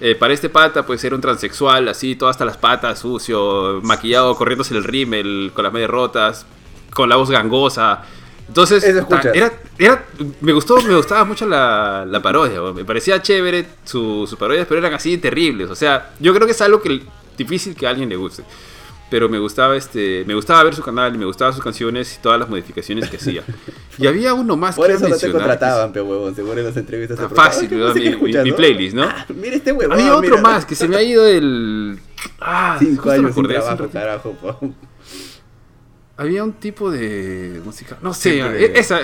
eh, 0.00 0.16
para 0.16 0.34
este 0.34 0.48
pata, 0.48 0.84
pues 0.84 1.04
era 1.04 1.14
un 1.14 1.20
transexual, 1.20 1.86
así, 1.88 2.16
todo 2.16 2.28
hasta 2.28 2.44
las 2.44 2.56
patas, 2.56 2.98
sucio, 2.98 3.80
maquillado, 3.84 4.34
corriéndose 4.34 4.74
el 4.76 4.82
rímel, 4.82 5.52
con 5.54 5.62
las 5.62 5.72
medias 5.72 5.90
rotas, 5.90 6.44
con 6.92 7.08
la 7.08 7.14
voz 7.14 7.30
gangosa. 7.30 8.02
Entonces, 8.48 8.82
era, 9.32 9.52
era, 9.78 10.04
me 10.40 10.52
gustó, 10.52 10.82
me 10.82 10.96
gustaba 10.96 11.24
mucho 11.24 11.46
la, 11.46 12.04
la 12.04 12.20
parodia, 12.20 12.60
me 12.74 12.84
parecía 12.84 13.22
chévere 13.22 13.64
su- 13.84 14.26
sus 14.28 14.36
parodias, 14.36 14.66
pero 14.66 14.80
eran 14.80 14.92
así 14.92 15.16
terribles. 15.18 15.70
O 15.70 15.76
sea, 15.76 16.10
yo 16.18 16.34
creo 16.34 16.46
que 16.46 16.52
es 16.52 16.60
algo 16.60 16.82
que 16.82 17.02
difícil 17.38 17.76
que 17.76 17.86
a 17.86 17.90
alguien 17.90 18.08
le 18.08 18.16
guste. 18.16 18.42
Pero 19.12 19.28
me 19.28 19.38
gustaba 19.38 19.76
este, 19.76 20.24
me 20.26 20.34
gustaba 20.34 20.64
ver 20.64 20.74
su 20.74 20.82
canal, 20.82 21.14
y 21.14 21.18
me 21.18 21.26
gustaban 21.26 21.52
sus 21.52 21.62
canciones 21.62 22.16
y 22.18 22.22
todas 22.22 22.40
las 22.40 22.48
modificaciones 22.48 23.10
que 23.10 23.18
hacía. 23.18 23.42
Y 23.98 24.06
había 24.06 24.32
uno 24.32 24.56
más 24.56 24.74
Por 24.74 24.86
que 24.86 24.94
eso 24.94 25.06
no 25.06 25.14
te 25.16 25.30
contrataban, 25.30 25.92
pe 25.92 26.00
huevón, 26.00 26.34
seguro 26.34 26.58
en 26.58 26.64
las 26.64 26.76
entrevistas. 26.78 27.18
Ah, 27.20 27.28
se 27.28 27.34
fácil, 27.34 27.68
¿qué 27.68 27.74
weón, 27.76 27.88
música 27.88 28.04
mi- 28.08 28.12
escuchas, 28.14 28.36
mi- 28.42 28.44
mi 28.44 28.50
no? 28.52 28.56
playlist, 28.56 28.96
¿no? 28.96 29.02
Ah, 29.02 29.26
mira 29.36 29.56
este 29.56 29.72
huevón. 29.72 29.92
Había 29.92 30.16
otro 30.16 30.30
mira. 30.30 30.40
más 30.42 30.64
que 30.64 30.74
se 30.74 30.88
me 30.88 30.96
ha 30.96 31.02
ido 31.02 31.26
el. 31.26 31.98
Ah, 32.40 32.76
Cinco 32.78 33.10
años 33.10 33.34
sin 33.34 33.46
trabajo, 33.46 33.88
carajo. 33.92 34.32
po. 34.32 34.74
Había 36.16 36.42
un 36.44 36.52
tipo 36.54 36.90
de 36.90 37.60
música. 37.64 37.98
No 38.00 38.14
sé, 38.14 38.32
Siempre- 38.32 38.78
esa. 38.78 39.00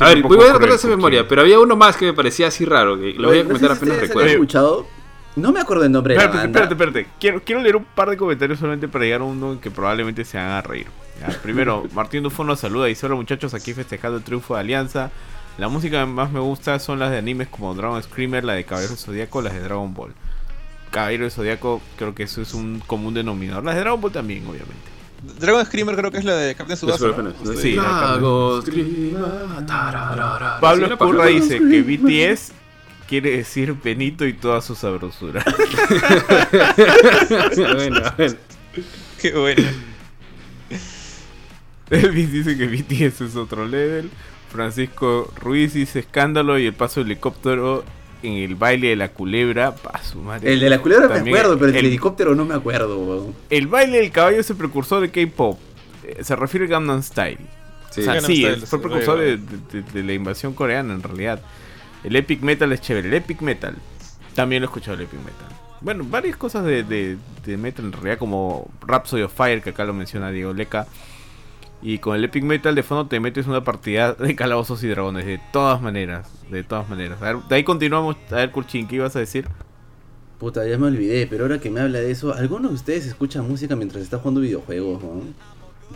A 0.00 0.08
ver, 0.08 0.22
voy 0.22 0.38
a 0.38 0.44
tratar 0.50 0.60
de 0.62 0.68
Cuchillo. 0.76 0.96
memoria, 0.96 1.28
pero 1.28 1.42
había 1.42 1.58
uno 1.60 1.76
más 1.76 1.98
que 1.98 2.06
me 2.06 2.14
parecía 2.14 2.46
así 2.48 2.64
raro. 2.64 2.98
Que 2.98 3.12
lo 3.12 3.28
voy 3.28 3.40
a 3.40 3.42
no 3.42 3.48
comentar 3.50 3.72
apenas 3.72 4.00
recuerdo. 4.00 4.30
escuchado? 4.30 4.86
No 5.34 5.50
me 5.52 5.60
acuerdo 5.60 5.84
el 5.84 5.92
nombre 5.92 6.14
de 6.14 6.18
la 6.18 6.24
Espérate, 6.24 6.46
banda. 6.48 6.60
espérate, 6.60 6.84
espérate. 6.90 7.10
Quiero, 7.18 7.42
quiero 7.42 7.62
leer 7.62 7.76
un 7.76 7.84
par 7.84 8.10
de 8.10 8.16
comentarios 8.16 8.58
solamente 8.58 8.88
para 8.88 9.04
llegar 9.04 9.22
a 9.22 9.24
uno 9.24 9.58
que 9.60 9.70
probablemente 9.70 10.24
se 10.24 10.38
hagan 10.38 10.62
reír. 10.64 10.86
Ya, 11.20 11.28
Primero, 11.42 11.84
Martín 11.94 12.22
Dufo 12.22 12.44
nos 12.44 12.60
saluda 12.60 12.86
y 12.86 12.90
dice: 12.90 13.06
Hola 13.06 13.14
muchachos, 13.14 13.54
aquí 13.54 13.72
festejando 13.72 14.18
el 14.18 14.24
triunfo 14.24 14.54
de 14.54 14.60
Alianza. 14.60 15.10
La 15.58 15.68
música 15.68 16.00
que 16.00 16.06
más 16.06 16.32
me 16.32 16.40
gusta 16.40 16.78
son 16.78 16.98
las 16.98 17.10
de 17.10 17.18
animes 17.18 17.48
como 17.48 17.74
Dragon 17.74 18.02
Screamer, 18.02 18.42
la 18.44 18.54
de 18.54 18.64
Caballero 18.64 18.96
Zodíaco, 18.96 19.42
las 19.42 19.52
de 19.52 19.60
Dragon 19.60 19.92
Ball. 19.94 20.12
Caballero 20.90 21.28
Zodíaco, 21.30 21.80
creo 21.96 22.14
que 22.14 22.22
eso 22.24 22.42
es 22.42 22.52
un 22.54 22.80
común 22.86 23.14
denominador. 23.14 23.64
Las 23.64 23.74
de 23.74 23.80
Dragon 23.82 24.00
Ball 24.00 24.12
también, 24.12 24.42
obviamente. 24.46 24.92
Dragon 25.38 25.64
Screamer 25.64 25.94
creo 25.96 26.10
que 26.10 26.18
es 26.18 26.24
la 26.24 26.36
de 26.36 26.54
Captain 26.54 26.76
Tsubasa. 26.76 27.06
¿no? 27.06 27.54
Sí. 27.54 27.76
Pablo 30.60 30.98
Curra 30.98 31.26
dice 31.26 31.58
que 31.58 31.82
BTS 31.82 32.52
quiere 33.12 33.36
decir 33.36 33.74
Benito 33.84 34.26
y 34.26 34.32
toda 34.32 34.62
su 34.62 34.74
sabrosura. 34.74 35.44
bueno, 37.56 38.00
bueno. 38.16 38.34
Qué 39.20 39.32
bueno. 39.32 39.62
Elvis 41.90 42.32
dice 42.32 42.56
que 42.56 42.66
BTS 42.68 43.20
es 43.20 43.36
otro 43.36 43.66
level. 43.66 44.08
Francisco 44.50 45.30
Ruiz 45.38 45.74
dice 45.74 45.98
escándalo 45.98 46.58
y 46.58 46.64
el 46.66 46.72
paso 46.72 47.00
de 47.00 47.04
helicóptero 47.12 47.84
en 48.22 48.32
el 48.34 48.54
baile 48.54 48.88
de 48.88 48.96
la 48.96 49.08
culebra. 49.08 49.74
Pa' 49.74 50.02
su 50.02 50.18
madre. 50.18 50.50
El 50.50 50.60
de 50.60 50.70
la 50.70 50.78
culebra 50.78 51.08
me 51.08 51.18
acuerdo, 51.20 51.58
pero 51.58 51.66
el, 51.68 51.76
el- 51.76 51.82
del 51.82 51.86
helicóptero 51.86 52.34
no 52.34 52.46
me 52.46 52.54
acuerdo. 52.54 53.30
El 53.50 53.66
baile 53.66 53.98
del 53.98 54.10
caballo 54.10 54.40
es 54.40 54.48
el 54.48 54.56
precursor 54.56 55.02
de 55.02 55.10
K-pop. 55.10 55.58
Eh, 56.04 56.24
Se 56.24 56.34
refiere 56.34 56.64
a 56.64 56.68
Gangnam 56.70 57.02
Style. 57.02 57.36
Sí. 57.90 58.00
o 58.00 58.04
sea, 58.04 58.14
Gangnam 58.14 58.30
sí, 58.30 58.36
Style, 58.42 58.62
es- 58.62 58.68
fue 58.70 58.80
precursor 58.80 59.18
de, 59.18 59.32
oiga. 59.32 59.42
de- 59.70 59.82
de- 59.82 59.92
de 59.92 60.02
la 60.02 60.12
invasión 60.14 60.54
coreana 60.54 60.94
en 60.94 61.02
realidad. 61.02 61.42
El 62.04 62.16
Epic 62.16 62.42
Metal 62.42 62.70
es 62.72 62.80
chévere. 62.80 63.08
El 63.08 63.14
Epic 63.14 63.40
Metal. 63.42 63.76
También 64.34 64.62
lo 64.62 64.66
he 64.66 64.70
escuchado 64.70 64.96
el 64.96 65.02
Epic 65.02 65.18
Metal. 65.20 65.48
Bueno, 65.80 66.04
varias 66.08 66.36
cosas 66.36 66.64
de, 66.64 66.84
de, 66.84 67.18
de 67.44 67.56
metal 67.56 67.86
en 67.86 67.92
realidad, 67.92 68.18
como 68.18 68.70
Rhapsody 68.86 69.22
of 69.22 69.34
Fire, 69.34 69.62
que 69.62 69.70
acá 69.70 69.84
lo 69.84 69.92
menciona 69.92 70.30
Diego 70.30 70.52
Leca. 70.52 70.86
Y 71.82 71.98
con 71.98 72.14
el 72.14 72.24
Epic 72.24 72.44
Metal 72.44 72.74
de 72.74 72.82
fondo 72.84 73.08
te 73.08 73.18
metes 73.18 73.46
una 73.48 73.64
partida 73.64 74.14
de 74.18 74.36
calabozos 74.36 74.82
y 74.84 74.88
dragones, 74.88 75.26
de 75.26 75.40
todas 75.52 75.82
maneras, 75.82 76.30
de 76.50 76.62
todas 76.62 76.88
maneras. 76.88 77.20
A 77.20 77.32
ver, 77.32 77.36
de 77.48 77.56
ahí 77.56 77.64
continuamos. 77.64 78.16
A 78.30 78.36
ver, 78.36 78.52
Kurchin, 78.52 78.86
¿qué 78.86 78.96
ibas 78.96 79.16
a 79.16 79.18
decir? 79.18 79.48
Puta, 80.38 80.66
ya 80.66 80.78
me 80.78 80.86
olvidé, 80.86 81.26
pero 81.28 81.44
ahora 81.44 81.60
que 81.60 81.70
me 81.70 81.80
habla 81.80 82.00
de 82.00 82.10
eso, 82.10 82.34
¿alguno 82.34 82.68
de 82.68 82.74
ustedes 82.74 83.06
escucha 83.06 83.42
música 83.42 83.76
mientras 83.76 84.02
está 84.02 84.18
jugando 84.18 84.40
videojuegos, 84.40 85.02
weón? 85.02 85.34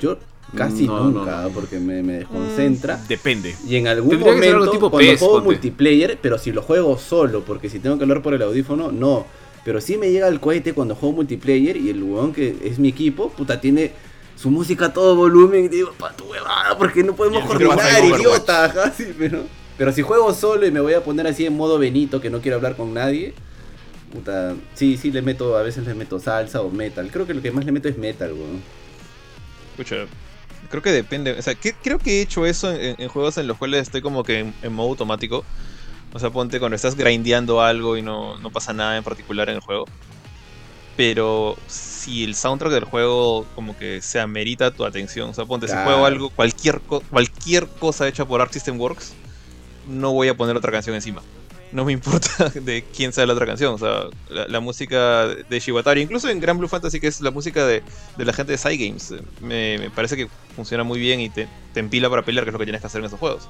Yo 0.00 0.18
casi 0.54 0.86
No, 0.86 1.04
nunca, 1.10 1.42
no. 1.42 1.48
porque 1.50 1.78
me, 1.78 2.02
me 2.02 2.12
desconcentra. 2.18 3.00
Depende. 3.08 3.56
Y 3.66 3.76
en 3.76 3.88
algún 3.88 4.10
Tendría 4.10 4.32
momento, 4.34 4.56
algo 4.56 4.70
tipo 4.70 4.90
cuando 4.90 5.10
PES, 5.10 5.18
juego 5.18 5.34
ponte. 5.34 5.46
multiplayer, 5.46 6.18
pero 6.20 6.38
si 6.38 6.52
lo 6.52 6.62
juego 6.62 6.98
solo, 6.98 7.42
porque 7.44 7.68
si 7.68 7.78
tengo 7.78 7.96
que 7.98 8.04
hablar 8.04 8.22
por 8.22 8.34
el 8.34 8.42
audífono, 8.42 8.92
no. 8.92 9.26
Pero 9.64 9.80
sí 9.80 9.96
me 9.96 10.10
llega 10.12 10.28
el 10.28 10.38
cohete 10.40 10.74
cuando 10.74 10.94
juego 10.94 11.16
multiplayer 11.16 11.76
y 11.76 11.90
el 11.90 12.02
weón 12.02 12.32
que 12.32 12.56
es 12.62 12.78
mi 12.78 12.88
equipo, 12.88 13.30
puta, 13.30 13.60
tiene 13.60 13.92
su 14.36 14.50
música 14.50 14.86
a 14.86 14.92
todo 14.92 15.16
volumen 15.16 15.64
y 15.64 15.68
digo, 15.68 15.92
pa' 15.98 16.12
tu 16.14 16.24
huevada, 16.26 16.76
porque 16.78 17.02
no 17.02 17.16
podemos 17.16 17.44
coordinar, 17.44 18.04
idiota, 18.04 18.92
sí, 18.96 19.06
pero... 19.18 19.44
Pero 19.78 19.92
si 19.92 20.00
juego 20.00 20.32
solo 20.32 20.66
y 20.66 20.70
me 20.70 20.80
voy 20.80 20.94
a 20.94 21.04
poner 21.04 21.26
así 21.26 21.44
en 21.44 21.54
modo 21.54 21.78
Benito, 21.78 22.18
que 22.18 22.30
no 22.30 22.40
quiero 22.40 22.56
hablar 22.56 22.76
con 22.76 22.94
nadie, 22.94 23.34
puta, 24.10 24.54
sí, 24.74 24.96
sí 24.96 25.10
le 25.10 25.20
meto, 25.20 25.54
a 25.58 25.62
veces 25.62 25.86
le 25.86 25.92
meto 25.94 26.18
salsa 26.18 26.62
o 26.62 26.70
metal. 26.70 27.10
Creo 27.12 27.26
que 27.26 27.34
lo 27.34 27.42
que 27.42 27.50
más 27.50 27.66
le 27.66 27.72
meto 27.72 27.86
es 27.86 27.98
metal, 27.98 28.32
weón. 28.32 28.62
Escucha, 29.72 30.06
creo 30.68 30.82
que 30.82 30.92
depende. 30.92 31.32
O 31.32 31.42
sea, 31.42 31.54
que- 31.54 31.74
creo 31.74 31.98
que 31.98 32.18
he 32.18 32.22
hecho 32.22 32.46
eso 32.46 32.72
en, 32.72 32.94
en 32.98 33.08
juegos 33.08 33.38
en 33.38 33.46
los 33.46 33.56
cuales 33.58 33.82
estoy 33.82 34.00
como 34.02 34.22
que 34.24 34.40
en, 34.40 34.54
en 34.62 34.72
modo 34.72 34.88
automático. 34.90 35.44
O 36.12 36.18
sea, 36.18 36.30
ponte 36.30 36.58
cuando 36.58 36.76
estás 36.76 36.94
grindeando 36.96 37.60
algo 37.60 37.96
y 37.96 38.02
no, 38.02 38.38
no 38.38 38.50
pasa 38.50 38.72
nada 38.72 38.96
en 38.96 39.04
particular 39.04 39.48
en 39.48 39.56
el 39.56 39.60
juego. 39.60 39.84
Pero 40.96 41.56
si 41.66 42.24
el 42.24 42.34
soundtrack 42.34 42.72
del 42.72 42.84
juego 42.84 43.46
como 43.54 43.76
que 43.76 44.00
se 44.00 44.18
amerita 44.18 44.70
tu 44.70 44.84
atención. 44.84 45.28
O 45.30 45.34
sea, 45.34 45.44
ponte, 45.44 45.66
Claro. 45.66 45.82
si 45.82 45.84
juego 45.84 46.06
algo, 46.06 46.30
cualquier, 46.30 46.80
cualquier 46.80 47.66
cosa 47.68 48.08
hecha 48.08 48.24
por 48.24 48.40
Arc 48.40 48.52
System 48.52 48.80
Works, 48.80 49.12
no 49.88 50.12
voy 50.12 50.28
a 50.28 50.34
poner 50.34 50.56
otra 50.56 50.72
canción 50.72 50.94
encima. 50.94 51.20
No 51.76 51.84
me 51.84 51.92
importa 51.92 52.48
de 52.54 52.84
quién 52.96 53.12
sea 53.12 53.26
la 53.26 53.34
otra 53.34 53.44
canción. 53.44 53.74
O 53.74 53.78
sea, 53.78 54.04
la, 54.30 54.60
música 54.60 55.26
de 55.26 55.60
Shibatari, 55.60 56.00
incluso 56.00 56.30
en 56.30 56.40
Grand 56.40 56.58
Blue 56.58 56.68
Fantasy, 56.68 57.00
que 57.00 57.06
es 57.06 57.20
la 57.20 57.30
música 57.30 57.66
de, 57.66 57.82
de 58.16 58.24
la 58.24 58.32
gente 58.32 58.52
de 58.52 58.56
Cygames, 58.58 59.10
eh, 59.10 59.20
me, 59.42 59.76
me 59.78 59.90
parece 59.90 60.16
que 60.16 60.26
funciona 60.54 60.84
muy 60.84 60.98
bien 60.98 61.20
y 61.20 61.28
te, 61.28 61.46
te 61.74 61.80
empila 61.80 62.08
para 62.08 62.22
pelear, 62.22 62.44
que 62.44 62.48
es 62.48 62.52
lo 62.54 62.58
que 62.58 62.64
tienes 62.64 62.80
que 62.80 62.86
hacer 62.86 63.00
en 63.00 63.04
esos 63.04 63.20
juegos. 63.20 63.46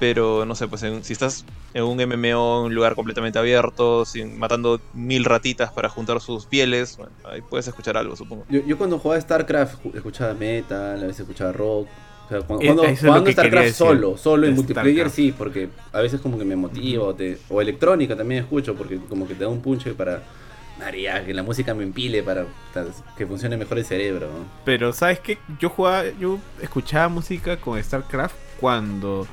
Pero 0.00 0.46
no 0.46 0.54
sé, 0.54 0.66
pues 0.68 0.82
en- 0.84 1.04
si 1.04 1.12
estás 1.12 1.44
en 1.74 1.84
un 1.84 2.00
MMO, 2.00 2.62
un 2.64 2.74
lugar 2.74 2.94
completamente 2.94 3.38
abierto, 3.38 4.06
sin, 4.06 4.38
matando 4.38 4.80
mil 4.94 5.26
ratitas 5.26 5.70
para 5.70 5.90
juntar 5.90 6.18
sus 6.22 6.46
pieles, 6.46 6.96
bueno, 6.96 7.12
ahí 7.24 7.42
puedes 7.42 7.68
escuchar 7.68 7.98
algo, 7.98 8.16
supongo. 8.16 8.46
Yo, 8.48 8.62
yo 8.66 8.78
cuando 8.78 8.98
jugaba 8.98 9.20
StarCraft 9.20 9.84
escuchaba 9.94 10.32
metal, 10.32 10.98
a 10.98 11.06
veces 11.06 11.20
escuchaba 11.20 11.52
rock. 11.52 11.88
O 12.26 12.28
sea, 12.28 12.40
cuando, 12.42 12.62
Eh, 12.64 12.66
cuando- 12.68 12.84
es 12.84 13.24
que 13.24 13.32
StarCraft 13.32 13.74
solo, 13.74 14.16
solo 14.16 14.46
en 14.46 14.54
multiplayer 14.54 14.92
StarCraft. 15.08 15.14
sí, 15.16 15.34
porque 15.36 15.68
a 15.92 16.00
veces 16.00 16.20
como 16.20 16.38
que 16.38 16.44
me 16.44 16.56
motiva 16.56 17.04
o, 17.04 17.14
te- 17.14 17.38
o 17.48 17.60
electrónica 17.60 18.16
también 18.16 18.42
escucho 18.44 18.74
porque 18.74 18.98
como 19.08 19.26
que 19.28 19.34
te 19.34 19.44
da 19.44 19.48
un 19.50 19.60
punche 19.60 19.92
para 19.92 20.22
María, 20.78 21.24
que 21.24 21.34
la 21.34 21.42
música 21.42 21.74
me 21.74 21.82
empile 21.84 22.22
para 22.22 22.46
que 23.16 23.26
funcione 23.26 23.56
mejor 23.56 23.78
el 23.78 23.84
cerebro. 23.84 24.28
Pero, 24.64 24.92
¿sabes 24.92 25.20
qué? 25.20 25.38
Yo 25.60 25.68
jugaba, 25.68 26.04
yo 26.18 26.38
escuchaba 26.60 27.08
música 27.08 27.56
con 27.58 27.80
StarCraft 27.82 28.34
cuando 28.60 29.26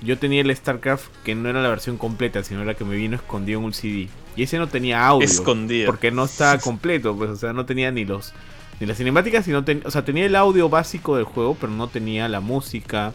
yo 0.00 0.16
tenía 0.18 0.40
el 0.40 0.54
StarCraft 0.56 1.08
que 1.24 1.34
no 1.34 1.48
era 1.50 1.60
la 1.62 1.68
versión 1.68 1.98
completa, 1.98 2.42
sino 2.42 2.64
la 2.64 2.74
que 2.74 2.84
me 2.84 2.96
vino 2.96 3.16
escondido 3.16 3.58
en 3.58 3.66
un 3.66 3.72
CD. 3.74 4.08
Y 4.36 4.44
ese 4.44 4.56
no 4.58 4.68
tenía 4.68 5.06
audio. 5.06 5.26
Escondido. 5.26 5.86
Porque 5.86 6.10
no 6.10 6.24
estaba 6.24 6.58
completo, 6.58 7.14
pues, 7.16 7.30
o 7.30 7.36
sea, 7.36 7.52
no 7.52 7.66
tenía 7.66 7.90
ni 7.90 8.04
los 8.04 8.32
ni 8.80 8.86
las 8.86 8.96
cinemáticas, 8.96 9.44
sino 9.44 9.64
o 9.84 9.90
sea, 9.90 10.04
tenía 10.04 10.26
el 10.26 10.36
audio 10.36 10.68
básico 10.68 11.16
del 11.16 11.24
juego, 11.24 11.56
pero 11.60 11.72
no 11.72 11.88
tenía 11.88 12.28
la 12.28 12.40
música 12.40 13.12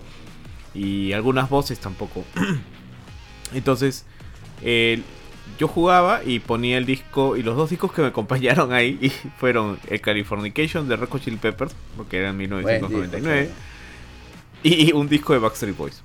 y 0.74 1.14
algunas 1.14 1.50
voces 1.50 1.80
tampoco. 1.80 2.26
Entonces, 3.54 4.06
yo 5.60 5.68
jugaba 5.68 6.22
y 6.26 6.40
ponía 6.40 6.78
el 6.78 6.86
disco, 6.86 7.38
y 7.38 7.44
los 7.44 7.56
dos 7.56 7.70
discos 7.70 7.92
que 7.94 8.02
me 8.02 8.08
acompañaron 8.08 8.74
ahí 8.74 9.12
fueron 9.38 9.80
el 9.88 10.02
Californication 10.02 10.88
de 10.88 10.96
Red 10.96 11.10
Hot 11.10 11.24
Chili 11.24 11.38
Peppers, 11.38 11.76
porque 11.96 12.18
era 12.18 12.30
en 12.30 12.38
1999, 12.38 13.50
y 14.64 14.94
un 14.94 15.10
disco 15.10 15.34
de 15.34 15.40
Backstreet 15.40 15.76
Boys. 15.76 16.04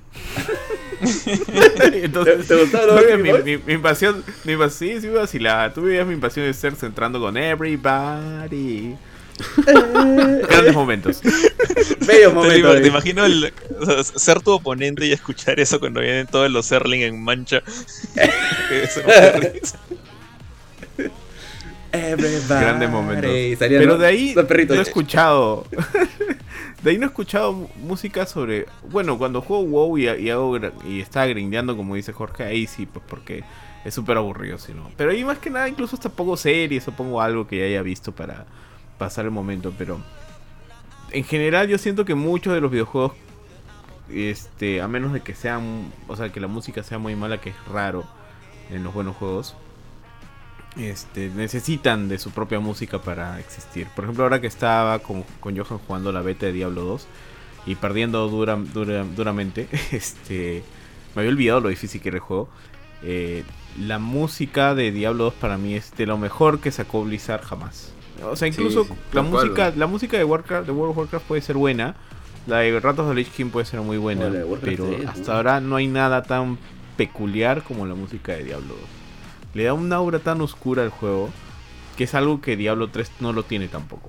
Entonces, 1.92 2.48
¿Te, 2.48 3.16
mi, 3.16 3.32
mi, 3.32 3.56
mi, 3.58 3.72
invasión, 3.72 4.24
mi 4.44 4.54
invasión, 4.54 5.00
sí, 5.00 5.00
sí, 5.00 5.08
vacilaba. 5.08 5.72
Tú 5.72 5.82
veías 5.82 6.04
mi 6.04 6.14
invasión 6.14 6.44
de 6.44 6.52
ser 6.52 6.74
entrando 6.82 7.20
con 7.20 7.36
Everybody. 7.36 8.96
Grandes 10.48 10.74
momentos. 10.74 11.20
Bellos 12.06 12.34
momentos. 12.34 12.80
Te, 12.80 12.88
imagino 12.88 13.24
el, 13.24 13.52
ser 14.02 14.40
tu 14.40 14.52
oponente 14.52 15.06
y 15.06 15.12
escuchar 15.12 15.60
eso 15.60 15.80
cuando 15.80 16.00
vienen 16.00 16.26
todos 16.26 16.50
los 16.50 16.66
Serling 16.66 17.02
en 17.02 17.22
mancha. 17.22 17.62
Grandes 21.92 22.90
momentos. 22.90 23.30
Pero 23.58 23.98
de 23.98 24.06
ahí 24.06 24.34
no 24.34 24.74
he 24.74 24.80
escuchado. 24.80 25.66
De 26.82 26.90
ahí 26.90 26.98
no 26.98 27.04
he 27.04 27.08
escuchado 27.08 27.68
música 27.76 28.26
sobre. 28.26 28.66
Bueno, 28.90 29.18
cuando 29.18 29.40
juego 29.40 29.64
WoW 29.64 29.98
y, 29.98 30.08
y, 30.08 30.30
hago, 30.30 30.58
y 30.86 31.00
estaba 31.00 31.26
grindeando, 31.26 31.76
como 31.76 31.94
dice 31.94 32.12
Jorge, 32.12 32.44
ahí 32.44 32.66
sí, 32.66 32.86
pues 32.86 33.04
porque 33.08 33.44
es 33.84 33.94
súper 33.94 34.16
aburrido, 34.16 34.58
si 34.58 34.74
no. 34.74 34.90
Pero 34.96 35.10
ahí 35.10 35.24
más 35.24 35.38
que 35.38 35.50
nada, 35.50 35.68
incluso 35.68 35.96
hasta 35.96 36.08
pongo 36.08 36.36
series 36.36 36.86
o 36.88 36.92
pongo 36.92 37.20
algo 37.20 37.46
que 37.46 37.58
ya 37.58 37.64
haya 37.64 37.82
visto 37.82 38.12
para 38.12 38.46
pasar 38.98 39.24
el 39.24 39.30
momento. 39.30 39.72
Pero 39.78 40.00
en 41.10 41.24
general, 41.24 41.68
yo 41.68 41.78
siento 41.78 42.04
que 42.04 42.14
muchos 42.14 42.52
de 42.52 42.60
los 42.60 42.70
videojuegos, 42.70 43.12
este, 44.10 44.80
a 44.80 44.88
menos 44.88 45.12
de 45.12 45.20
que 45.20 45.34
sean. 45.34 45.92
O 46.08 46.16
sea, 46.16 46.30
que 46.30 46.40
la 46.40 46.48
música 46.48 46.82
sea 46.82 46.98
muy 46.98 47.16
mala, 47.16 47.40
que 47.40 47.50
es 47.50 47.68
raro 47.72 48.04
en 48.70 48.84
los 48.84 48.92
buenos 48.92 49.16
juegos 49.16 49.56
este, 50.78 51.30
necesitan 51.30 52.08
de 52.08 52.18
su 52.18 52.30
propia 52.30 52.60
música 52.60 53.00
para 53.00 53.40
existir. 53.40 53.88
Por 53.94 54.04
ejemplo, 54.04 54.24
ahora 54.24 54.40
que 54.40 54.46
estaba 54.46 54.98
con, 55.00 55.24
con 55.40 55.56
Johan 55.56 55.78
jugando 55.78 56.12
la 56.12 56.22
beta 56.22 56.46
de 56.46 56.52
Diablo 56.52 56.82
2 56.82 57.06
y 57.66 57.74
perdiendo 57.74 58.28
dura, 58.28 58.56
duramente, 58.56 59.68
este, 59.92 60.62
me 61.14 61.22
había 61.22 61.32
olvidado 61.32 61.60
lo 61.60 61.68
difícil 61.68 62.00
que 62.00 62.08
era 62.08 62.16
el 62.16 62.22
juego. 62.22 62.48
Eh, 63.02 63.44
la 63.78 63.98
música 63.98 64.74
de 64.74 64.90
Diablo 64.90 65.24
2 65.24 65.34
para 65.34 65.58
mí 65.58 65.74
es 65.74 65.96
de 65.96 66.06
lo 66.06 66.18
mejor 66.18 66.60
que 66.60 66.70
sacó 66.70 67.04
Blizzard 67.04 67.42
jamás. 67.42 67.92
O 68.24 68.36
sea, 68.36 68.48
incluso 68.48 68.86
la 69.12 69.22
música, 69.22 69.72
la 69.76 69.86
música 69.86 70.16
de 70.18 70.24
Warcraft, 70.24 70.66
de 70.66 70.72
World 70.72 70.90
of 70.90 70.98
Warcraft 70.98 71.26
puede 71.26 71.42
ser 71.42 71.56
buena. 71.56 71.94
La 72.46 72.58
de 72.58 72.80
Ratos 72.80 73.08
de 73.08 73.14
Lich 73.14 73.30
King 73.30 73.50
puede 73.50 73.66
ser 73.66 73.80
muy 73.80 73.98
buena. 73.98 74.30
pero 74.62 74.88
hasta 75.06 75.36
ahora 75.36 75.60
no 75.60 75.76
hay 75.76 75.86
nada 75.86 76.22
tan 76.22 76.58
peculiar 76.96 77.62
como 77.62 77.86
la 77.86 77.94
música 77.94 78.32
de 78.32 78.44
Diablo 78.44 78.74
2 78.74 78.98
le 79.54 79.64
da 79.64 79.72
un 79.72 79.92
aura 79.92 80.18
tan 80.18 80.40
oscura 80.40 80.82
al 80.82 80.90
juego 80.90 81.30
que 81.96 82.04
es 82.04 82.14
algo 82.14 82.40
que 82.40 82.56
Diablo 82.56 82.88
3 82.88 83.10
no 83.20 83.32
lo 83.32 83.42
tiene 83.42 83.66
tampoco. 83.66 84.08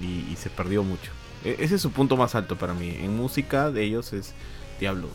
Y, 0.00 0.36
se 0.36 0.50
perdió 0.50 0.82
mucho. 0.82 1.10
E, 1.42 1.56
ese 1.60 1.76
es 1.76 1.80
su 1.80 1.90
punto 1.90 2.16
más 2.16 2.34
alto 2.34 2.56
para 2.56 2.74
mí. 2.74 2.90
En 3.00 3.16
música 3.16 3.70
de 3.70 3.82
ellos 3.82 4.12
es 4.12 4.34
Diablo 4.78 5.08
2. 5.08 5.12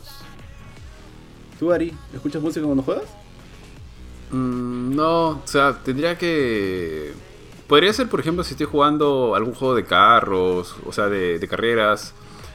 ¿Tú, 1.60 1.72
Ari, 1.72 1.92
escuchas 2.12 2.42
música 2.42 2.66
cuando 2.66 2.82
juegas? 2.82 3.04
Mm, 4.32 4.94
no, 4.96 5.28
o 5.28 5.42
sea, 5.44 5.78
tendría 5.84 6.18
que... 6.18 7.12
Podría 7.68 7.92
ser, 7.92 8.08
por 8.08 8.20
ejemplo, 8.20 8.44
si 8.44 8.52
estoy 8.52 8.66
jugando 8.66 9.34
algún 9.34 9.54
juego 9.54 9.74
de 9.74 9.84
carros, 9.84 10.76
o 10.86 10.92
sea, 10.92 11.08
de, 11.08 11.44
carreras, 11.48 12.14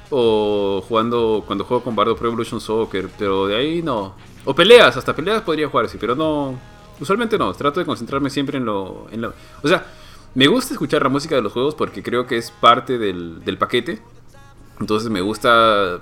o 0.09 0.83
jugando 0.87 1.43
cuando 1.45 1.65
juego 1.65 1.83
con 1.83 1.95
Bardo 1.95 2.15
Pro 2.15 2.27
Evolution 2.27 2.61
Soccer, 2.61 3.09
pero 3.17 3.47
de 3.47 3.55
ahí 3.57 3.81
no. 3.81 4.15
O 4.45 4.55
peleas, 4.55 4.95
hasta 4.97 5.15
peleas 5.15 5.41
podría 5.41 5.67
jugar, 5.67 5.89
sí, 5.89 5.97
pero 5.99 6.15
no, 6.15 6.57
Usualmente 7.01 7.35
no, 7.39 7.51
trato 7.53 7.79
de 7.79 7.85
concentrarme 7.85 8.29
siempre 8.29 8.59
en 8.59 8.65
lo. 8.65 9.07
O 9.63 9.67
sea, 9.67 9.85
me 10.35 10.45
gusta 10.45 10.75
escuchar 10.75 11.01
la 11.01 11.09
música 11.09 11.35
de 11.35 11.41
los 11.41 11.51
juegos 11.51 11.73
porque 11.73 12.03
creo 12.03 12.27
que 12.27 12.37
es 12.37 12.51
parte 12.51 12.99
del 12.99 13.57
paquete. 13.57 13.99
Entonces 14.79 15.09
me 15.09 15.21
gusta 15.21 15.99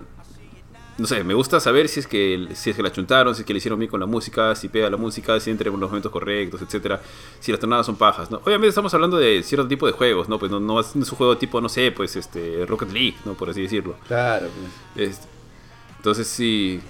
no 1.00 1.08
sé, 1.08 1.24
me 1.24 1.34
gusta 1.34 1.60
saber 1.60 1.88
si 1.88 2.02
es 2.02 2.08
que 2.08 2.50
si 2.54 2.70
es 2.70 2.76
que 2.76 2.84
la 2.84 2.92
chuntaron, 2.92 3.34
si 3.34 3.42
es 3.42 3.46
que 3.46 3.54
le 3.54 3.58
hicieron 3.58 3.80
bien 3.80 3.90
con 3.90 4.00
la 4.00 4.06
música, 4.06 4.54
si 4.56 4.68
pega 4.68 4.90
la 4.90 4.98
música, 4.98 5.40
si 5.40 5.50
entra 5.50 5.70
en 5.70 5.80
los 5.80 5.90
momentos 5.90 6.12
correctos, 6.12 6.62
etcétera, 6.62 7.02
si 7.40 7.52
las 7.52 7.60
tonadas 7.60 7.86
son 7.86 7.96
pajas, 7.96 8.30
¿no? 8.30 8.38
Obviamente 8.38 8.68
estamos 8.68 8.94
hablando 8.94 9.18
de 9.18 9.42
cierto 9.44 9.68
tipo 9.68 9.88
de 9.88 9.94
juegos, 9.94 10.28
¿no? 10.28 10.38
Pues 10.38 10.52
no, 10.52 10.60
no 10.60 10.80
es 10.80 10.94
un 10.96 11.04
juego 11.06 11.38
tipo, 11.38 11.62
no 11.62 11.70
sé, 11.70 11.92
pues 11.92 12.16
este 12.16 12.66
Rocket 12.66 12.92
League, 12.92 13.16
¿no? 13.26 13.34
Por 13.34 13.50
así 13.50 13.62
decirlo. 13.62 13.96
Claro. 14.08 14.48
Pues. 14.94 15.22
entonces 15.98 16.28
sí, 16.28 16.82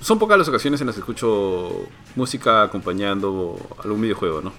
son 0.00 0.18
pocas 0.18 0.38
las 0.38 0.48
ocasiones 0.48 0.80
en 0.80 0.86
las 0.86 0.96
que 0.96 1.00
escucho 1.00 1.86
música 2.16 2.62
acompañando 2.62 3.58
algún 3.82 4.02
videojuego, 4.02 4.42
¿no? 4.42 4.52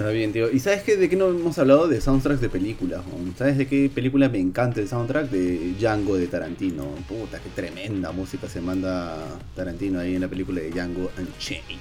Está 0.00 0.12
bien, 0.12 0.32
tío. 0.32 0.50
¿Y 0.50 0.60
sabes 0.60 0.82
qué, 0.82 0.96
de 0.96 1.10
qué 1.10 1.16
no 1.16 1.28
hemos 1.28 1.58
hablado? 1.58 1.86
De 1.86 2.00
soundtracks 2.00 2.40
de 2.40 2.48
películas. 2.48 3.02
¿Sabes 3.36 3.58
de 3.58 3.66
qué 3.66 3.90
película 3.94 4.30
me 4.30 4.38
encanta 4.38 4.80
el 4.80 4.88
soundtrack? 4.88 5.28
De 5.28 5.74
Django 5.78 6.16
de 6.16 6.26
Tarantino. 6.26 6.84
Puta, 7.06 7.38
qué 7.38 7.50
tremenda 7.50 8.10
música 8.10 8.48
se 8.48 8.62
manda 8.62 9.18
Tarantino 9.54 10.00
ahí 10.00 10.14
en 10.14 10.22
la 10.22 10.28
película 10.28 10.62
de 10.62 10.70
Django 10.70 11.10
Unchained. 11.18 11.78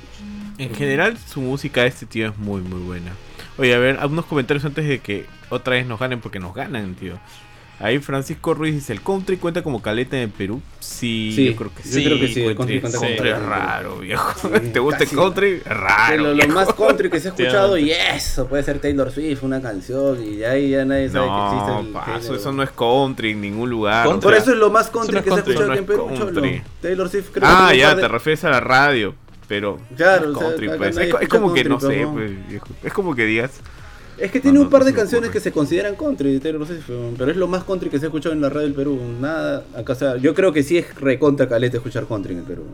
En 0.58 0.76
general, 0.76 1.18
su 1.18 1.40
música 1.40 1.86
este 1.86 2.06
tío 2.06 2.28
es 2.28 2.38
muy, 2.38 2.60
muy 2.60 2.82
buena. 2.82 3.14
Oye, 3.58 3.74
a 3.74 3.80
ver, 3.80 3.96
algunos 4.02 4.26
comentarios 4.26 4.66
antes 4.66 4.86
de 4.86 5.00
que 5.00 5.26
otra 5.50 5.76
vez 5.76 5.88
nos 5.88 5.98
ganen, 5.98 6.20
porque 6.20 6.42
nos 6.42 6.54
ganan, 6.54 6.96
tío. 6.96 7.18
Ahí 7.82 8.00
Francisco 8.00 8.54
Ruiz 8.54 8.76
dice, 8.76 8.92
¿el 8.92 9.02
country 9.02 9.38
cuenta 9.38 9.62
como 9.62 9.82
caleta 9.82 10.22
en 10.22 10.32
Perú? 10.32 10.62
Sí, 10.82 11.34
yo 11.34 11.56
creo 11.56 11.74
que 11.74 11.84
sí. 11.84 12.04
Yo 12.04 12.10
creo 12.10 12.20
que 12.20 12.28
sí, 12.28 12.44
el 12.44 12.56
country 12.56 12.82
cuenta 12.82 12.98
como 12.98 13.10
caleta. 13.16 13.38
es 13.38 13.42
raro, 13.42 13.98
viejo. 14.00 14.50
¿Te 14.74 14.80
gusta 14.80 15.04
el 15.06 15.10
country? 15.10 15.60
Raro. 15.60 16.34
Lo, 16.34 16.48
más 16.50 16.74
country 16.74 17.10
que 17.10 17.22
se 17.22 17.30
ha 17.30 17.32
escuchado 17.38 17.78
y 17.78 17.92
eso 17.92 18.48
puede 18.48 18.64
ser 18.64 18.80
Taylor 18.80 19.10
Swift, 19.12 19.44
una 19.44 19.62
canción 19.62 20.22
y 20.22 20.44
ahí 20.44 20.72
ya 20.72 20.84
nadie 20.84 21.10
sabe 21.10 21.28
que 21.28 21.56
existe 21.56 21.80
el 21.80 21.94
paso, 21.94 22.36
eso 22.36 22.52
no 22.52 22.64
es 22.64 22.72
country 22.72 23.32
en 23.32 23.42
ningún 23.42 23.70
lugar. 23.70 24.20
Por 24.20 24.34
eso 24.34 24.52
es 24.52 24.58
lo 24.58 24.70
más 24.70 24.90
country 24.90 25.22
que 25.22 25.30
se 25.30 25.36
ha 25.36 25.40
escuchado 25.40 25.72
aquí 25.72 25.80
en 25.80 25.86
Perú, 25.86 26.10
cholo. 26.18 26.42
Taylor 26.82 27.10
Swift 27.10 27.30
creo 27.32 27.48
Ah, 27.48 27.74
ya, 27.74 27.96
te 27.96 28.08
refieres 28.10 28.44
a 28.44 28.50
la 28.50 28.60
radio, 28.60 29.16
pero 29.48 29.80
claro, 29.96 30.34
country, 30.34 30.70
pues. 30.78 30.98
Es, 30.98 31.30
como 31.30 31.54
que, 31.54 31.64
no 31.64 31.80
sé, 31.80 32.06
pues, 32.12 32.48
viejo. 32.50 32.68
Es 32.84 32.92
como 32.92 33.16
que 33.16 33.26
digas... 33.26 33.62
Es 34.20 34.32
que 34.32 34.40
tiene 34.40 34.60
un 34.60 34.70
par 34.70 34.84
de 34.84 34.94
canciones 34.94 35.30
que 35.32 35.40
se 35.40 35.52
consideran 35.52 35.96
country, 35.96 36.40
pero 36.40 37.32
es 37.32 37.38
lo 37.38 37.48
más 37.48 37.64
country 37.64 37.90
que 37.90 38.00
se 38.00 38.06
ha 38.06 38.08
escuchado 38.08 38.34
en 38.34 38.42
la 38.42 38.50
radio 38.50 38.64
del 38.64 38.74
Perú. 38.74 39.00
Nada, 39.20 39.64
acá 39.76 39.96
sea, 39.96 40.18
yo 40.18 40.34
creo 40.34 40.52
que 40.52 40.64
sí 40.64 40.78
es 40.78 40.94
recontra 40.96 41.48
caleta 41.48 41.78
escuchar 41.78 42.06
country 42.06 42.34
en 42.34 42.40
el 42.40 42.46
Perú. 42.46 42.66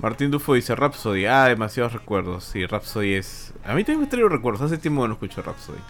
Martín 0.00 0.30
Dufo 0.30 0.54
dice 0.54 0.76
Rhapsody, 0.76 1.26
ah, 1.26 1.46
demasiados 1.46 1.92
recuerdos. 1.92 2.44
Sí, 2.44 2.64
Rhapsody 2.66 3.14
es. 3.14 3.52
A 3.64 3.74
mí 3.74 3.82
también 3.82 4.02
me 4.02 4.06
trae 4.06 4.28
recuerdos, 4.28 4.62
hace 4.62 4.78
tiempo 4.78 5.02
que 5.02 5.08
no 5.08 5.14
escucho 5.14 5.42
Rhapsody. 5.42 5.80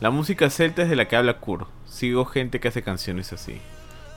La 0.00 0.10
música 0.10 0.50
celta 0.50 0.82
es 0.82 0.90
de 0.90 0.96
la 0.96 1.08
que 1.08 1.16
habla 1.16 1.38
Kur. 1.38 1.66
Sigo 1.86 2.24
gente 2.26 2.60
que 2.60 2.68
hace 2.68 2.82
canciones 2.82 3.32
así. 3.32 3.60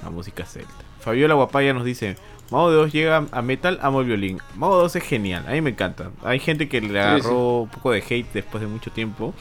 La 0.03 0.09
música 0.09 0.45
celta. 0.45 0.73
Fabiola 0.99 1.35
Guapaya 1.35 1.73
nos 1.73 1.85
dice: 1.85 2.17
Mago 2.51 2.71
de 2.71 2.75
2 2.77 2.91
llega 2.91 3.25
a 3.31 3.41
metal, 3.41 3.79
amo 3.81 4.01
el 4.01 4.07
violín. 4.07 4.39
Mago 4.55 4.77
2 4.77 4.97
es 4.97 5.03
genial, 5.03 5.45
a 5.47 5.51
mí 5.51 5.61
me 5.61 5.69
encanta. 5.69 6.11
Hay 6.23 6.39
gente 6.39 6.67
que 6.67 6.81
le 6.81 6.99
agarró 6.99 7.61
un 7.61 7.69
poco 7.69 7.91
de 7.91 7.99
hate 7.99 8.33
después 8.33 8.61
de 8.61 8.67
mucho 8.67 8.91
tiempo. 8.91 9.33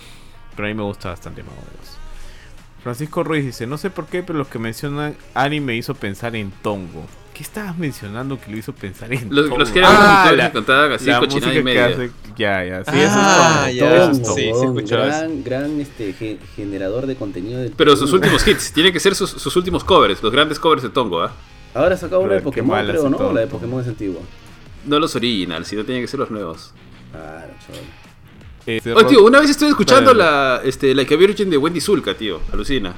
Pero 0.56 0.66
a 0.66 0.70
mí 0.70 0.74
me 0.74 0.82
gusta 0.82 1.10
bastante 1.10 1.42
Mago 1.42 1.56
Francisco 2.82 3.24
Ruiz 3.24 3.44
dice, 3.44 3.66
no 3.66 3.78
sé 3.78 3.90
por 3.90 4.06
qué, 4.06 4.22
pero 4.22 4.38
los 4.38 4.46
que 4.46 4.60
mencionan 4.60 5.16
Ari 5.34 5.60
me 5.60 5.74
hizo 5.74 5.94
pensar 5.94 6.36
en 6.36 6.52
Tongo. 6.62 7.04
¿Qué 7.34 7.42
estabas 7.42 7.76
mencionando 7.76 8.40
que 8.40 8.48
lo 8.50 8.56
hizo 8.56 8.72
pensar 8.72 9.12
en 9.12 9.28
los, 9.28 9.46
Tongo? 9.46 9.58
Los 9.58 9.70
que 9.70 9.80
eran 9.80 9.92
ah, 9.92 10.32
la, 10.34 10.52
contaban 10.52 10.92
así 10.92 11.10
música 11.10 11.52
y 11.52 11.62
media. 11.64 11.86
Hace, 11.86 12.10
ya, 12.36 12.64
ya, 12.64 12.84
sí, 12.84 12.90
ah, 12.94 13.68
eso 13.68 14.12
es 14.12 14.22
Tongo. 14.22 14.38
Ya, 14.38 14.48
eso 14.48 14.48
es 14.48 14.60
Tongo. 14.60 14.82
gran, 14.86 15.42
gran 15.42 15.80
este, 15.80 16.38
generador 16.54 17.06
de 17.06 17.16
contenido. 17.16 17.58
Del 17.58 17.72
pero 17.72 17.96
sus 17.96 18.12
últimos 18.12 18.46
hits, 18.46 18.72
tienen 18.72 18.92
que 18.92 19.00
ser 19.00 19.16
sus, 19.16 19.30
sus, 19.30 19.56
últimos 19.56 19.82
covers, 19.82 20.22
los 20.22 20.32
grandes 20.32 20.60
covers 20.60 20.84
de 20.84 20.90
Tongo, 20.90 21.22
¿ah? 21.22 21.32
Ahora 21.74 21.96
sacado 21.96 22.22
uno 22.22 22.34
de 22.34 22.40
Pokémon, 22.40 22.86
creo, 22.86 23.10
¿no? 23.10 23.32
La 23.32 23.40
de 23.40 23.46
Pokémon 23.48 23.82
es 23.82 23.88
antigua. 23.88 24.20
No 24.84 25.00
los 25.00 25.16
originales, 25.16 25.66
sino 25.66 25.84
tienen 25.84 26.04
que 26.04 26.08
ser 26.08 26.20
los 26.20 26.30
nuevos. 26.30 26.72
Claro, 27.10 27.52
chaval. 27.66 28.05
Oh, 28.94 29.06
tío, 29.06 29.24
una 29.24 29.40
vez 29.40 29.50
estuve 29.50 29.68
escuchando 29.70 30.12
la, 30.12 30.60
este, 30.64 30.94
Like 30.94 31.14
a 31.14 31.16
Virgin 31.16 31.48
de 31.50 31.56
Wendy 31.56 31.80
Zulka, 31.80 32.14
tío. 32.14 32.40
Alucina. 32.52 32.94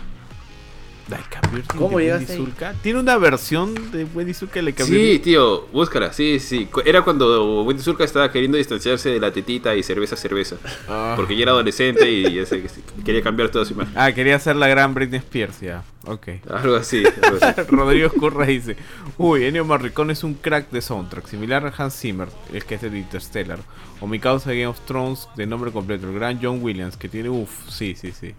Like 1.09 1.37
a 1.37 1.41
Virgin 1.49 1.79
¿Cómo 1.79 1.99
de 1.99 2.05
llegaste? 2.05 2.37
Zulka. 2.37 2.75
Tiene 2.83 3.01
una 3.01 3.17
versión 3.17 3.75
de 3.93 4.05
Wendy 4.15 4.35
Zulka 4.35 4.61
Like 4.61 4.83
a 4.83 4.87
Sí, 4.87 5.19
tío, 5.25 5.67
búscala, 5.73 6.13
sí, 6.13 6.39
sí. 6.39 6.69
Era 6.85 7.03
cuando 7.03 7.63
Wendy 7.63 7.83
Zulka 7.83 8.05
estaba 8.05 8.31
queriendo 8.31 8.59
distanciarse 8.59 9.09
de 9.11 9.19
la 9.21 9.33
tetita 9.33 9.75
y 9.75 9.83
cerveza, 9.83 10.17
cerveza. 10.17 10.57
Ah. 10.89 11.15
Porque 11.17 11.35
ya 11.35 11.45
era 11.45 11.53
adolescente 11.53 12.11
y 12.11 12.35
ya 12.35 12.45
se- 12.45 12.63
quería 13.05 13.23
cambiar 13.23 13.49
toda 13.49 13.65
su 13.65 13.73
imagen. 13.73 13.95
Ah, 13.97 14.13
quería 14.13 14.39
ser 14.39 14.57
la 14.57 14.69
gran 14.69 14.93
Britney 14.93 15.19
Spears, 15.19 15.61
ya. 15.61 15.83
Ok. 16.07 16.29
Algo 16.51 16.77
así. 16.77 17.03
algo 17.23 17.39
así. 17.41 17.63
Rodrigo 17.71 18.11
Curra 18.11 18.45
dice: 18.47 18.77
Uy, 19.17 19.45
Ennio 19.45 19.65
Morricone 19.65 20.13
es 20.13 20.23
un 20.25 20.35
crack 20.35 20.71
de 20.71 20.83
soundtrack, 20.83 21.27
similar 21.27 21.67
a 21.67 21.73
Hans 21.77 21.99
Zimmer, 21.99 22.29
el 22.53 22.65
que 22.65 22.75
es 22.77 22.83
de 22.83 22.89
Interstellar, 22.99 23.59
o 24.01 24.07
mi 24.07 24.19
causa 24.19 24.51
Game 24.51 24.67
of 24.67 24.81
Thrones 24.87 25.29
de 25.37 25.47
nombre 25.47 25.71
completo, 25.73 26.07
el 26.09 26.15
gran 26.15 26.39
John 26.43 26.63
Williams, 26.63 26.97
que 26.97 27.09
tiene, 27.09 27.29
uff, 27.31 27.51
sí, 27.71 27.95
sí, 27.99 28.13
sí. 28.13 28.35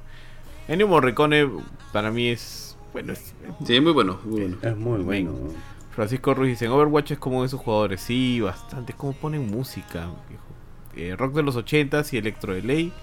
Ennio 0.70 0.88
Morricone 0.88 1.50
para 1.92 2.12
mí 2.12 2.30
es, 2.30 2.78
bueno, 2.94 3.12
es, 3.14 3.34
Sí, 3.66 3.80
muy 3.82 3.92
bueno, 3.92 4.20
muy 4.24 4.40
bueno. 4.42 4.58
Es 4.62 4.78
muy 4.78 5.00
bueno. 5.02 5.32
Francisco 5.96 6.34
Ruiz 6.34 6.52
dice, 6.52 6.66
en 6.66 6.72
Overwatch 6.72 7.12
es 7.12 7.18
como 7.18 7.44
de 7.44 7.50
sus 7.50 7.60
jugadores, 7.60 8.00
sí, 8.02 8.40
bastante, 8.40 8.94
es 8.94 8.98
como 8.98 9.12
ponen 9.14 9.50
música, 9.50 10.08
viejo. 10.30 10.44
Eh, 10.96 11.16
rock 11.18 11.34
de 11.34 11.44
los 11.44 11.56
80s 11.58 12.14
y 12.14 12.18
electro 12.18 12.54
de 12.54 12.62
ley, 12.62 12.94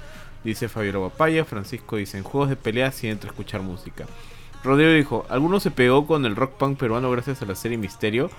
dice 0.45 0.69
Fabiola 0.69 1.01
Papaya, 1.11 1.45
Francisco 1.45 1.97
dice, 1.97 2.17
en 2.19 2.25
juegos 2.25 2.49
de 2.49 2.57
pelea 2.57 2.91
sí 2.93 3.09
entra 3.09 3.29
a 3.29 3.33
escuchar 3.33 3.61
música. 3.63 4.07
Rodrigo 4.65 4.91
dijo, 4.93 5.27
alguno 5.29 5.61
se 5.61 5.71
pegó 5.71 6.07
con 6.07 6.25
el 6.25 6.37
rock 6.37 6.53
punk 6.53 6.79
peruano 6.79 7.11
gracias 7.11 7.43
a 7.43 7.47
la 7.47 7.55
serie 7.55 7.77
Misterio. 7.79 8.31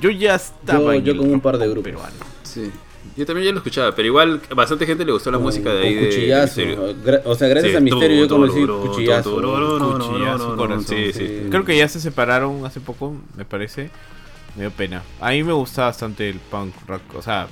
Yo 0.00 0.10
ya 0.10 0.34
estaba 0.36 0.80
Yo- 0.80 0.92
en 0.92 1.04
yo 1.04 1.12
el 1.12 1.18
con 1.18 1.32
un 1.32 1.40
par 1.40 1.58
de 1.58 1.66
grupos. 1.68 1.84
peruano. 1.84 2.16
Sí. 2.42 2.70
Yo 3.16 3.26
también 3.26 3.46
ya 3.46 3.52
lo 3.52 3.58
escuchaba, 3.58 3.94
pero 3.94 4.06
igual 4.06 4.40
bastante 4.54 4.86
gente 4.86 5.04
le 5.04 5.12
gustó 5.12 5.30
la 5.30 5.38
música 5.38 5.72
de 5.74 5.82
ahí 5.86 5.94
de 5.94 6.06
cuchillazo. 6.08 6.60
O 7.24 7.34
sea, 7.34 7.48
gracias 7.48 7.72
Sí. 7.72 7.76
a 7.76 7.80
Misterio 7.80 8.24
yo 8.26 8.28
conocí 8.28 8.60
cuchillazo. 8.66 9.34
Cuchillazo. 9.98 10.80
Sí, 10.86 11.12
sí. 11.12 11.40
Creo 11.50 11.64
que 11.64 11.76
ya 11.76 11.88
se 11.88 12.00
separaron 12.00 12.64
hace 12.64 12.80
poco, 12.80 13.14
me 13.36 13.44
parece. 13.44 13.90
Me 14.56 14.62
dio 14.62 14.70
pena. 14.70 15.02
A 15.20 15.30
mí 15.30 15.42
me 15.44 15.52
gustaba 15.52 15.88
bastante 15.88 16.28
el 16.28 16.38
punk 16.38 16.74
rock. 16.88 17.02
O 17.14 17.22
sea, 17.22 17.46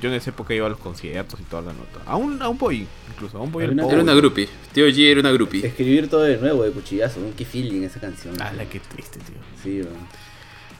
yo 0.00 0.08
en 0.08 0.14
esa 0.14 0.30
época 0.30 0.54
iba 0.54 0.66
a 0.66 0.70
los 0.70 0.78
conciertos 0.78 1.40
y 1.40 1.42
toda 1.44 1.62
la 1.62 1.72
nota. 1.72 2.00
Aún, 2.06 2.40
aún 2.40 2.56
voy, 2.58 2.86
incluso. 3.12 3.38
Aún 3.38 3.50
voy 3.50 3.64
Era 3.64 3.72
una-. 3.72 3.86
Era 3.88 4.02
una 4.02 4.14
groupie. 4.14 4.48
Tío 4.72 4.86
G 4.86 5.10
era 5.10 5.20
una 5.20 5.32
groupie. 5.32 5.66
Escribir 5.66 6.08
todo 6.08 6.22
de 6.22 6.36
nuevo 6.38 6.62
de 6.62 6.70
cuchillazo. 6.70 7.20
Qué 7.36 7.44
feeling 7.44 7.82
esa 7.82 8.00
canción. 8.00 8.40
Ala, 8.40 8.64
qué 8.66 8.80
triste, 8.80 9.18
tío. 9.18 9.36
Sí, 9.62 9.80
bro. 9.80 9.90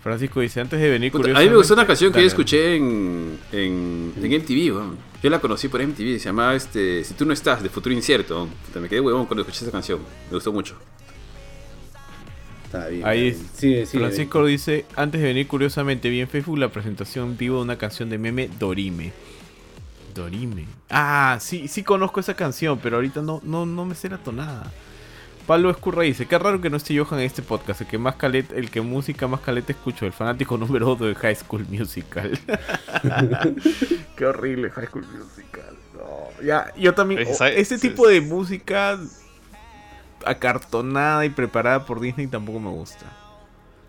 Francisco 0.06 0.40
dice, 0.40 0.60
antes 0.60 0.80
de 0.80 0.88
venir 0.88 1.10
Puta, 1.10 1.36
a 1.36 1.40
mí 1.40 1.48
me 1.48 1.56
gustó 1.56 1.74
una 1.74 1.84
canción 1.84 2.12
que 2.12 2.20
yo 2.20 2.28
escuché 2.28 2.76
en, 2.76 3.40
en, 3.50 4.12
en 4.16 4.40
MTV, 4.40 4.76
weón. 4.76 4.96
Yo 5.20 5.30
la 5.30 5.40
conocí 5.40 5.66
por 5.66 5.84
MTV, 5.84 6.20
se 6.20 6.26
llamaba 6.26 6.54
este, 6.54 7.02
Si 7.02 7.14
tú 7.14 7.24
no 7.24 7.32
estás, 7.32 7.60
de 7.60 7.68
Futuro 7.68 7.92
Incierto. 7.92 8.36
weón. 8.36 8.50
Puta, 8.66 8.78
me 8.78 8.88
quedé 8.88 9.00
huevón 9.00 9.26
cuando 9.26 9.42
escuché 9.42 9.64
esa 9.64 9.72
canción. 9.72 9.98
Me 10.30 10.34
gustó 10.36 10.52
mucho. 10.52 10.76
Está 12.66 12.86
bien. 12.86 13.04
Ahí. 13.04 13.36
Sí, 13.54 13.84
sí. 13.84 13.98
Francisco 13.98 14.44
dice, 14.46 14.84
antes 14.94 15.20
de 15.20 15.26
venir 15.26 15.48
curiosamente 15.48 16.08
vi 16.08 16.20
en 16.20 16.28
Facebook 16.28 16.58
la 16.58 16.68
presentación 16.68 17.30
en 17.30 17.36
vivo 17.36 17.56
de 17.56 17.62
una 17.64 17.76
canción 17.76 18.08
de 18.08 18.18
meme 18.18 18.48
Dorime. 18.60 19.12
Dorime. 20.14 20.66
Ah, 20.88 21.38
sí, 21.40 21.66
sí 21.66 21.82
conozco 21.82 22.20
esa 22.20 22.34
canción, 22.34 22.78
pero 22.80 22.94
ahorita 22.96 23.22
no, 23.22 23.40
no, 23.42 23.66
no 23.66 23.84
me 23.84 23.96
sé 23.96 24.08
la 24.08 24.18
tonada. 24.18 24.72
Pablo 25.46 25.70
Escurra 25.70 26.02
dice, 26.02 26.26
qué 26.26 26.38
raro 26.38 26.60
que 26.60 26.70
no 26.70 26.76
esté 26.76 26.98
Johan 26.98 27.20
en 27.20 27.26
este 27.26 27.40
podcast, 27.40 27.80
el 27.82 27.86
que 27.86 27.98
más 27.98 28.16
caleta, 28.16 28.56
el 28.56 28.68
que 28.68 28.80
música 28.80 29.28
más 29.28 29.40
caleta 29.40 29.72
escucho, 29.72 30.04
el 30.04 30.12
fanático 30.12 30.58
número 30.58 30.94
uno 30.94 31.06
de 31.06 31.14
High 31.14 31.36
School 31.36 31.66
Musical. 31.70 32.36
qué 34.16 34.26
horrible 34.26 34.70
High 34.70 34.86
School 34.86 35.06
Musical. 35.06 35.76
No, 35.94 36.44
ya, 36.44 36.72
yo 36.76 36.94
también, 36.94 37.20
Ese 37.20 37.44
oh, 37.44 37.46
ese 37.46 37.78
sí, 37.78 37.88
tipo 37.88 38.08
de 38.08 38.20
música 38.20 38.98
acartonada 40.24 41.24
y 41.24 41.30
preparada 41.30 41.86
por 41.86 42.00
Disney 42.00 42.26
tampoco 42.26 42.58
me 42.58 42.70
gusta. 42.70 43.06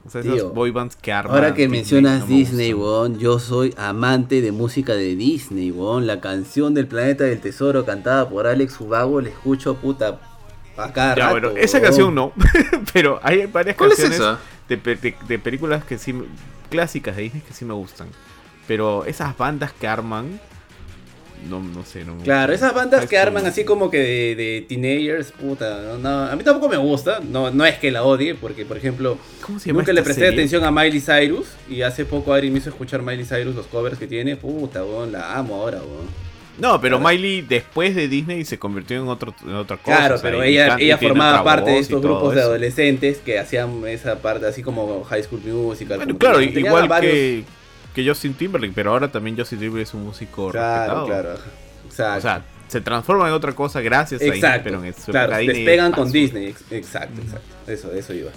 O 0.05 0.09
sea, 0.09 0.21
Tío, 0.21 0.35
esas 0.35 0.53
boy 0.53 0.71
bands 0.71 0.95
que 0.95 1.11
arman. 1.11 1.35
Ahora 1.35 1.53
que 1.53 1.63
Disney 1.63 1.79
mencionas 1.79 2.19
no 2.21 2.27
me 2.27 2.33
Disney, 2.35 2.73
weón, 2.73 3.17
yo 3.17 3.39
soy 3.39 3.73
amante 3.77 4.41
de 4.41 4.51
música 4.51 4.93
de 4.93 5.15
Disney, 5.15 5.71
weón. 5.71 6.07
La 6.07 6.21
canción 6.21 6.73
del 6.75 6.87
Planeta 6.87 7.23
del 7.25 7.41
Tesoro 7.41 7.83
cantada 7.83 8.29
por 8.29 8.47
Alex 8.47 8.79
Ubago 8.79 9.19
la 9.19 9.29
escucho 9.29 9.75
puta 9.75 10.19
a 10.77 10.93
cada 10.93 11.15
Ya, 11.15 11.23
rato. 11.29 11.31
bueno, 11.31 11.49
esa 11.57 11.81
canción 11.81 12.13
no, 12.15 12.33
pero 12.93 13.19
hay 13.23 13.45
varias 13.47 13.75
¿Cuál 13.75 13.91
es 13.91 13.97
canciones 13.97 14.19
esa? 14.19 14.39
de, 14.69 14.77
pe- 14.77 14.95
de- 14.95 15.15
de 15.27 15.39
películas 15.39 15.83
que 15.83 15.97
sí, 15.97 16.13
me- 16.13 16.25
clásicas 16.69 17.15
de 17.15 17.23
Disney 17.23 17.41
que 17.41 17.53
sí 17.53 17.65
me 17.65 17.73
gustan. 17.73 18.07
Pero 18.67 19.05
esas 19.05 19.37
bandas 19.37 19.71
que 19.71 19.87
arman, 19.87 20.39
no, 21.49 21.59
no 21.61 21.85
sé, 21.85 22.03
no 22.03 22.15
me 22.15 22.23
Claro, 22.23 22.51
gustan. 22.51 22.67
esas 22.69 22.73
bandas 22.75 23.05
que 23.05 23.17
arman 23.17 23.45
así 23.45 23.63
como 23.63 23.89
que 23.89 23.97
de, 23.99 24.35
de 24.35 24.65
teenagers, 24.67 25.31
puta, 25.31 25.81
no, 25.83 25.97
no, 25.99 26.23
a 26.31 26.35
mí 26.35 26.43
tampoco 26.43 26.67
me 26.67 26.77
gusta, 26.77 27.19
no, 27.21 27.49
no 27.51 27.65
es 27.65 27.77
que 27.77 27.91
la 27.91 28.03
odie, 28.03 28.35
porque 28.35 28.65
por 28.65 28.75
ejemplo, 28.75 29.17
¿Cómo 29.41 29.59
se 29.59 29.67
llama 29.69 29.79
nunca 29.79 29.93
le 29.93 30.01
presté 30.03 30.21
serie? 30.25 30.37
atención 30.37 30.65
a 30.65 30.71
Miley 30.71 30.99
Cyrus 30.99 31.47
y 31.69 31.81
hace 31.83 32.03
poco 32.05 32.33
Ari 32.33 32.51
me 32.51 32.57
hizo 32.57 32.69
escuchar 32.69 33.01
Miley 33.01 33.23
Cyrus 33.25 33.55
los 33.55 33.67
covers 33.67 33.97
que 33.97 34.07
tiene, 34.07 34.35
puta, 34.35 34.83
weón, 34.83 35.11
la 35.13 35.37
amo 35.37 35.55
ahora, 35.55 35.77
weón. 35.77 36.26
No, 36.57 36.81
pero 36.81 36.97
Claro. 36.99 37.09
Miley 37.15 37.41
después 37.41 37.95
de 37.95 38.07
Disney 38.07 38.43
se 38.45 38.57
convirtió 38.57 38.97
en, 39.01 39.07
otro, 39.07 39.33
en 39.43 39.53
otra 39.55 39.77
cosa. 39.77 39.97
Claro, 39.97 40.15
o 40.15 40.17
sea, 40.17 40.29
pero 40.31 40.43
ella, 40.43 40.77
formaba 40.97 41.43
parte 41.43 41.71
de 41.71 41.79
estos 41.79 42.01
grupos 42.01 42.35
de 42.35 42.41
adolescentes 42.41 43.19
que 43.19 43.37
hacían 43.39 43.85
esa 43.87 44.19
parte 44.19 44.45
así 44.47 44.63
como 44.63 45.03
High 45.03 45.23
School 45.23 45.41
Musical. 45.41 45.97
Bueno, 45.97 46.17
claro, 46.17 46.39
que 46.39 46.45
igual 46.59 46.89
que, 47.01 47.43
que 47.93 48.07
Justin 48.07 48.33
Timberlake, 48.33 48.73
pero 48.73 48.91
ahora 48.91 49.11
también 49.11 49.37
Justin 49.37 49.59
Timberlake 49.59 49.83
es 49.89 49.93
un 49.93 50.05
músico 50.05 50.49
Claro, 50.51 51.05
respetado. 51.05 51.05
claro. 51.07 51.29
Exacto. 51.85 52.17
O 52.17 52.21
sea, 52.21 52.41
se 52.67 52.81
transforma 52.81 53.27
en 53.27 53.33
otra 53.33 53.53
cosa 53.53 53.79
gracias 53.79 54.19
a 54.19 54.23
Disney, 54.25 54.39
Exacto. 54.39 54.61
pero 54.65 54.83
en 54.83 54.93
su 54.93 55.11
claro, 55.11 55.37
despegan 55.37 55.91
es 55.91 55.95
con. 55.95 56.11
Disney. 56.11 56.47
ex- 56.47 56.71
Exacto, 56.71 57.21
exacto. 57.21 57.71
Eso, 57.71 57.93
eso 57.93 58.13
iba. 58.13 58.31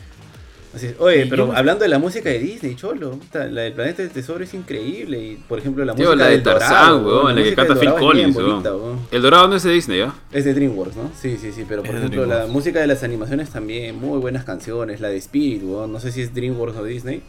Así. 0.74 0.94
Oye, 1.00 1.26
pero 1.26 1.48
yo- 1.48 1.52
hablando 1.56 1.82
de 1.82 1.88
la 1.88 1.98
música 1.98 2.28
de 2.28 2.38
Disney, 2.38 2.76
cholo, 2.76 3.18
la 3.32 3.62
del 3.62 3.72
Planeta 3.72 4.02
del 4.02 4.12
Tesoro 4.12 4.44
es 4.44 4.54
increíble. 4.54 5.18
Y 5.18 5.36
por 5.36 5.58
ejemplo, 5.58 5.84
la 5.84 5.94
Tío, 5.94 6.06
música 6.06 6.16
la 6.24 6.26
de 6.26 6.30
del 6.36 6.42
Tarzán, 6.44 7.04
weón, 7.04 7.34
la 7.34 7.42
que 7.42 7.54
canta 7.54 7.74
Phil 7.76 7.92
Collins, 7.94 8.36
weón. 8.36 8.50
bonita, 8.50 8.76
weón. 8.76 8.98
El 9.10 9.22
Dorado 9.22 9.48
no 9.48 9.56
es 9.56 9.62
de 9.64 9.72
Disney, 9.72 10.00
¿ah? 10.02 10.14
Es 10.30 10.44
de 10.44 10.54
DreamWorks, 10.54 10.94
¿no? 10.96 11.10
Sí, 11.20 11.36
sí, 11.40 11.50
sí, 11.52 11.64
pero 11.68 11.82
por 11.82 11.94
Es 11.96 12.00
ejemplo, 12.00 12.24
la 12.24 12.46
música 12.46 12.80
de 12.80 12.86
las 12.86 13.02
animaciones 13.02 13.50
también, 13.50 13.96
muy 13.98 14.18
buenas 14.20 14.44
canciones. 14.44 15.00
La 15.00 15.08
de 15.08 15.16
Spirit, 15.16 15.62
weón, 15.64 15.92
no 15.92 15.98
sé 15.98 16.12
si 16.12 16.22
es 16.22 16.32
DreamWorks 16.34 16.76
o 16.78 16.84
Disney, 16.84 17.22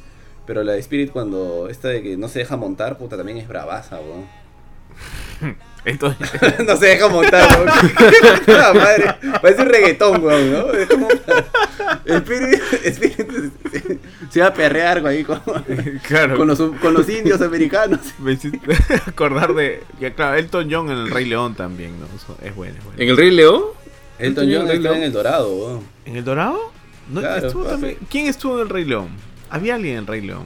pero 0.46 0.64
la 0.64 0.74
de 0.74 0.80
Spirit 0.80 1.12
cuando 1.12 1.68
esta 1.68 1.88
de 1.88 2.04
que 2.04 2.18
no 2.18 2.28
se 2.28 2.40
deja 2.40 2.58
montar, 2.58 2.98
puta, 3.00 3.18
también 3.18 3.40
es 3.40 3.48
bravaza, 3.48 4.00
weón. 4.00 4.26
Entonces, 5.84 6.30
no 6.68 6.78
se 6.78 6.86
deja 6.86 7.08
montar, 7.08 7.60
weón. 7.60 8.40
Puta 8.46 8.74
madre, 8.74 9.16
parece 9.42 9.62
un 9.64 9.70
reggaetón, 9.70 10.24
weón, 10.24 10.52
¿no? 10.52 10.72
Es 10.74 10.88
como- 10.88 11.08
Spirit, 12.06 12.62
Spirit 12.84 14.00
se 14.30 14.40
va 14.42 14.48
a 14.48 14.54
perrear, 14.54 15.02
güey, 15.02 15.24
con, 15.24 15.42
claro, 16.08 16.38
con, 16.38 16.48
los, 16.48 16.60
con 16.60 16.94
los 16.94 17.08
indios 17.10 17.42
americanos. 17.42 18.00
me 18.20 18.34
hiciste 18.34 18.60
acordar 19.08 19.54
de. 19.54 19.84
Ya, 20.00 20.14
claro, 20.14 20.38
Elton 20.38 20.68
John 20.72 20.92
en 20.92 20.98
El 21.00 21.10
Rey 21.12 21.26
León 21.26 21.56
también, 21.56 22.00
¿no? 22.00 22.06
Eso 22.16 22.38
es 22.44 22.56
bueno, 22.56 22.76
es 22.78 22.84
bueno. 22.86 23.02
¿En 23.02 23.10
el 23.10 23.18
Rey 23.18 23.32
León? 23.32 23.64
Elton 24.20 24.50
John 24.54 24.70
está 24.70 24.96
en 24.96 25.04
el 25.04 25.12
dorado, 25.12 25.52
weón. 25.56 25.82
¿En 26.06 26.16
El 26.18 26.24
Dorado? 26.24 26.72
¿No, 27.10 27.20
Claro, 27.22 27.48
estuvo 27.48 27.64
papi. 27.64 27.74
también- 27.76 27.98
¿Quién 28.10 28.28
estuvo 28.28 28.56
en 28.58 28.62
El 28.62 28.70
Rey 28.70 28.86
León? 28.86 29.10
Había 29.50 29.76
alguien 29.76 29.94
en 29.94 30.00
El 30.02 30.08
Rey 30.08 30.22
León. 30.22 30.46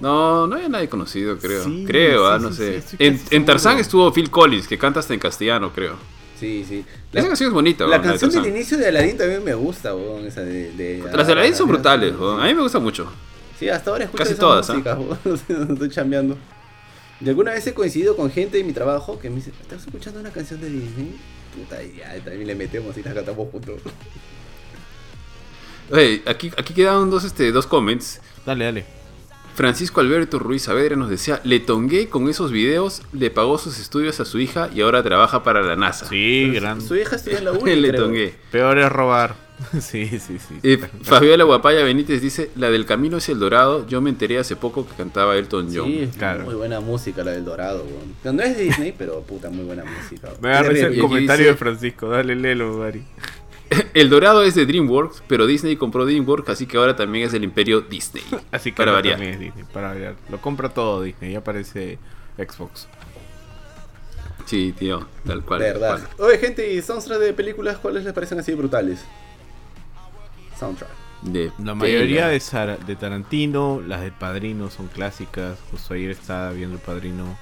No, 0.00 0.46
no 0.46 0.56
hay 0.56 0.68
nadie 0.68 0.88
conocido, 0.88 1.36
creo. 1.38 1.64
Sí, 1.64 1.84
creo, 1.86 2.26
sí, 2.26 2.32
ah, 2.32 2.38
no 2.40 2.48
sí, 2.52 2.56
sé. 2.56 2.82
en, 2.98 3.20
en 3.30 3.44
Tarzán 3.44 3.78
estuvo 3.78 4.10
Phil 4.12 4.30
Collins, 4.30 4.66
que 4.66 4.78
canta 4.78 5.00
hasta 5.00 5.12
en 5.14 5.20
castellano, 5.20 5.72
creo. 5.72 5.96
Sí, 6.38 6.64
sí. 6.66 6.84
Esa 7.12 7.26
canción 7.26 7.48
es 7.48 7.52
bonita, 7.54 7.86
La 7.86 8.00
canción 8.00 8.30
del 8.30 8.46
inicio 8.46 8.78
de 8.78 8.86
Aladdin 8.88 9.18
también 9.18 9.44
me 9.44 9.52
gusta, 9.54 9.94
weón. 9.94 10.26
Esa 10.26 10.40
de, 10.40 10.72
de 10.72 11.04
Las 11.12 11.26
de 11.26 11.32
Aladdin 11.34 11.54
son 11.54 11.68
Ah, 11.68 11.72
brutales, 11.72 12.14
weón. 12.18 12.40
A 12.40 12.46
mí 12.46 12.54
me 12.54 12.62
gusta 12.62 12.78
mucho. 12.78 13.12
Sí, 13.58 13.68
hasta 13.68 13.90
ahora 13.90 14.04
escucho 14.04 14.22
Casi 14.22 14.32
esa 14.32 14.40
todas, 14.40 14.70
¿ah? 14.70 14.72
música, 14.72 14.94
weón. 14.98 15.18
Estoy 15.72 15.90
chambeando. 15.90 16.38
Y 17.20 17.28
alguna 17.28 17.50
vez 17.50 17.66
he 17.66 17.74
coincidido 17.74 18.16
con 18.16 18.30
gente 18.30 18.56
de 18.56 18.64
mi 18.64 18.72
trabajo 18.72 19.18
que 19.18 19.28
me 19.28 19.36
dice, 19.36 19.52
¿estás 19.60 19.82
escuchando 19.84 20.18
una 20.20 20.30
canción 20.30 20.58
de 20.62 20.70
Disney? 20.70 21.14
Puta, 21.54 21.82
y 21.82 21.96
ya, 21.98 22.14
también 22.24 22.46
le 22.46 22.54
metemos 22.54 22.96
y 22.96 23.02
la 23.02 23.12
cantamos 23.12 23.48
juntos. 23.50 23.82
Oye, 25.90 26.22
aquí, 26.26 26.50
aquí 26.56 26.72
quedaron 26.72 27.10
dos, 27.10 27.24
este, 27.24 27.52
dos 27.52 27.66
comments. 27.66 28.20
Dale, 28.46 28.64
dale. 28.64 28.99
Francisco 29.60 30.00
Alberto 30.00 30.38
Ruiz 30.38 30.62
Saavedra 30.62 30.96
nos 30.96 31.10
decía, 31.10 31.40
le 31.44 31.60
tongué 31.60 32.08
con 32.08 32.28
esos 32.30 32.50
videos, 32.50 33.02
le 33.12 33.30
pagó 33.30 33.58
sus 33.58 33.78
estudios 33.78 34.18
a 34.20 34.24
su 34.24 34.38
hija 34.38 34.70
y 34.74 34.80
ahora 34.80 35.02
trabaja 35.02 35.42
para 35.42 35.60
la 35.62 35.76
NASA. 35.76 36.06
Sí, 36.08 36.50
gran. 36.54 36.80
Su 36.80 36.96
hija 36.96 37.16
estudia 37.16 37.38
en 37.38 37.44
la 37.44 37.52
uni, 37.52 37.76
le 37.76 37.92
tongué. 37.92 38.34
Peor 38.50 38.78
es 38.78 38.90
robar. 38.90 39.34
sí, 39.80 40.06
sí, 40.18 40.38
sí. 40.38 40.54
Y 40.62 40.78
Fabiola 41.04 41.44
Guapaya 41.44 41.84
Benítez 41.84 42.22
dice, 42.22 42.50
la 42.56 42.70
del 42.70 42.86
camino 42.86 43.18
hacia 43.18 43.32
el 43.34 43.38
dorado, 43.38 43.86
yo 43.86 44.00
me 44.00 44.08
enteré 44.08 44.38
hace 44.38 44.56
poco 44.56 44.88
que 44.88 44.94
cantaba 44.94 45.36
Elton 45.36 45.68
John. 45.74 45.84
Sí, 45.86 45.98
es 46.10 46.16
Claro. 46.16 46.44
muy 46.44 46.54
buena 46.54 46.80
música 46.80 47.22
la 47.22 47.32
del 47.32 47.44
Dorado, 47.44 47.84
weón. 47.84 48.36
No 48.36 48.42
es 48.42 48.56
Disney, 48.56 48.94
pero 48.96 49.20
puta, 49.20 49.50
muy 49.50 49.66
buena 49.66 49.84
música. 49.84 50.28
weón. 50.28 50.38
Me 50.40 50.48
da 50.48 50.60
el 50.60 50.98
comentario 50.98 51.44
dice- 51.44 51.50
de 51.52 51.56
Francisco. 51.58 52.08
Dale, 52.08 52.34
léelo, 52.34 52.78
Gary. 52.78 53.02
El 53.94 54.10
dorado 54.10 54.42
es 54.42 54.54
de 54.54 54.66
DreamWorks, 54.66 55.22
pero 55.28 55.46
Disney 55.46 55.76
compró 55.76 56.04
DreamWorks, 56.04 56.48
así 56.50 56.66
que 56.66 56.76
ahora 56.76 56.96
también 56.96 57.26
es 57.26 57.32
del 57.32 57.44
imperio 57.44 57.80
Disney. 57.82 58.22
Así 58.50 58.72
que 58.72 58.76
Para 58.76 58.90
ahora 58.90 58.98
variar. 59.02 59.14
también 59.16 59.34
es 59.34 59.40
Disney, 59.40 59.64
para 59.72 59.88
variar. 59.88 60.16
Lo 60.28 60.40
compra 60.40 60.68
todo 60.70 61.02
Disney, 61.02 61.32
ya 61.32 61.38
aparece 61.38 61.98
Xbox. 62.36 62.88
Sí, 64.46 64.74
tío, 64.76 65.06
tal 65.24 65.44
cual. 65.44 65.60
Verdad. 65.60 65.98
tal 65.98 66.08
cual. 66.16 66.28
Oye, 66.30 66.38
gente, 66.38 66.72
¿y 66.72 66.82
soundtrack 66.82 67.20
de 67.20 67.32
películas 67.32 67.78
cuáles 67.78 68.02
les 68.04 68.12
parecen 68.12 68.40
así 68.40 68.52
brutales? 68.54 69.04
Soundtrack. 70.58 70.90
de 71.22 71.52
La 71.62 71.74
mayoría 71.74 72.26
de, 72.28 72.40
Sara- 72.40 72.76
de 72.76 72.96
Tarantino, 72.96 73.80
las 73.86 74.00
del 74.00 74.12
Padrino 74.12 74.68
son 74.70 74.88
clásicas. 74.88 75.58
Justo 75.70 75.94
ayer 75.94 76.10
estaba 76.10 76.50
viendo 76.50 76.74
el 76.76 76.82
Padrino 76.82 77.38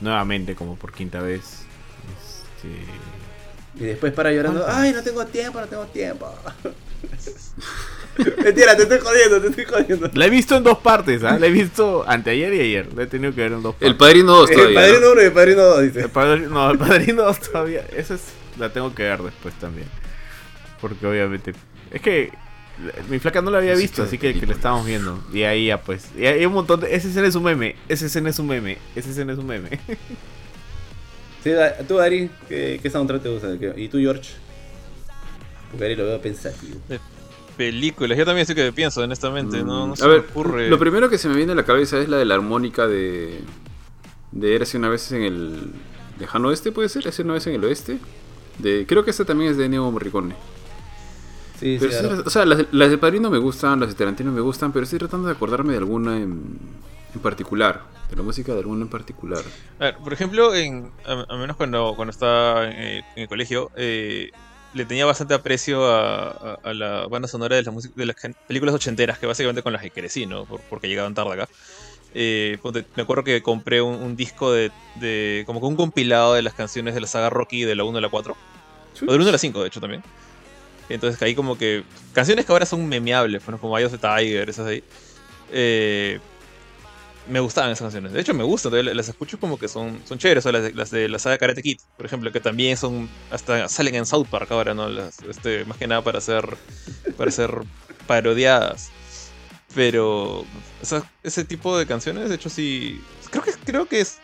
nuevamente, 0.00 0.54
como 0.54 0.76
por 0.76 0.92
quinta 0.92 1.20
vez. 1.20 1.66
Este, 2.56 2.68
Y 3.74 3.84
después 3.84 4.12
para 4.12 4.32
llorando, 4.32 4.64
ay, 4.68 4.92
no 4.92 5.02
tengo 5.02 5.24
tiempo, 5.26 5.60
no 5.60 5.66
tengo 5.66 5.86
tiempo. 5.86 6.32
Mentira, 8.44 8.76
te 8.76 8.82
estoy 8.82 8.98
jodiendo, 8.98 9.40
te 9.40 9.48
estoy 9.48 9.64
jodiendo. 9.64 10.10
La 10.14 10.26
he 10.26 10.30
visto 10.30 10.56
en 10.56 10.62
dos 10.62 10.78
partes, 10.78 11.24
¿ah? 11.24 11.38
La 11.38 11.46
he 11.46 11.50
visto 11.50 12.04
anteayer 12.06 12.52
y 12.54 12.60
ayer. 12.60 12.88
La 12.94 13.04
he 13.04 13.06
tenido 13.06 13.34
que 13.34 13.40
ver 13.40 13.52
en 13.52 13.62
dos 13.62 13.74
partes. 13.74 13.88
El 13.88 13.96
Padrino 13.96 14.32
2 14.36 14.50
El 14.50 14.56
todavía. 14.56 14.80
¿no? 14.80 14.86
padrino 14.86 15.12
1 15.12 15.22
y 15.22 15.24
el 15.24 15.32
padrino 15.32 15.62
2, 15.62 15.82
dice. 15.82 16.00
El 16.00 16.10
padrino, 16.10 16.48
no, 16.50 16.70
el 16.70 16.78
padrino 16.78 17.22
2 17.22 17.40
todavía. 17.40 17.86
Esa 17.96 18.14
es, 18.14 18.22
la 18.58 18.70
tengo 18.70 18.94
que 18.94 19.04
ver 19.04 19.22
después 19.22 19.54
también. 19.54 19.88
Porque 20.80 21.06
obviamente. 21.06 21.54
Es 21.90 22.02
que 22.02 22.32
mi 23.08 23.18
flaca 23.18 23.40
no 23.40 23.50
la 23.50 23.58
había 23.58 23.74
visto, 23.74 24.02
así 24.02 24.18
que, 24.18 24.38
que 24.38 24.46
la 24.46 24.54
estábamos 24.54 24.86
viendo. 24.86 25.22
Y 25.32 25.44
ahí 25.44 25.66
ya 25.66 25.80
pues. 25.80 26.06
Y 26.16 26.26
hay 26.26 26.44
un 26.44 26.52
montón 26.52 26.80
de. 26.80 26.94
Esa 26.94 27.08
escena 27.08 27.28
es 27.28 27.34
un 27.34 27.44
meme. 27.44 27.76
Esa 27.88 28.06
escena 28.06 28.28
es 28.30 28.38
un 28.38 28.46
meme. 28.46 28.78
Esa 28.94 29.10
escena 29.10 29.32
es 29.32 29.38
un 29.38 29.46
meme. 29.46 29.70
Sí, 31.42 31.50
da- 31.50 31.76
tú, 31.88 31.98
Ari, 32.00 32.30
¿qué, 32.48 32.78
qué 32.82 32.90
soundtrack 32.90 33.22
te 33.22 33.28
gusta? 33.28 33.58
¿Qué- 33.58 33.74
¿Y 33.76 33.88
tú, 33.88 33.98
George? 33.98 34.30
Porque 35.70 35.84
Ari 35.86 35.96
lo 35.96 36.04
veo 36.04 36.20
pensativo. 36.20 36.78
Películas, 37.56 38.16
yo 38.16 38.24
también 38.24 38.46
sé 38.46 38.54
que 38.54 38.72
pienso, 38.72 39.02
honestamente, 39.02 39.58
no, 39.62 39.86
no 39.86 39.92
Mm, 39.92 39.96
se 39.96 40.04
a 40.04 40.06
me 40.08 40.14
ver, 40.14 40.24
ocurre. 40.30 40.68
lo 40.70 40.78
primero 40.78 41.10
que 41.10 41.18
se 41.18 41.28
me 41.28 41.36
viene 41.36 41.52
a 41.52 41.54
la 41.54 41.64
cabeza 41.64 41.98
es 41.98 42.08
la 42.08 42.16
de 42.16 42.24
la 42.24 42.34
armónica 42.34 42.86
de. 42.86 43.40
de 44.32 44.54
Érase 44.56 44.78
una 44.78 44.88
vez 44.88 45.10
en 45.12 45.22
el. 45.22 45.70
lejano 46.18 46.48
oeste, 46.48 46.72
puede 46.72 46.88
ser, 46.88 47.02
Érase 47.02 47.22
una 47.22 47.34
vez 47.34 47.46
en 47.46 47.54
el 47.54 47.64
oeste. 47.64 47.98
De, 48.58 48.86
creo 48.86 49.04
que 49.04 49.10
esta 49.10 49.24
también 49.24 49.50
es 49.50 49.56
de 49.56 49.68
Neo 49.68 49.90
Morricone. 49.90 50.34
Sí, 51.60 51.76
Pero 51.78 51.92
sí, 51.92 52.22
o 52.26 52.30
sea, 52.30 52.44
las, 52.44 52.58
de- 52.58 52.66
las 52.72 52.90
de 52.90 52.98
Padrino 52.98 53.30
me 53.30 53.38
gustan, 53.38 53.80
las 53.80 53.90
de 53.90 53.94
Tarantino 53.94 54.32
me 54.32 54.40
gustan, 54.40 54.72
pero 54.72 54.84
estoy 54.84 54.98
tratando 54.98 55.28
de 55.28 55.34
acordarme 55.34 55.72
de 55.72 55.78
alguna 55.78 56.16
en, 56.16 56.42
en 57.14 57.20
particular. 57.20 57.82
De 58.10 58.16
la 58.16 58.22
música 58.22 58.52
de 58.52 58.58
alguna 58.60 58.82
en 58.82 58.88
particular. 58.90 59.42
A 59.78 59.84
ver, 59.84 59.96
por 59.96 60.12
ejemplo, 60.12 60.54
en, 60.54 60.90
a, 61.06 61.24
a 61.28 61.36
menos 61.36 61.56
cuando, 61.56 61.94
cuando 61.96 62.10
estaba 62.10 62.66
en, 62.66 62.72
en 62.98 63.04
el 63.16 63.28
colegio, 63.28 63.70
eh, 63.76 64.30
le 64.74 64.84
tenía 64.84 65.06
bastante 65.06 65.34
aprecio 65.34 65.84
a, 65.90 66.58
a- 66.62 66.74
la 66.74 67.06
banda 67.06 67.28
sonora 67.28 67.56
de 67.56 67.70
música- 67.70 67.94
de 67.96 68.06
las 68.06 68.16
películas 68.46 68.74
ochenteras, 68.74 69.18
que 69.18 69.26
básicamente 69.26 69.62
con 69.62 69.72
las 69.72 69.82
que 69.82 69.90
crecí, 69.90 70.26
¿no? 70.26 70.44
Por- 70.44 70.60
porque 70.62 70.88
llegaban 70.88 71.14
tarde 71.14 71.32
acá. 71.34 71.48
Eh, 72.14 72.58
me 72.96 73.02
acuerdo 73.02 73.24
que 73.24 73.42
compré 73.42 73.80
un, 73.80 74.14
disco 74.16 74.52
de, 74.52 74.70
de- 74.96 75.44
como 75.46 75.60
que 75.60 75.66
un 75.66 75.76
compilado 75.76 76.34
de 76.34 76.42
las 76.42 76.52
canciones 76.54 76.94
de 76.94 77.00
la 77.00 77.06
saga 77.06 77.30
Rocky 77.30 77.64
de 77.64 77.74
la 77.74 77.84
1 77.84 77.96
a 77.98 78.00
la 78.02 78.08
4. 78.10 78.36
O 79.06 79.12
del 79.12 79.20
1 79.20 79.28
a 79.28 79.32
la 79.32 79.38
5, 79.38 79.62
de 79.62 79.68
hecho, 79.68 79.80
también. 79.80 80.02
Entonces 80.90 81.20
ahí 81.22 81.34
como 81.34 81.56
que... 81.56 81.84
Canciones 82.12 82.44
que 82.44 82.52
ahora 82.52 82.66
son 82.66 82.86
memeables, 82.86 83.42
bueno, 83.46 83.58
como 83.58 83.74
of 83.76 83.90
the 83.92 83.96
Tiger, 83.98 84.50
esas 84.50 84.66
ahí. 84.66 84.84
Eh, 85.50 86.20
me 87.28 87.40
gustaban 87.40 87.70
esas 87.70 87.84
canciones. 87.86 88.12
De 88.12 88.20
hecho, 88.20 88.34
me 88.34 88.44
gustan. 88.44 88.72
Las 88.96 89.08
escucho 89.08 89.38
como 89.38 89.58
que 89.58 89.68
son, 89.68 90.00
son 90.04 90.18
chéveres. 90.18 90.44
O 90.46 90.52
las 90.52 90.62
de, 90.62 90.72
las 90.72 90.90
de 90.90 91.08
la 91.08 91.18
saga 91.18 91.38
Karate 91.38 91.62
Kid, 91.62 91.78
por 91.96 92.06
ejemplo, 92.06 92.32
que 92.32 92.40
también 92.40 92.76
son. 92.76 93.08
Hasta 93.30 93.68
salen 93.68 93.94
en 93.94 94.06
South 94.06 94.26
Park 94.28 94.50
ahora, 94.50 94.74
¿no? 94.74 94.88
Este, 95.28 95.64
más 95.64 95.76
que 95.76 95.86
nada 95.86 96.02
para 96.02 96.20
ser. 96.20 96.56
Para 97.16 97.30
ser 97.30 97.50
parodiadas. 98.06 98.90
Pero. 99.74 100.44
ese 101.22 101.44
tipo 101.44 101.78
de 101.78 101.86
canciones, 101.86 102.28
de 102.28 102.34
hecho, 102.34 102.50
sí. 102.50 103.00
Creo 103.30 103.42
que, 103.42 103.52
creo 103.52 103.86
que 103.86 104.00
es. 104.00 104.18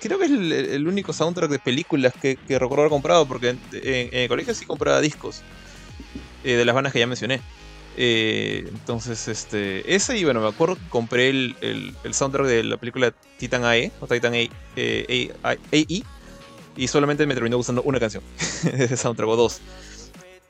Creo 0.00 0.18
que 0.18 0.26
es 0.26 0.30
el, 0.30 0.86
único 0.86 1.12
soundtrack 1.12 1.50
de 1.50 1.58
películas 1.58 2.12
que, 2.20 2.38
recuerdo 2.48 2.82
haber 2.82 2.90
comprado. 2.90 3.26
Porque 3.26 3.56
en 3.72 4.10
el 4.12 4.28
colegio 4.28 4.54
sí 4.54 4.66
compraba 4.66 5.00
discos. 5.00 5.42
eh, 6.44 6.52
de 6.52 6.64
las 6.64 6.74
bandas 6.74 6.92
que 6.92 6.98
ya 6.98 7.06
mencioné. 7.06 7.40
Eh, 7.96 8.64
entonces, 8.68 9.26
este. 9.26 9.94
Ese, 9.94 10.18
y 10.18 10.24
bueno, 10.24 10.40
me 10.40 10.48
acuerdo 10.48 10.76
que 10.76 10.88
compré 10.90 11.30
el, 11.30 11.56
el, 11.62 12.14
soundtrack 12.14 12.46
de 12.46 12.64
la 12.64 12.76
película 12.76 13.12
Titan 13.38 13.64
AE, 13.64 13.90
o 14.00 14.06
Titan 14.06 14.34
A, 14.34 14.36
eh, 14.76 15.32
A- 15.42 15.50
A- 15.50 15.56
AI, 15.72 16.04
y 16.76 16.88
solamente 16.88 17.26
me 17.26 17.34
terminó 17.34 17.56
gustando 17.56 17.82
una 17.82 17.98
canción 17.98 18.22
de 18.64 18.96
soundtrack, 18.96 19.28
o 19.28 19.36
dos. 19.36 19.60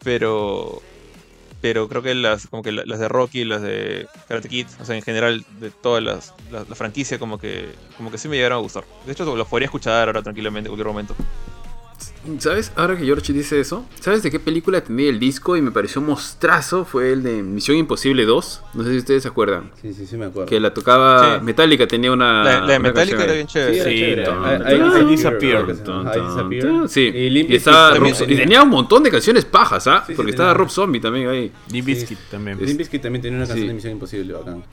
Pero. 0.03 0.82
Pero 1.62 1.88
creo 1.88 2.03
que 2.03 2.14
las, 2.14 2.47
como 2.49 2.62
que 2.62 2.70
la- 2.70 2.84
las 2.84 2.99
de 3.01 3.09
Rocky, 3.09 3.44
las 3.44 3.62
de 3.62 4.07
Karate 4.28 4.49
Kid, 4.49 4.66
o 4.78 4.84
sea, 4.84 4.94
en 4.94 5.03
general, 5.03 5.44
de 5.59 5.70
toda 5.70 6.01
las, 6.01 6.34
la, 6.51 6.64
franquicia, 6.74 7.18
como 7.18 7.38
que, 7.38 7.70
como 7.97 8.11
que 8.11 8.18
sí 8.18 8.28
me 8.28 8.36
llegaron 8.36 8.59
a 8.59 8.61
gustar. 8.61 8.84
De 9.07 9.12
hecho, 9.12 9.34
los 9.34 9.49
podría 9.49 9.66
escuchar 9.66 10.07
ahora 10.07 10.22
tranquilamente 10.22 10.68
en 10.68 10.72
cualquier 10.72 10.86
momento. 10.88 11.16
¿Sabes? 12.40 12.72
Ahora 12.74 12.97
que 12.97 13.05
George 13.05 13.32
dice 13.32 13.61
eso, 13.61 13.86
¿sabes 14.01 14.22
de 14.24 14.32
qué 14.32 14.40
película 14.40 14.80
tenía 14.80 15.09
el 15.09 15.20
disco 15.20 15.57
y 15.57 15.62
me 15.62 15.70
pareció 15.70 16.01
mostrazo? 16.03 16.84
Fue 16.84 17.12
el 17.12 17.22
de 17.22 17.42
Misión 17.42 17.76
Imposible 17.76 18.24
2. 18.24 18.62
No 18.74 18.82
sé 18.82 18.90
si 18.90 18.97
ustedes 18.99 19.22
se 19.22 19.28
acuerdan. 19.28 19.70
Sí, 19.80 19.94
sí, 19.94 20.07
sí 20.07 20.16
me 20.16 20.26
acuerdo. 20.26 20.49
Que 20.49 20.59
la 20.59 20.74
tocaba 20.74 21.38
Sí. 21.38 21.44
Metallica, 21.44 21.86
tenía 21.86 22.11
una. 22.12 22.42
La, 22.42 22.51
la 22.61 22.61
de 22.61 22.64
una 22.64 22.78
Metallica 22.80 23.22
era 23.24 23.32
bien 23.32 23.47
chévere. 23.47 23.84
Sí, 23.84 25.07
Disappear. 25.07 25.66
Sí, 26.88 27.11
Y 27.14 27.55
estaba 27.55 27.94
Rob 27.94 28.09
y 28.28 28.36
tenía. 28.36 28.62
un 28.62 28.70
montón 28.70 29.03
de 29.05 29.11
canciones 29.11 29.44
pajas, 29.44 29.86
¿ah? 29.86 30.03
Sí, 30.07 30.14
Porque 30.14 30.30
estaba 30.32 30.53
Rob 30.55 30.68
Zombie 30.68 31.01
también 31.01 31.28
ahí. 31.28 31.53
Limp 31.70 31.86
Bizkit 31.86 32.18
también. 32.30 32.59
Limp 32.61 32.78
Bizkit 32.78 33.03
también 33.03 33.22
tenía 33.22 33.38
una 33.38 33.47
canción 33.47 33.68
de 33.68 33.74
Misión 33.74 33.92
Imposible, 33.92 34.32
bacán. 34.32 34.64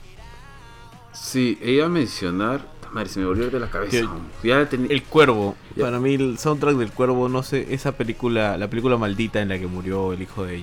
Sí, 1.12 1.58
ella 1.62 1.88
mencionar. 1.88 2.73
Madre, 2.94 3.08
se 3.08 3.18
me 3.18 3.26
volvió 3.26 3.50
de 3.50 3.58
la 3.58 3.68
cabeza. 3.68 4.08
Ya. 4.44 4.68
El 4.70 5.02
Cuervo. 5.02 5.56
Ya. 5.74 5.86
Para 5.86 5.98
mí 5.98 6.14
el 6.14 6.38
soundtrack 6.38 6.76
del 6.76 6.92
Cuervo, 6.92 7.28
no 7.28 7.42
sé, 7.42 7.66
esa 7.74 7.90
película, 7.92 8.56
la 8.56 8.70
película 8.70 8.96
maldita 8.96 9.42
en 9.42 9.48
la 9.48 9.58
que 9.58 9.66
murió 9.66 10.12
el 10.12 10.22
hijo 10.22 10.44
de, 10.44 10.58
de 10.58 10.62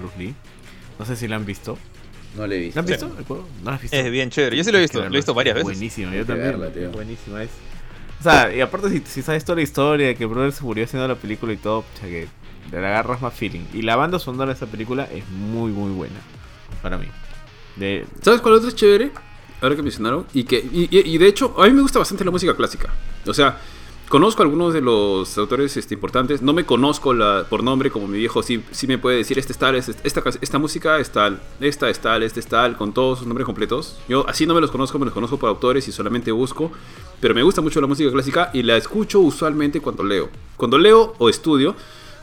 Bruce 0.00 0.18
Lee. 0.18 0.34
No 0.98 1.06
sé 1.06 1.14
si 1.14 1.28
la 1.28 1.36
han 1.36 1.46
visto. 1.46 1.78
No 2.36 2.48
le 2.48 2.56
he 2.56 2.60
visto. 2.62 2.74
¿La 2.74 2.80
han 2.80 2.86
visto? 2.86 3.16
¿El 3.16 3.24
Cuervo? 3.24 3.46
¿No 3.62 3.70
la 3.70 3.76
has 3.76 3.82
visto? 3.82 3.96
Es 3.96 4.10
bien 4.10 4.28
chévere. 4.28 4.56
Yo 4.56 4.64
sí 4.64 4.72
lo 4.72 4.78
he 4.78 4.80
visto, 4.80 4.98
lo 4.98 5.06
he 5.06 5.10
visto 5.10 5.34
varias 5.34 5.54
veces. 5.54 5.64
Buenísima, 5.64 6.10
Hay 6.10 6.18
yo 6.18 6.26
también. 6.26 6.48
verla, 6.50 6.72
tío. 6.72 6.88
es 6.88 6.92
buenísima 6.92 7.42
es. 7.44 7.50
O 8.18 8.22
sea, 8.24 8.52
y 8.52 8.60
aparte 8.60 8.90
si, 8.90 9.00
si 9.06 9.22
sabes 9.22 9.44
toda 9.44 9.54
la 9.54 9.62
historia 9.62 10.08
de 10.08 10.16
que 10.16 10.26
Brother 10.26 10.50
se 10.50 10.64
murió 10.64 10.82
haciendo 10.82 11.06
la 11.06 11.14
película 11.14 11.52
y 11.52 11.58
todo, 11.58 11.78
o 11.78 11.84
sea 12.00 12.08
que 12.08 12.26
le 12.72 12.78
agarras 12.78 13.22
más 13.22 13.32
feeling. 13.34 13.64
Y 13.72 13.82
la 13.82 13.94
banda 13.94 14.18
sonora 14.18 14.46
de 14.46 14.56
esa 14.56 14.66
película 14.66 15.04
es 15.14 15.28
muy 15.28 15.70
muy 15.70 15.92
buena 15.92 16.16
para 16.82 16.98
mí. 16.98 17.06
De, 17.76 18.04
¿Sabes 18.22 18.40
cuál 18.40 18.54
otro 18.54 18.68
es 18.68 18.74
chévere? 18.74 19.12
Ahora 19.60 19.76
que 19.76 19.82
mencionaron. 19.82 20.26
Y 20.34 20.44
que 20.44 20.58
y, 20.58 20.88
y- 20.90 21.18
de 21.18 21.26
hecho, 21.26 21.54
a 21.60 21.66
mí 21.66 21.72
me 21.72 21.82
gusta 21.82 21.98
bastante 21.98 22.24
la 22.24 22.30
música 22.30 22.54
clásica. 22.54 22.92
O 23.26 23.34
sea, 23.34 23.58
conozco 24.08 24.42
algunos 24.42 24.72
de 24.72 24.80
los 24.80 25.36
autores 25.36 25.76
este, 25.76 25.94
importantes. 25.94 26.40
No 26.42 26.52
me 26.52 26.64
conozco 26.64 27.12
la, 27.12 27.44
por 27.48 27.62
nombre, 27.62 27.90
como 27.90 28.06
mi 28.06 28.18
viejo 28.18 28.42
sí, 28.42 28.62
sí 28.70 28.86
me 28.86 28.98
puede 28.98 29.16
decir: 29.18 29.38
este 29.38 29.52
es 29.52 29.58
tal, 29.58 29.74
este- 29.74 29.96
esta, 30.04 30.22
esta 30.40 30.58
música 30.58 30.98
es 30.98 31.10
tal, 31.10 31.40
esta 31.60 31.90
es 31.90 31.98
tal, 31.98 32.22
este 32.22 32.40
es 32.40 32.46
tal, 32.46 32.76
con 32.76 32.92
todos 32.92 33.18
sus 33.18 33.26
nombres 33.26 33.46
completos. 33.46 33.98
Yo 34.08 34.28
así 34.28 34.46
no 34.46 34.54
me 34.54 34.60
los 34.60 34.70
conozco, 34.70 34.98
me 34.98 35.06
los 35.06 35.14
conozco 35.14 35.38
por 35.38 35.48
autores 35.48 35.88
y 35.88 35.92
solamente 35.92 36.30
busco. 36.32 36.70
Pero 37.20 37.34
me 37.34 37.42
gusta 37.42 37.60
mucho 37.60 37.80
la 37.80 37.88
música 37.88 38.12
clásica 38.12 38.50
y 38.54 38.62
la 38.62 38.76
escucho 38.76 39.18
usualmente 39.18 39.80
cuando 39.80 40.04
leo. 40.04 40.28
Cuando 40.56 40.78
leo 40.78 41.14
o 41.18 41.28
estudio, 41.28 41.74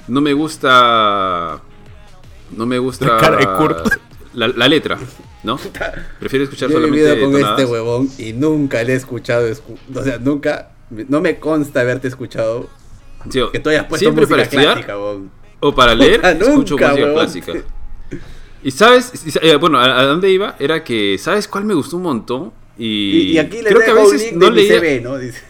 no 0.07 0.21
me 0.21 0.31
gusta. 0.33 1.59
No 2.55 2.65
me 2.65 2.79
gusta. 2.79 3.05
La 3.07 3.17
cara 3.19 3.37
de 3.37 3.45
Kurt. 3.57 3.87
La, 4.35 4.47
la 4.49 4.67
letra, 4.67 4.97
¿no? 5.43 5.57
Prefiero 6.19 6.43
escuchar 6.43 6.69
Yo 6.69 6.77
he 6.77 6.81
solamente 6.81 7.01
vivido 7.09 7.21
con 7.23 7.31
tonadas. 7.33 7.59
este 7.59 7.71
huevón 7.71 8.09
y 8.17 8.33
nunca 8.33 8.83
le 8.83 8.93
he 8.93 8.95
escuchado. 8.95 9.47
escu- 9.49 9.77
o 9.93 10.03
sea, 10.03 10.17
nunca. 10.19 10.71
No 10.89 11.19
me 11.21 11.39
consta 11.39 11.81
haberte 11.81 12.07
escuchado 12.07 12.69
Sí, 13.29 13.39
que 13.51 13.59
tú 13.59 13.69
hayas 13.69 13.85
puesto 13.85 14.03
siempre 14.05 14.21
música 14.25 14.35
para 14.35 14.43
estudiar 14.43 14.73
clásica, 14.73 14.97
huevón. 14.97 15.31
o 15.59 15.73
para 15.73 15.95
leer, 15.95 16.17
Puta, 16.21 16.31
escucho 16.31 16.73
nunca, 16.75 16.87
música 16.89 17.05
huevón. 17.05 17.13
clásica. 17.15 17.53
Y 18.63 18.71
sabes, 18.71 19.11
eh, 19.41 19.55
bueno, 19.55 19.79
a, 19.79 20.03
dónde 20.05 20.29
iba? 20.31 20.55
Era 20.59 20.83
que, 20.83 21.17
¿sabes 21.19 21.47
cuál 21.47 21.65
me 21.65 21.73
gustó 21.73 21.97
un 21.97 22.03
montón? 22.03 22.51
Y, 22.77 22.85
Y, 22.85 23.31
y 23.33 23.37
aquí 23.39 23.61
le 23.61 23.69
creo 23.69 23.81
que 23.81 23.91
a 23.91 23.93
veces 23.93 24.21
link 24.31 24.33
no 24.41 24.49
leía. 24.51 24.79
CV, 24.79 25.01
¿no? 25.01 25.17
Dice. 25.19 25.41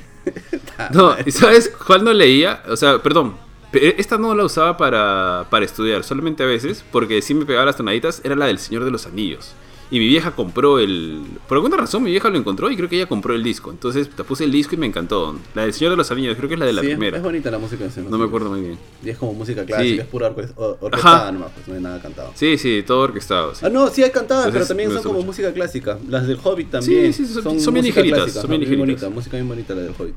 No, 0.91 1.15
¿y 1.25 1.31
sabes 1.31 1.71
cuál 1.85 2.03
no 2.03 2.13
leía? 2.13 2.61
O 2.69 2.75
sea, 2.77 3.01
perdón. 3.01 3.35
Esta 3.73 4.17
no 4.17 4.33
la 4.35 4.45
usaba 4.45 4.77
para, 4.77 5.47
para 5.49 5.65
estudiar, 5.65 6.03
solamente 6.03 6.43
a 6.43 6.45
veces, 6.45 6.83
porque 6.91 7.21
sí 7.21 7.33
me 7.33 7.45
pegaba 7.45 7.65
las 7.65 7.75
tonaditas, 7.77 8.21
era 8.23 8.35
la 8.35 8.45
del 8.47 8.59
Señor 8.59 8.85
de 8.85 8.91
los 8.91 9.05
Anillos. 9.05 9.51
Y 9.91 9.99
mi 9.99 10.07
vieja 10.07 10.31
compró 10.31 10.79
el... 10.79 11.21
Por 11.47 11.57
alguna 11.57 11.77
razón 11.77 12.01
mi 12.01 12.09
vieja 12.09 12.29
lo 12.31 12.39
encontró 12.39 12.71
y 12.71 12.75
creo 12.75 12.89
que 12.89 12.95
ella 12.95 13.05
compró 13.05 13.35
el 13.35 13.43
disco. 13.43 13.69
Entonces 13.69 14.09
te 14.09 14.23
puse 14.23 14.43
el 14.43 14.51
disco 14.51 14.73
y 14.73 14.79
me 14.79 14.87
encantó. 14.87 15.37
La 15.53 15.61
del 15.61 15.73
Señor 15.73 15.91
de 15.91 15.97
los 15.97 16.09
Anillos, 16.09 16.35
creo 16.37 16.47
que 16.47 16.55
es 16.55 16.59
la 16.59 16.65
de 16.65 16.73
la 16.73 16.81
Sí, 16.81 16.87
primera. 16.87 17.17
Es 17.17 17.23
bonita 17.23 17.51
la 17.51 17.59
música 17.59 17.83
de 17.83 17.89
ese, 17.91 18.01
No 18.01 18.17
me 18.17 18.25
acuerdo 18.25 18.49
muy 18.49 18.61
bien. 18.61 18.77
Y 19.03 19.09
es 19.11 19.17
como 19.19 19.33
música 19.35 19.63
clásica, 19.63 19.83
Sí. 19.93 19.99
es 19.99 20.07
pura 20.07 20.31
orque- 20.33 20.51
or- 20.55 20.77
orquestada 20.81 21.23
Ajá. 21.23 21.31
nomás, 21.33 21.51
pues 21.53 21.67
no 21.67 21.75
hay 21.75 21.81
nada 21.81 22.01
cantado. 22.01 22.31
Sí, 22.33 22.57
sí, 22.57 22.83
todo 22.85 23.01
orquestado. 23.01 23.53
sí. 23.53 23.63
Ah, 23.63 23.69
no, 23.69 23.87
sí 23.89 24.01
hay 24.01 24.09
cantadas, 24.09 24.49
pero 24.51 24.65
también 24.65 24.89
son 24.91 25.03
como 25.03 25.15
mucho. 25.15 25.27
música 25.27 25.53
clásica. 25.53 25.99
Las 26.09 26.25
del 26.25 26.39
Hobbit 26.43 26.71
también. 26.71 27.13
Sí, 27.13 27.25
sí, 27.27 27.31
son- 27.33 27.43
son 27.43 27.53
bien 27.53 27.83
música 27.85 28.01
ligeritas, 28.01 28.17
clásica, 28.23 28.41
son 28.41 28.49
bien 28.49 28.61
ligeritas. 28.61 28.79
bonita, 28.87 29.09
música 29.09 29.37
bien 29.37 29.47
bonita 29.47 29.75
la 29.75 29.81
del 29.83 29.93
Hobbit. 29.99 30.15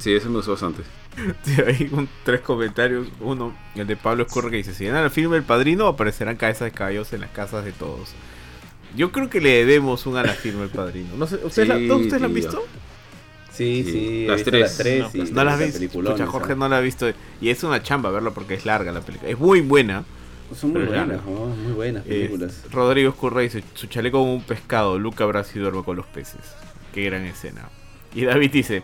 Sí, 0.00 0.12
eso 0.12 0.28
me 0.28 0.36
gustó 0.38 0.50
bastante. 0.50 0.82
Hay 1.66 1.88
un- 1.92 2.08
tres 2.24 2.40
comentarios. 2.40 3.06
Uno, 3.20 3.54
el 3.74 3.86
de 3.86 3.96
Pablo 3.96 4.24
Escorre 4.24 4.50
que 4.50 4.56
dice: 4.58 4.74
Si 4.74 4.84
llegan 4.84 5.02
al 5.04 5.10
filme 5.10 5.36
El 5.36 5.42
Padrino, 5.42 5.86
aparecerán 5.86 6.36
cabezas 6.36 6.66
de 6.66 6.72
caballos 6.72 7.12
en 7.12 7.20
las 7.20 7.30
casas 7.30 7.64
de 7.64 7.72
todos. 7.72 8.10
Yo 8.96 9.10
creo 9.12 9.30
que 9.30 9.40
le 9.40 9.50
debemos 9.50 10.06
un 10.06 10.16
a 10.16 10.22
la 10.22 10.32
firma 10.34 10.62
El 10.64 10.70
Padrino. 10.70 11.14
No 11.16 11.26
sé, 11.26 11.36
¿ustedes, 11.44 11.68
la, 11.68 11.78
Sí, 11.78 11.88
¿todos 11.88 12.02
ustedes 12.02 12.20
la 12.20 12.26
han 12.26 12.34
visto? 12.34 12.62
Sí, 13.52 13.84
Sí, 13.84 13.92
sí, 13.92 14.26
las 14.26 14.42
tres. 14.44 14.60
Las 14.62 14.76
tres 14.78 15.32
No, 15.32 15.44
las 15.44 15.60
esa 15.60 15.78
visto. 15.78 16.00
Escucha, 16.02 16.26
Jorge 16.26 16.56
no 16.56 16.68
la 16.68 16.78
ha 16.78 16.80
visto. 16.80 17.10
Y 17.40 17.50
es 17.50 17.62
una 17.64 17.82
chamba 17.82 18.10
verlo 18.10 18.32
porque 18.34 18.54
es 18.54 18.64
larga 18.64 18.92
la 18.92 19.00
película. 19.00 19.30
Es 19.30 19.38
muy 19.38 19.60
buena. 19.60 20.04
Son 20.54 20.72
muy 20.72 20.82
buenas, 20.84 21.22
muy 21.24 21.72
buenas 21.72 22.04
Eh, 22.04 22.08
películas. 22.08 22.62
Rodrigo 22.70 23.08
Escurra 23.10 23.40
dice, 23.40 23.62
su 23.74 23.86
chaleco 23.86 24.18
como 24.18 24.34
un 24.34 24.42
pescado, 24.42 24.98
Luca 24.98 25.24
y 25.54 25.58
duerme 25.58 25.82
con 25.82 25.96
los 25.96 26.04
peces. 26.06 26.40
Qué 26.92 27.04
gran 27.04 27.24
escena. 27.24 27.70
Y 28.14 28.24
David 28.24 28.50
dice, 28.50 28.82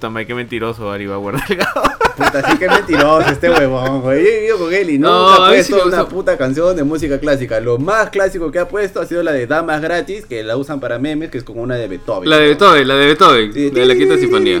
toma, 0.00 0.24
qué 0.24 0.34
mentiroso 0.34 0.90
Ari 0.90 1.06
va 1.06 1.14
a 1.14 1.18
guardar 1.18 1.44
Puta, 2.16 2.50
sí 2.50 2.58
que 2.58 2.68
mentiroso 2.68 3.30
este 3.30 3.48
huevón, 3.50 4.02
güey. 4.02 4.22
Yo 4.22 4.28
he 4.28 4.34
vivido 4.40 4.58
con 4.58 4.74
él 4.74 4.90
y 4.90 4.98
No, 4.98 5.30
nunca 5.30 5.44
ha 5.44 5.48
a 5.48 5.52
mí 5.52 5.62
sí 5.62 5.72
puesto 5.72 5.88
una 5.88 6.08
puta 6.08 6.36
canción 6.36 6.76
de 6.76 6.82
música 6.84 7.18
clásica. 7.18 7.60
Lo 7.60 7.78
más 7.78 8.10
clásico 8.10 8.50
que 8.50 8.58
ha 8.58 8.68
puesto 8.68 9.00
ha 9.00 9.06
sido 9.06 9.22
la 9.22 9.32
de 9.32 9.46
Damas 9.46 9.80
Gratis, 9.80 10.26
que 10.26 10.42
la 10.42 10.56
usan 10.56 10.80
para 10.80 10.98
memes, 10.98 11.30
que 11.30 11.38
es 11.38 11.44
como 11.44 11.62
una 11.62 11.76
de 11.76 11.88
Beethoven. 11.88 12.28
La 12.28 12.38
de 12.38 12.46
Beethoven, 12.48 12.88
la 12.88 12.96
de 12.96 13.06
Beethoven, 13.06 13.52
Sí. 13.54 13.70
la 13.70 13.80
de 13.80 13.86
la 13.86 13.94
quinta 13.94 14.18
sinfonía. 14.18 14.58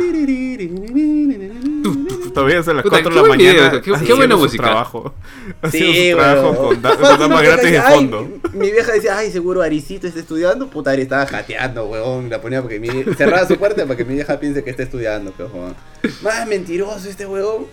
Todavía 2.34 2.62
son 2.62 2.76
las 2.76 2.82
Puta, 2.84 2.96
4 3.02 3.10
de 3.10 3.16
la 3.16 3.26
buen 3.26 3.38
video, 3.38 3.54
mañana. 3.64 3.80
qué- 3.82 4.14
buena 4.14 4.34
su 4.34 4.40
música. 4.40 4.62
Trabajo. 4.64 5.14
Sí, 5.70 6.10
su 6.12 6.16
trabajo 6.16 6.56
con, 6.56 6.82
da- 6.82 6.96
con 7.18 7.28
gratis 7.30 7.62
de 7.64 7.70
vieja 7.70 7.82
decía, 7.82 7.82
fondo. 7.90 8.18
"Ay", 8.44 8.50
mi 8.52 8.70
vieja 8.70 8.92
decía, 8.92 9.16
ay, 9.18 9.30
seguro 9.32 9.62
Aricito 9.62 10.06
está 10.06 10.20
estudiando. 10.20 10.68
Puta, 10.68 10.90
Ari 10.92 11.02
estaba 11.02 11.26
jateando, 11.26 11.86
huevón. 11.86 12.30
La 12.30 12.40
ponía 12.40 12.60
porque 12.62 12.78
mi... 12.80 12.88
cerraba 13.14 13.46
su 13.46 13.56
puerta 13.56 13.82
para 13.84 13.96
que 13.96 14.04
mi 14.04 14.14
vieja 14.14 14.38
piense 14.38 14.62
que 14.64 14.70
está 14.70 14.82
estudiando, 14.84 15.32
pero, 15.36 15.48
huevón. 15.50 15.74
Más 16.22 16.46
mentiroso 16.46 17.08
este 17.08 17.26
huevón. 17.26 17.66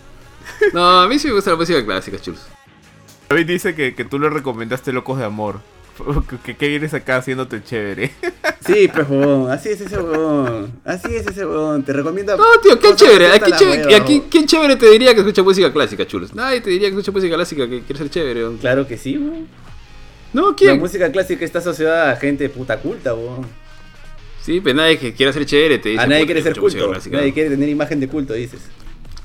No, 0.73 1.01
a 1.01 1.07
mí 1.07 1.19
sí 1.19 1.27
me 1.27 1.33
gusta 1.33 1.51
la 1.51 1.57
música 1.57 1.83
clásica, 1.85 2.17
chulos. 2.19 2.41
David 3.29 3.45
dice 3.47 3.75
que, 3.75 3.93
que 3.93 4.05
tú 4.05 4.17
le 4.19 4.29
recomendaste 4.29 4.93
Locos 4.93 5.19
de 5.19 5.25
Amor. 5.25 5.59
Que, 6.29 6.37
que, 6.37 6.55
que 6.57 6.67
vienes 6.67 6.93
acá 6.93 7.17
haciéndote 7.17 7.63
chévere. 7.63 8.11
Sí, 8.67 8.89
pues, 8.93 9.07
huevón. 9.09 9.49
Así 9.49 9.69
es 9.69 9.79
ese 9.79 9.97
huevón. 9.97 10.73
Así 10.83 11.15
es 11.15 11.25
ese 11.25 11.45
huevón. 11.45 11.83
Te 11.83 11.93
recomienda. 11.93 12.35
No, 12.35 12.43
tío, 12.61 12.77
qué 12.77 12.93
chévere. 12.95 13.27
que 13.29 13.35
Aquí 13.35 13.51
la 13.51 13.57
chévere 13.57 13.95
aquí. 13.95 14.23
¿quién 14.29 14.45
chévere 14.45 14.75
te 14.75 14.89
diría 14.89 15.13
que 15.13 15.21
escucha 15.21 15.41
música 15.41 15.71
clásica, 15.71 16.05
chulos? 16.05 16.35
Nadie 16.35 16.59
te 16.59 16.69
diría 16.71 16.89
que 16.89 16.95
escucha 16.95 17.11
música 17.13 17.33
clásica, 17.35 17.69
que 17.69 17.81
quiere 17.83 17.97
ser 17.97 18.09
chévere. 18.09 18.45
Claro 18.59 18.85
que 18.85 18.97
sí, 18.97 19.17
huevón. 19.17 19.47
No, 20.33 20.49
La 20.49 20.55
¿quién? 20.57 20.79
música 20.79 21.09
clásica 21.13 21.45
está 21.45 21.59
asociada 21.59 22.11
a 22.11 22.15
gente 22.17 22.49
puta 22.49 22.77
culta, 22.79 23.13
huevón. 23.13 23.45
Sí, 24.41 24.59
pero 24.61 24.75
nadie 24.75 24.97
que 24.99 25.13
quiera 25.13 25.31
ser 25.31 25.45
chévere 25.45 25.77
te 25.79 25.89
dice. 25.89 26.01
A 26.01 26.05
nadie 26.07 26.23
"Puta, 26.23 26.33
quiere 26.33 26.41
ser 26.41 26.59
culto. 26.59 26.89
clásica". 26.91 27.17
Nadie 27.17 27.33
quiere 27.33 27.49
tener 27.51 27.69
imagen 27.69 27.99
de 28.01 28.09
culto, 28.09 28.33
dices. 28.33 28.59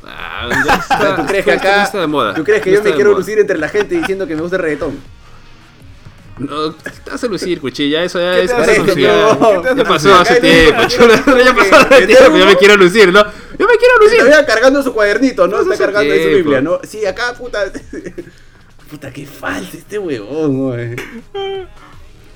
Ah, 0.07 0.49
ya 0.65 0.75
está. 0.75 1.17
¿Tú 1.21 1.27
crees 1.27 1.45
que 1.45 1.51
no 1.51 1.57
acá. 1.59 1.83
está 1.83 2.01
de 2.01 2.07
moda. 2.07 2.35
¿Tú 2.35 2.45
crees 2.45 2.63
que 2.63 2.71
No 2.71 2.77
yo 2.77 2.83
me 2.85 2.93
quiero 2.95 3.11
moda. 3.11 3.19
lucir 3.21 3.39
entre 3.41 3.59
la 3.59 3.69
gente 3.69 3.97
diciendo 3.97 4.27
que 4.29 4.37
me 4.37 4.43
gusta 4.43 4.57
el 4.57 4.63
reggaetón? 4.63 4.99
No, 6.49 6.73
te 6.73 7.27
a 7.27 7.29
lucir, 7.29 7.61
cuchilla. 7.61 8.03
Eso 8.05 8.19
ya 8.21 8.35
¿Qué 8.35 8.43
es. 8.45 8.51
ya- 8.51 8.57
¿Qué 8.85 8.95
te 8.95 9.07
vas 9.07 9.77
Ya 9.77 9.83
a 9.83 9.85
pasó 9.85 10.09
lucir? 10.09 10.23
hace 10.23 10.41
tiempo, 10.41 10.83
chulo. 10.89 11.15
Ya 11.45 11.55
pasó 11.55 11.77
hace 11.77 12.01
¿Meter 12.01 12.07
tiempo. 12.19 12.39
Yo 12.39 12.47
me 12.47 12.57
quiero 12.57 12.77
lucir, 12.77 13.13
¿no? 13.13 13.23
Yo 13.59 13.67
me 13.67 13.77
quiero 13.77 13.99
lucir. 14.01 14.19
Todavía 14.19 14.47
cargando 14.47 14.83
su 14.83 14.93
cuadernito, 14.93 15.47
¿no? 15.49 15.61
Está 15.61 15.75
hace 15.75 15.83
cargando 15.85 16.13
ahí 16.13 16.23
su. 16.23 16.29
Biblia, 16.31 16.61
¿no? 16.61 16.81
Sí, 16.85 17.05
acá, 17.07 17.35
puta. 17.35 17.65
Puta, 18.91 19.11
qué 19.11 19.25
falso 19.25 19.75
este 19.79 19.99
huevón, 19.99 20.59
güey. 20.59 20.97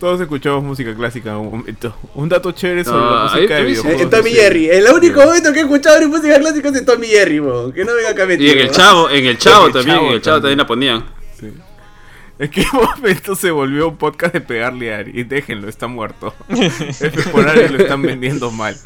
Todos 0.01 0.21
escuchamos 0.23 0.63
música 0.63 0.95
clásica 0.95 1.31
en 1.31 1.37
un 1.37 1.51
momento. 1.51 1.95
Un 2.15 2.29
dato 2.31 2.51
chévere 2.53 2.83
sobre 2.85 2.99
No, 3.01 3.15
la 3.15 3.23
música 3.25 3.57
ahí 3.57 3.63
de 3.63 3.69
videojuegos. 3.71 4.01
En 4.03 4.11
Tommy 4.11 4.31
Jerry. 4.31 4.71
El 4.71 4.87
único 4.91 5.21
momento 5.23 5.53
que 5.53 5.59
he 5.59 5.63
escuchado 5.63 5.97
en 6.03 6.09
música 6.11 6.39
clásica 6.39 6.69
es 6.71 6.77
en 6.77 6.87
Tommy 6.87 7.07
Jerry, 7.09 7.41
weón. 7.41 7.73
Que 7.73 7.85
no 7.85 7.95
venga 7.95 8.11
acá 8.11 8.25
Y 8.25 8.29
metido. 8.29 8.53
en 8.53 8.59
el 8.61 8.71
chavo, 8.71 9.11
en 9.11 9.25
el 9.27 9.37
chavo 9.39 9.65
En 9.65 9.67
el 9.69 9.73
también, 9.75 9.97
Chavo 9.97 10.07
en 10.09 10.13
el 10.15 10.23
chavo 10.23 10.41
también. 10.41 10.41
también 10.43 10.59
la 10.59 10.67
ponían. 10.67 11.05
¿En 12.39 12.51
qué 12.51 12.65
momento 12.73 13.35
se 13.35 13.51
volvió 13.51 13.89
un 13.89 13.97
podcast 13.97 14.35
de 14.35 14.41
pegarle 14.41 14.95
a 14.95 14.99
Ari? 14.99 15.25
Déjenlo, 15.25 15.69
está 15.69 15.87
muerto. 15.87 16.35
F 16.49 17.31
por 17.31 17.49
Ari 17.49 17.69
lo 17.69 17.79
están 17.79 18.03
vendiendo 18.03 18.51
mal. 18.51 18.77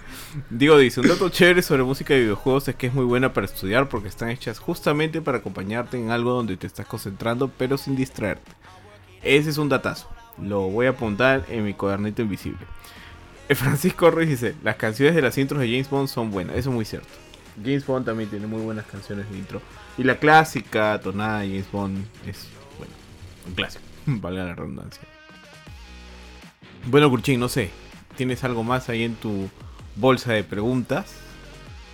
Digo, 0.49 0.79
dice, 0.79 1.01
un 1.01 1.09
dato 1.09 1.29
chévere 1.29 1.63
sobre 1.63 1.83
música 1.83 2.15
de 2.15 2.21
videojuegos 2.21 2.69
es 2.69 2.77
que 2.77 2.87
es 2.87 2.95
muy 2.95 3.05
buena 3.05 3.33
para 3.33 3.47
estudiar 3.47 3.89
porque 3.89 4.09
están 4.09 4.31
hechas 4.31 4.61
justamente 4.61 5.21
para 5.21 5.39
acompañarte 5.39 5.99
en 5.99 6.11
algo 6.11 6.33
donde 6.33 6.57
te 6.57 6.69
estás 6.69 6.87
concentrando 6.87 7.51
pero 7.57 7.77
sin 7.77 7.97
distraerte. 7.97 8.53
Ese 9.23 9.51
es 9.51 9.59
un 9.59 9.69
datazo. 9.69 10.09
Lo 10.41 10.63
voy 10.63 10.87
a 10.87 10.91
apuntar 10.91 11.45
en 11.49 11.65
mi 11.65 11.75
cuadernito 11.75 12.23
invisible. 12.23 12.61
Eh, 13.49 13.57
Francisco 13.57 14.11
Ruiz 14.13 14.29
dice, 14.29 14.55
las 14.63 14.77
canciones 14.77 15.17
de 15.17 15.23
las 15.23 15.37
intros 15.37 15.61
de 15.61 15.69
James 15.69 15.91
Bond 15.91 16.09
son 16.09 16.31
buenas. 16.31 16.57
Eso 16.57 16.71
es 16.71 16.75
muy 16.75 16.85
cierto. 16.85 17.09
James 17.57 17.85
Bond 17.85 18.07
también 18.07 18.31
tiene 18.31 18.47
muy 18.47 18.63
buenas 18.63 18.87
canciones 18.87 19.29
de 19.29 19.37
intro. 19.37 19.61
Y 19.99 20.05
la 20.05 20.17
clásica 20.17 21.01
tonada 21.01 21.41
de 21.41 21.49
James 21.49 21.73
Bond 21.73 22.05
es, 22.27 22.47
un 23.51 23.55
clásico. 23.57 23.85
Valga 24.07 24.45
la 24.45 24.55
redundancia. 24.55 25.03
Bueno, 26.87 27.11
Kurchin, 27.11 27.39
no 27.41 27.49
sé. 27.49 27.71
¿Tienes 28.17 28.43
algo 28.45 28.63
más 28.63 28.89
ahí 28.89 29.03
en 29.05 29.15
tu 29.15 29.49
bolsa 29.97 30.33
de 30.33 30.45
preguntas? 30.45 31.07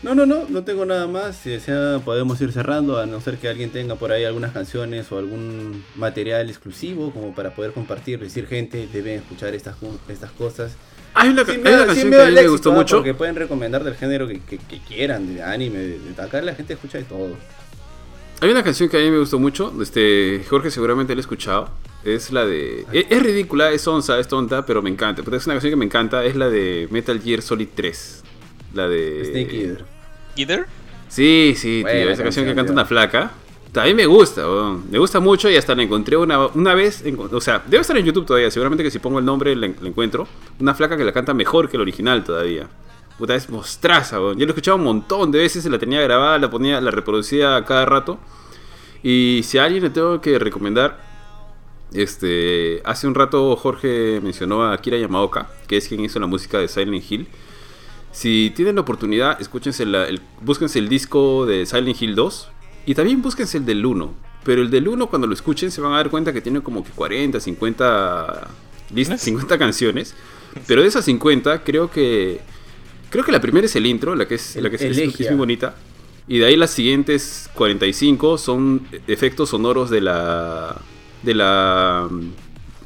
No, 0.02 0.14
no, 0.14 0.26
no, 0.26 0.44
no 0.48 0.62
tengo 0.62 0.84
nada 0.84 1.06
más. 1.06 1.36
Si 1.36 1.50
desea, 1.50 2.00
podemos 2.04 2.40
ir 2.40 2.52
cerrando, 2.52 2.98
a 2.98 3.06
no 3.06 3.20
ser 3.20 3.38
que 3.38 3.48
alguien 3.48 3.70
tenga 3.70 3.96
por 3.96 4.12
ahí 4.12 4.24
algunas 4.24 4.52
canciones 4.52 5.10
o 5.10 5.18
algún 5.18 5.84
material 5.96 6.48
exclusivo 6.48 7.10
como 7.12 7.34
para 7.34 7.54
poder 7.54 7.72
compartir. 7.72 8.20
Decir, 8.20 8.46
gente, 8.46 8.88
deben 8.92 9.18
escuchar 9.20 9.54
estas, 9.54 9.76
estas 10.08 10.30
cosas. 10.32 10.76
Hay 11.14 11.30
una, 11.30 11.42
hay 11.42 11.46
canción 11.46 12.10
que 12.10 12.22
a 12.22 12.26
mí 12.26 12.32
me 12.32 12.48
gustó 12.48 12.72
mucho. 12.72 12.96
Porque 12.96 13.14
pueden 13.14 13.36
recomendar 13.36 13.82
del 13.84 13.96
género 13.96 14.28
que, 14.28 14.40
que- 14.40 14.58
que 14.58 14.80
quieran, 14.80 15.34
de 15.34 15.42
anime, 15.42 15.78
de, 15.78 15.98
de- 15.98 16.22
acá 16.22 16.40
la 16.42 16.54
gente 16.54 16.74
escucha 16.74 16.98
de 16.98 17.04
todo. 17.04 17.30
Hay 18.40 18.50
una 18.50 18.62
canción 18.62 18.88
que 18.88 18.96
a 18.98 19.00
mí 19.00 19.10
me 19.10 19.18
gustó 19.18 19.38
mucho. 19.38 19.72
Este, 19.80 20.44
Jorge 20.48 20.70
seguramente 20.70 21.14
la 21.14 21.20
ha 21.20 21.22
escuchado. 21.22 21.70
Es 22.04 22.30
la 22.32 22.44
de. 22.46 22.84
Es, 22.92 23.06
es 23.08 23.22
ridícula, 23.22 23.72
es 23.72 23.86
onza, 23.88 24.18
es 24.18 24.28
tonta, 24.28 24.64
pero 24.66 24.82
me 24.82 24.90
encanta. 24.90 25.22
Pero 25.22 25.36
es 25.36 25.46
una 25.46 25.54
canción 25.54 25.70
que 25.72 25.76
me 25.76 25.84
encanta. 25.86 26.24
Es 26.24 26.36
la 26.36 26.48
de 26.48 26.86
Metal 26.90 27.20
Gear 27.20 27.42
Solid 27.42 27.68
3. 27.74 28.22
La 28.74 28.88
de. 28.88 29.24
Snake 29.24 29.56
Eater. 29.60 29.84
¿Either? 30.36 30.66
Sí, 31.08 31.54
sí, 31.56 31.82
Buena 31.82 32.00
tío. 32.02 32.10
Esa 32.10 32.22
canción 32.22 32.44
que 32.44 32.54
canta 32.54 32.66
tío. 32.66 32.72
una 32.74 32.84
flaca. 32.84 33.32
A 33.74 33.84
mí 33.84 33.92
me 33.92 34.06
gusta, 34.06 34.46
weón. 34.48 34.84
me 34.90 34.98
gusta 34.98 35.20
mucho 35.20 35.50
y 35.50 35.56
hasta 35.56 35.74
la 35.74 35.82
encontré 35.82 36.16
una, 36.16 36.46
una 36.46 36.74
vez, 36.74 37.04
en- 37.04 37.18
o 37.20 37.40
sea, 37.42 37.62
debe 37.66 37.82
estar 37.82 37.94
en 37.98 38.06
YouTube 38.06 38.24
todavía, 38.24 38.50
seguramente 38.50 38.82
que 38.82 38.90
si 38.90 38.98
pongo 39.00 39.18
el 39.18 39.24
nombre 39.26 39.54
la, 39.54 39.66
la 39.68 39.88
encuentro. 39.88 40.26
Una 40.58 40.74
flaca 40.74 40.96
que 40.96 41.04
la 41.04 41.12
canta 41.12 41.34
mejor 41.34 41.68
que 41.68 41.76
el 41.76 41.82
original 41.82 42.24
todavía. 42.24 42.68
Puta, 43.18 43.34
es 43.34 43.48
mostraza, 43.48 44.20
weón. 44.20 44.38
Yo 44.38 44.44
la 44.44 44.50
escuchaba 44.50 44.76
un 44.76 44.84
montón 44.84 45.30
de 45.32 45.38
veces, 45.38 45.64
la 45.66 45.78
tenía 45.78 46.00
grabada, 46.02 46.38
la 46.38 46.50
ponía, 46.50 46.80
la 46.80 46.90
reproducía 46.90 47.64
cada 47.64 47.86
rato. 47.86 48.18
Y 49.02 49.40
si 49.44 49.56
a 49.58 49.64
alguien 49.64 49.84
le 49.84 49.90
tengo 49.90 50.20
que 50.20 50.38
recomendar, 50.38 51.00
este, 51.92 52.82
hace 52.84 53.06
un 53.06 53.14
rato 53.14 53.56
Jorge 53.56 54.20
mencionó 54.22 54.64
a 54.64 54.72
Akira 54.74 54.98
Yamaoka, 54.98 55.48
que 55.66 55.76
es 55.76 55.88
quien 55.88 56.04
hizo 56.04 56.18
la 56.18 56.26
música 56.26 56.58
de 56.58 56.68
Silent 56.68 57.04
Hill. 57.10 57.26
Si 58.12 58.52
tienen 58.56 58.74
la 58.76 58.80
oportunidad, 58.82 59.40
escúchense 59.40 59.86
la- 59.86 60.06
el, 60.08 60.20
búsquense 60.40 60.78
el 60.78 60.88
disco 60.88 61.46
de 61.46 61.64
Silent 61.66 62.00
Hill 62.00 62.14
2 62.14 62.48
y 62.86 62.94
también 62.94 63.22
búsquense 63.22 63.58
el 63.58 63.66
del 63.66 63.84
1. 63.84 64.12
Pero 64.44 64.62
el 64.62 64.70
del 64.70 64.88
1 64.88 65.06
cuando 65.08 65.26
lo 65.26 65.34
escuchen 65.34 65.70
se 65.70 65.80
van 65.80 65.92
a 65.92 65.96
dar 65.96 66.10
cuenta 66.10 66.32
que 66.32 66.40
tiene 66.40 66.60
como 66.60 66.84
que 66.84 66.90
40, 66.90 67.40
50, 67.40 68.48
list- 68.94 69.16
50 69.18 69.58
canciones. 69.58 70.14
Pero 70.66 70.82
de 70.82 70.88
esas 70.88 71.04
50 71.04 71.62
creo 71.64 71.90
que 71.90 72.40
creo 73.10 73.24
que 73.24 73.32
la 73.32 73.40
primera 73.40 73.66
es 73.66 73.76
el 73.76 73.86
intro, 73.86 74.14
la 74.14 74.26
que 74.26 74.36
es, 74.36 74.56
la 74.56 74.68
que 74.70 74.76
es, 74.76 74.82
es- 74.82 74.96
Elegia. 74.98 75.26
es 75.26 75.30
muy 75.32 75.38
bonita. 75.38 75.74
Y 76.28 76.38
de 76.38 76.46
ahí 76.46 76.56
las 76.56 76.70
siguientes 76.72 77.48
45 77.54 78.36
son 78.38 78.82
efectos 79.06 79.50
sonoros 79.50 79.90
de 79.90 80.00
la 80.00 80.76
de 81.22 81.34
la 81.34 82.08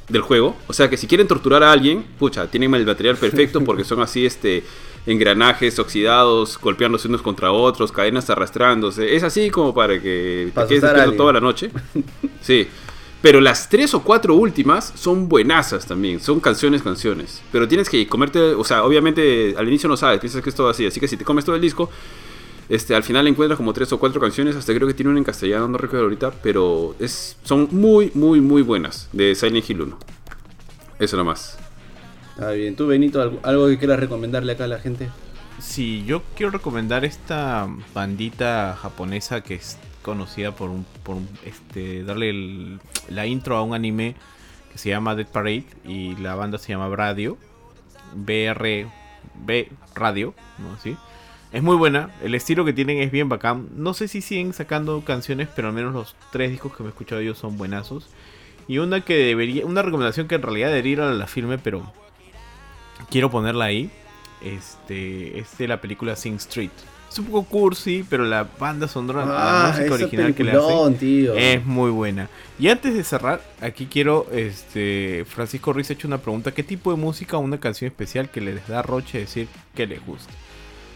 del 0.09 0.22
juego. 0.22 0.56
O 0.66 0.72
sea 0.72 0.90
que 0.90 0.97
si 0.97 1.06
quieren 1.06 1.26
torturar 1.26 1.62
a 1.62 1.72
alguien, 1.72 2.05
pucha, 2.18 2.51
tienen 2.51 2.74
el 2.74 2.84
material 2.84 3.16
perfecto 3.16 3.60
porque 3.64 3.84
son 3.84 4.01
así 4.02 4.26
este 4.26 4.62
engranajes 5.06 5.78
oxidados, 5.78 6.59
golpeándose 6.60 7.09
unos 7.09 7.22
contra 7.22 7.51
otros, 7.52 7.90
cadenas 7.92 8.28
arrastrándose. 8.28 9.16
Es 9.16 9.22
así 9.22 9.48
como 9.48 9.72
para 9.72 9.94
que 10.01 10.51
te 10.55 10.66
quedes 10.66 11.16
toda 11.16 11.32
la 11.32 11.40
noche. 11.40 11.70
Sí. 12.42 12.66
Pero 13.22 13.40
las 13.40 13.68
tres 13.68 13.92
o 13.92 14.02
cuatro 14.02 14.34
últimas 14.34 14.92
son 14.97 15.28
buenazas 15.28 15.86
también, 15.86 16.20
son 16.20 16.40
canciones, 16.40 16.82
canciones. 16.82 17.42
Pero 17.52 17.68
tienes 17.68 17.90
que 17.90 18.06
comerte, 18.06 18.40
o 18.40 18.64
sea, 18.64 18.84
obviamente 18.84 19.55
al 19.59 19.68
inicio 19.68 19.88
no 19.88 19.97
sabes, 19.97 20.20
piensas 20.20 20.42
que 20.42 20.48
es 20.48 20.56
todo 20.56 20.70
así, 20.70 20.86
así 20.86 21.01
que 21.01 21.09
si 21.09 21.18
te 21.18 21.24
comes 21.24 21.44
todo 21.44 21.55
el 21.55 21.60
disco, 21.60 21.90
este, 22.70 22.94
al 22.94 23.02
final 23.02 23.26
encuentras 23.28 23.59
como 23.59 23.72
tres 23.74 23.92
o 23.92 23.98
cuatro 23.98 24.20
canciones, 24.20 24.56
hasta 24.56 24.72
creo 24.72 24.88
que 24.88 24.94
tiene 24.94 25.10
una 25.10 25.18
en 25.18 25.24
castellano, 25.24 25.68
no 25.68 25.76
recuerdo 25.76 26.05
ahorita, 26.05 26.30
pero 26.42 26.94
es, 26.98 27.36
son 27.42 27.68
muy, 27.72 28.10
muy, 28.14 28.40
muy 28.40 28.62
buenas 28.62 29.09
de 29.12 29.34
Silent 29.34 29.68
Hill 29.68 29.82
1. 29.82 29.98
Eso 30.98 31.16
nomás. 31.16 31.59
Está 32.30 32.52
bien. 32.52 32.74
¿Tú, 32.74 32.86
Benito, 32.86 33.20
algo, 33.20 33.40
algo 33.42 33.66
que 33.66 33.76
quieras 33.76 34.01
recomendarle 34.01 34.52
acá 34.52 34.64
a 34.64 34.68
la 34.68 34.78
gente? 34.78 35.10
Sí, 35.59 36.05
yo 36.06 36.22
quiero 36.34 36.52
recomendar 36.52 37.05
esta 37.05 37.68
bandita 37.92 38.78
japonesa 38.80 39.42
que 39.42 39.56
es 39.56 39.76
conocida 40.02 40.55
por 40.55 40.70
un, 40.70 40.85
por 41.02 41.16
este 41.44 42.05
darle 42.05 42.78
la 43.09 43.27
intro 43.27 43.56
a 43.56 43.62
un 43.62 43.74
anime 43.74 44.14
que 44.72 44.78
se 44.78 44.89
llama 44.89 45.14
Dead 45.14 45.27
Parade 45.27 45.66
y 45.85 46.16
la 46.16 46.35
banda 46.35 46.59
se 46.59 46.68
llama 46.72 46.94
Radio 46.94 47.36
BR 48.14 48.86
B 49.47 49.68
Radio, 49.94 50.35
¿no? 50.59 50.78
¿Sí? 50.82 50.97
Es 51.52 51.62
muy 51.62 51.77
buena, 51.77 52.10
el 52.22 52.35
estilo 52.36 52.64
que 52.64 52.72
tienen 52.72 52.98
es 52.98 53.10
bien 53.10 53.28
bacán. 53.28 53.68
No 53.74 53.93
sé 53.93 54.06
si 54.06 54.22
siguen 54.22 54.52
sacando 54.52 55.02
canciones, 55.05 55.48
pero 55.55 55.68
al 55.68 55.74
menos 55.74 55.93
los 55.93 56.14
tres 56.31 56.51
discos 56.51 56.77
que 56.77 56.85
me 56.85 56.89
he 56.89 56.93
escuchado 56.93 57.20
ellos 57.20 57.39
son 57.39 57.59
buenazos. 57.59 58.09
Y 58.68 58.78
una 58.78 59.01
que 59.01 59.16
debería, 59.16 59.66
una 59.66 59.82
recomendación 59.82 60.28
que 60.28 60.36
en 60.36 60.43
realidad 60.43 60.68
debería 60.68 60.93
ir 60.93 61.01
a 61.01 61.12
la 61.12 61.27
firme, 61.27 61.59
pero 61.59 61.93
quiero 63.10 63.31
ponerla 63.31 63.64
ahí. 63.64 63.90
Este 64.43 65.40
es 65.40 65.59
de 65.59 65.66
la 65.66 65.81
película 65.81 66.14
Sing 66.14 66.36
Street. 66.36 66.70
Es 67.10 67.18
un 67.18 67.24
poco 67.26 67.42
cursi, 67.44 68.04
pero 68.08 68.24
la 68.24 68.46
banda 68.58 68.86
sonora, 68.86 69.26
la 69.26 69.64
Ah, 69.64 69.66
música 69.68 69.84
ese 69.86 69.94
original 70.04 70.34
que 70.34 70.44
le 70.44 70.52
peliculón, 70.52 70.92
hace 70.94 70.98
tío. 71.00 71.34
es 71.34 71.64
muy 71.66 71.90
buena. 71.90 72.28
Y 72.58 72.68
antes 72.68 72.94
de 72.94 73.02
cerrar, 73.02 73.40
aquí 73.60 73.86
quiero, 73.90 74.28
este, 74.32 75.24
Francisco 75.28 75.72
Ruiz 75.72 75.90
ha 75.90 75.94
hecho 75.94 76.06
una 76.06 76.18
pregunta, 76.18 76.52
¿qué 76.52 76.62
tipo 76.62 76.92
de 76.92 76.96
música 76.98 77.36
o 77.36 77.40
una 77.40 77.58
canción 77.58 77.88
especial 77.90 78.30
que 78.30 78.40
les 78.40 78.66
da 78.68 78.82
roche 78.82 79.18
decir 79.18 79.48
que 79.74 79.86
les 79.88 80.04
gusta? 80.06 80.32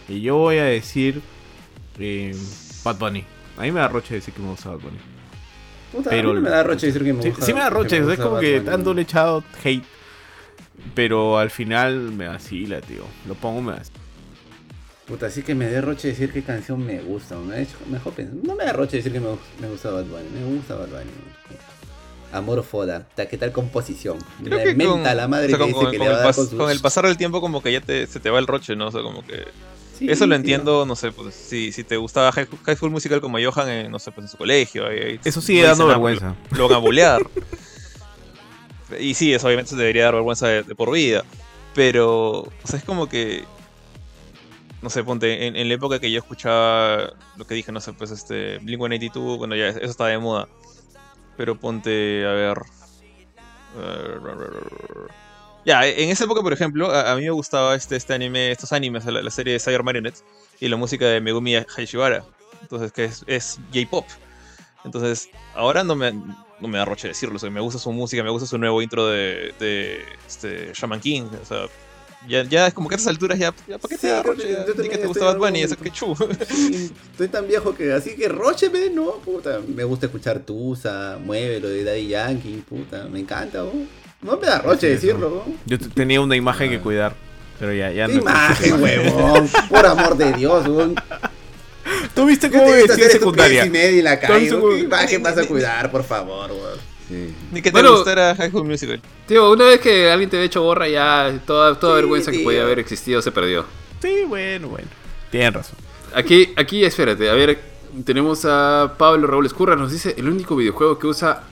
Y 0.08 0.20
yo 0.20 0.36
voy 0.36 0.58
a 0.58 0.64
decir 0.64 1.20
eh, 1.98 2.34
Bad 2.84 2.98
Bunny. 2.98 3.24
A 3.58 3.62
mí 3.62 3.72
me 3.72 3.80
da 3.80 3.88
roche 3.88 4.14
decir 4.14 4.32
que 4.34 4.40
me 4.42 4.50
gusta 4.50 4.70
Bad 4.70 4.80
Bunny. 4.80 4.98
Puta, 5.92 6.10
pero- 6.10 6.30
a 6.30 6.32
mí 6.34 6.38
no 6.38 6.44
me 6.44 6.50
da 6.50 6.62
roche 6.62 6.86
decir 6.86 7.02
que 7.02 7.12
me 7.12 7.24
gusta. 7.28 7.44
sí 7.44 7.52
me 7.54 7.60
da 7.60 7.70
roche, 7.70 7.98
es 7.98 8.18
como 8.20 8.38
que 8.38 8.60
dándole 8.60 9.02
echado 9.02 9.42
hate. 9.64 9.84
Pero 10.94 11.38
al 11.38 11.50
final 11.50 12.12
me 12.12 12.28
vacila, 12.28 12.80
tío. 12.80 13.02
Lo 13.26 13.34
pongo, 13.34 13.62
me 13.62 13.72
vacila. 13.72 13.98
Puta, 15.06 15.26
así 15.26 15.43
que 15.43 15.55
me 15.55 15.66
dé 15.66 15.81
roche 15.82 16.09
decir 16.09 16.32
qué 16.32 16.43
canción 16.43 16.85
me 16.85 17.01
gusta. 17.01 17.36
Me 17.36 17.56
ha 17.56 17.60
hecho 17.60 17.76
mejor 17.90 18.14
pensar. 18.14 18.35
No 18.43 18.55
me 18.55 18.64
da 18.64 18.72
roche 18.72 18.97
decir 18.97 19.12
que 19.12 19.20
me, 19.20 19.28
me 19.60 19.68
gusta 19.68 19.90
Bad 19.90 20.05
Bunny. 20.05 20.28
Me 20.32 20.44
gusta 20.56 20.74
Bad 20.76 20.89
Bunny. 20.89 21.10
Amor 22.32 22.64
foda. 22.64 23.06
Ta- 23.14 23.26
¿Qué 23.26 23.36
tal 23.36 23.52
composición? 23.52 24.18
Creo 24.43 24.59
La 24.59 24.64
que 24.64 24.74
menta 24.74 24.93
con, 25.10 25.16
la 25.18 25.28
madre 25.28 25.55
o 25.55 25.56
sea, 25.56 25.59
que 25.59 25.59
con- 25.59 25.68
dice 25.72 25.81
con- 25.85 25.90
que 25.93 25.98
con 25.98 26.06
le 26.06 26.12
va 26.12 26.16
a 26.16 26.20
el 26.20 26.24
dar 26.24 26.32
pas- 26.32 26.36
con 26.36 26.48
sus... 26.48 26.59
con 26.59 26.70
el 26.70 26.81
pasar 26.81 27.06
del 27.06 27.16
tiempo 27.18 27.40
como 27.40 27.62
que 27.62 27.70
ya 27.72 27.81
te, 27.81 28.06
se 28.06 28.18
te 28.18 28.31
va 28.31 28.39
el 28.39 28.47
roche, 28.47 28.74
¿no? 28.76 28.89
O 28.89 28.90
sea, 28.90 29.02
como 29.02 29.24
que... 29.24 29.44
Sí, 29.98 30.10
Eso 30.10 30.26
lo 30.26 30.35
entiendo, 30.35 30.85
no 30.86 30.97
sé, 30.97 31.12
pues 31.12 31.35
si, 31.36 31.70
si 31.70 31.85
te 31.85 31.97
gustaba 31.97 32.32
High, 32.32 32.48
High 32.64 32.76
School 32.76 32.90
Musical 32.90 33.20
como 33.20 33.39
Johan, 33.40 33.68
en, 33.68 33.93
no 33.93 34.01
sé, 34.01 34.10
pues 34.10 34.24
en 34.24 34.28
su 34.31 34.36
colegio. 34.39 34.89
ahí- 34.89 34.98
ahí 34.98 35.20
Eso 35.24 35.40
sigue 35.40 35.62
dando 35.62 35.85
nada, 35.85 35.94
vergüenza. 35.98 36.35
Lo, 36.51 36.56
lo 36.59 36.68
van 36.68 36.76
a 36.78 36.81
bulear. 36.81 37.22
y 38.98 39.14
sí, 39.14 39.32
eso 39.32 39.47
obviamente 39.47 39.70
se 39.70 39.76
debería 39.76 40.05
dar 40.05 40.14
vergüenza 40.14 40.48
de, 40.48 40.62
de 40.64 40.74
por 40.74 40.90
vida. 40.90 41.24
Pero, 41.74 42.40
o 42.40 42.52
sea, 42.64 42.78
es 42.78 42.85
como 42.85 43.09
que... 43.09 43.44
No 44.85 44.90
sé, 44.90 45.02
ponte, 45.02 45.47
en, 45.47 45.56
en 45.56 45.69
la 45.69 45.74
época 45.77 45.98
que 45.98 46.11
yo 46.11 46.19
escuchaba 46.19 47.15
lo 47.39 47.47
que 47.47 47.55
dije, 47.55 47.73
no 47.73 47.81
sé, 47.81 47.94
pues 47.94 48.11
este... 48.11 48.61
Blink-182, 48.61 49.39
cuando 49.39 49.56
ya 49.56 49.69
eso 49.69 49.81
estaba 49.81 50.11
de 50.11 50.19
moda. 50.19 50.47
Pero 51.39 51.59
ponte, 51.59 52.27
a 52.27 52.32
ver... 52.32 52.59
Ya, 55.65 55.86
en 55.86 56.11
esa 56.11 56.24
época, 56.24 56.43
por 56.43 56.52
ejemplo, 56.52 56.94
a, 56.94 57.16
mí 57.16 57.23
me 57.23 57.31
gustaba 57.31 57.74
este, 57.74 57.97
este 57.97 58.12
anime, 58.12 58.51
estos 58.51 58.74
animes, 58.74 59.06
la, 59.06 59.31
serie 59.31 59.55
de 59.55 59.59
Cyber 59.59 59.82
Marionettes 59.82 60.23
y 60.61 60.69
la 60.69 60.77
música 60.77 61.06
de 61.06 61.19
Megumi 61.23 61.55
Haishibara. 61.55 62.23
Entonces, 62.61 62.93
que 62.93 63.05
es, 63.05 63.24
es 63.27 63.59
J-pop. 63.73 64.05
Entonces, 64.85 65.31
ahora 65.55 65.82
no 65.82 65.97
me, 65.97 66.12
no 66.12 66.69
me 66.69 66.77
da 66.77 66.85
roche 66.85 67.09
decirlo. 67.09 67.36
o 67.36 67.39
sea, 67.39 67.48
me 67.48 67.61
gusta 67.61 67.78
su 67.78 67.90
música, 67.90 68.23
me 68.23 68.28
gusta 68.28 68.47
su 68.47 68.59
nuevo 68.59 68.82
intro 68.82 69.06
de, 69.06 69.55
de 69.59 70.05
este, 70.27 70.73
Shaman 70.74 71.01
King. 71.01 71.23
O 71.40 71.47
sea, 71.47 71.69
ya, 72.28 72.42
ya 72.44 72.66
es 72.66 72.74
como 72.74 72.88
que 72.88 72.94
a 72.94 72.98
estas 72.98 73.10
alturas 73.12 73.38
ya, 73.38 73.52
ya 73.68 73.78
¿para 73.78 73.88
qué 73.90 73.96
te 73.96 74.06
Sí, 74.06 74.06
da 74.09 74.22
roche? 74.22 74.48
yo 74.51 74.64
también 74.74 74.90
que 74.90 74.98
te 74.98 75.06
gusta 75.06 75.24
Bad 75.24 75.34
en 75.34 75.38
Bunny, 75.40 75.60
eso 75.62 75.76
que 75.76 75.90
chu. 75.90 76.14
Sí, 76.48 76.90
estoy 77.12 77.28
tan 77.28 77.46
viejo 77.46 77.74
que 77.74 77.92
así 77.92 78.14
que 78.16 78.28
Roche, 78.28 78.68
ve, 78.68 78.90
no, 78.90 79.12
puta. 79.24 79.60
Me 79.66 79.84
gusta 79.84 80.06
escuchar 80.06 80.40
Tusa, 80.40 81.18
Muévelo 81.24 81.68
de 81.68 81.84
Daddy 81.84 82.09
Yankee, 82.09 82.62
puta. 82.68 83.05
Me 83.10 83.20
encanta, 83.20 83.59
¿no? 83.59 83.72
No 84.22 84.38
me 84.38 84.46
da 84.46 84.59
roche 84.59 84.86
Sí, 84.88 84.94
decirlo, 84.94 85.44
¿no? 85.46 85.55
Yo 85.66 85.78
tenía 85.78 86.20
una 86.20 86.34
imagen 86.36 86.70
que 86.70 86.80
cuidar. 86.80 87.14
Pero 87.59 87.72
ya, 87.72 87.90
ya 87.92 88.06
¿Qué 88.06 88.14
no 88.14 88.20
existe 88.28 88.66
esa 88.68 88.76
imagen, 88.76 88.82
huevón? 89.14 89.48
Por 89.68 89.86
amor 89.86 90.16
de 90.16 90.32
Dios, 90.32 90.66
huevón. 90.66 90.94
¿Tú 92.14 92.26
viste 92.26 92.51
¿Qué 92.51 92.56
cómo 92.59 92.70
me 92.70 92.82
vestía 92.82 93.09
secundaria? 93.10 93.66
y 93.66 93.70
media 93.70 93.98
en 93.98 94.05
la 94.05 94.18
calle? 94.20 94.48
¿Qué 94.51 94.78
imagen 94.80 95.22
vas 95.22 95.36
a 95.38 95.46
cuidar, 95.46 95.90
por 95.90 96.02
favor, 96.05 96.51
huevón? 96.51 96.78
Sí. 97.09 97.35
Ni 97.52 97.60
que 97.60 97.70
te 97.70 97.72
Bueno, 97.72 97.93
gustara 97.93 98.35
High 98.35 98.51
School 98.51 98.64
Musical. 98.66 99.01
Tío, 99.26 99.51
una 99.52 99.64
vez 99.66 99.81
que 99.81 100.10
alguien 100.10 100.31
te 100.31 100.36
había 100.36 100.47
hecho 100.47 100.62
gorra, 100.62 100.89
ya 100.89 101.39
toda, 101.47 101.78
toda 101.78 101.93
Sí, 101.94 101.97
vergüenza 101.97 102.31
que 102.32 102.39
podía 102.40 102.62
haber 102.62 102.78
existido 102.78 103.20
se 103.20 103.31
perdió. 103.31 103.64
Sí, 104.01 104.22
bueno, 104.26 104.68
bueno. 104.68 104.89
Tienen 105.31 105.52
razón. 105.52 105.76
Aquí, 106.14 106.52
aquí, 106.56 106.85
espérate, 106.85 107.28
a 107.28 107.35
ver, 107.35 107.60
tenemos 108.05 108.44
a 108.44 108.94
Pablo 108.97 109.26
Raúl 109.26 109.47
Escurra, 109.47 109.76
nos 109.76 109.93
dice, 109.93 110.14
el 110.16 110.28
único 110.28 110.56
videojuego 110.56 110.98
que 110.98 111.06
usa 111.09 111.43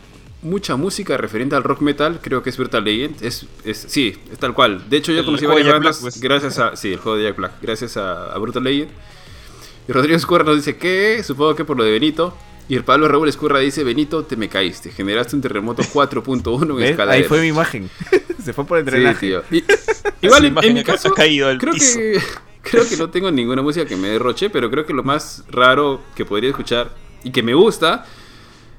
mucha 0.43 0.77
música 0.77 1.17
referente 1.17 1.55
al 1.55 1.65
rock 1.65 1.81
metal, 1.83 2.19
creo 2.23 2.43
que 2.43 2.51
es 2.51 2.57
Brutal 2.57 2.85
Legend, 2.85 3.23
es, 3.23 3.47
es 3.65 3.85
sí, 3.89 4.17
es 4.33 4.39
tal 4.39 4.55
cual. 4.55 4.89
De 4.89 4.97
hecho, 4.97 5.13
yo 5.13 5.21
El 5.21 5.25
conocí 5.25 5.47
varias 5.47 5.69
bandas 5.69 6.01
Black, 6.01 6.13
pues. 6.13 6.21
gracias 6.21 6.59
a, 6.59 6.77
sí, 6.77 6.93
el 6.93 6.99
juego 6.99 7.19
de 7.19 7.25
Jack 7.25 7.37
Black, 7.37 7.53
gracias 7.61 7.97
a, 7.97 8.33
a 8.33 8.39
Brutal 8.39 8.65
Legend. 8.65 8.91
Y 9.89 9.93
Rodrigo 9.93 10.17
Escurra 10.17 10.45
nos 10.45 10.57
dice, 10.57 10.77
¿qué? 10.77 11.23
Supongo 11.25 11.57
que 11.57 11.65
por 11.65 11.77
lo 11.77 11.85
de 11.85 11.91
Benito. 11.91 12.37
Y 12.69 12.77
el 12.77 12.85
Pablo 12.85 13.09
Raúl 13.09 13.29
Escurra 13.29 13.59
dice, 13.59 13.85
Benito, 13.85 14.25
te 14.25 14.37
me 14.37 14.49
caíste, 14.49 14.91
generaste 14.91 15.37
un 15.37 15.43
terremoto 15.43 15.83
4.1 15.83 16.79
en 16.79 16.83
escala 16.85 17.13
Ahí 17.13 17.25
fue 17.25 17.41
mi 17.41 17.49
imagen. 17.49 17.91
Se 18.45 18.53
fue 18.53 18.65
por 18.65 18.79
el 18.79 18.85
Sí, 18.85 18.91
drenaje. 18.91 19.27
tío. 19.27 19.43
Y- 19.51 19.65
igual 20.27 20.45
en, 20.47 20.57
en 20.63 20.75
mi 20.75 20.85
caso, 20.85 21.09
ha 21.09 21.15
caído 21.15 21.49
al 21.49 21.59
creo 21.59 21.75
piso. 21.75 21.99
que 21.99 22.21
creo 22.63 22.89
que 22.89 22.97
no 22.97 23.11
tengo 23.11 23.31
ninguna 23.31 23.61
música 23.63 23.85
que 23.87 23.97
me 23.97 24.09
derroche, 24.09 24.49
pero 24.51 24.71
creo 24.71 24.87
que 24.87 24.93
lo 24.95 25.03
más 25.03 25.45
raro 25.51 26.01
que 26.15 26.25
podría 26.25 26.51
escuchar 26.51 26.95
y 27.25 27.31
que 27.33 27.43
me 27.43 27.55
gusta, 27.55 28.07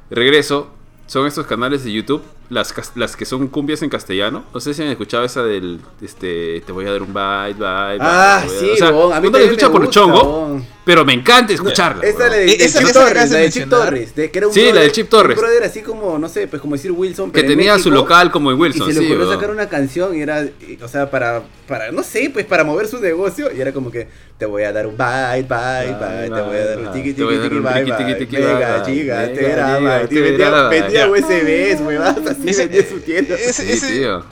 regreso, 0.10 0.72
son 1.08 1.28
estos 1.28 1.46
canales 1.46 1.84
de 1.84 1.92
YouTube, 1.92 2.24
las, 2.54 2.74
las 2.96 3.16
que 3.16 3.26
son 3.26 3.48
cumbias 3.48 3.82
en 3.82 3.90
castellano. 3.90 4.44
No 4.54 4.60
sé 4.60 4.74
si 4.74 4.82
han 4.84 4.90
escuchado 4.90 5.24
esa 5.26 5.44
del, 5.44 5.80
este, 6.02 6.62
te 6.66 6.72
voy 6.72 6.86
a 6.86 6.92
dar 6.92 7.02
un 7.02 7.14
bye, 7.14 7.54
bye, 7.54 7.98
bye. 7.98 7.98
Ah, 8.00 8.44
sí, 8.48 8.70
o 8.72 8.76
sea, 8.78 8.88
huevón, 8.92 9.14
a 9.14 9.20
mí 9.20 9.28
uno 9.28 9.38
la 9.38 9.44
también 9.44 9.50
escucha 9.50 9.68
me 9.68 9.72
por 9.72 9.86
gusta, 9.86 10.00
chongo, 10.00 10.62
pero 10.86 11.04
me 11.06 11.14
encanta 11.14 11.54
escucharla. 11.54 12.04
Esta 12.04 12.24
huevón. 12.24 12.32
la 12.32 12.38
de, 12.38 12.46
de 12.46 12.66
esa- 12.66 12.80
Chip 12.80 12.90
esa 12.90 13.00
Torres, 13.08 13.32
la 13.32 13.38
de 13.40 13.50
Chip. 13.52 13.70
Torres. 13.70 14.16
de- 14.16 14.32
que 14.32 14.38
era 14.38 14.48
un 14.48 14.54
Sí, 14.54 14.72
la 14.72 14.82
de 14.82 14.92
Chip 14.92 15.10
Torres. 15.10 15.38
Un 15.38 15.44
brother 15.44 15.64
así 15.64 15.82
como, 15.82 16.18
no 16.20 16.30
sé, 16.30 16.48
pues 16.48 16.62
como 16.62 16.76
decir 16.76 16.92
Wilson, 16.92 17.32
que 17.32 17.42
pero 17.42 17.48
tenía 17.54 17.78
su 17.80 17.92
local 17.92 18.32
como 18.32 18.52
en 18.52 18.58
Y 18.58 18.62
Wilson. 18.62 18.88
se 18.88 18.94
le 19.00 19.06
sí, 19.08 19.12
ocurrió 19.14 19.32
sacar 19.34 19.50
una 19.52 19.68
canción 19.68 20.16
y 20.16 20.22
era, 20.22 20.44
y- 20.44 20.78
o 20.82 20.88
sea, 20.88 21.10
para, 21.10 21.44
para, 21.68 21.92
no 21.92 22.04
sé, 22.04 22.30
pues 22.32 22.46
para 22.46 22.64
mover 22.64 22.88
su 22.88 23.00
negocio. 23.00 23.50
Y 23.56 23.60
era 23.60 23.72
como 23.74 23.92
que, 23.92 24.08
te 24.38 24.46
voy 24.46 24.64
a 24.64 24.74
dar 24.74 24.88
un 24.88 24.98
bye, 24.98 25.44
bye, 25.44 25.96
bye, 25.98 26.30
te 26.30 26.42
voy 26.42 26.58
a 26.58 26.66
dar 26.66 26.78
un 26.80 26.86
bye, 26.86 26.94
tiki, 26.94 27.14
te 27.14 27.24
voy 27.24 27.36
tiki, 27.36 27.38
a 27.38 27.40
dar 27.40 27.50
tiki, 27.50 27.56
un 27.56 27.64
bye, 27.64 27.74
tiki, 27.84 27.92
tiki, 27.98 28.04
bye. 28.04 28.16
tiki, 28.26 28.38
Mega, 28.38 28.84
bye, 28.84 28.94
giga, 28.94 29.18
mega, 29.22 29.34
tera. 29.34 30.08
Y 30.10 30.16
vendía. 30.20 31.10
USBs, 31.10 31.82
huevadas, 31.82 32.38
Ese- 32.52 32.90
su 32.90 33.00
tienda. 33.06 33.36
Ese, 33.36 33.64
Sí, 33.66 33.72
ese- 33.74 34.00
tío. 34.00 34.24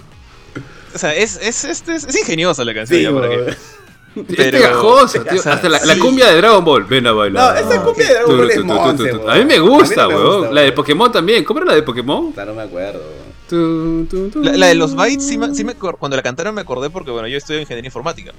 o 0.93 0.97
sea, 0.97 1.15
es, 1.15 1.37
es, 1.41 1.63
este, 1.65 1.95
es, 1.95 2.03
es 2.05 2.15
ingeniosa 2.17 2.63
la 2.65 2.73
canción. 2.73 2.99
Sí, 2.99 3.03
ya, 3.03 3.11
para 3.13 3.29
huevón. 3.29 3.55
Es 4.13 4.25
Pero- 4.35 4.51
pegajosa, 4.57 5.23
tío. 5.23 5.39
o 5.39 5.41
sea, 5.41 5.53
Hasta 5.53 5.69
la, 5.69 5.79
la 5.85 5.93
sí. 5.93 5.99
cumbia 6.01 6.27
de 6.27 6.35
Dragon 6.35 6.65
Ball. 6.65 6.83
Ven 6.83 7.07
a 7.07 7.11
No, 7.11 7.15
bailar. 7.15 7.57
esa 7.57 7.81
cumbia 7.81 8.07
de 8.09 8.13
Dragon 8.15 8.37
Ball 8.37 8.51
es 8.51 8.63
monce. 8.65 9.11
A 9.25 9.35
mí 9.35 9.45
me 9.45 9.59
gusta, 9.59 10.03
A 10.03 10.07
mí 10.09 10.13
no 10.13 10.19
me 10.19 10.25
weón. 10.25 10.53
La 10.55 10.61
de. 10.61 10.71
Pokémon 10.73 11.09
también. 11.13 11.45
¿Cómo 11.45 11.61
era 11.61 11.69
la 11.69 11.75
de 11.75 11.83
Pokémon? 11.83 12.25
Puta, 12.27 12.43
No 12.43 12.53
me 12.53 12.61
acuerdo. 12.63 12.99
huevón. 12.99 13.31
Tu, 13.47 14.05
tu, 14.09 14.29
tu. 14.29 14.43
La, 14.43 14.51
la 14.57 14.67
de 14.67 14.75
los 14.75 14.95
bytes, 14.95 15.25
sí, 15.25 15.37
me, 15.37 15.55
sí 15.55 15.63
me 15.63 15.75
cuando 15.75 16.17
la 16.17 16.23
cantaron 16.23 16.53
me 16.53 16.59
acordé 16.59 16.89
porque, 16.89 17.09
bueno, 17.11 17.29
yo 17.29 17.37
estudio 17.37 17.61
ingeniería 17.61 17.87
informática. 17.87 18.33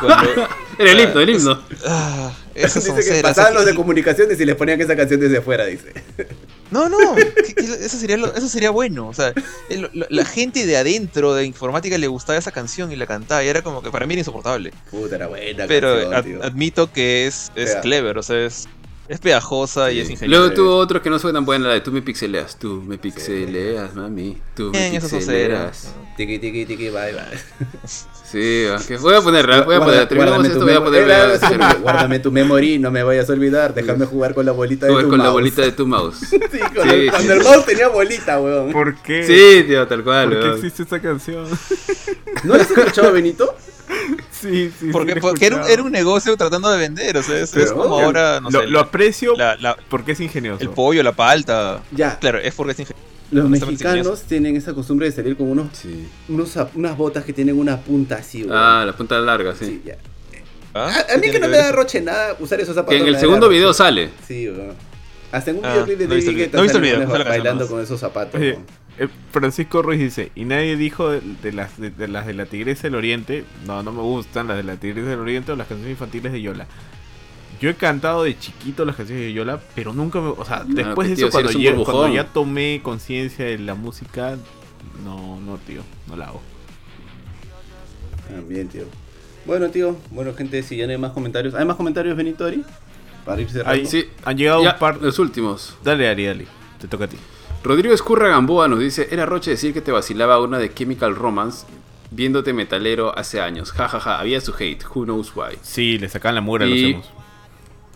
Cuando- 0.00 0.48
Era 0.78 0.92
el 0.92 1.00
himno, 1.00 1.20
el 1.20 1.28
himno. 1.30 1.60
ah, 1.86 2.32
Dice 2.64 2.80
que 2.80 2.86
sonceras, 2.86 3.22
pasaban 3.22 3.54
los 3.54 3.62
y- 3.64 3.66
de 3.66 3.74
comunicaciones 3.74 4.40
y 4.40 4.44
les 4.44 4.54
ponían 4.56 4.80
esa 4.80 4.96
canción 4.96 5.20
desde 5.20 5.38
afuera, 5.38 5.64
dice. 5.66 5.92
No, 6.68 6.88
no, 6.88 7.14
que- 7.14 7.54
que 7.54 7.60
eso, 7.62 7.96
sería 7.96 8.16
lo- 8.16 8.34
eso 8.34 8.48
sería 8.48 8.70
bueno. 8.70 9.06
O 9.08 9.14
sea, 9.14 9.32
el- 9.70 9.88
la, 9.94 10.06
la 10.10 10.24
gente 10.24 10.66
de 10.66 10.76
adentro 10.76 11.32
de 11.34 11.44
informática 11.44 11.96
le 11.96 12.08
gustaba 12.08 12.36
esa 12.38 12.50
canción 12.50 12.90
y 12.90 12.96
la 12.96 13.06
cantaba. 13.06 13.44
Y 13.44 13.46
era 13.48 13.62
como 13.62 13.82
que 13.82 13.90
para 13.92 14.04
mí 14.04 14.14
era 14.14 14.20
insoportable. 14.22 14.72
Puta, 14.90 15.14
era 15.14 15.28
buena 15.28 15.66
Pero 15.68 15.92
canción, 16.10 16.14
ad- 16.14 16.24
tío. 16.24 16.42
admito 16.42 16.92
que 16.92 17.28
es, 17.28 17.52
es 17.54 17.76
clever, 17.76 18.18
o 18.18 18.22
sea, 18.24 18.44
es, 18.44 18.66
es 19.08 19.20
pegajosa 19.20 19.90
y 19.92 20.00
es 20.00 20.10
ingeniosa. 20.10 20.40
Luego 20.40 20.54
tuvo 20.54 20.76
otro 20.76 21.00
que 21.02 21.10
no 21.10 21.18
fue 21.18 21.32
tan 21.32 21.44
buena, 21.44 21.68
la 21.68 21.74
de 21.74 21.80
tú 21.80 21.92
me 21.92 22.02
pixeleas, 22.02 22.58
tú 22.58 22.82
me 22.86 22.98
pixeleas, 22.98 23.94
mami, 23.94 24.36
tú 24.54 24.70
me 24.72 24.78
Bien, 24.78 24.94
esas 24.96 25.10
pixeleas. 25.12 25.94
Tiki, 26.16 26.38
tiki, 26.38 26.64
tiki, 26.66 26.88
bye, 26.90 27.12
bye. 27.12 27.38
Sí, 28.24 28.64
ok. 28.66 29.00
voy 29.00 29.14
a 29.14 29.20
ponerla, 29.20 29.62
voy 29.62 29.74
a 29.74 29.78
Guarda- 29.78 29.84
poner, 29.84 30.08
terminamos 30.08 30.38
guárdame 30.38 30.48
esto, 30.48 30.58
tu 30.58 30.64
voy 30.66 30.74
a 30.74 30.80
que, 30.80 31.78
Guárdame 31.82 32.18
tu 32.18 32.32
memory, 32.32 32.78
no 32.78 32.90
me 32.90 33.02
vayas 33.02 33.30
a 33.30 33.32
olvidar. 33.34 33.72
Déjame 33.74 34.06
jugar 34.06 34.34
con 34.34 34.44
la 34.46 34.52
bolita 34.52 34.86
de 34.86 34.92
Jugar 34.92 35.04
tu 35.04 35.10
con 35.10 35.18
la 35.18 35.24
mouse. 35.24 35.34
bolita 35.34 35.62
de 35.62 35.72
tu 35.72 35.86
mouse. 35.86 36.18
Sí, 36.30 36.38
con 36.74 36.88
Sí, 36.88 36.94
el- 36.94 37.10
cuando 37.10 37.32
sí. 37.34 37.38
el 37.38 37.44
mouse 37.44 37.66
tenía 37.66 37.88
bolita, 37.88 38.40
weón. 38.40 38.72
¿Por 38.72 38.96
qué? 39.02 39.22
Sí, 39.24 39.64
tío, 39.68 39.86
tal 39.86 40.02
cual. 40.02 40.28
¿Por 40.30 40.38
qué 40.40 40.44
weón. 40.46 40.56
existe 40.58 40.82
esta 40.82 41.00
canción? 41.00 41.46
¿No 42.44 42.54
lo 42.56 42.60
has 42.62 42.70
escuchado, 42.70 43.12
Benito? 43.12 43.54
sí, 44.50 44.72
sí. 44.80 44.88
Porque, 44.92 45.14
sí, 45.14 45.20
porque 45.20 45.46
era, 45.46 45.56
un- 45.56 45.68
era 45.70 45.82
un 45.82 45.92
negocio 45.92 46.36
tratando 46.36 46.70
de 46.70 46.78
vender, 46.78 47.16
o 47.16 47.22
sea, 47.22 47.38
es, 47.38 47.54
es 47.56 47.72
como 47.72 47.98
ahora, 47.98 48.40
no 48.40 48.50
lo, 48.50 48.60
sé, 48.60 48.66
lo 48.66 48.80
aprecio 48.80 49.36
la- 49.36 49.56
la- 49.56 49.76
porque 49.88 50.12
es 50.12 50.20
ingenioso. 50.20 50.62
el 50.62 50.70
pollo, 50.70 51.02
la 51.02 51.12
palta. 51.12 51.82
Ya, 51.92 52.18
Claro, 52.18 52.38
es 52.38 52.54
porque 52.54 52.72
es 52.72 52.80
ingenioso. 52.80 53.06
los 53.30 53.48
mexicanos 53.50 54.22
tienen 54.22 54.56
esa 54.56 54.72
costumbre 54.74 55.06
de 55.06 55.12
salir 55.12 55.36
con 55.36 55.48
unos, 55.50 55.68
Sí. 55.76 56.06
unos 56.28 56.54
unas 56.74 56.96
botas 56.96 57.24
que 57.24 57.32
tienen 57.32 57.58
una 57.58 57.78
punta 57.80 58.16
así, 58.16 58.44
weón. 58.44 58.56
Ah, 58.56 58.84
la 58.86 58.92
punta 58.96 59.18
larga, 59.18 59.54
sí. 59.54 59.64
Sí, 59.66 59.82
ya. 59.84 59.96
¿Ah? 60.74 60.88
A, 60.94 61.00
a 61.00 61.06
¿Qué 61.06 61.18
mí 61.18 61.30
que 61.30 61.40
no 61.40 61.48
me 61.48 61.56
da 61.56 61.72
roche 61.72 62.00
nada 62.02 62.36
usar 62.38 62.60
esos 62.60 62.74
zapatos. 62.74 62.94
Que 62.96 63.00
en 63.02 63.08
el 63.08 63.18
segundo 63.18 63.46
roche. 63.46 63.58
video 63.58 63.72
sale. 63.72 64.10
Sí, 64.28 64.48
weón. 64.48 64.74
Hasta 65.32 65.50
en 65.50 65.56
un 65.58 65.64
Ah, 65.64 65.72
videoclip 65.72 65.98
de 65.98 66.06
no 66.06 66.12
he 66.12 66.16
visto 66.16 66.30
el 66.30 66.36
David. 66.36 66.52
No 66.52 66.62
Guetta 66.62 67.06
canción 67.08 67.28
bailando 67.28 67.66
con 67.68 67.80
esos 67.82 67.98
zapatos. 67.98 68.40
Oye, 68.40 68.58
Francisco 69.30 69.82
Ruiz 69.82 70.00
dice, 70.00 70.32
y 70.34 70.44
nadie 70.44 70.76
dijo 70.76 71.10
de, 71.10 71.20
de 71.20 71.52
las 71.52 71.78
de, 71.78 71.90
de 71.90 72.08
las 72.08 72.26
de 72.26 72.34
la 72.34 72.46
Tigresa 72.46 72.84
del 72.84 72.94
Oriente, 72.94 73.44
no, 73.66 73.82
no 73.82 73.92
me 73.92 74.00
gustan 74.02 74.48
las 74.48 74.56
de 74.56 74.62
la 74.62 74.76
Tigresa 74.76 75.10
del 75.10 75.20
Oriente 75.20 75.52
o 75.52 75.56
las 75.56 75.66
canciones 75.68 75.92
infantiles 75.92 76.32
de 76.32 76.40
Yola. 76.42 76.66
Yo 77.60 77.70
he 77.70 77.74
cantado 77.74 78.22
de 78.24 78.38
chiquito 78.38 78.84
las 78.84 78.96
canciones 78.96 79.24
de 79.24 79.32
Yola, 79.32 79.60
pero 79.74 79.92
nunca 79.94 80.20
me... 80.20 80.28
O 80.28 80.44
sea, 80.44 80.64
después 80.66 81.08
de 81.08 81.14
eso, 81.14 81.30
cuando, 81.30 81.50
ya, 81.52 81.70
burbujón. 81.72 81.94
cuando 81.94 82.14
ya 82.14 82.24
tomé 82.26 82.80
conciencia 82.82 83.44
de 83.46 83.58
la 83.58 83.74
música, 83.74 84.36
no, 85.04 85.40
no, 85.40 85.56
tío, 85.58 85.82
no 86.06 86.16
la 86.16 86.26
hago. 86.28 86.42
También, 88.28 88.68
tío. 88.68 88.84
Bueno, 89.44 89.70
tío, 89.70 89.96
bueno, 90.10 90.34
gente, 90.34 90.62
si 90.62 90.76
ya 90.76 90.86
no 90.86 90.92
hay 90.92 90.98
más 90.98 91.12
comentarios. 91.12 91.54
¿Hay 91.54 91.64
más 91.64 91.76
comentarios, 91.76 92.16
Benito 92.16 92.44
Ari? 92.44 92.64
Para 93.24 93.40
ir 93.40 93.48
cerrando. 93.48 93.72
Ahí 93.72 93.86
Sí. 93.86 94.04
han 94.24 94.36
llegado 94.36 94.62
Ya, 94.62 94.72
un 94.72 94.78
par. 94.78 95.00
los 95.00 95.18
últimos. 95.18 95.76
Dale, 95.84 96.08
Ari, 96.08 96.26
dale. 96.26 96.46
Te 96.80 96.88
toca 96.88 97.04
a 97.04 97.08
ti. 97.08 97.16
Rodrigo 97.66 97.92
Escurra 97.94 98.28
Gamboa 98.28 98.68
nos 98.68 98.78
dice, 98.78 99.08
era 99.10 99.26
roche 99.26 99.50
decir 99.50 99.72
que 99.74 99.80
te 99.80 99.90
vacilaba 99.90 100.40
una 100.40 100.58
de 100.58 100.72
Chemical 100.72 101.16
Romance 101.16 101.66
viéndote 102.12 102.52
metalero 102.52 103.16
hace 103.18 103.40
años. 103.40 103.72
Ja, 103.72 103.88
ja, 103.88 103.98
ja, 103.98 104.20
había 104.20 104.40
su 104.40 104.54
hate, 104.54 104.84
who 104.94 105.04
knows 105.04 105.32
why. 105.34 105.58
Sí, 105.62 105.98
le 105.98 106.08
sacan 106.08 106.34
la 106.36 106.40
mugre 106.40 106.64
a 106.64 106.68
Y- 106.68 106.92
los 106.92 107.04
hemos. 107.04 107.12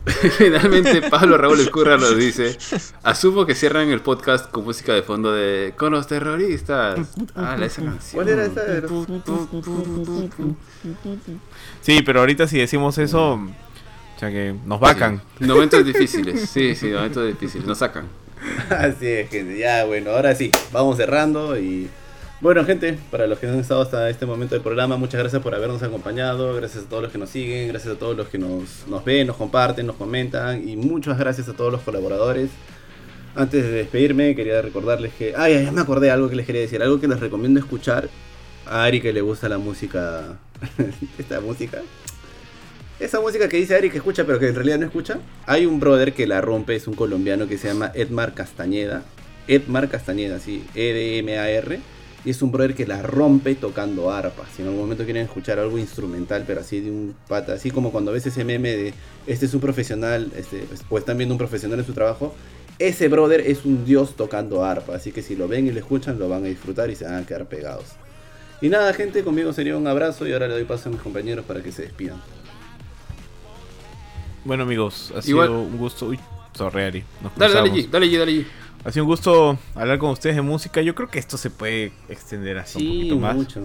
Finalmente 0.38 1.02
Pablo 1.10 1.36
Raúl 1.36 1.60
Escurra 1.60 1.98
nos 1.98 2.16
dice, 2.16 2.56
asumo 3.02 3.44
que 3.44 3.55
cierran 3.55 3.90
el 3.90 4.01
podcast 4.01 4.51
con 4.51 4.64
música 4.64 4.94
de 4.94 5.02
fondo 5.02 5.30
de 5.30 5.74
Con 5.76 5.92
los 5.92 6.06
terroristas. 6.06 6.98
Ah, 7.34 7.55
la- 7.59 7.66
esa 7.66 7.82
canción. 7.84 8.14
¿Cuál 8.24 8.28
era 8.30 8.47
esa? 8.47 8.62
Sí, 11.82 12.02
pero 12.05 12.20
ahorita 12.20 12.47
si 12.48 12.59
decimos 12.59 12.98
eso, 12.98 13.34
o 13.34 14.18
sea 14.18 14.30
que 14.30 14.55
nos 14.64 14.80
vacan. 14.80 15.22
Sí. 15.38 15.44
Momentos 15.44 15.84
difíciles, 15.84 16.48
sí, 16.48 16.74
sí, 16.74 16.88
momentos 16.88 17.26
difíciles, 17.26 17.66
nos 17.66 17.78
sacan. 17.78 18.06
Así 18.70 19.06
es, 19.06 19.30
gente. 19.30 19.58
Ya, 19.58 19.84
bueno, 19.84 20.10
ahora 20.10 20.34
sí, 20.34 20.50
vamos 20.72 20.96
cerrando 20.96 21.58
y... 21.58 21.88
Bueno, 22.40 22.64
gente, 22.64 22.98
para 23.10 23.26
los 23.26 23.38
que 23.38 23.46
han 23.46 23.58
estado 23.58 23.82
hasta 23.82 24.08
este 24.08 24.24
momento 24.24 24.54
del 24.54 24.62
programa, 24.62 24.96
muchas 24.96 25.20
gracias 25.20 25.42
por 25.42 25.54
habernos 25.54 25.82
acompañado, 25.82 26.54
gracias 26.54 26.84
a 26.84 26.88
todos 26.88 27.02
los 27.02 27.12
que 27.12 27.18
nos 27.18 27.28
siguen, 27.28 27.68
gracias 27.68 27.94
a 27.94 27.98
todos 27.98 28.16
los 28.16 28.28
que 28.28 28.38
nos, 28.38 28.86
ven, 29.04 29.26
nos 29.26 29.36
comparten, 29.36 29.86
nos 29.86 29.96
comentan 29.96 30.66
y 30.66 30.74
muchas 30.74 31.18
gracias 31.18 31.50
a 31.50 31.52
todos 31.52 31.70
los 31.70 31.82
colaboradores. 31.82 32.48
Antes 33.34 33.62
de 33.62 33.70
despedirme, 33.70 34.34
quería 34.34 34.62
recordarles 34.62 35.12
que... 35.12 35.34
Ay, 35.36 35.52
ay, 35.52 35.64
ya 35.66 35.72
me 35.72 35.82
acordé 35.82 36.06
de 36.06 36.12
algo 36.12 36.30
que 36.30 36.36
les 36.36 36.46
quería 36.46 36.62
decir, 36.62 36.82
algo 36.82 36.98
que 36.98 37.08
les 37.08 37.20
recomiendo 37.20 37.60
escuchar 37.60 38.08
a 38.66 38.84
Ari 38.84 39.02
que 39.02 39.12
le 39.12 39.20
gusta 39.20 39.48
la 39.50 39.58
música... 39.58 40.38
Esta 41.18 41.40
música... 41.40 41.82
Esa 43.01 43.18
música 43.18 43.48
que 43.48 43.56
dice 43.56 43.74
Ari 43.74 43.89
que 43.89 43.97
escucha 43.97 44.27
pero 44.27 44.39
que 44.39 44.48
en 44.48 44.55
realidad 44.55 44.78
no 44.78 44.85
escucha. 44.85 45.20
Hay 45.47 45.64
un 45.64 45.81
brother 45.81 46.12
que 46.12 46.27
la 46.27 46.43
rompe, 46.43 46.77
es 46.77 46.86
un 46.86 46.93
colombiano 46.93 47.48
que 47.48 47.56
se 47.56 47.68
llama 47.68 47.90
Edmar 47.94 48.35
Castañeda. 48.35 49.05
Edmar 49.48 49.89
Castañeda, 49.89 50.39
sí, 50.39 50.66
E-D-M-A-R. 50.74 51.81
Y 52.27 52.31
es 52.31 52.43
un 52.43 52.52
brother 52.52 52.74
que 52.74 52.86
la 52.86 53.01
rompe 53.01 53.55
tocando 53.55 54.10
arpa. 54.10 54.44
Si 54.55 54.60
en 54.60 54.68
algún 54.68 54.82
momento 54.82 55.05
quieren 55.05 55.24
escuchar 55.24 55.59
algo 55.59 55.78
instrumental, 55.78 56.44
pero 56.47 56.60
así 56.60 56.81
de 56.81 56.90
un 56.90 57.16
pata, 57.27 57.55
así 57.55 57.70
como 57.70 57.90
cuando 57.90 58.12
ves 58.12 58.27
ese 58.27 58.44
meme 58.44 58.77
de 58.77 58.93
este 59.27 59.47
es 59.47 59.55
un 59.55 59.62
profesional, 59.62 60.31
este, 60.36 60.66
o 60.90 60.98
están 60.98 61.16
viendo 61.16 61.35
un 61.35 61.39
profesional 61.39 61.78
en 61.78 61.86
su 61.86 61.94
trabajo, 61.94 62.35
ese 62.78 63.09
brother 63.09 63.40
es 63.40 63.64
un 63.64 63.86
dios 63.86 64.14
tocando 64.14 64.62
arpa. 64.62 64.94
Así 64.94 65.10
que 65.10 65.22
si 65.22 65.36
lo 65.36 65.48
ven 65.48 65.66
y 65.66 65.70
lo 65.70 65.78
escuchan, 65.78 66.18
lo 66.18 66.28
van 66.28 66.44
a 66.44 66.48
disfrutar 66.48 66.90
y 66.90 66.97
se 66.97 67.06
van 67.06 67.14
a 67.14 67.27
quedar 67.27 67.47
pegados. 67.47 67.86
Y 68.60 68.68
nada, 68.68 68.93
gente, 68.93 69.24
conmigo 69.24 69.55
sería 69.55 69.74
un 69.74 69.86
abrazo 69.86 70.28
y 70.28 70.35
ahora 70.35 70.48
le 70.48 70.52
doy 70.52 70.64
paso 70.64 70.90
a 70.90 70.93
mis 70.93 71.01
compañeros 71.01 71.47
para 71.47 71.62
que 71.62 71.72
se 71.72 71.81
despidan. 71.81 72.20
Bueno, 74.44 74.62
amigos, 74.64 75.12
ha 75.16 75.26
Igual- 75.28 75.48
sido 75.48 75.60
un 75.60 75.76
gusto. 75.78 76.06
Uy, 76.06 76.18
sorry, 76.54 76.82
Ari. 76.82 77.04
Nos 77.22 77.34
Dale, 77.36 77.54
dale. 77.54 77.70
G, 77.72 77.88
dale, 77.90 78.06
G, 78.06 78.18
dale, 78.18 78.32
G. 78.32 78.46
Ha 78.84 78.90
sido 78.92 79.04
un 79.04 79.10
gusto 79.10 79.58
hablar 79.74 79.98
con 79.98 80.10
ustedes 80.10 80.36
de 80.36 80.42
música. 80.42 80.80
Yo 80.80 80.94
creo 80.94 81.08
que 81.10 81.18
esto 81.18 81.36
se 81.36 81.50
puede 81.50 81.92
extender 82.08 82.56
hasta 82.58 82.78
un 82.78 82.86
poquito 82.86 83.16
más. 83.16 83.36
mucho. 83.36 83.60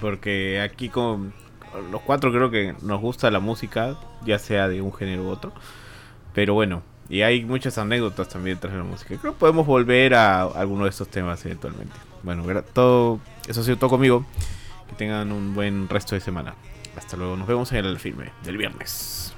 Porque 0.00 0.60
aquí 0.60 0.88
con 0.88 1.32
los 1.90 2.00
cuatro 2.02 2.30
creo 2.30 2.50
que 2.50 2.74
nos 2.82 3.00
gusta 3.00 3.30
la 3.32 3.40
música, 3.40 3.96
ya 4.24 4.38
sea 4.38 4.68
de 4.68 4.80
un 4.80 4.92
género 4.92 5.24
u 5.24 5.28
otro. 5.30 5.52
Pero 6.32 6.54
bueno, 6.54 6.82
y 7.08 7.22
hay 7.22 7.44
muchas 7.44 7.76
anécdotas 7.78 8.28
también 8.28 8.58
tras 8.58 8.72
la 8.74 8.84
música. 8.84 9.16
Creo 9.20 9.32
que 9.32 9.38
podemos 9.40 9.66
volver 9.66 10.14
a 10.14 10.42
alguno 10.44 10.84
de 10.84 10.90
estos 10.90 11.08
temas 11.08 11.44
eventualmente. 11.44 11.94
Bueno, 12.22 12.44
todo 12.72 13.18
eso 13.48 13.60
ha 13.62 13.64
sido 13.64 13.78
todo 13.78 13.90
conmigo. 13.90 14.24
Que 14.88 14.94
tengan 14.94 15.32
un 15.32 15.54
buen 15.54 15.88
resto 15.88 16.14
de 16.14 16.20
semana. 16.20 16.54
Hasta 16.96 17.16
luego, 17.16 17.36
nos 17.36 17.48
vemos 17.48 17.72
en 17.72 17.84
el 17.84 17.98
filme 17.98 18.26
del 18.44 18.58
viernes. 18.58 19.34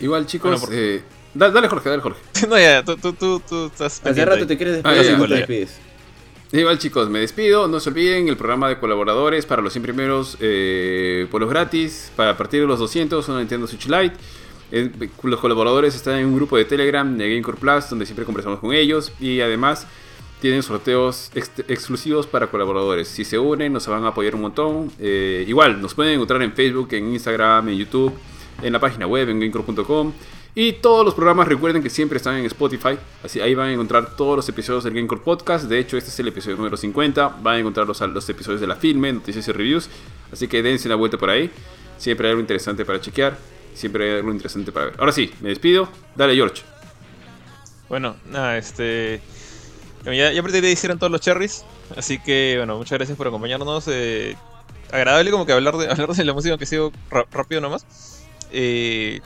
Igual, 0.00 0.26
chicos, 0.26 0.50
Bueno, 0.50 0.66
por- 0.66 0.74
eh, 0.74 1.02
da- 1.34 1.50
dale, 1.50 1.68
Jorge, 1.68 1.88
dale, 1.90 2.02
Jorge. 2.02 2.20
no, 2.48 2.58
ya, 2.58 2.84
tú, 2.84 2.96
tú, 2.96 3.12
tú, 3.12 3.40
tú 3.48 3.66
estás 3.66 4.00
Hace 4.04 4.24
rato 4.24 4.40
ahí. 4.40 4.46
te 4.46 4.56
quieres 4.56 4.80
Ah, 4.84 4.92
despedir, 4.92 5.12
ya, 5.12 5.18
no 5.18 5.24
ya. 5.26 5.28
te 5.28 5.36
despides. 5.40 5.80
Igual 6.50 6.78
chicos, 6.78 7.10
me 7.10 7.18
despido. 7.18 7.68
No 7.68 7.78
se 7.78 7.90
olviden 7.90 8.28
el 8.28 8.36
programa 8.36 8.68
de 8.70 8.78
colaboradores 8.78 9.44
para 9.44 9.60
los 9.60 9.72
100 9.72 9.82
primeros 9.82 10.36
eh, 10.40 11.26
polos 11.30 11.50
gratis. 11.50 12.10
Para 12.16 12.30
a 12.30 12.36
partir 12.38 12.60
de 12.62 12.66
los 12.66 12.78
200 12.78 13.28
una 13.28 13.38
Nintendo 13.40 13.66
Switch 13.66 13.86
Lite. 13.86 14.16
Eh, 14.72 14.90
los 15.22 15.40
colaboradores 15.40 15.94
están 15.94 16.18
en 16.18 16.26
un 16.26 16.36
grupo 16.36 16.56
de 16.56 16.64
Telegram 16.64 17.18
de 17.18 17.28
Gamecore 17.30 17.58
Plus 17.58 17.90
donde 17.90 18.06
siempre 18.06 18.24
conversamos 18.24 18.60
con 18.60 18.72
ellos. 18.72 19.12
Y 19.20 19.40
además 19.42 19.86
tienen 20.40 20.62
sorteos 20.62 21.30
ex- 21.34 21.50
exclusivos 21.68 22.26
para 22.26 22.46
colaboradores. 22.46 23.08
Si 23.08 23.24
se 23.26 23.38
unen 23.38 23.72
nos 23.74 23.86
van 23.86 24.04
a 24.04 24.08
apoyar 24.08 24.34
un 24.34 24.40
montón. 24.42 24.90
Eh, 24.98 25.44
igual 25.46 25.82
nos 25.82 25.92
pueden 25.92 26.14
encontrar 26.14 26.40
en 26.40 26.54
Facebook, 26.54 26.88
en 26.92 27.12
Instagram, 27.12 27.68
en 27.68 27.76
YouTube, 27.76 28.14
en 28.62 28.72
la 28.72 28.78
página 28.80 29.06
web, 29.06 29.28
en 29.28 29.40
gamecore.com. 29.40 30.12
Y 30.54 30.72
todos 30.74 31.04
los 31.04 31.14
programas 31.14 31.46
recuerden 31.46 31.82
que 31.82 31.90
siempre 31.90 32.16
están 32.16 32.36
en 32.36 32.44
Spotify. 32.46 32.98
Así 33.22 33.40
ahí 33.40 33.54
van 33.54 33.68
a 33.68 33.72
encontrar 33.72 34.16
todos 34.16 34.34
los 34.36 34.48
episodios 34.48 34.82
del 34.84 34.94
Gamecore 34.94 35.20
Podcast. 35.20 35.66
De 35.66 35.78
hecho, 35.78 35.96
este 35.96 36.10
es 36.10 36.18
el 36.18 36.28
episodio 36.28 36.56
número 36.56 36.76
50. 36.76 37.28
Van 37.42 37.54
a 37.56 37.58
encontrar 37.58 37.86
los, 37.86 38.00
los 38.00 38.28
episodios 38.28 38.60
de 38.60 38.66
la 38.66 38.74
filme, 38.74 39.12
noticias 39.12 39.46
y 39.46 39.52
reviews. 39.52 39.88
Así 40.32 40.48
que 40.48 40.62
dense 40.62 40.88
una 40.88 40.96
vuelta 40.96 41.16
por 41.16 41.30
ahí. 41.30 41.50
Siempre 41.98 42.26
hay 42.26 42.30
algo 42.32 42.40
interesante 42.40 42.84
para 42.84 43.00
chequear. 43.00 43.38
Siempre 43.74 44.10
hay 44.10 44.16
algo 44.18 44.32
interesante 44.32 44.72
para 44.72 44.86
ver. 44.86 44.94
Ahora 44.98 45.12
sí, 45.12 45.32
me 45.40 45.50
despido. 45.50 45.88
Dale, 46.16 46.34
George. 46.34 46.62
Bueno, 47.88 48.16
nada, 48.30 48.58
este. 48.58 49.20
Ya, 50.04 50.32
ya 50.32 50.42
pretendí 50.42 50.68
hicieron 50.70 50.98
todos 50.98 51.12
los 51.12 51.20
cherries. 51.20 51.64
Así 51.96 52.18
que, 52.18 52.54
bueno, 52.58 52.76
muchas 52.78 52.98
gracias 52.98 53.16
por 53.16 53.28
acompañarnos. 53.28 53.84
eh, 53.88 54.36
agradable 54.90 55.30
como 55.30 55.46
que 55.46 55.52
hablar 55.52 55.76
de, 55.76 55.88
hablar 55.90 56.08
de 56.10 56.24
la 56.24 56.32
música 56.32 56.58
que 56.58 56.90
ra- 57.10 57.26
rápido 57.30 57.60
nomás. 57.60 57.86
Eh, 58.50 59.20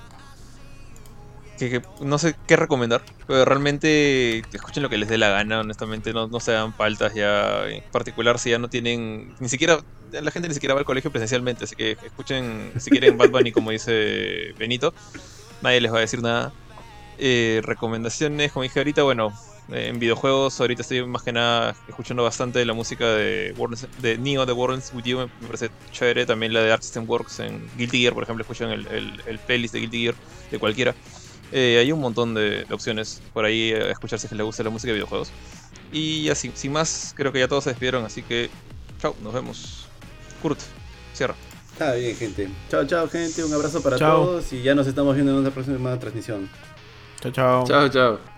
que, 1.59 1.83
no 2.01 2.19
sé 2.19 2.35
qué 2.47 2.57
recomendar. 2.57 3.03
Pero 3.27 3.45
realmente 3.45 4.43
escuchen 4.53 4.83
lo 4.83 4.89
que 4.89 4.99
les 4.99 5.09
dé 5.09 5.19
la 5.19 5.31
gana. 5.31 5.61
Honestamente, 5.61 6.13
no, 6.13 6.27
no 6.27 6.41
se 6.41 6.53
dan 6.53 6.75
faltas 6.75 7.15
ya. 7.15 7.69
En 7.69 7.83
particular, 7.91 8.39
si 8.39 8.51
ya 8.51 8.59
no 8.59 8.69
tienen. 8.69 9.35
Ni 9.39 9.49
siquiera. 9.49 9.79
La 10.11 10.31
gente 10.31 10.49
ni 10.49 10.55
siquiera 10.55 10.75
va 10.75 10.81
al 10.81 10.87
colegio 10.87 11.11
presencialmente. 11.11 11.65
Así 11.65 11.77
que 11.77 11.93
escuchen, 11.93 12.73
si 12.79 12.91
quieren, 12.91 13.17
Bad 13.17 13.31
Bunny, 13.31 13.53
como 13.53 13.71
dice 13.71 14.55
Benito. 14.59 14.93
Nadie 15.63 15.81
les 15.81 15.93
va 15.93 15.99
a 15.99 16.01
decir 16.01 16.21
nada. 16.21 16.53
Eh, 17.19 17.61
recomendaciones, 17.65 18.53
como 18.53 18.65
dije 18.65 18.81
ahorita, 18.81 19.03
bueno, 19.05 19.33
en 19.69 19.99
videojuegos 19.99 20.61
ahorita 20.61 20.83
estoy 20.83 21.05
más 21.07 21.23
que 21.23 21.33
nada 21.33 21.75
escuchando 21.89 22.23
bastante 22.23 22.65
la 22.65 22.73
música 22.75 23.07
de, 23.15 23.55
Worlds- 23.57 23.89
de 24.01 24.19
Neo 24.19 24.45
de 24.45 24.53
Worlds 24.53 24.93
With 24.95 25.05
You, 25.05 25.19
me, 25.19 25.25
me 25.41 25.47
parece 25.47 25.71
chévere, 25.93 26.27
también 26.27 26.53
la 26.53 26.61
de 26.61 26.73
Arc 26.73 26.83
System 26.83 27.09
Works 27.09 27.41
en 27.41 27.69
Guilty 27.79 28.01
Gear, 28.03 28.15
por 28.15 28.23
ejemplo, 28.25 28.43
escuchan 28.43 28.71
el, 28.71 28.87
el, 28.89 29.23
el 29.27 29.39
playlist 29.39 29.75
de 29.75 29.81
Guilty 29.81 30.03
Gear 30.03 30.15
de 30.51 30.59
cualquiera. 30.59 30.95
Eh, 31.53 31.79
hay 31.79 31.93
un 31.93 32.01
montón 32.01 32.35
de, 32.35 32.65
de 32.65 32.75
opciones 32.75 33.21
por 33.33 33.45
ahí 33.45 33.71
eh, 33.73 33.83
a 33.89 33.91
escuchar 33.91 34.19
si 34.19 34.27
les 34.35 34.45
gusta 34.45 34.63
la 34.63 34.71
música 34.71 34.89
de 34.89 34.95
videojuegos. 34.95 35.31
Y 35.93 36.29
así, 36.31 36.51
sin 36.55 36.73
más, 36.73 37.13
creo 37.17 37.31
que 37.33 37.39
ya 37.41 37.49
todos 37.49 37.65
se 37.65 37.71
despidieron, 37.71 38.05
así 38.05 38.23
que 38.23 38.49
chao, 39.01 39.15
nos 39.23 39.33
vemos. 39.35 39.87
Kurt, 40.41 40.59
cierra. 41.13 41.35
Está 41.73 41.95
bien, 41.95 42.17
gente. 42.17 42.49
Chao, 42.71 42.87
chao, 42.87 43.09
gente. 43.09 43.45
Un 43.45 43.53
abrazo 43.53 43.83
para 43.83 43.99
Chao. 43.99 44.25
todos 44.25 44.53
y 44.53 44.63
ya 44.63 44.75
nos 44.75 44.87
estamos 44.87 45.15
viendo 45.15 45.33
en 45.33 45.39
otra 45.39 45.51
próxima 45.53 45.99
transmisión. 45.99 46.49
Chao, 47.21 47.33
chao. 47.33 47.65
Chao, 47.67 47.89
chao. 47.89 48.32